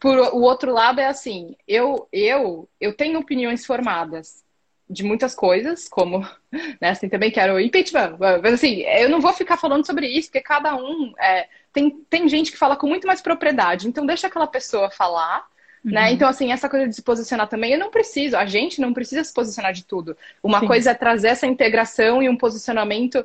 Por 0.00 0.18
o 0.18 0.40
outro 0.40 0.72
lado 0.72 1.00
é 1.00 1.06
assim, 1.06 1.54
eu, 1.66 2.08
eu, 2.12 2.68
eu 2.80 2.92
tenho 2.92 3.18
opiniões 3.18 3.64
formadas 3.64 4.42
de 4.90 5.04
muitas 5.04 5.34
coisas, 5.34 5.88
como, 5.88 6.20
né, 6.80 6.90
assim, 6.90 7.08
também 7.08 7.30
quero 7.30 7.60
impeachment, 7.60 8.16
mas 8.18 8.54
assim, 8.54 8.80
eu 8.82 9.08
não 9.08 9.20
vou 9.20 9.32
ficar 9.32 9.56
falando 9.56 9.86
sobre 9.86 10.08
isso, 10.08 10.28
porque 10.28 10.40
cada 10.40 10.74
um, 10.74 11.12
é, 11.18 11.46
tem, 11.72 11.90
tem 12.10 12.28
gente 12.28 12.50
que 12.50 12.58
fala 12.58 12.76
com 12.76 12.88
muito 12.88 13.06
mais 13.06 13.20
propriedade, 13.20 13.86
então 13.86 14.04
deixa 14.04 14.26
aquela 14.26 14.46
pessoa 14.46 14.90
falar, 14.90 15.46
né? 15.84 16.08
Uhum. 16.08 16.14
Então, 16.14 16.28
assim, 16.28 16.52
essa 16.52 16.68
coisa 16.68 16.88
de 16.88 16.94
se 16.94 17.02
posicionar 17.02 17.48
também, 17.48 17.72
eu 17.72 17.78
não 17.78 17.90
preciso, 17.90 18.36
a 18.36 18.46
gente 18.46 18.80
não 18.80 18.92
precisa 18.92 19.22
se 19.24 19.32
posicionar 19.32 19.72
de 19.72 19.84
tudo. 19.84 20.16
Uma 20.42 20.60
Sim. 20.60 20.66
coisa 20.66 20.90
é 20.90 20.94
trazer 20.94 21.28
essa 21.28 21.46
integração 21.46 22.22
e 22.22 22.28
um 22.28 22.36
posicionamento 22.36 23.24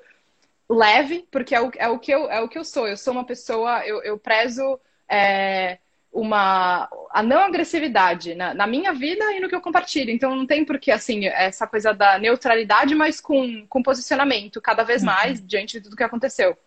leve, 0.70 1.28
porque 1.32 1.56
é 1.56 1.62
o, 1.62 1.72
é 1.78 1.88
o, 1.90 2.00
que, 2.00 2.12
eu, 2.12 2.30
é 2.30 2.42
o 2.42 2.48
que 2.48 2.58
eu 2.58 2.64
sou. 2.64 2.88
Eu 2.88 2.98
sou 2.98 3.14
uma 3.14 3.26
pessoa, 3.26 3.86
eu, 3.86 4.02
eu 4.04 4.18
prezo 4.18 4.80
é, 5.10 5.78
uma, 6.12 6.88
a 7.12 7.24
não 7.24 7.40
agressividade 7.40 8.36
na, 8.36 8.54
na, 8.54 8.68
minha 8.68 8.94
vida 8.94 9.34
e 9.34 9.40
no 9.40 9.50
que 9.50 9.56
eu 9.56 9.62
compartilho. 9.62 10.12
Então, 10.12 10.36
não 10.36 10.46
tem 10.46 10.64
porque, 10.64 10.92
assim, 10.92 11.26
essa 11.26 11.66
coisa 11.68 11.94
da 11.94 12.20
neutralidade, 12.20 12.94
mas 12.96 13.20
com, 13.20 13.66
com 13.68 13.84
posicionamento 13.84 14.62
cada 14.62 14.84
vez 14.84 15.02
uhum. 15.02 15.08
mais 15.08 15.40
uhum. 15.40 15.46
diante 15.46 15.78
de 15.78 15.84
tudo 15.84 15.96
que 15.96 16.04
aconteceu. 16.04 16.58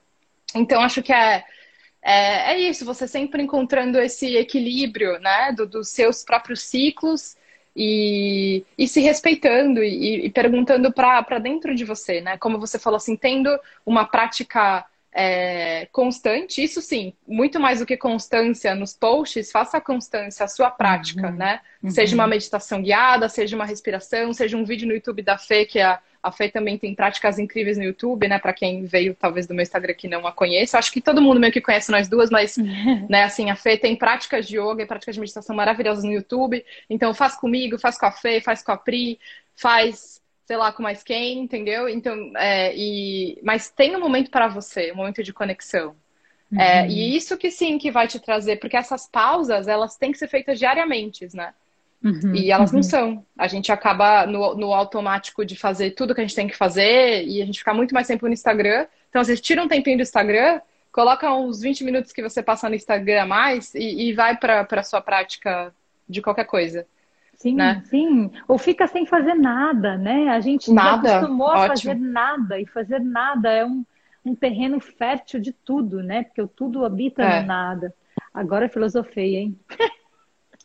Então, 0.54 0.80
acho 0.80 1.02
que 1.02 1.12
é 1.12 1.44
é, 2.08 2.52
é 2.52 2.60
isso, 2.60 2.84
você 2.84 3.08
sempre 3.08 3.42
encontrando 3.42 3.98
esse 3.98 4.36
equilíbrio, 4.36 5.18
né, 5.18 5.52
do, 5.52 5.66
dos 5.66 5.88
seus 5.88 6.22
próprios 6.22 6.62
ciclos 6.62 7.36
e, 7.74 8.64
e 8.78 8.86
se 8.86 9.00
respeitando 9.00 9.82
e, 9.82 10.26
e 10.26 10.30
perguntando 10.30 10.92
para 10.92 11.40
dentro 11.40 11.74
de 11.74 11.84
você, 11.84 12.20
né? 12.20 12.38
Como 12.38 12.60
você 12.60 12.78
falou 12.78 12.96
assim, 12.96 13.16
tendo 13.16 13.50
uma 13.84 14.06
prática 14.06 14.86
é, 15.12 15.88
constante, 15.90 16.62
isso 16.62 16.80
sim, 16.80 17.12
muito 17.26 17.58
mais 17.58 17.80
do 17.80 17.86
que 17.86 17.96
constância 17.96 18.72
nos 18.74 18.92
posts, 18.94 19.50
faça 19.50 19.78
a 19.78 19.80
constância 19.80 20.44
a 20.44 20.48
sua 20.48 20.70
prática, 20.70 21.28
uhum. 21.28 21.34
né? 21.34 21.60
Uhum. 21.82 21.90
Seja 21.90 22.14
uma 22.14 22.28
meditação 22.28 22.82
guiada, 22.82 23.28
seja 23.28 23.56
uma 23.56 23.66
respiração, 23.66 24.32
seja 24.32 24.56
um 24.56 24.64
vídeo 24.64 24.86
no 24.86 24.94
YouTube 24.94 25.22
da 25.22 25.36
Fê, 25.36 25.64
que 25.66 25.80
é 25.80 25.84
a 25.84 26.00
a 26.22 26.32
Fê 26.32 26.48
também 26.48 26.78
tem 26.78 26.94
práticas 26.94 27.38
incríveis 27.38 27.76
no 27.76 27.84
YouTube, 27.84 28.28
né? 28.28 28.38
Para 28.38 28.52
quem 28.52 28.84
veio 28.84 29.14
talvez 29.14 29.46
do 29.46 29.54
meu 29.54 29.62
Instagram 29.62 29.94
que 29.94 30.08
não 30.08 30.26
a 30.26 30.32
conheça. 30.32 30.78
Acho 30.78 30.92
que 30.92 31.00
todo 31.00 31.22
mundo 31.22 31.40
meio 31.40 31.52
que 31.52 31.60
conhece 31.60 31.90
nós 31.90 32.08
duas, 32.08 32.30
mas, 32.30 32.56
né, 33.08 33.24
assim, 33.24 33.50
a 33.50 33.56
Fê 33.56 33.76
tem 33.76 33.96
práticas 33.96 34.46
de 34.46 34.58
yoga 34.58 34.82
e 34.82 34.86
práticas 34.86 35.14
de 35.14 35.20
meditação 35.20 35.54
maravilhosas 35.54 36.04
no 36.04 36.12
YouTube. 36.12 36.64
Então, 36.88 37.14
faz 37.14 37.36
comigo, 37.36 37.78
faz 37.78 37.98
com 37.98 38.06
a 38.06 38.12
Fê, 38.12 38.40
faz 38.40 38.62
com 38.62 38.72
a 38.72 38.76
Pri, 38.76 39.18
faz, 39.54 40.20
sei 40.44 40.56
lá, 40.56 40.72
com 40.72 40.82
mais 40.82 41.02
quem, 41.02 41.40
entendeu? 41.40 41.88
Então, 41.88 42.32
é, 42.36 42.74
e... 42.76 43.38
mas 43.42 43.70
tem 43.70 43.96
um 43.96 44.00
momento 44.00 44.30
para 44.30 44.48
você, 44.48 44.92
um 44.92 44.96
momento 44.96 45.22
de 45.22 45.32
conexão. 45.32 45.94
É, 46.52 46.54
uhum. 46.54 46.60
É, 46.60 46.88
e 46.88 47.16
isso 47.16 47.36
que 47.36 47.50
sim 47.50 47.78
que 47.78 47.90
vai 47.90 48.06
te 48.06 48.20
trazer, 48.20 48.56
porque 48.56 48.76
essas 48.76 49.08
pausas, 49.08 49.66
elas 49.66 49.96
têm 49.96 50.12
que 50.12 50.18
ser 50.18 50.28
feitas 50.28 50.58
diariamente, 50.58 51.28
né? 51.34 51.52
Uhum, 52.02 52.34
e 52.34 52.50
elas 52.50 52.70
uhum. 52.70 52.76
não 52.76 52.82
são. 52.82 53.26
A 53.36 53.48
gente 53.48 53.72
acaba 53.72 54.26
no, 54.26 54.54
no 54.54 54.72
automático 54.72 55.44
de 55.44 55.56
fazer 55.56 55.92
tudo 55.92 56.14
que 56.14 56.20
a 56.20 56.24
gente 56.24 56.36
tem 56.36 56.46
que 56.46 56.56
fazer 56.56 57.24
e 57.24 57.42
a 57.42 57.46
gente 57.46 57.58
fica 57.58 57.74
muito 57.74 57.94
mais 57.94 58.06
tempo 58.06 58.26
no 58.26 58.32
Instagram. 58.32 58.86
Então, 59.08 59.24
você 59.24 59.36
tira 59.36 59.62
um 59.62 59.68
tempinho 59.68 59.96
do 59.96 60.02
Instagram, 60.02 60.60
coloca 60.92 61.32
uns 61.34 61.60
20 61.60 61.84
minutos 61.84 62.12
que 62.12 62.22
você 62.22 62.42
passa 62.42 62.68
no 62.68 62.74
Instagram 62.74 63.22
a 63.22 63.26
mais 63.26 63.74
e, 63.74 64.08
e 64.08 64.12
vai 64.12 64.36
para 64.36 64.66
a 64.70 64.82
sua 64.82 65.00
prática 65.00 65.74
de 66.08 66.22
qualquer 66.22 66.44
coisa. 66.44 66.86
Sim, 67.34 67.56
né? 67.56 67.82
sim. 67.86 68.30
Ou 68.48 68.56
fica 68.58 68.86
sem 68.86 69.06
fazer 69.06 69.34
nada, 69.34 69.96
né? 69.96 70.28
A 70.28 70.40
gente 70.40 70.72
nada. 70.72 71.16
acostumou 71.16 71.48
Ótimo. 71.48 71.64
a 71.64 71.68
fazer 71.68 71.94
nada 71.94 72.60
e 72.60 72.66
fazer 72.66 73.00
nada 73.00 73.50
é 73.50 73.64
um, 73.64 73.84
um 74.24 74.34
terreno 74.34 74.80
fértil 74.80 75.40
de 75.40 75.52
tudo, 75.52 76.02
né? 76.02 76.24
Porque 76.24 76.40
o 76.40 76.48
tudo 76.48 76.84
habita 76.84 77.22
é. 77.22 77.40
no 77.40 77.46
nada. 77.46 77.94
Agora 78.32 78.68
filosofei, 78.68 79.36
hein? 79.36 79.58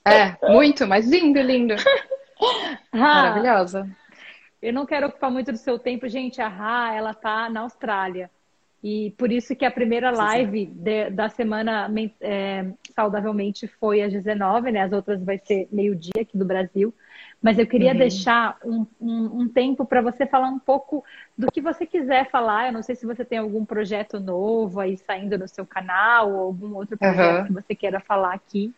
É, 0.06 0.36
muito, 0.52 0.88
mas 0.88 1.08
lindo, 1.08 1.39
lindo. 1.39 1.76
Maravilhosa. 2.91 3.88
Eu 4.62 4.74
não 4.74 4.86
quero 4.86 5.08
ocupar 5.08 5.32
muito 5.32 5.52
do 5.52 5.58
seu 5.58 5.80
tempo, 5.80 6.08
gente. 6.08 6.41
A 6.41 6.47
Ra, 6.47 6.93
ela 6.93 7.14
tá 7.14 7.49
na 7.49 7.62
Austrália. 7.62 8.30
E 8.84 9.14
por 9.16 9.32
isso 9.32 9.56
que 9.56 9.64
a 9.64 9.70
primeira 9.70 10.10
live 10.10 10.66
de, 10.66 11.12
da 11.12 11.30
semana 11.30 11.91
é, 12.20 12.66
saudavelmente 12.95 13.68
foi 13.68 14.02
às 14.02 14.12
19, 14.12 14.72
né? 14.72 14.82
As 14.82 14.91
outras 14.91 15.24
vai 15.24 15.38
ser 15.38 15.68
meio-dia 15.72 16.22
aqui 16.22 16.36
do 16.36 16.45
Brasil. 16.45 16.93
Mas 17.39 17.58
eu 17.58 17.68
queria 17.68 17.91
uhum. 17.91 17.97
deixar 17.97 18.58
um, 18.64 18.86
um, 18.99 19.41
um 19.41 19.49
tempo 19.49 19.86
para 19.86 20.02
você 20.02 20.26
falar 20.26 20.47
um 20.47 20.60
pouco 20.60 21.04
do 21.38 21.52
que 21.52 21.62
você 21.62 21.86
quiser 21.86 22.30
falar. 22.30 22.68
Eu 22.68 22.74
não 22.74 22.84
sei 22.84 22.95
se 22.95 23.06
você 23.06 23.24
tem 23.24 23.38
algum 23.38 23.66
projeto 23.66 24.20
novo 24.20 24.80
aí 24.80 24.97
saindo 24.97 25.38
no 25.38 25.47
seu 25.47 25.66
canal 25.66 26.32
ou 26.32 26.39
algum 26.39 26.76
outro 26.76 26.97
projeto 26.97 27.41
uhum. 27.41 27.45
que 27.45 27.54
você 27.54 27.76
queira 27.76 27.99
falar 27.99 28.34
aqui. 28.34 28.74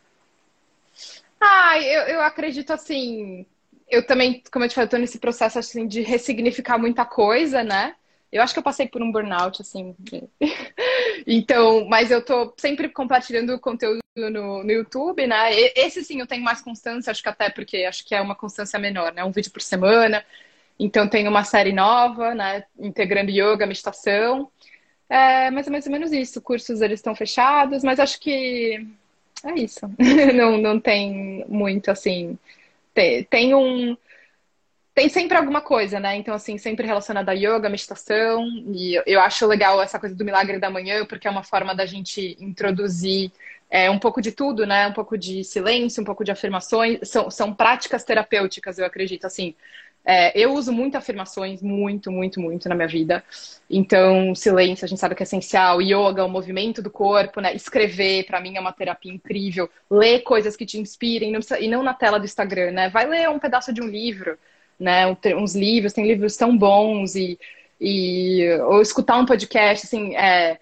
Ah, 1.46 1.78
eu, 1.82 2.02
eu 2.04 2.22
acredito 2.22 2.72
assim. 2.72 3.46
Eu 3.90 4.06
também, 4.06 4.42
como 4.52 4.64
eu 4.64 4.70
te 4.70 4.76
falei, 4.76 4.90
tô 4.90 4.98
nesse 4.98 5.20
processo 5.20 5.60
assim 5.60 5.86
de 5.88 6.02
ressignificar 6.02 6.78
muita 6.78 7.06
coisa, 7.06 7.64
né? 7.64 7.96
Eu 8.32 8.42
acho 8.42 8.54
que 8.54 8.60
eu 8.60 8.64
passei 8.64 8.88
por 8.88 9.02
um 9.02 9.12
burnout, 9.12 9.62
assim. 9.62 9.96
então, 11.28 11.86
mas 11.88 12.10
eu 12.12 12.24
tô 12.24 12.54
sempre 12.58 12.90
compartilhando 12.90 13.60
conteúdo 13.60 14.00
no, 14.16 14.64
no 14.64 14.72
YouTube, 14.72 15.28
né? 15.28 15.54
Esse 15.76 16.04
sim 16.04 16.20
eu 16.20 16.28
tenho 16.28 16.44
mais 16.44 16.62
constância, 16.62 17.12
acho 17.12 17.22
que 17.22 17.30
até 17.30 17.50
porque 17.50 17.84
acho 17.86 18.06
que 18.06 18.16
é 18.16 18.22
uma 18.22 18.36
constância 18.36 18.80
menor, 18.80 19.14
né? 19.14 19.24
Um 19.24 19.32
vídeo 19.32 19.52
por 19.52 19.62
semana. 19.62 20.26
Então 20.80 21.08
tem 21.08 21.28
uma 21.28 21.44
série 21.44 21.74
nova, 21.74 22.34
né? 22.34 22.64
Integrando 22.80 23.32
yoga, 23.32 23.68
meditação. 23.68 24.50
É, 25.10 25.52
mais 25.52 25.68
ou 25.68 25.92
menos 25.92 26.12
isso. 26.14 26.42
Cursos 26.42 26.82
eles 26.82 27.00
estão 27.00 27.16
fechados, 27.16 27.84
mas 27.84 28.00
acho 28.00 28.20
que 28.20 28.88
é 29.44 29.54
isso. 29.56 29.82
não, 30.34 30.58
não 30.58 30.80
tem 30.80 31.46
muito 31.48 31.92
assim. 31.92 32.38
tem, 32.94 33.24
tem 33.26 33.54
um 33.56 33.98
tem 34.94 35.10
sempre 35.10 35.36
alguma 35.38 35.60
coisa, 35.62 36.00
né? 36.00 36.16
Então, 36.16 36.36
assim, 36.36 36.58
sempre 36.60 36.86
relacionada 36.86 37.32
a 37.32 37.34
yoga, 37.34 37.68
meditação. 37.68 38.46
E 38.68 39.02
eu 39.08 39.20
acho 39.20 39.48
legal 39.48 39.82
essa 39.82 40.00
coisa 40.00 40.16
do 40.16 40.24
milagre 40.24 40.60
da 40.60 40.70
manhã, 40.70 41.04
porque 41.06 41.28
é 41.28 41.32
uma 41.32 41.44
forma 41.44 41.74
da 41.74 41.86
gente 41.86 42.38
introduzir 42.40 43.32
é, 43.72 43.90
um 43.90 43.98
pouco 43.98 44.22
de 44.22 44.32
tudo, 44.32 44.68
né? 44.68 44.88
Um 44.88 44.94
pouco 44.94 45.18
de 45.18 45.44
silêncio, 45.44 46.02
um 46.02 46.06
pouco 46.06 46.24
de 46.24 46.32
afirmações. 46.32 47.00
São, 47.10 47.32
são 47.32 47.54
práticas 47.54 48.04
terapêuticas, 48.04 48.78
eu 48.78 48.86
acredito. 48.86 49.26
Assim, 49.26 49.56
é, 50.06 50.38
eu 50.38 50.54
uso 50.54 50.72
muito 50.72 50.96
afirmações, 50.96 51.62
muito, 51.62 52.12
muito, 52.12 52.40
muito 52.40 52.68
na 52.68 52.76
minha 52.76 52.88
vida. 52.88 53.24
Então, 53.70 54.36
silêncio, 54.36 54.86
a 54.86 54.88
gente 54.88 55.00
sabe 55.00 55.16
que 55.16 55.24
é 55.24 55.26
essencial. 55.26 55.82
Yoga, 55.82 56.26
o 56.26 56.30
movimento 56.30 56.82
do 56.82 56.90
corpo, 56.90 57.40
né? 57.40 57.56
Escrever, 57.56 58.26
para 58.26 58.42
mim, 58.42 58.58
é 58.58 58.60
uma 58.60 58.74
terapia 58.74 59.14
incrível. 59.14 59.70
Ler 59.90 60.22
coisas 60.22 60.56
que 60.56 60.66
te 60.66 60.80
inspirem, 60.80 61.32
não 61.32 61.40
precisa, 61.40 61.60
e 61.60 61.68
não 61.68 61.84
na 61.84 61.94
tela 61.94 62.20
do 62.20 62.26
Instagram, 62.26 62.72
né? 62.72 62.90
Vai 62.90 63.08
ler 63.08 63.30
um 63.30 63.40
pedaço 63.40 63.74
de 63.74 63.82
um 63.82 63.88
livro 63.88 64.38
né? 64.80 65.06
Uns 65.36 65.56
livros, 65.56 65.94
tem 65.94 66.06
livros 66.06 66.36
tão 66.36 66.58
bons 66.58 67.16
e, 67.16 67.40
e 67.80 68.48
ou 68.68 68.82
escutar 68.82 69.18
um 69.18 69.26
podcast, 69.26 69.86
assim, 69.86 70.16
é, 70.16 70.60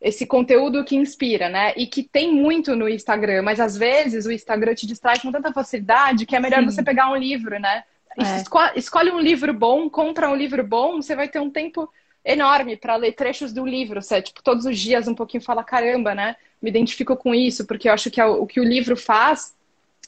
esse 0.00 0.26
conteúdo 0.26 0.84
que 0.84 0.96
inspira, 0.96 1.48
né? 1.48 1.72
E 1.76 1.86
que 1.86 2.02
tem 2.02 2.32
muito 2.32 2.76
no 2.76 2.88
Instagram, 2.88 3.42
mas 3.42 3.58
às 3.58 3.76
vezes 3.76 4.26
o 4.26 4.32
Instagram 4.32 4.74
te 4.74 4.86
distrai 4.86 5.18
com 5.18 5.32
tanta 5.32 5.52
facilidade 5.52 6.26
que 6.26 6.36
é 6.36 6.40
melhor 6.40 6.60
Sim. 6.60 6.66
você 6.66 6.82
pegar 6.82 7.10
um 7.10 7.16
livro, 7.16 7.58
né? 7.58 7.84
É. 8.18 8.78
Escolhe 8.78 9.10
um 9.10 9.20
livro 9.20 9.52
bom, 9.52 9.88
compra 9.88 10.28
um 10.28 10.36
livro 10.36 10.64
bom, 10.64 11.00
você 11.00 11.16
vai 11.16 11.28
ter 11.28 11.40
um 11.40 11.50
tempo 11.50 11.90
enorme 12.24 12.76
para 12.76 12.96
ler 12.96 13.12
trechos 13.12 13.52
do 13.52 13.66
livro. 13.66 14.00
Você, 14.00 14.22
tipo, 14.22 14.42
todos 14.42 14.64
os 14.64 14.78
dias 14.78 15.06
um 15.06 15.14
pouquinho 15.14 15.42
fala, 15.42 15.62
caramba, 15.62 16.14
né? 16.14 16.36
Me 16.60 16.70
identifico 16.70 17.16
com 17.16 17.34
isso, 17.34 17.66
porque 17.66 17.88
eu 17.88 17.92
acho 17.92 18.10
que 18.10 18.20
é 18.20 18.24
o 18.24 18.46
que 18.46 18.60
o 18.60 18.64
livro 18.64 18.96
faz 18.96 19.54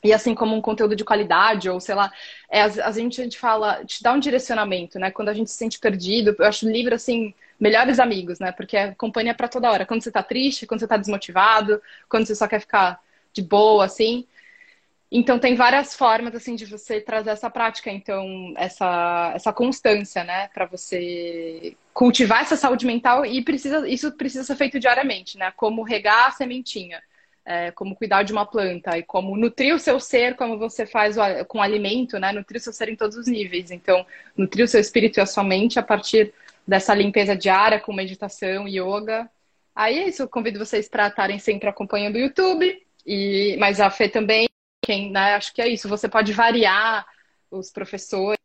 e 0.04 0.12
assim 0.12 0.34
como 0.34 0.54
um 0.54 0.60
conteúdo 0.60 0.94
de 0.94 1.04
qualidade, 1.04 1.68
ou 1.68 1.80
sei 1.80 1.94
lá, 1.94 2.12
é, 2.50 2.62
a, 2.62 2.90
gente, 2.92 3.20
a 3.20 3.24
gente 3.24 3.38
fala, 3.38 3.84
te 3.84 4.02
dá 4.02 4.12
um 4.12 4.20
direcionamento, 4.20 4.98
né? 4.98 5.10
Quando 5.10 5.30
a 5.30 5.34
gente 5.34 5.50
se 5.50 5.56
sente 5.56 5.78
perdido, 5.78 6.34
eu 6.38 6.44
acho 6.46 6.66
o 6.66 6.70
livro, 6.70 6.94
assim, 6.94 7.34
melhores 7.58 7.98
amigos, 7.98 8.38
né? 8.38 8.52
Porque 8.52 8.76
é 8.76 8.94
companhia 8.94 9.34
para 9.34 9.48
toda 9.48 9.70
hora. 9.70 9.86
Quando 9.86 10.02
você 10.02 10.10
tá 10.10 10.22
triste, 10.22 10.66
quando 10.66 10.80
você 10.80 10.86
tá 10.86 10.96
desmotivado, 10.96 11.80
quando 12.08 12.26
você 12.26 12.34
só 12.34 12.46
quer 12.46 12.60
ficar 12.60 13.00
de 13.32 13.42
boa, 13.42 13.84
assim. 13.84 14.26
Então, 15.10 15.38
tem 15.38 15.54
várias 15.54 15.94
formas, 15.94 16.34
assim, 16.34 16.56
de 16.56 16.66
você 16.66 17.00
trazer 17.00 17.30
essa 17.30 17.48
prática. 17.48 17.90
Então, 17.90 18.52
essa, 18.56 19.32
essa 19.34 19.52
constância, 19.52 20.24
né? 20.24 20.48
Para 20.48 20.66
você 20.66 21.76
cultivar 21.94 22.42
essa 22.42 22.56
saúde 22.56 22.86
mental 22.86 23.24
e 23.24 23.42
precisa, 23.42 23.88
isso 23.88 24.12
precisa 24.12 24.44
ser 24.44 24.56
feito 24.56 24.80
diariamente, 24.80 25.38
né? 25.38 25.52
Como 25.56 25.82
regar 25.82 26.28
a 26.28 26.30
sementinha 26.32 27.00
é, 27.46 27.70
como 27.70 27.94
cuidar 27.94 28.24
de 28.24 28.32
uma 28.32 28.44
planta 28.44 28.98
e 28.98 29.04
como 29.04 29.36
nutrir 29.36 29.72
o 29.72 29.78
seu 29.78 30.00
ser, 30.00 30.34
como 30.34 30.58
você 30.58 30.84
faz 30.84 31.16
o, 31.16 31.44
com 31.46 31.62
alimento, 31.62 32.18
né? 32.18 32.32
Nutrir 32.32 32.58
o 32.58 32.62
seu 32.62 32.72
ser 32.72 32.88
em 32.88 32.96
todos 32.96 33.16
os 33.16 33.28
níveis. 33.28 33.70
Então, 33.70 34.04
nutrir 34.36 34.64
o 34.64 34.68
seu 34.68 34.80
espírito 34.80 35.18
e 35.18 35.20
a 35.20 35.26
sua 35.26 35.44
mente 35.44 35.78
a 35.78 35.82
partir 35.82 36.34
dessa 36.66 36.92
limpeza 36.92 37.36
diária 37.36 37.78
com 37.78 37.92
meditação, 37.92 38.66
yoga. 38.66 39.30
Aí 39.72 39.98
é 39.98 40.08
isso, 40.08 40.22
eu 40.22 40.28
convido 40.28 40.58
vocês 40.58 40.88
para 40.88 41.06
estarem 41.06 41.38
sempre 41.38 41.68
acompanhando 41.68 42.16
o 42.16 42.18
YouTube, 42.18 42.82
e, 43.06 43.56
mas 43.60 43.80
a 43.80 43.90
Fê 43.90 44.08
também, 44.08 44.48
quem, 44.86 45.10
né, 45.10 45.34
acho 45.34 45.52
que 45.52 45.60
é 45.60 45.68
isso, 45.68 45.88
você 45.88 46.08
pode 46.08 46.32
variar 46.32 47.04
os 47.50 47.72
professores, 47.72 48.38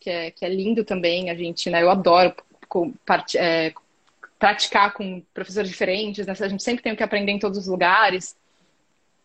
que 0.00 0.10
é, 0.10 0.32
que 0.32 0.44
é 0.44 0.48
lindo 0.48 0.84
também, 0.84 1.30
a 1.30 1.34
gente, 1.36 1.70
né, 1.70 1.80
eu 1.80 1.90
adoro 1.90 2.34
é, 3.36 3.72
praticar 4.36 4.92
com 4.94 5.22
professores 5.32 5.70
diferentes, 5.70 6.26
né? 6.26 6.34
A 6.40 6.48
gente 6.48 6.62
sempre 6.62 6.82
tem 6.82 6.92
o 6.92 6.96
que 6.96 7.04
aprender 7.04 7.30
em 7.30 7.38
todos 7.38 7.56
os 7.56 7.66
lugares. 7.68 8.36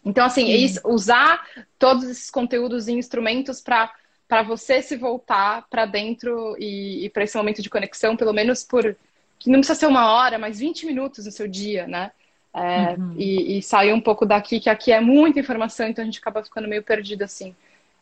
Então, 0.05 0.23
assim, 0.23 0.51
é 0.53 0.87
usar 0.87 1.43
todos 1.79 2.03
esses 2.03 2.29
conteúdos 2.29 2.87
e 2.87 2.93
instrumentos 2.93 3.59
para 3.59 3.91
para 4.27 4.43
você 4.43 4.83
se 4.83 4.95
voltar 4.95 5.65
para 5.71 5.87
dentro 5.87 6.55
e, 6.59 7.05
e 7.05 7.09
para 7.09 7.23
esse 7.23 7.35
momento 7.35 7.63
de 7.63 7.69
conexão, 7.69 8.15
pelo 8.15 8.31
menos 8.31 8.63
por 8.63 8.95
que 9.39 9.49
não 9.49 9.57
precisa 9.57 9.79
ser 9.79 9.87
uma 9.87 10.13
hora, 10.13 10.37
mas 10.37 10.59
20 10.59 10.85
minutos 10.85 11.25
no 11.25 11.31
seu 11.31 11.47
dia, 11.47 11.87
né? 11.87 12.11
É, 12.53 12.95
uhum. 12.95 13.13
e, 13.15 13.57
e, 13.57 13.61
sair 13.61 13.93
um 13.93 14.01
pouco 14.01 14.25
daqui, 14.25 14.59
que 14.59 14.69
aqui 14.69 14.91
é 14.91 14.99
muita 14.99 15.39
informação, 15.39 15.87
então 15.87 16.01
a 16.01 16.05
gente 16.05 16.19
acaba 16.19 16.43
ficando 16.43 16.67
meio 16.67 16.81
perdido 16.81 17.23
assim. 17.23 17.55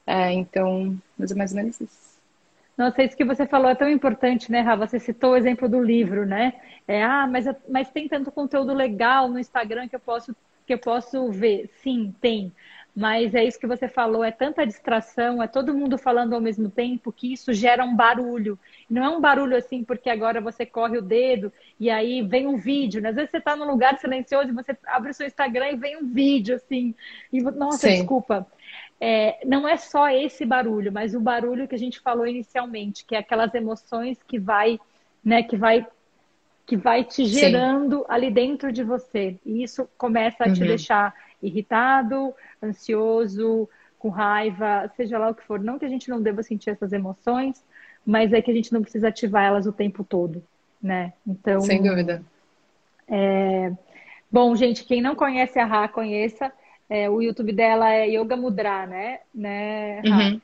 É, 0.05 0.31
então, 0.31 0.97
mais 1.17 1.31
ou 1.31 1.57
menos 1.57 1.81
isso. 1.81 2.07
Nossa, 2.77 3.03
isso 3.03 3.17
que 3.17 3.25
você 3.25 3.45
falou 3.45 3.69
é 3.69 3.75
tão 3.75 3.89
importante, 3.89 4.51
né, 4.51 4.61
Rafa? 4.61 4.87
Você 4.87 4.99
citou 4.99 5.31
o 5.31 5.35
exemplo 5.35 5.67
do 5.67 5.81
livro, 5.81 6.25
né? 6.25 6.53
É, 6.87 7.03
ah, 7.03 7.27
mas, 7.27 7.45
mas 7.67 7.89
tem 7.89 8.07
tanto 8.07 8.31
conteúdo 8.31 8.73
legal 8.73 9.27
no 9.27 9.39
Instagram 9.39 9.87
que 9.87 9.95
eu 9.95 9.99
posso 9.99 10.33
que 10.67 10.73
eu 10.73 10.77
posso 10.77 11.31
ver. 11.31 11.69
Sim, 11.81 12.13
tem. 12.19 12.51
Mas 12.99 13.35
é 13.35 13.43
isso 13.43 13.59
que 13.59 13.67
você 13.67 13.87
falou, 13.87 14.23
é 14.23 14.31
tanta 14.31 14.65
distração, 14.65 15.43
é 15.43 15.47
todo 15.47 15.71
mundo 15.71 15.99
falando 15.99 16.33
ao 16.33 16.41
mesmo 16.41 16.67
tempo 16.67 17.11
que 17.11 17.31
isso 17.31 17.53
gera 17.53 17.85
um 17.85 17.95
barulho. 17.95 18.57
Não 18.89 19.03
é 19.03 19.09
um 19.09 19.21
barulho 19.21 19.55
assim 19.55 19.83
porque 19.83 20.09
agora 20.09 20.41
você 20.41 20.65
corre 20.65 20.97
o 20.97 21.01
dedo 21.01 21.53
e 21.79 21.91
aí 21.91 22.23
vem 22.23 22.47
um 22.47 22.57
vídeo. 22.57 22.99
Né? 22.99 23.09
Às 23.09 23.15
vezes 23.15 23.29
você 23.29 23.37
está 23.37 23.55
num 23.55 23.69
lugar 23.69 23.99
silencioso 23.99 24.49
e 24.49 24.53
você 24.53 24.75
abre 24.87 25.11
o 25.11 25.13
seu 25.13 25.27
Instagram 25.27 25.69
e 25.69 25.75
vem 25.75 25.95
um 25.95 26.07
vídeo 26.11 26.55
assim. 26.55 26.95
E, 27.31 27.39
nossa, 27.39 27.87
Sim. 27.87 27.97
desculpa 27.97 28.47
é, 28.99 29.45
não 29.45 29.67
é 29.67 29.77
só 29.77 30.09
esse 30.09 30.45
barulho, 30.45 30.91
mas 30.91 31.13
o 31.13 31.19
barulho 31.19 31.67
que 31.67 31.75
a 31.75 31.79
gente 31.79 31.99
falou 31.99 32.25
inicialmente, 32.25 33.05
que 33.05 33.15
é 33.15 33.19
aquelas 33.19 33.53
emoções 33.53 34.17
que 34.27 34.39
vai, 34.39 34.79
né, 35.23 35.43
que 35.43 35.55
vai, 35.55 35.85
que 36.65 36.75
vai 36.75 37.03
te 37.03 37.25
gerando 37.25 37.99
Sim. 37.99 38.05
ali 38.09 38.31
dentro 38.31 38.71
de 38.71 38.83
você. 38.83 39.37
E 39.45 39.61
isso 39.61 39.87
começa 39.97 40.43
a 40.43 40.47
uhum. 40.47 40.53
te 40.53 40.61
deixar 40.61 41.13
irritado, 41.41 42.33
ansioso, 42.61 43.69
com 43.99 44.09
raiva, 44.09 44.91
seja 44.95 45.17
lá 45.17 45.29
o 45.29 45.35
que 45.35 45.43
for. 45.43 45.59
Não 45.59 45.79
que 45.79 45.85
a 45.85 45.89
gente 45.89 46.09
não 46.09 46.21
deva 46.21 46.43
sentir 46.43 46.69
essas 46.69 46.93
emoções, 46.93 47.63
mas 48.05 48.33
é 48.33 48.41
que 48.41 48.51
a 48.51 48.53
gente 48.53 48.71
não 48.73 48.81
precisa 48.81 49.07
ativar 49.09 49.45
elas 49.45 49.65
o 49.65 49.71
tempo 49.71 50.03
todo, 50.03 50.43
né? 50.81 51.13
Então. 51.25 51.61
Sem 51.61 51.81
dúvida. 51.81 52.23
É... 53.07 53.71
Bom, 54.31 54.55
gente, 54.55 54.83
quem 54.83 55.01
não 55.01 55.15
conhece 55.15 55.57
a 55.57 55.65
Rá, 55.65 55.87
conheça. 55.87 56.51
É, 56.89 57.09
o 57.09 57.21
YouTube 57.21 57.51
dela 57.51 57.91
é 57.91 58.07
Yoga 58.07 58.37
Mudra, 58.37 58.85
né? 58.85 59.19
né 59.33 60.01
uhum. 60.05 60.41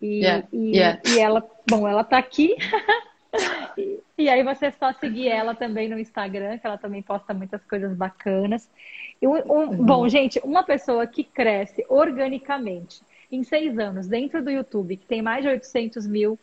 E, 0.00 0.20
yeah. 0.20 0.46
E, 0.52 0.76
yeah. 0.76 1.00
e 1.06 1.18
ela, 1.18 1.48
bom, 1.68 1.86
ela 1.86 2.04
tá 2.04 2.18
aqui. 2.18 2.56
e, 3.76 4.00
e, 4.18 4.28
aí 4.28 4.42
você 4.42 4.66
é 4.66 4.70
só 4.70 4.92
seguir 4.92 5.28
ela 5.28 5.54
também 5.54 5.88
no 5.88 5.98
Instagram, 5.98 6.58
que 6.58 6.66
ela 6.66 6.78
também 6.78 7.02
posta 7.02 7.32
muitas 7.32 7.62
coisas 7.64 7.94
bacanas. 7.96 8.68
Um, 9.22 9.28
um, 9.28 9.36
uhum. 9.36 9.76
Bom, 9.84 10.08
gente, 10.08 10.40
uma 10.44 10.64
pessoa 10.64 11.06
que 11.06 11.24
cresce 11.24 11.84
organicamente 11.88 13.02
em 13.30 13.42
seis 13.42 13.78
anos 13.78 14.06
dentro 14.06 14.42
do 14.42 14.50
YouTube, 14.50 14.96
que 14.96 15.06
tem 15.06 15.22
mais 15.22 15.42
de 15.42 15.48
800 15.48 16.06
mil 16.06 16.38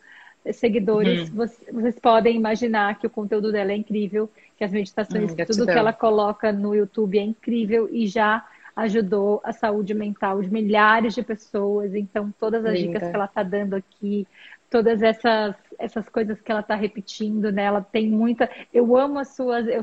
seguidores, 0.52 1.28
uhum. 1.28 1.36
vocês, 1.36 1.68
vocês, 1.72 1.98
podem 2.00 2.36
imaginar 2.36 2.98
que 2.98 3.06
o 3.06 3.10
conteúdo 3.10 3.52
dela 3.52 3.72
é 3.72 3.76
incrível, 3.76 4.30
que 4.56 4.64
as 4.64 4.72
meditações, 4.72 5.30
uhum, 5.30 5.44
tudo 5.46 5.66
que 5.66 5.72
ela 5.72 5.92
coloca 5.92 6.50
no 6.50 6.74
YouTube 6.74 7.18
é 7.18 7.22
incrível 7.22 7.88
e 7.92 8.06
já 8.06 8.44
ajudou 8.74 9.40
a 9.44 9.52
saúde 9.52 9.92
mental 9.92 10.40
de 10.42 10.50
milhares 10.50 11.14
de 11.14 11.22
pessoas. 11.22 11.94
Então, 11.94 12.32
todas 12.38 12.64
as 12.64 12.72
Linda. 12.72 12.94
dicas 12.94 13.10
que 13.10 13.14
ela 13.14 13.24
está 13.26 13.42
dando 13.42 13.74
aqui, 13.74 14.26
todas 14.70 15.02
essas, 15.02 15.56
essas 15.78 16.08
coisas 16.08 16.40
que 16.40 16.50
ela 16.50 16.60
está 16.60 16.76
repetindo, 16.76 17.50
né? 17.50 17.64
Ela 17.64 17.82
tem 17.82 18.08
muita. 18.08 18.48
Eu 18.72 18.96
amo 18.96 19.18
as 19.18 19.34
suas. 19.34 19.66
Eu... 19.66 19.80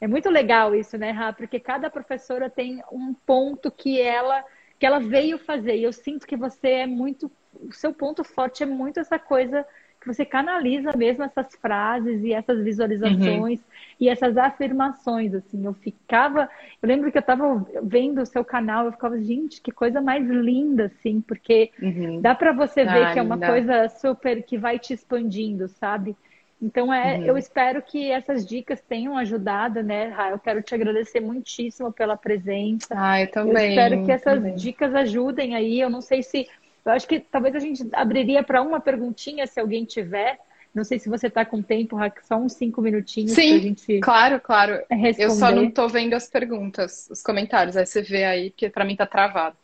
É 0.00 0.08
muito 0.08 0.28
legal 0.28 0.74
isso, 0.74 0.98
né, 0.98 1.12
Rá? 1.12 1.32
Porque 1.32 1.60
cada 1.60 1.88
professora 1.88 2.50
tem 2.50 2.82
um 2.92 3.14
ponto 3.14 3.70
que 3.70 4.00
ela 4.00 4.44
que 4.78 4.86
ela 4.86 4.98
veio 4.98 5.38
fazer. 5.38 5.76
E 5.76 5.84
eu 5.84 5.92
sinto 5.92 6.26
que 6.26 6.36
você 6.36 6.68
é 6.68 6.86
muito. 6.86 7.30
O 7.54 7.72
seu 7.72 7.92
ponto 7.92 8.24
forte 8.24 8.62
é 8.62 8.66
muito 8.66 8.98
essa 8.98 9.18
coisa 9.18 9.64
você 10.06 10.24
canaliza 10.24 10.96
mesmo 10.96 11.24
essas 11.24 11.54
frases 11.56 12.22
e 12.22 12.32
essas 12.32 12.62
visualizações 12.62 13.58
uhum. 13.58 13.64
e 14.00 14.08
essas 14.08 14.36
afirmações, 14.36 15.34
assim. 15.34 15.64
Eu 15.64 15.74
ficava, 15.74 16.48
eu 16.82 16.88
lembro 16.88 17.12
que 17.12 17.18
eu 17.18 17.20
estava 17.20 17.66
vendo 17.82 18.22
o 18.22 18.26
seu 18.26 18.44
canal, 18.44 18.86
eu 18.86 18.92
ficava, 18.92 19.20
gente, 19.20 19.60
que 19.60 19.70
coisa 19.70 20.00
mais 20.00 20.26
linda, 20.26 20.86
assim, 20.86 21.20
porque 21.20 21.70
uhum. 21.80 22.20
dá 22.20 22.34
para 22.34 22.52
você 22.52 22.84
ver 22.84 23.04
ah, 23.04 23.12
que 23.12 23.18
é 23.18 23.22
uma 23.22 23.38
coisa 23.38 23.88
super 23.88 24.42
que 24.42 24.56
vai 24.56 24.78
te 24.78 24.94
expandindo, 24.94 25.68
sabe? 25.68 26.16
Então, 26.62 26.92
é, 26.92 27.16
uhum. 27.16 27.24
eu 27.24 27.38
espero 27.38 27.80
que 27.80 28.10
essas 28.10 28.44
dicas 28.44 28.82
tenham 28.82 29.16
ajudado, 29.16 29.82
né, 29.82 30.08
Ra? 30.08 30.30
Eu 30.30 30.38
quero 30.38 30.62
te 30.62 30.74
agradecer 30.74 31.18
muitíssimo 31.18 31.90
pela 31.90 32.18
presença. 32.18 32.94
Ah, 32.94 33.22
eu 33.22 33.30
também. 33.30 33.64
Eu 33.64 33.70
espero 33.70 34.04
que 34.04 34.12
essas 34.12 34.34
também. 34.34 34.54
dicas 34.56 34.94
ajudem 34.94 35.54
aí. 35.54 35.80
Eu 35.80 35.88
não 35.88 36.02
sei 36.02 36.22
se 36.22 36.46
eu 36.84 36.92
acho 36.92 37.06
que 37.06 37.20
talvez 37.20 37.54
a 37.54 37.58
gente 37.58 37.86
abriria 37.92 38.42
para 38.42 38.62
uma 38.62 38.80
perguntinha, 38.80 39.46
se 39.46 39.60
alguém 39.60 39.84
tiver. 39.84 40.38
Não 40.72 40.84
sei 40.84 41.00
se 41.00 41.08
você 41.08 41.26
está 41.26 41.44
com 41.44 41.60
tempo, 41.60 41.96
só 42.22 42.36
uns 42.36 42.52
cinco 42.52 42.80
minutinhos 42.80 43.34
para 43.34 43.42
a 43.42 43.58
gente. 43.58 43.98
Claro, 43.98 44.40
claro. 44.40 44.80
Responder. 44.88 45.24
Eu 45.24 45.30
só 45.30 45.50
não 45.50 45.64
estou 45.64 45.88
vendo 45.88 46.14
as 46.14 46.28
perguntas, 46.28 47.08
os 47.10 47.22
comentários. 47.22 47.76
Aí 47.76 47.84
você 47.84 48.00
vê 48.02 48.24
aí, 48.24 48.50
porque 48.50 48.70
para 48.70 48.84
mim 48.84 48.92
está 48.92 49.04
travado. 49.04 49.56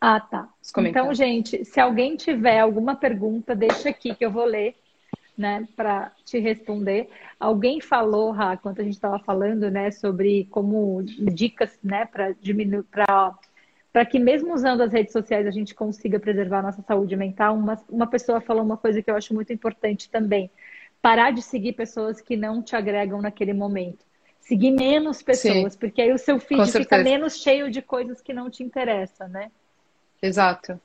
Ah, 0.00 0.20
tá. 0.20 0.48
Então, 0.78 1.12
gente, 1.12 1.64
se 1.64 1.78
alguém 1.78 2.16
tiver 2.16 2.60
alguma 2.60 2.94
pergunta, 2.96 3.54
deixa 3.54 3.90
aqui 3.90 4.14
que 4.14 4.24
eu 4.24 4.30
vou 4.30 4.44
ler, 4.44 4.74
né, 5.36 5.66
para 5.76 6.12
te 6.24 6.38
responder. 6.38 7.08
Alguém 7.38 7.80
falou, 7.80 8.30
Ra, 8.30 8.56
quando 8.56 8.80
a 8.80 8.84
gente 8.84 8.94
estava 8.94 9.18
falando, 9.18 9.70
né, 9.70 9.90
sobre 9.90 10.46
como 10.50 11.02
dicas, 11.02 11.78
né, 11.82 12.06
para 12.06 12.32
diminuir, 12.32 12.84
para 12.84 13.34
para 13.96 14.04
que 14.04 14.18
mesmo 14.18 14.52
usando 14.52 14.82
as 14.82 14.92
redes 14.92 15.10
sociais 15.10 15.46
a 15.46 15.50
gente 15.50 15.74
consiga 15.74 16.20
preservar 16.20 16.58
a 16.58 16.64
nossa 16.64 16.82
saúde 16.82 17.16
mental, 17.16 17.54
uma, 17.54 17.82
uma 17.88 18.06
pessoa 18.06 18.42
falou 18.42 18.62
uma 18.62 18.76
coisa 18.76 19.00
que 19.00 19.10
eu 19.10 19.16
acho 19.16 19.32
muito 19.32 19.54
importante 19.54 20.10
também. 20.10 20.50
Parar 21.00 21.30
de 21.30 21.40
seguir 21.40 21.72
pessoas 21.72 22.20
que 22.20 22.36
não 22.36 22.62
te 22.62 22.76
agregam 22.76 23.22
naquele 23.22 23.54
momento. 23.54 24.04
Seguir 24.38 24.72
menos 24.72 25.22
pessoas, 25.22 25.72
Sim. 25.72 25.78
porque 25.78 26.02
aí 26.02 26.12
o 26.12 26.18
seu 26.18 26.38
feed 26.38 26.70
fica 26.70 26.98
menos 26.98 27.38
cheio 27.38 27.70
de 27.70 27.80
coisas 27.80 28.20
que 28.20 28.34
não 28.34 28.50
te 28.50 28.62
interessam, 28.62 29.28
né? 29.28 29.50
Exato. 30.20 30.78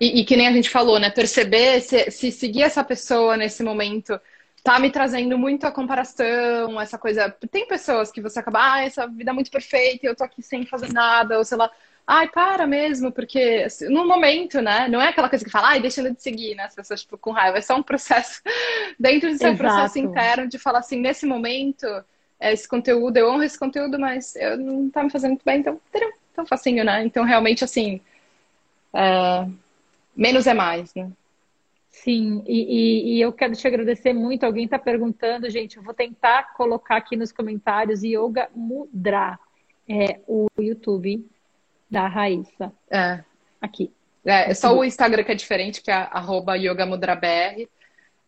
E, 0.00 0.20
e, 0.20 0.24
que 0.24 0.36
nem 0.36 0.46
a 0.46 0.52
gente 0.52 0.70
falou, 0.70 1.00
né? 1.00 1.10
Perceber 1.10 1.80
se, 1.80 2.08
se 2.12 2.30
seguir 2.30 2.62
essa 2.62 2.84
pessoa 2.84 3.36
nesse 3.36 3.64
momento 3.64 4.20
tá 4.62 4.78
me 4.78 4.92
trazendo 4.92 5.36
muito 5.36 5.66
a 5.66 5.72
comparação, 5.72 6.80
essa 6.80 6.96
coisa. 6.98 7.34
Tem 7.50 7.66
pessoas 7.66 8.12
que 8.12 8.20
você 8.20 8.38
acaba, 8.38 8.74
ah, 8.74 8.84
essa 8.84 9.08
vida 9.08 9.32
é 9.32 9.34
muito 9.34 9.50
perfeita, 9.50 10.06
eu 10.06 10.14
tô 10.14 10.22
aqui 10.22 10.40
sem 10.40 10.64
fazer 10.64 10.92
nada, 10.92 11.36
ou 11.36 11.44
sei 11.44 11.58
lá. 11.58 11.68
Ai, 12.06 12.28
para 12.28 12.66
mesmo, 12.66 13.10
porque 13.10 13.62
assim, 13.64 13.88
no 13.88 14.06
momento, 14.06 14.60
né? 14.60 14.88
Não 14.88 15.00
é 15.00 15.08
aquela 15.08 15.28
coisa 15.28 15.44
que 15.44 15.50
fala, 15.50 15.68
ai, 15.68 15.80
deixa 15.80 16.02
de 16.02 16.22
seguir, 16.22 16.54
né? 16.54 16.64
As 16.64 16.74
pessoas, 16.74 17.00
tipo, 17.00 17.16
com 17.16 17.30
raiva. 17.30 17.56
É 17.58 17.62
só 17.62 17.76
um 17.76 17.82
processo, 17.82 18.42
dentro 19.00 19.30
do 19.30 19.38
seu 19.38 19.52
Exato. 19.52 19.58
processo 19.58 19.98
interno, 19.98 20.46
de 20.46 20.58
falar 20.58 20.80
assim, 20.80 21.00
nesse 21.00 21.24
momento, 21.24 21.86
esse 22.38 22.68
conteúdo, 22.68 23.16
eu 23.16 23.30
honro 23.30 23.42
esse 23.42 23.58
conteúdo, 23.58 23.98
mas 23.98 24.36
eu 24.36 24.58
não 24.58 24.90
tá 24.90 25.02
me 25.02 25.10
fazendo 25.10 25.30
muito 25.30 25.44
bem, 25.44 25.60
então, 25.60 25.80
tão 26.34 26.44
facinho, 26.44 26.84
né? 26.84 27.02
Então, 27.04 27.24
realmente, 27.24 27.64
assim, 27.64 28.00
é... 28.92 29.46
menos 30.14 30.46
é 30.46 30.52
mais, 30.52 30.94
né? 30.94 31.10
Sim, 31.90 32.42
e, 32.46 32.58
e, 32.58 33.16
e, 33.16 33.20
eu 33.20 33.32
quero 33.32 33.54
te 33.54 33.66
agradecer 33.66 34.12
muito. 34.12 34.44
Alguém 34.44 34.64
está 34.64 34.78
perguntando, 34.78 35.48
gente, 35.48 35.76
eu 35.76 35.82
vou 35.82 35.94
tentar 35.94 36.52
colocar 36.54 36.96
aqui 36.96 37.16
nos 37.16 37.32
comentários 37.32 38.02
Yoga 38.02 38.50
Mudra, 38.54 39.38
é 39.88 40.20
o 40.26 40.48
YouTube 40.58 41.24
da 41.94 42.08
Raíssa. 42.08 42.72
É. 42.90 43.22
Aqui. 43.60 43.90
É, 44.24 44.50
é 44.50 44.54
só 44.54 44.76
o 44.76 44.84
Instagram 44.84 45.22
que 45.22 45.32
é 45.32 45.34
diferente, 45.34 45.80
que 45.80 45.90
é 45.90 45.94
arroba 45.94 46.56
yogamudrabr. 46.56 47.68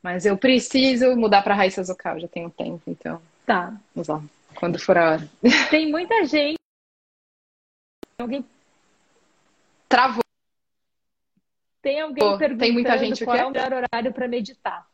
Mas 0.01 0.25
eu 0.25 0.39
preciso 0.39 1.17
mudar 1.17 1.43
para 1.43 1.55
Raíssa 1.55 1.83
Zucal, 1.83 2.21
já 2.21 2.29
tenho 2.29 2.49
tempo, 2.49 2.83
então. 2.87 3.21
Tá. 3.45 3.75
Vamos 3.95 4.07
lá, 4.07 4.23
quando 4.55 4.79
for 4.79 4.97
a 4.97 5.11
hora. 5.13 5.29
Tem 5.69 5.91
muita 5.91 6.25
gente. 6.25 6.57
Alguém. 8.19 8.45
Travou. 9.89 10.23
Tem 11.83 12.01
alguém 12.01 12.39
perguntando 12.39 12.59
tem 12.59 12.73
muita 12.73 12.99
gente 12.99 13.25
qual 13.25 13.37
é 13.37 13.47
o 13.47 13.51
melhor 13.51 13.73
horário 13.73 14.13
para 14.13 14.27
meditar. 14.27 14.87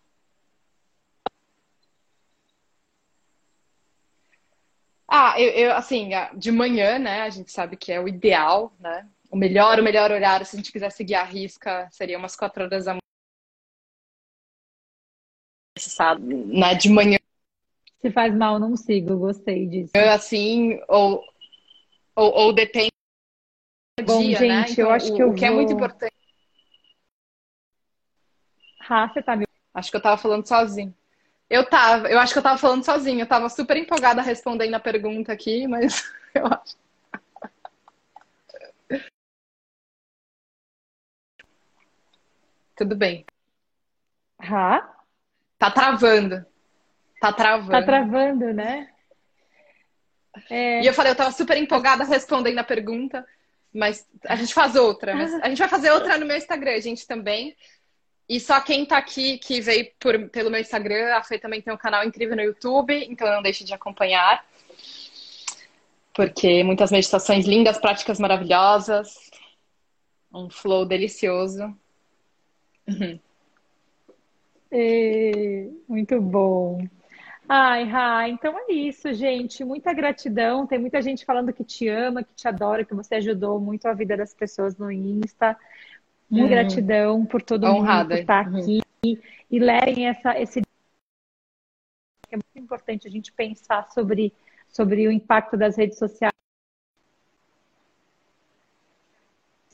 Ah, 5.15 5.39
eu, 5.39 5.51
eu, 5.51 5.73
assim, 5.75 6.09
de 6.35 6.51
manhã, 6.51 6.99
né? 6.99 7.21
A 7.21 7.29
gente 7.29 7.53
sabe 7.53 7.77
que 7.77 7.93
é 7.93 8.01
o 8.01 8.09
ideal, 8.09 8.73
né? 8.81 9.07
O 9.31 9.37
melhor, 9.37 9.79
o 9.79 9.83
melhor 9.83 10.11
horário, 10.11 10.47
se 10.47 10.57
a 10.57 10.59
gente 10.59 10.73
quiser 10.73 10.91
seguir 10.91 11.17
a 11.17 11.23
risca, 11.23 11.87
seria 11.91 12.17
umas 12.17 12.35
quatro 12.35 12.65
horas 12.65 12.87
da 12.87 12.93
manhã. 12.93 13.03
Né, 16.47 16.75
de 16.77 16.89
manhã. 16.89 17.19
Se 18.01 18.11
faz 18.11 18.35
mal, 18.35 18.59
não 18.59 18.75
sigo, 18.75 19.19
gostei 19.19 19.67
disso. 19.67 19.93
Assim, 19.95 20.81
ou, 20.89 21.23
ou, 22.17 22.33
ou 22.33 22.53
depende 22.55 22.91
do 23.99 24.07
Bom, 24.07 24.23
dia, 24.23 24.41
né? 24.41 24.47
gente, 24.47 24.49
né? 24.49 24.73
Então, 24.73 24.85
eu 24.87 24.91
acho 24.93 25.15
que 25.15 25.23
eu 25.23 25.29
o 25.29 25.35
que 25.35 25.45
é 25.45 25.49
vou... 25.49 25.59
é 25.59 25.61
muito 25.61 25.75
importante. 25.75 26.15
Rafa, 28.81 29.23
tá 29.23 29.37
me... 29.37 29.47
Acho 29.75 29.91
que 29.91 29.97
eu 29.99 30.03
tava 30.03 30.17
falando 30.17 30.49
sozinho. 30.49 30.95
Eu 31.53 31.67
tava, 31.67 32.09
eu 32.09 32.19
acho 32.19 32.33
que 32.33 32.39
eu 32.39 32.43
tava 32.43 32.57
falando 32.57 32.83
sozinho. 32.83 33.21
Eu 33.21 33.27
tava 33.27 33.47
super 33.51 33.77
empolgada 33.77 34.23
respondendo 34.23 34.73
a 34.73 34.81
pergunta 34.81 35.31
aqui, 35.35 35.69
mas 35.69 36.03
eu 36.35 36.47
acho. 36.47 36.79
Tudo 42.75 42.97
bem. 42.97 43.27
Rá? 44.41 44.97
Tá 45.59 45.71
travando. 45.71 46.43
Tá 47.21 47.31
travando. 47.35 47.71
Tá 47.71 47.83
travando, 47.83 48.55
né? 48.55 48.89
É... 50.49 50.81
E 50.83 50.87
eu 50.87 50.95
falei, 50.95 51.13
eu 51.13 51.17
tava 51.17 51.33
super 51.33 51.59
empolgada 51.59 52.03
respondendo 52.03 52.61
a 52.61 52.65
pergunta, 52.65 53.27
mas 53.75 54.09
a 54.27 54.37
gente 54.37 54.55
faz 54.55 54.75
outra. 54.75 55.13
a 55.13 55.49
gente 55.51 55.59
vai 55.59 55.69
fazer 55.69 55.91
outra 55.91 56.17
no 56.17 56.25
meu 56.25 56.39
Instagram, 56.39 56.81
gente, 56.81 57.07
também. 57.07 57.55
E 58.29 58.41
só 58.41 58.61
quem 58.61 58.87
tá 58.87 58.97
aqui, 58.97 59.39
que 59.39 59.61
veio 59.61 59.91
por, 59.99 60.29
pelo 60.31 60.51
meu 60.51 60.61
Instagram, 60.61 61.15
a 61.15 61.23
Fê 61.23 61.39
também 61.39 61.61
tem 61.61 61.73
um 61.73 61.77
canal 61.77 62.05
incrível 62.05 62.37
no 62.37 62.43
YouTube, 62.43 62.95
então 63.09 63.29
não 63.29 63.43
deixe 63.43 63.65
de 63.65 63.75
acompanhar. 63.75 64.45
Porque 66.15 66.63
muitas 66.63 66.91
meditações 66.91 67.47
lindas, 67.47 67.79
práticas 67.79 68.19
maravilhosas, 68.19 69.31
um 70.33 70.49
flow 70.49 70.85
delicioso. 70.85 71.75
Uhum. 72.89 73.19
E, 74.71 75.71
muito 75.89 76.21
bom. 76.21 76.87
Ai, 77.49 77.85
Ra, 77.85 78.29
então 78.29 78.59
é 78.59 78.73
isso, 78.73 79.13
gente. 79.13 79.65
Muita 79.65 79.93
gratidão. 79.93 80.67
Tem 80.67 80.79
muita 80.79 81.03
gente 81.03 81.25
falando 81.25 81.53
que 81.53 81.65
te 81.65 81.89
ama, 81.89 82.23
que 82.23 82.35
te 82.35 82.49
adora, 82.49 82.85
que 82.85 82.95
você 82.95 83.17
ajudou 83.17 83.61
muito 83.61 83.87
a 83.87 83.93
vida 83.93 84.17
das 84.17 84.33
pessoas 84.33 84.77
no 84.79 84.91
Insta. 84.91 85.57
Muita 86.33 86.45
uhum. 86.45 86.49
gratidão 86.49 87.27
por 87.27 87.43
todo 87.43 87.67
Honrada. 87.67 88.05
mundo 88.05 88.15
que 88.15 88.21
está 88.23 88.41
aqui. 88.41 88.81
Uhum. 89.05 89.19
E 89.51 89.59
levem 89.59 90.09
essa, 90.09 90.41
esse. 90.41 90.63
É 92.31 92.37
muito 92.37 92.59
importante 92.59 93.07
a 93.07 93.11
gente 93.11 93.31
pensar 93.31 93.91
sobre, 93.93 94.33
sobre 94.67 95.07
o 95.07 95.13
impacto 95.13 95.59
das 95.59 95.77
redes 95.77 95.99
sociais. 95.99 96.33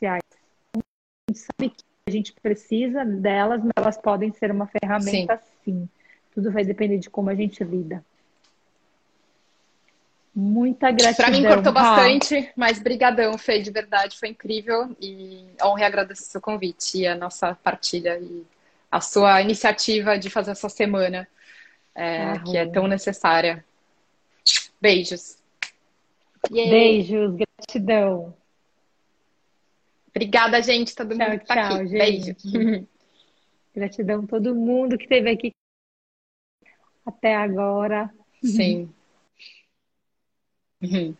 A 0.02 0.18
gente 1.30 1.38
sabe 1.38 1.70
que 1.70 1.84
a 2.08 2.10
gente 2.10 2.32
precisa 2.32 3.04
delas, 3.04 3.62
mas 3.62 3.72
elas 3.76 3.96
podem 3.96 4.32
ser 4.32 4.50
uma 4.50 4.66
ferramenta 4.66 5.36
sim. 5.36 5.52
sim. 5.64 5.88
Tudo 6.34 6.50
vai 6.50 6.64
depender 6.64 6.98
de 6.98 7.08
como 7.08 7.30
a 7.30 7.34
gente 7.36 7.62
lida. 7.62 8.04
Muita 10.40 10.92
gratidão. 10.92 11.16
Para 11.16 11.30
mim 11.32 11.44
cortou 11.44 11.72
bastante, 11.72 12.52
mas 12.54 12.78
brigadão, 12.78 13.36
Fê, 13.36 13.58
de 13.58 13.72
verdade, 13.72 14.16
foi 14.16 14.28
incrível 14.28 14.96
e 15.00 15.44
honra 15.60 15.80
e 15.80 15.84
agradeço 15.84 16.22
o 16.22 16.26
seu 16.26 16.40
convite 16.40 16.98
e 16.98 17.08
a 17.08 17.16
nossa 17.16 17.56
partilha 17.56 18.16
e 18.20 18.46
a 18.88 19.00
sua 19.00 19.42
iniciativa 19.42 20.16
de 20.16 20.30
fazer 20.30 20.52
essa 20.52 20.68
semana, 20.68 21.26
é, 21.92 22.38
que 22.38 22.56
é 22.56 22.64
tão 22.66 22.86
necessária. 22.86 23.64
Beijos. 24.80 25.38
Yay. 26.52 26.70
Beijos, 26.70 27.34
gratidão. 27.34 28.32
Obrigada, 30.10 30.62
gente, 30.62 30.94
todo 30.94 31.16
mundo 31.16 31.30
tchau, 31.30 31.38
que 31.40 31.46
tá 31.46 31.54
tchau, 31.54 31.76
aqui. 31.78 31.88
Gente. 31.88 32.48
Beijo. 32.48 32.86
Gratidão 33.74 34.22
a 34.22 34.26
todo 34.28 34.54
mundo 34.54 34.96
que 34.96 35.02
esteve 35.02 35.30
aqui 35.30 35.52
até 37.04 37.34
agora. 37.34 38.08
Sim. 38.40 38.88
Uhum. 40.82 41.16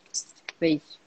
Beijo. 0.60 0.98